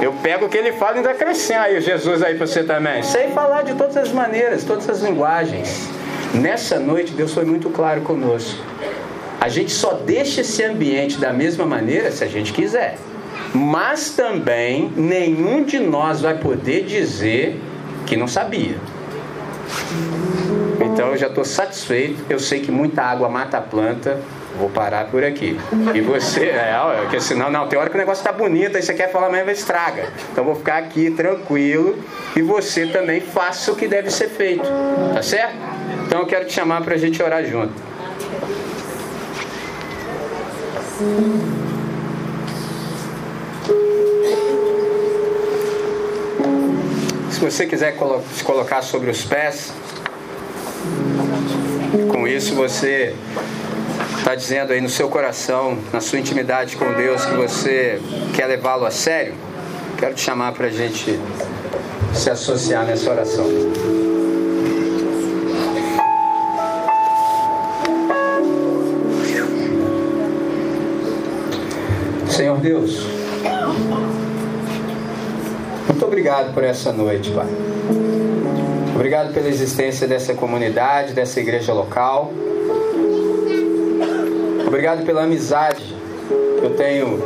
Eu 0.01 0.13
pego 0.13 0.45
o 0.45 0.49
que 0.49 0.57
ele 0.57 0.71
fala 0.73 0.93
e 0.93 0.97
ainda 0.97 1.13
crescendo 1.13 1.61
aí, 1.61 1.81
Jesus 1.81 2.23
aí 2.23 2.35
pra 2.35 2.47
você 2.47 2.63
também. 2.63 3.03
Sei 3.03 3.29
falar 3.29 3.63
de 3.63 3.73
todas 3.73 3.97
as 3.97 4.11
maneiras, 4.11 4.63
todas 4.63 4.89
as 4.89 5.01
linguagens. 5.01 5.89
Nessa 6.33 6.79
noite, 6.79 7.11
Deus 7.11 7.33
foi 7.33 7.43
muito 7.43 7.69
claro 7.69 8.01
conosco. 8.01 8.63
A 9.41 9.49
gente 9.49 9.71
só 9.71 9.93
deixa 9.93 10.41
esse 10.41 10.63
ambiente 10.63 11.17
da 11.17 11.33
mesma 11.33 11.65
maneira 11.65 12.11
se 12.11 12.23
a 12.23 12.27
gente 12.27 12.53
quiser. 12.53 12.97
Mas 13.53 14.11
também 14.11 14.91
nenhum 14.95 15.63
de 15.63 15.79
nós 15.79 16.21
vai 16.21 16.37
poder 16.37 16.85
dizer 16.85 17.59
que 18.05 18.15
não 18.15 18.27
sabia. 18.27 18.77
Então 20.95 21.09
eu 21.09 21.17
já 21.17 21.27
estou 21.27 21.43
satisfeito. 21.43 22.23
Eu 22.29 22.39
sei 22.39 22.61
que 22.61 22.71
muita 22.71 23.03
água 23.03 23.27
mata 23.27 23.57
a 23.57 23.61
planta. 23.61 24.17
Vou 24.57 24.69
parar 24.69 25.07
por 25.07 25.21
aqui. 25.25 25.59
E 25.93 25.99
você, 25.99 26.45
é, 26.47 26.73
porque 27.01 27.19
senão, 27.19 27.51
não, 27.51 27.67
tem 27.67 27.77
hora 27.77 27.89
que 27.89 27.95
o 27.95 27.99
negócio 27.99 28.21
está 28.21 28.31
bonito, 28.31 28.77
aí 28.77 28.81
você 28.81 28.93
quer 28.93 29.11
falar 29.11 29.29
mesmo, 29.29 29.51
estraga. 29.51 30.07
Então 30.31 30.45
vou 30.45 30.55
ficar 30.55 30.77
aqui 30.77 31.11
tranquilo 31.11 32.01
e 32.33 32.41
você 32.41 32.87
também 32.87 33.19
faça 33.19 33.73
o 33.73 33.75
que 33.75 33.89
deve 33.89 34.09
ser 34.09 34.29
feito. 34.29 34.63
Tá 35.13 35.21
certo? 35.21 35.55
Então 36.07 36.21
eu 36.21 36.25
quero 36.25 36.45
te 36.45 36.53
chamar 36.53 36.81
para 36.81 36.95
a 36.95 36.97
gente 36.97 37.21
orar 37.21 37.43
junto. 37.43 37.73
Se 47.29 47.41
você 47.41 47.65
quiser 47.65 47.97
se 48.33 48.43
colocar 48.45 48.81
sobre 48.81 49.11
os 49.11 49.25
pés, 49.25 49.73
com 52.11 52.27
isso 52.27 52.55
você 52.55 53.15
está 54.17 54.33
dizendo 54.35 54.73
aí 54.73 54.81
no 54.81 54.89
seu 54.89 55.07
coração, 55.07 55.77
na 55.93 56.01
sua 56.01 56.19
intimidade 56.19 56.75
com 56.75 56.91
Deus, 56.93 57.23
que 57.25 57.35
você 57.35 58.01
quer 58.33 58.47
levá-lo 58.47 58.85
a 58.85 58.91
sério. 58.91 59.33
Quero 59.97 60.15
te 60.15 60.21
chamar 60.21 60.51
para 60.53 60.67
a 60.67 60.69
gente 60.69 61.19
se 62.13 62.29
associar 62.29 62.85
nessa 62.85 63.11
oração. 63.11 63.45
Senhor 72.27 72.57
Deus, 72.57 73.05
muito 75.87 76.05
obrigado 76.05 76.53
por 76.53 76.63
essa 76.63 76.91
noite, 76.91 77.31
Pai. 77.31 78.04
Obrigado 78.95 79.33
pela 79.33 79.49
existência 79.49 80.07
dessa 80.07 80.33
comunidade, 80.33 81.11
dessa 81.11 81.41
igreja 81.41 81.73
local. 81.73 82.31
Obrigado 84.65 85.05
pela 85.05 85.23
amizade 85.23 85.83
que 86.59 86.65
eu 86.65 86.73
tenho 86.77 87.19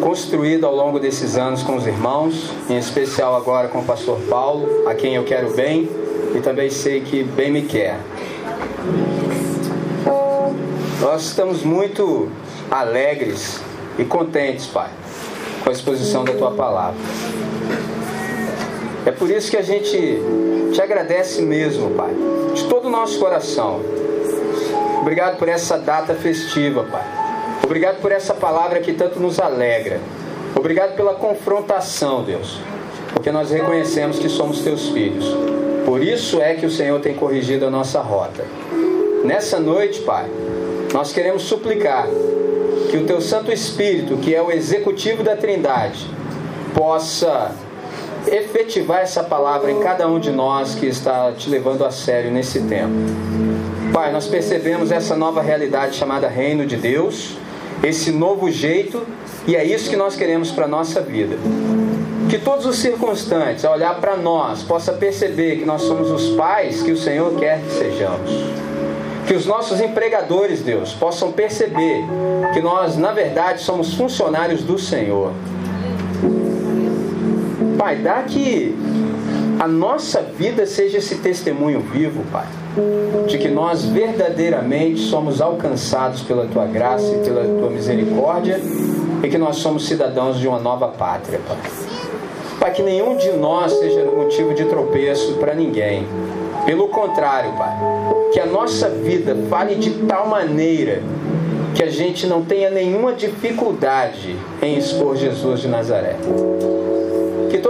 construído 0.00 0.64
ao 0.64 0.74
longo 0.74 1.00
desses 1.00 1.36
anos 1.36 1.60
com 1.64 1.74
os 1.74 1.88
irmãos, 1.88 2.52
em 2.70 2.78
especial 2.78 3.34
agora 3.34 3.66
com 3.66 3.80
o 3.80 3.84
pastor 3.84 4.16
Paulo, 4.28 4.88
a 4.88 4.94
quem 4.94 5.16
eu 5.16 5.24
quero 5.24 5.52
bem 5.54 5.90
e 6.36 6.40
também 6.40 6.70
sei 6.70 7.00
que 7.00 7.24
bem 7.24 7.50
me 7.50 7.62
quer. 7.62 7.98
Nós 11.00 11.22
estamos 11.22 11.64
muito 11.64 12.30
alegres 12.70 13.60
e 13.98 14.04
contentes, 14.04 14.66
Pai, 14.66 14.90
com 15.64 15.68
a 15.68 15.72
exposição 15.72 16.24
da 16.24 16.32
tua 16.32 16.52
palavra. 16.52 17.00
É 19.04 19.10
por 19.10 19.28
isso 19.28 19.50
que 19.50 19.56
a 19.56 19.62
gente 19.62 20.22
te 20.72 20.80
agradece 20.80 21.42
mesmo, 21.42 21.90
Pai, 21.90 22.10
de 22.54 22.64
todo 22.64 22.86
o 22.86 22.90
nosso 22.90 23.18
coração. 23.18 23.80
Obrigado 25.00 25.36
por 25.36 25.48
essa 25.48 25.78
data 25.78 26.14
festiva, 26.14 26.84
Pai. 26.84 27.04
Obrigado 27.64 28.00
por 28.00 28.10
essa 28.10 28.34
palavra 28.34 28.80
que 28.80 28.92
tanto 28.92 29.20
nos 29.20 29.38
alegra. 29.38 30.00
Obrigado 30.54 30.94
pela 30.96 31.14
confrontação, 31.14 32.22
Deus, 32.22 32.60
porque 33.12 33.30
nós 33.30 33.50
reconhecemos 33.50 34.18
que 34.18 34.28
somos 34.28 34.60
teus 34.62 34.88
filhos. 34.88 35.24
Por 35.84 36.02
isso 36.02 36.40
é 36.40 36.54
que 36.54 36.66
o 36.66 36.70
Senhor 36.70 37.00
tem 37.00 37.14
corrigido 37.14 37.66
a 37.66 37.70
nossa 37.70 38.00
rota. 38.00 38.44
Nessa 39.24 39.58
noite, 39.58 40.00
Pai, 40.00 40.26
nós 40.92 41.12
queremos 41.12 41.42
suplicar 41.42 42.06
que 42.90 42.96
o 42.96 43.04
teu 43.04 43.20
Santo 43.20 43.50
Espírito, 43.50 44.16
que 44.18 44.34
é 44.34 44.42
o 44.42 44.50
executivo 44.50 45.22
da 45.22 45.36
Trindade, 45.36 46.06
possa 46.74 47.52
efetivar 48.26 49.00
essa 49.00 49.22
palavra 49.22 49.70
em 49.70 49.80
cada 49.80 50.06
um 50.08 50.18
de 50.18 50.30
nós 50.30 50.74
que 50.74 50.86
está 50.86 51.32
te 51.32 51.48
levando 51.48 51.84
a 51.84 51.90
sério 51.90 52.30
nesse 52.30 52.60
tempo. 52.62 52.94
Pai, 53.92 54.12
nós 54.12 54.26
percebemos 54.26 54.90
essa 54.90 55.16
nova 55.16 55.42
realidade 55.42 55.96
chamada 55.96 56.28
Reino 56.28 56.66
de 56.66 56.76
Deus, 56.76 57.36
esse 57.82 58.10
novo 58.10 58.50
jeito, 58.50 59.02
e 59.46 59.56
é 59.56 59.64
isso 59.64 59.90
que 59.90 59.96
nós 59.96 60.16
queremos 60.16 60.50
para 60.50 60.64
a 60.64 60.68
nossa 60.68 61.00
vida. 61.00 61.36
Que 62.30 62.38
todos 62.38 62.64
os 62.64 62.78
circunstantes, 62.78 63.64
ao 63.64 63.74
olhar 63.74 64.00
para 64.00 64.16
nós, 64.16 64.62
possa 64.62 64.92
perceber 64.92 65.56
que 65.56 65.64
nós 65.64 65.82
somos 65.82 66.10
os 66.10 66.30
pais 66.36 66.82
que 66.82 66.92
o 66.92 66.96
Senhor 66.96 67.34
quer 67.38 67.60
que 67.60 67.72
sejamos 67.72 68.30
que 69.26 69.34
os 69.34 69.46
nossos 69.46 69.80
empregadores, 69.80 70.60
Deus, 70.60 70.92
possam 70.92 71.32
perceber 71.32 72.04
que 72.52 72.60
nós, 72.60 72.96
na 72.96 73.12
verdade, 73.12 73.62
somos 73.62 73.94
funcionários 73.94 74.62
do 74.62 74.78
Senhor. 74.78 75.32
Pai, 77.82 77.96
dá 77.96 78.22
que 78.22 78.72
a 79.58 79.66
nossa 79.66 80.22
vida 80.22 80.64
seja 80.66 80.98
esse 80.98 81.16
testemunho 81.16 81.80
vivo, 81.80 82.22
Pai, 82.30 82.46
de 83.26 83.36
que 83.38 83.48
nós 83.48 83.84
verdadeiramente 83.84 85.00
somos 85.00 85.40
alcançados 85.40 86.22
pela 86.22 86.46
tua 86.46 86.64
graça 86.64 87.12
e 87.12 87.24
pela 87.24 87.42
tua 87.42 87.70
misericórdia 87.70 88.60
e 89.20 89.28
que 89.28 89.36
nós 89.36 89.56
somos 89.56 89.84
cidadãos 89.88 90.38
de 90.38 90.46
uma 90.46 90.60
nova 90.60 90.90
pátria, 90.90 91.40
Pai. 91.44 91.56
Pai, 92.60 92.70
que 92.70 92.84
nenhum 92.84 93.16
de 93.16 93.32
nós 93.32 93.72
seja 93.72 94.04
motivo 94.04 94.54
de 94.54 94.64
tropeço 94.66 95.34
para 95.40 95.52
ninguém. 95.52 96.06
Pelo 96.64 96.86
contrário, 96.86 97.50
Pai, 97.54 97.76
que 98.32 98.38
a 98.38 98.46
nossa 98.46 98.88
vida 98.90 99.36
fale 99.50 99.74
de 99.74 99.90
tal 100.06 100.28
maneira 100.28 101.02
que 101.74 101.82
a 101.82 101.90
gente 101.90 102.28
não 102.28 102.44
tenha 102.44 102.70
nenhuma 102.70 103.12
dificuldade 103.12 104.36
em 104.62 104.78
expor 104.78 105.16
Jesus 105.16 105.58
de 105.58 105.66
Nazaré. 105.66 106.14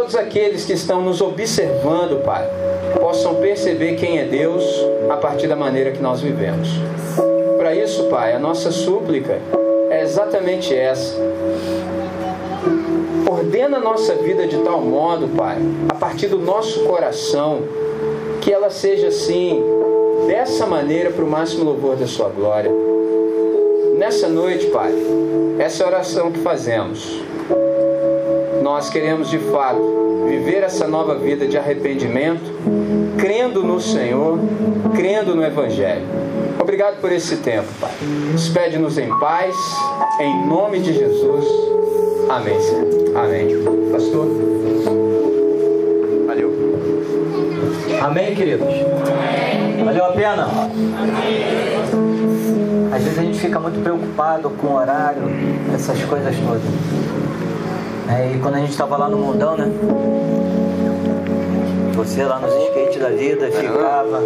Todos 0.03 0.17
aqueles 0.17 0.65
que 0.65 0.73
estão 0.73 1.01
nos 1.01 1.21
observando, 1.21 2.25
Pai, 2.25 2.45
possam 3.01 3.37
perceber 3.37 3.95
quem 3.95 4.19
é 4.19 4.25
Deus 4.25 4.65
a 5.09 5.17
partir 5.17 5.47
da 5.47 5.55
maneira 5.55 5.93
que 5.93 6.03
nós 6.03 6.21
vivemos. 6.21 6.69
Para 7.57 7.73
isso, 7.73 8.09
Pai, 8.09 8.35
a 8.35 8.39
nossa 8.41 8.73
súplica 8.73 9.39
é 9.91 10.03
exatamente 10.03 10.75
essa. 10.75 11.17
Ordena 13.31 13.77
a 13.77 13.81
nossa 13.81 14.17
vida 14.17 14.45
de 14.45 14.57
tal 14.59 14.81
modo, 14.81 15.29
Pai, 15.37 15.59
a 15.89 15.95
partir 15.95 16.27
do 16.27 16.39
nosso 16.39 16.83
coração, 16.83 17.61
que 18.41 18.53
ela 18.53 18.71
seja 18.71 19.07
assim, 19.07 19.63
dessa 20.27 20.67
maneira, 20.67 21.11
para 21.11 21.25
o 21.25 21.31
máximo 21.31 21.63
louvor 21.63 21.95
da 21.95 22.09
Sua 22.09 22.29
glória. 22.29 22.73
Nessa 23.97 24.27
noite, 24.27 24.67
Pai, 24.67 24.93
essa 25.61 25.87
oração 25.87 26.33
que 26.33 26.41
fazemos, 26.41 27.23
nós 28.73 28.89
queremos 28.89 29.29
de 29.29 29.39
fato 29.39 30.25
viver 30.27 30.63
essa 30.63 30.89
nova 30.89 31.15
vida 31.15 31.47
de 31.47 31.59
arrependimento, 31.59 32.51
crendo 33.19 33.63
no 33.63 33.79
Senhor, 33.79 34.39
crendo 34.97 35.35
no 35.35 35.45
Evangelho. 35.45 36.07
Obrigado 36.59 36.99
por 36.99 37.13
esse 37.13 37.37
tempo, 37.37 37.69
Pai. 37.79 37.91
Despede-nos 38.33 38.97
em 38.97 39.11
paz, 39.19 39.55
em 40.19 40.47
nome 40.47 40.81
de 40.81 40.95
Jesus. 40.95 41.45
Amém, 42.31 42.59
Senhor. 42.63 43.15
Amém. 43.15 43.49
Pastor. 43.93 44.27
Amém, 48.01 48.35
queridos? 48.35 48.67
Amém. 48.67 49.85
Valeu 49.85 50.05
a 50.07 50.13
pena? 50.13 50.45
Amém. 50.45 51.43
Às 52.91 53.03
vezes 53.05 53.19
a 53.19 53.23
gente 53.23 53.39
fica 53.39 53.61
muito 53.61 53.83
preocupado 53.83 54.49
com 54.49 54.69
o 54.69 54.77
horário, 54.77 55.23
essas 55.75 56.03
coisas 56.05 56.35
todas. 56.39 57.32
É, 58.09 58.33
e 58.35 58.39
quando 58.41 58.57
a 58.57 58.59
gente 58.59 58.71
estava 58.71 58.97
lá 58.97 59.09
no 59.09 59.17
mundão, 59.17 59.57
né? 59.57 59.71
Você 61.95 62.25
lá 62.25 62.39
nos 62.39 62.53
skates 62.55 63.01
da 63.01 63.11
vida 63.11 63.51
ficava. 63.51 64.23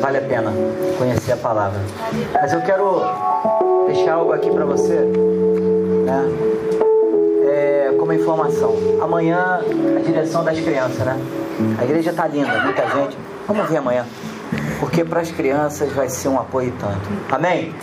Vale 0.00 0.18
a 0.18 0.22
pena 0.22 0.52
conhecer 0.96 1.32
a 1.32 1.36
palavra. 1.36 1.80
Mas 2.32 2.52
eu 2.52 2.60
quero 2.62 3.02
deixar 3.86 4.14
algo 4.14 4.32
aqui 4.32 4.50
para 4.50 4.64
você, 4.64 4.94
né? 6.04 6.24
É, 7.46 7.94
como 7.98 8.12
informação. 8.12 8.74
Amanhã 9.00 9.60
a 9.96 10.00
direção 10.00 10.44
das 10.44 10.60
crianças, 10.60 10.98
né? 10.98 11.18
A 11.78 11.84
igreja 11.84 12.10
está 12.10 12.26
linda, 12.26 12.60
muita 12.62 12.82
gente. 12.88 13.16
Vamos 13.46 13.68
ver 13.68 13.78
amanhã. 13.78 14.06
Porque 14.78 15.04
para 15.04 15.20
as 15.20 15.30
crianças 15.30 15.92
vai 15.92 16.08
ser 16.08 16.28
um 16.28 16.38
apoio 16.38 16.72
tanto. 16.78 17.34
Amém? 17.34 17.74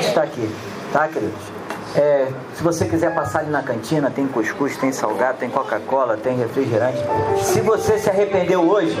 Estar 0.00 0.22
aqui, 0.22 0.48
tá, 0.92 1.08
queridos? 1.08 1.55
É, 1.96 2.28
se 2.54 2.62
você 2.62 2.84
quiser 2.84 3.14
passar 3.14 3.40
ali 3.40 3.50
na 3.50 3.62
cantina, 3.62 4.10
tem 4.10 4.26
cuscuz, 4.26 4.76
tem 4.76 4.92
salgado, 4.92 5.38
tem 5.38 5.48
Coca-Cola, 5.48 6.16
tem 6.16 6.36
refrigerante. 6.36 6.98
Se 7.42 7.60
você 7.60 7.98
se 7.98 8.10
arrependeu 8.10 8.68
hoje 8.68 8.96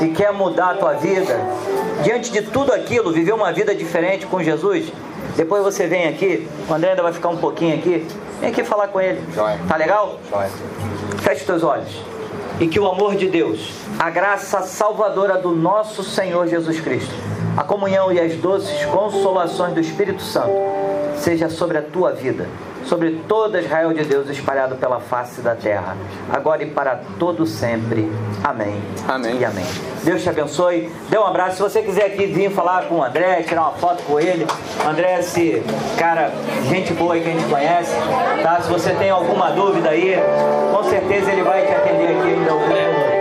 e 0.00 0.08
quer 0.08 0.32
mudar 0.32 0.70
a 0.70 0.74
tua 0.74 0.94
vida, 0.94 1.38
diante 2.02 2.32
de 2.32 2.42
tudo 2.42 2.72
aquilo, 2.72 3.12
viver 3.12 3.32
uma 3.32 3.52
vida 3.52 3.72
diferente 3.74 4.26
com 4.26 4.42
Jesus, 4.42 4.92
depois 5.36 5.62
você 5.62 5.86
vem 5.86 6.08
aqui, 6.08 6.48
o 6.68 6.74
André 6.74 6.90
ainda 6.90 7.02
vai 7.02 7.12
ficar 7.12 7.28
um 7.28 7.36
pouquinho 7.36 7.76
aqui, 7.76 8.04
vem 8.40 8.50
aqui 8.50 8.64
falar 8.64 8.88
com 8.88 9.00
ele. 9.00 9.22
Tá 9.68 9.76
legal? 9.76 10.18
Feche 11.22 11.40
os 11.42 11.46
teus 11.46 11.62
olhos 11.62 12.02
e 12.60 12.66
que 12.66 12.80
o 12.80 12.88
amor 12.88 13.14
de 13.14 13.28
Deus, 13.28 13.70
a 13.98 14.10
graça 14.10 14.62
salvadora 14.62 15.38
do 15.38 15.50
nosso 15.50 16.02
Senhor 16.02 16.48
Jesus 16.48 16.80
Cristo, 16.80 17.14
a 17.58 17.64
comunhão 17.64 18.12
e 18.12 18.20
as 18.20 18.36
doces 18.36 18.84
consolações 18.84 19.74
do 19.74 19.80
Espírito 19.80 20.22
Santo 20.22 20.52
seja 21.16 21.50
sobre 21.50 21.76
a 21.76 21.82
tua 21.82 22.12
vida, 22.12 22.46
sobre 22.84 23.18
todo 23.26 23.58
Israel 23.58 23.92
de 23.92 24.04
Deus 24.04 24.30
espalhado 24.30 24.76
pela 24.76 25.00
face 25.00 25.40
da 25.40 25.56
terra, 25.56 25.96
agora 26.30 26.62
e 26.62 26.66
para 26.70 27.00
todo 27.18 27.44
sempre. 27.44 28.08
Amém. 28.44 28.80
Amém. 29.08 29.40
E 29.40 29.44
amém. 29.44 29.66
Deus 30.04 30.22
te 30.22 30.28
abençoe. 30.28 30.88
Dê 31.10 31.18
um 31.18 31.26
abraço. 31.26 31.56
Se 31.56 31.62
você 31.62 31.82
quiser 31.82 32.06
aqui 32.06 32.26
vir 32.26 32.48
falar 32.52 32.84
com 32.84 32.98
o 32.98 33.02
André, 33.02 33.42
tirar 33.42 33.62
uma 33.62 33.72
foto 33.72 34.04
com 34.04 34.20
ele, 34.20 34.46
André, 34.88 35.18
esse 35.18 35.60
cara, 35.98 36.30
gente 36.68 36.92
boa 36.92 37.14
aí 37.14 37.22
que 37.22 37.28
a 37.28 37.32
gente 37.32 37.50
conhece, 37.50 37.92
tá? 38.40 38.60
Se 38.62 38.70
você 38.70 38.90
tem 38.90 39.10
alguma 39.10 39.50
dúvida 39.50 39.88
aí, 39.88 40.14
com 40.72 40.84
certeza 40.84 41.32
ele 41.32 41.42
vai 41.42 41.66
te 41.66 41.72
atender 41.72 42.16
aqui 42.16 42.28
ainda 42.28 43.17